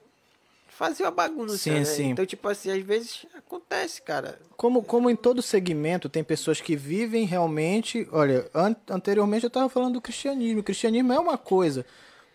[0.80, 1.84] fazia a bagunça, sim, né?
[1.84, 2.10] Sim.
[2.12, 4.40] Então, tipo assim, às vezes acontece, cara.
[4.56, 8.08] Como, como em todo segmento, tem pessoas que vivem realmente.
[8.14, 10.62] Olha, an anteriormente eu estava falando do cristianismo.
[10.62, 11.86] O cristianismo é uma coisa,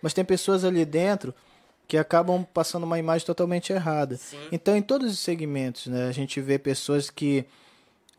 [0.03, 1.35] mas tem pessoas ali dentro
[1.89, 4.19] que acabam passando uma imagem totalmente errada.
[4.19, 4.37] Sim.
[4.53, 7.47] Então, em todos os segmentos, né, a gente vê pessoas que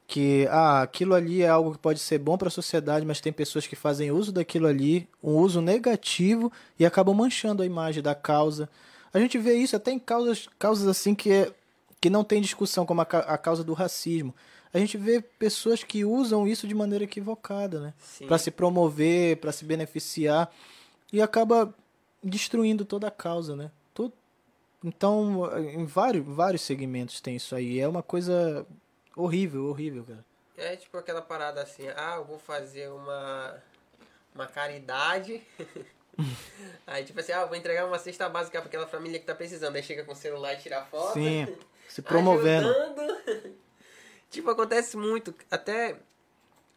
[0.07, 3.33] que ah, aquilo ali é algo que pode ser bom para a sociedade, mas tem
[3.33, 8.13] pessoas que fazem uso daquilo ali, um uso negativo e acabam manchando a imagem da
[8.13, 8.69] causa.
[9.15, 11.49] A gente vê isso até em causas, causas assim que, é,
[12.01, 14.35] que não tem discussão, como a, a causa do racismo.
[14.73, 17.93] A gente vê pessoas que usam isso de maneira equivocada, né?
[18.27, 20.53] Para se promover, para se beneficiar
[21.13, 21.73] e acaba
[22.21, 23.71] destruindo toda a causa, né?
[23.93, 24.11] Tudo...
[24.83, 27.79] Então, em vários, vários segmentos tem isso aí.
[27.79, 28.67] É uma coisa
[29.15, 30.25] horrível, horrível, cara.
[30.57, 33.63] É tipo aquela parada assim, ah, eu vou fazer uma,
[34.33, 35.41] uma caridade
[36.87, 39.75] Aí, tipo assim, ah, vou entregar uma cesta básica pra aquela família que tá precisando.
[39.75, 41.13] Aí chega com o celular e tira foto.
[41.13, 41.47] Sim,
[41.89, 42.69] se promovendo.
[42.69, 43.55] Ajudando.
[44.29, 45.33] tipo, acontece muito.
[45.49, 45.97] Até.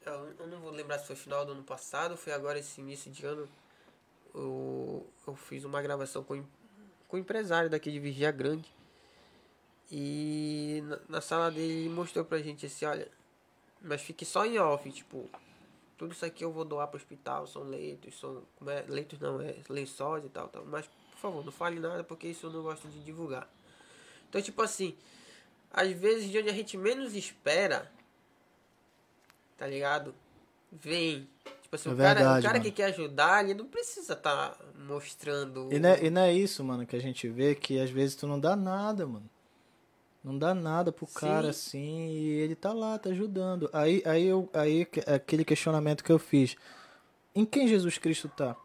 [0.07, 3.27] Eu não vou lembrar se foi final do ano passado foi agora esse início de
[3.27, 3.47] ano.
[4.35, 6.43] Eu, eu fiz uma gravação com,
[7.07, 8.73] com um empresário daqui de Vigia Grande.
[9.91, 13.09] E na, na sala dele ele mostrou pra gente assim, olha.
[13.83, 15.29] Mas fique só em off, tipo,
[15.99, 18.45] tudo isso aqui eu vou doar para o hospital, são leitos, são.
[18.69, 20.65] É, leitos não, é lençóis e tal, tal.
[20.65, 23.51] Mas, por favor, não fale nada porque isso eu não gosto de divulgar.
[24.29, 24.97] Então, tipo assim,
[25.73, 27.91] às vezes de onde a gente menos espera,
[29.57, 30.15] tá ligado?
[30.71, 31.29] Vem.
[31.63, 34.51] Tipo assim, é o, verdade, cara, o cara que quer ajudar, ele não precisa estar
[34.51, 35.69] tá mostrando.
[35.73, 38.15] E não, é, e não é isso, mano, que a gente vê que às vezes
[38.15, 39.29] tu não dá nada, mano.
[40.23, 43.71] Não dá nada pro cara assim e ele tá lá, tá ajudando.
[43.73, 46.57] Aí, aí, eu, aí aquele questionamento que eu fiz.
[47.35, 48.57] Em quem Jesus Cristo tá?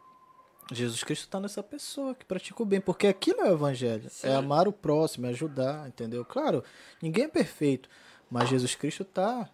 [0.72, 4.06] Jesus Cristo tá nessa pessoa que pratica o bem, porque aquilo é o evangelho.
[4.06, 4.28] É Sim.
[4.28, 6.24] É amar o próximo, é ajudar, entendeu?
[6.24, 6.64] Claro,
[7.02, 7.88] ninguém é perfeito,
[8.30, 9.48] mas Jesus Cristo tá.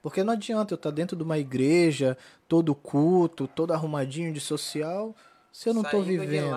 [0.00, 2.16] Porque não adianta eu estar tá dentro de uma igreja,
[2.46, 5.14] todo culto, todo arrumadinho de social,
[5.52, 6.54] se eu não estou vivendo.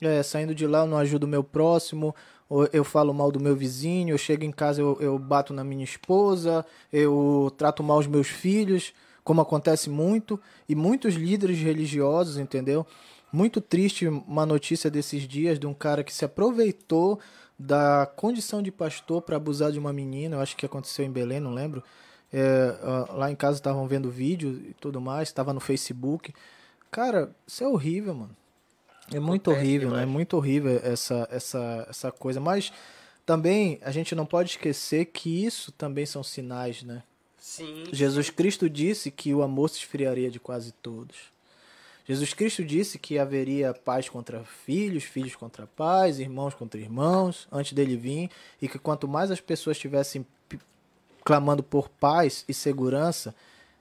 [0.00, 2.14] É, saindo de lá eu não ajudo o meu próximo,
[2.72, 5.84] eu falo mal do meu vizinho, eu chego em casa, eu, eu bato na minha
[5.84, 8.92] esposa, eu trato mal os meus filhos,
[9.24, 12.86] como acontece muito, e muitos líderes religiosos, entendeu?
[13.32, 17.18] Muito triste uma notícia desses dias de um cara que se aproveitou
[17.58, 21.40] da condição de pastor para abusar de uma menina, eu acho que aconteceu em Belém,
[21.40, 21.82] não lembro.
[22.32, 22.74] É,
[23.10, 26.34] lá em casa estavam vendo vídeo e tudo mais, estava no Facebook.
[26.90, 28.36] Cara, isso é horrível, mano.
[29.14, 30.02] É muito horrível, né?
[30.02, 32.40] É muito horrível essa, essa, essa coisa.
[32.40, 32.72] Mas
[33.24, 37.02] também a gente não pode esquecer que isso também são sinais, né?
[37.38, 37.84] Sim.
[37.92, 41.32] Jesus Cristo disse que o amor se esfriaria de quase todos.
[42.06, 47.72] Jesus Cristo disse que haveria paz contra filhos, filhos contra pais, irmãos contra irmãos, antes
[47.72, 50.26] dele vir, e que quanto mais as pessoas estivessem
[51.24, 53.34] clamando por paz e segurança,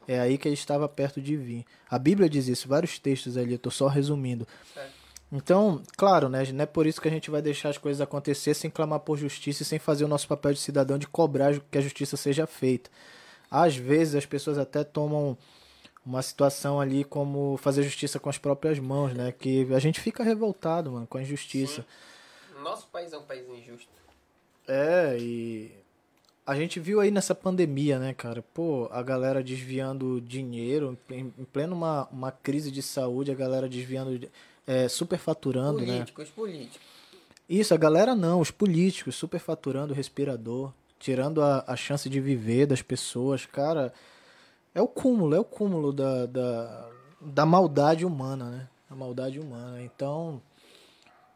[0.08, 1.66] é aí que ele estava perto de vir.
[1.90, 4.48] A Bíblia diz isso, vários textos ali, eu estou só resumindo.
[5.32, 8.53] Então, claro, né, não é por isso que a gente vai deixar as coisas acontecer
[8.53, 11.77] sem clamar por justiça e sem fazer o nosso papel de cidadão de cobrar que
[11.77, 12.90] a justiça seja feita.
[13.50, 15.38] Às vezes as pessoas até tomam
[16.06, 19.32] uma situação ali como fazer justiça com as próprias mãos, né?
[19.32, 21.82] Que a gente fica revoltado, mano, com a injustiça.
[21.82, 22.61] Sim.
[22.64, 23.90] Nosso país é um país injusto.
[24.68, 25.72] É, e
[26.45, 28.42] a gente viu aí nessa pandemia, né, cara?
[28.42, 34.30] Pô, a galera desviando dinheiro, em pleno uma, uma crise de saúde, a galera desviando,
[34.66, 36.06] é, superfaturando, políticos, né?
[36.06, 36.82] Políticos, políticos.
[37.50, 42.66] Isso, a galera não, os políticos superfaturando o respirador, tirando a, a chance de viver
[42.66, 43.94] das pessoas, cara
[44.74, 48.70] é o cúmulo, é o cúmulo da, da, da maldade humana, né?
[48.90, 49.82] A maldade humana.
[49.82, 50.42] Então,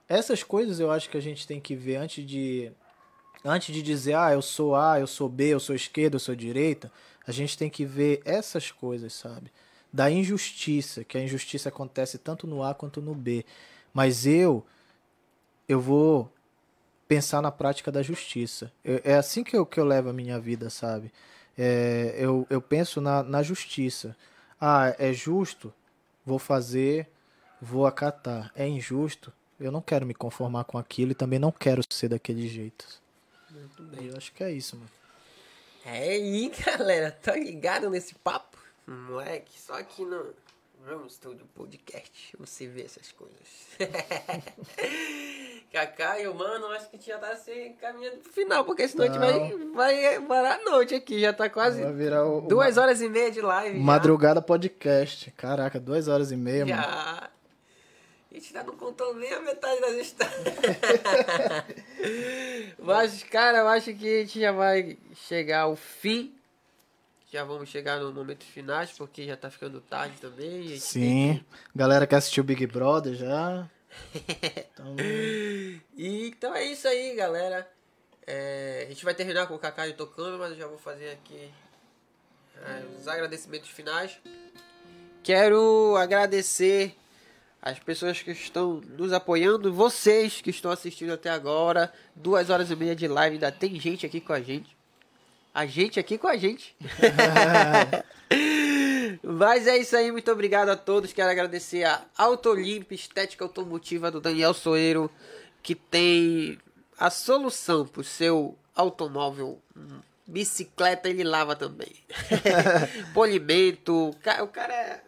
[0.08, 2.72] essas coisas eu acho que a gente tem que ver antes de
[3.44, 6.36] antes de dizer, ah, eu sou A, eu sou B, eu sou esquerda, eu sou
[6.36, 6.92] direita,
[7.28, 9.52] a gente tem que ver essas coisas, sabe?
[9.96, 13.46] Da injustiça, que a injustiça acontece tanto no A quanto no B.
[13.94, 14.66] Mas eu
[15.68, 16.32] eu vou
[17.08, 18.72] pensar na prática da justiça.
[18.84, 21.12] é assim que eu, que eu levo a minha vida, sabe?
[21.58, 24.16] é, eu, eu penso na, na justiça.
[24.60, 25.74] Ah, é justo?
[26.26, 27.08] Vou fazer,
[27.62, 28.52] vou acatar.
[28.56, 29.32] É injusto?
[29.60, 32.86] Eu não quero me conformar com aquilo e também não quero ser daquele jeito.
[33.50, 34.08] Muito bem.
[34.08, 34.90] Eu acho que é isso, mano.
[35.86, 37.12] É aí, galera.
[37.12, 38.58] Tá ligado nesse papo?
[38.88, 40.32] Moleque, só aqui no
[40.86, 43.40] Ramos Studio Podcast você vê essas coisas.
[45.74, 49.24] Kaká e o mano, acho que já tá se caminhando pro final, porque senão não.
[49.24, 51.20] a gente vai, vai parar a noite aqui.
[51.20, 53.80] Já tá quase o, duas horas e meia de live.
[53.80, 54.46] Madrugada já.
[54.46, 55.32] podcast.
[55.32, 56.76] Caraca, duas horas e meia, já.
[56.76, 57.30] mano.
[58.32, 60.38] A gente não contando nem a metade das histórias.
[62.78, 66.36] Mas, cara, eu acho que a gente já vai chegar ao fim.
[67.36, 70.80] Já vamos chegar no momento finais, porque já tá ficando tarde também.
[70.80, 71.44] Sim.
[71.44, 71.46] Que...
[71.76, 73.70] Galera que assistiu Big Brother já.
[74.74, 74.96] Então...
[75.98, 77.70] e, então é isso aí, galera.
[78.26, 81.52] É, a gente vai terminar com o Kaká tocando, mas eu já vou fazer aqui
[82.66, 84.18] é, os agradecimentos finais.
[85.22, 86.96] Quero agradecer
[87.62, 91.92] as pessoas que estão nos apoiando, vocês que estão assistindo até agora.
[92.16, 94.75] Duas horas e meia de live, ainda tem gente aqui com a gente.
[95.56, 96.76] A gente aqui com a gente.
[99.24, 101.14] Mas é isso aí, muito obrigado a todos.
[101.14, 105.10] Quero agradecer a Autolimp Estética Automotiva do Daniel Soeiro,
[105.64, 106.60] que tem
[107.00, 109.62] a solução para o seu automóvel.
[110.28, 111.96] Bicicleta ele lava também.
[113.16, 114.10] Polimento.
[114.10, 115.02] O cara é.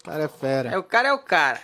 [0.00, 0.70] O cara é fera.
[0.70, 1.62] É, o cara é o cara.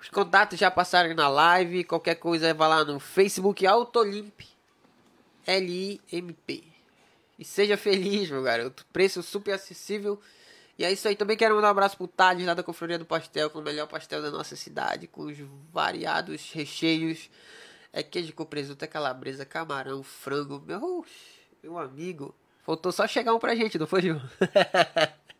[0.00, 1.84] Os contatos já passaram na live.
[1.84, 4.40] Qualquer coisa vai lá no Facebook Autolimp.
[5.46, 6.75] L-I-M-P.
[7.38, 8.86] E seja feliz, meu garoto.
[8.92, 10.20] Preço super acessível.
[10.78, 11.16] E é isso aí.
[11.16, 13.86] Também quero mandar um abraço pro Thales lá da Confraria do Pastel, com o melhor
[13.86, 15.36] pastel da nossa cidade, com os
[15.72, 17.30] variados recheios.
[17.92, 20.62] É queijo com presunto, é calabresa, camarão, frango.
[20.66, 21.04] Meu,
[21.62, 22.34] meu amigo.
[22.62, 24.20] Faltou só chegar um pra gente, não foi, Gil?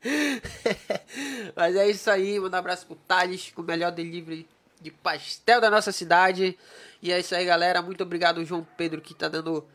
[1.57, 2.39] Mas é isso aí.
[2.39, 4.49] Mandar um abraço pro Thales, com o melhor delivery
[4.81, 6.57] de pastel da nossa cidade.
[7.02, 7.83] E é isso aí, galera.
[7.83, 9.66] Muito obrigado, João Pedro, que tá dando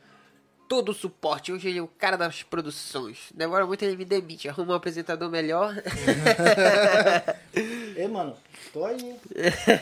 [0.71, 1.51] todo o suporte.
[1.51, 3.17] Hoje ele é o cara das produções.
[3.35, 5.75] Demora muito ele me demite, arruma um apresentador melhor.
[8.01, 8.35] Ei, mano,
[8.73, 8.97] tô aí.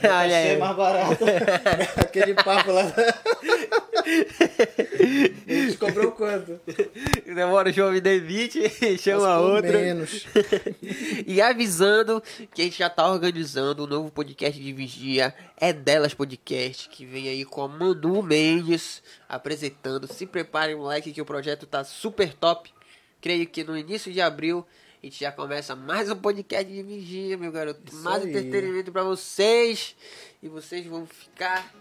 [0.04, 0.58] Olha aí.
[0.58, 1.24] mais barato.
[1.96, 2.84] Aquele papo lá.
[5.48, 6.60] Eles cobrou quanto?
[7.26, 8.62] Demora o João me demite,
[8.98, 9.72] chama outro.
[9.72, 10.28] Menos.
[11.26, 12.22] e avisando
[12.54, 15.34] que a gente já tá organizando um novo podcast de vigia.
[15.56, 20.12] É delas podcast, que vem aí com a Manu Mendes apresentando.
[20.12, 22.70] Se preparem, moleque, que o projeto tá super top.
[23.22, 24.66] Creio que no início de abril
[25.02, 27.80] a gente já começa mais um podcast de vigia, meu garoto.
[27.88, 28.30] Isso mais aí.
[28.30, 29.96] entretenimento para vocês.
[30.44, 31.74] E vocês vão ficar.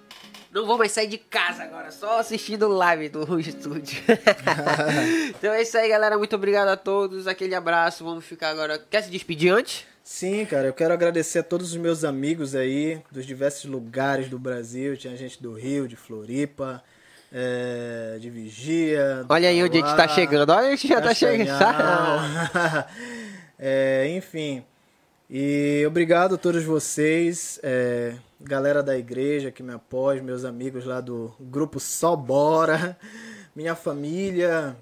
[0.52, 4.00] Não vão mais sair de casa agora, só assistindo live do estúdio.
[5.30, 6.16] então é isso aí, galera.
[6.16, 7.26] Muito obrigado a todos.
[7.26, 8.04] Aquele abraço.
[8.04, 8.78] Vamos ficar agora.
[8.78, 9.84] Quer se despedir antes?
[10.04, 14.38] Sim, cara, eu quero agradecer a todos os meus amigos aí, dos diversos lugares do
[14.38, 14.96] Brasil.
[14.96, 16.82] Tinha gente do Rio, de Floripa,
[17.32, 19.24] é, de Vigia.
[19.28, 20.50] Olha aí onde a gente tá chegando.
[20.50, 21.50] Olha, a gente já tá chegando.
[23.58, 24.64] é, enfim,
[25.28, 31.00] E obrigado a todos vocês, é, galera da igreja que me apoia, meus amigos lá
[31.00, 32.96] do grupo Só Bora,
[33.54, 34.76] minha família,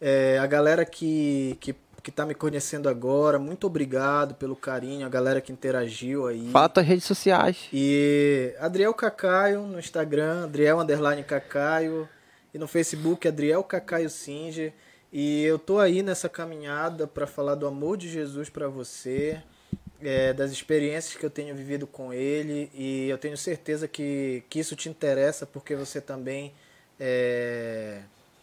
[0.00, 1.72] é, a galera que, que,
[2.02, 6.50] que tá me conhecendo agora, muito obrigado pelo carinho, a galera que interagiu aí.
[6.50, 7.68] Fala tuas redes sociais.
[7.72, 12.08] E Adriel Cacaio no Instagram, Adriel Underline Cacaio,
[12.52, 14.72] e no Facebook Adriel Cacaio Singer.
[15.12, 19.40] E eu tô aí nessa caminhada para falar do amor de Jesus para você,
[20.00, 24.58] é, das experiências que eu tenho vivido com Ele, e eu tenho certeza que, que
[24.58, 26.52] isso te interessa porque você também
[26.98, 28.00] é,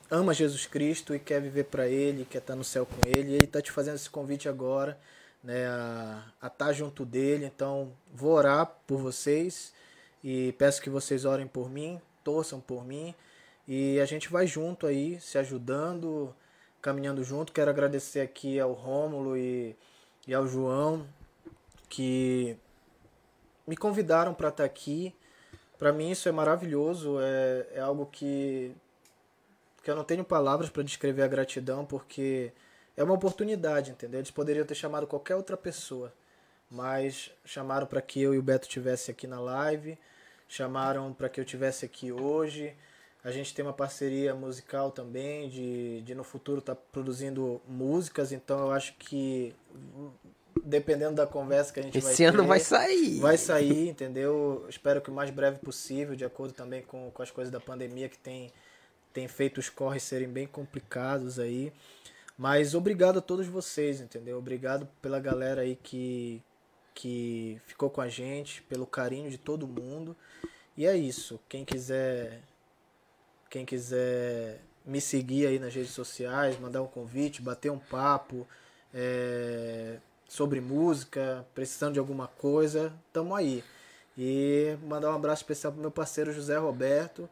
[0.10, 3.32] ama Jesus Cristo e quer viver para Ele, quer estar no céu com Ele.
[3.32, 4.98] E Ele está te fazendo esse convite agora,
[5.44, 7.46] né, a, a estar junto dele.
[7.46, 9.74] Então, vou orar por vocês
[10.24, 13.14] e peço que vocês orem por mim, torçam por mim.
[13.68, 16.34] E a gente vai junto aí, se ajudando,
[16.82, 17.54] caminhando junto.
[17.54, 19.76] Quero agradecer aqui ao Rômulo e,
[20.28, 21.06] e ao João,
[21.88, 22.58] que
[23.68, 25.14] me convidaram para estar aqui.
[25.78, 28.76] Para mim isso é maravilhoso, é, é algo que,
[29.90, 32.52] que eu não tenho palavras para descrever a gratidão, porque
[32.96, 34.20] é uma oportunidade, entendeu?
[34.20, 36.14] Eles poderiam ter chamado qualquer outra pessoa,
[36.70, 39.98] mas chamaram para que eu e o Beto tivesse aqui na live,
[40.48, 42.76] chamaram para que eu tivesse aqui hoje.
[43.24, 48.32] A gente tem uma parceria musical também, de, de no futuro estar tá produzindo músicas,
[48.32, 49.56] então eu acho que
[50.64, 53.20] dependendo da conversa que a gente Esse vai Esse ano vai sair.
[53.20, 54.68] Vai sair, entendeu?
[54.70, 58.08] Espero que o mais breve possível, de acordo também com, com as coisas da pandemia
[58.08, 58.52] que tem,
[59.14, 61.74] tem feito os corres serem bem complicados aí.
[62.38, 64.38] Mas obrigado a todos vocês, entendeu?
[64.38, 66.42] Obrigado pela galera aí que,
[66.94, 70.16] que ficou com a gente, pelo carinho de todo mundo.
[70.78, 71.40] E é isso.
[71.50, 72.42] Quem quiser
[73.50, 78.48] quem quiser me seguir aí nas redes sociais, mandar um convite, bater um papo
[78.94, 79.98] é,
[80.28, 83.64] sobre música, precisando de alguma coisa, tamo aí.
[84.18, 87.30] E mandar um abraço especial pro meu parceiro José Roberto.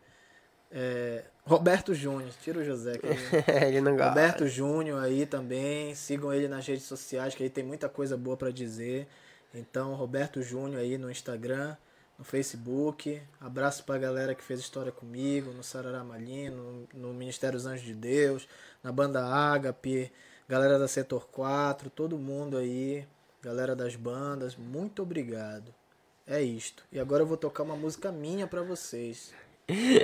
[0.71, 3.07] É, Roberto Júnior, tira o José aqui.
[3.65, 4.09] ele não gosta.
[4.09, 8.35] Roberto Júnior aí também, sigam ele nas redes sociais, que aí tem muita coisa boa
[8.35, 9.07] para dizer.
[9.53, 11.77] Então, Roberto Júnior aí no Instagram,
[12.19, 13.21] no Facebook.
[13.39, 17.85] Abraço pra galera que fez história comigo, no Sarará Malino, no, no Ministério dos Anjos
[17.85, 18.45] de Deus,
[18.83, 20.11] na banda Ágape,
[20.49, 23.07] galera da Setor 4, todo mundo aí,
[23.41, 25.73] galera das bandas, muito obrigado.
[26.25, 26.83] É isto.
[26.91, 29.33] E agora eu vou tocar uma música minha para vocês.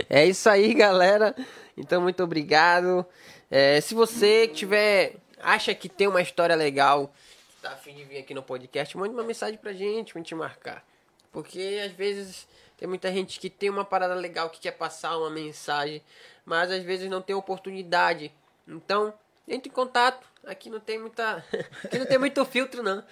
[0.10, 1.36] É isso aí, galera.
[1.78, 3.06] Então, muito obrigado.
[3.50, 7.14] É, se você tiver, acha que tem uma história legal,
[7.62, 10.86] tá afim de vir aqui no podcast, mande uma mensagem pra gente, pra gente marcar.
[11.32, 15.30] Porque às vezes tem muita gente que tem uma parada legal que quer passar uma
[15.30, 16.02] mensagem,
[16.46, 18.32] mas às vezes não tem oportunidade.
[18.68, 19.14] Então,
[19.48, 20.28] entre em contato.
[20.46, 21.44] Aqui não tem muita.
[21.84, 23.04] Aqui não tem muito filtro, não.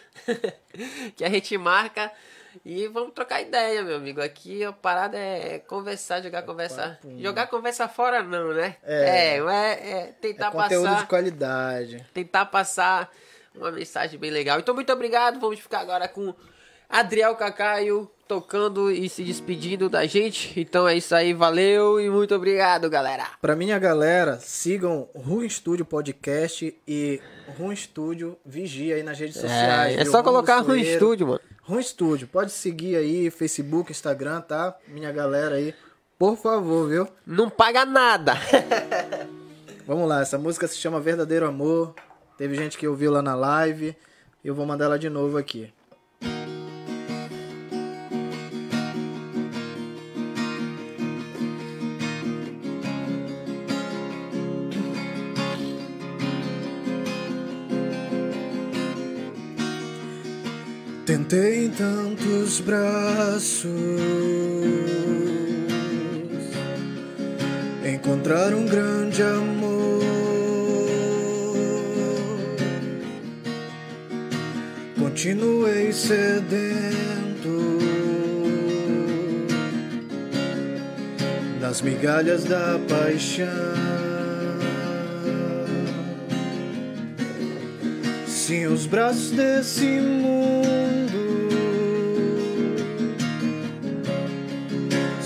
[1.16, 2.12] que a gente marca
[2.66, 4.22] e vamos trocar ideia, meu amigo.
[4.22, 7.00] Aqui a parada é conversar, jogar é conversa.
[7.20, 8.76] Jogar conversa fora, não, né?
[8.84, 11.02] É, é, é, é tentar é conteúdo passar.
[11.02, 12.06] de qualidade.
[12.14, 13.12] Tentar passar
[13.56, 14.60] uma mensagem bem legal.
[14.60, 15.40] Então, muito obrigado.
[15.40, 16.34] Vamos ficar agora com
[16.90, 20.58] Adriel Cacaio tocando e se despedindo da gente.
[20.58, 23.28] Então é isso aí, valeu e muito obrigado, galera.
[23.42, 27.20] Pra minha galera, sigam Ruim Studio Podcast e
[27.58, 29.98] Ruim Studio Vigia aí nas redes sociais.
[29.98, 31.42] É, é só colocar Ruim Studio, mano.
[31.62, 34.76] Ruim Studio, pode seguir aí, Facebook, Instagram, tá?
[34.88, 35.76] Minha galera aí,
[36.18, 37.08] por favor, viu?
[37.26, 38.34] Não paga nada.
[39.86, 41.94] Vamos lá, essa música se chama Verdadeiro Amor.
[42.38, 43.96] Teve gente que ouviu lá na live.
[44.44, 45.72] Eu vou mandar ela de novo aqui.
[61.12, 63.70] Tentei em tantos braços
[67.86, 70.00] encontrar um grande amor.
[74.98, 76.30] Continuei sedento
[81.60, 83.48] das migalhas da paixão.
[88.26, 90.91] Sim, os braços desse mundo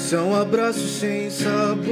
[0.10, 1.90] São abraços sem sabor,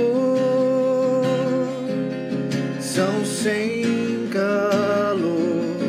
[2.80, 5.80] são sem calor.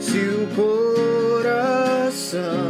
[0.00, 2.65] Se o coração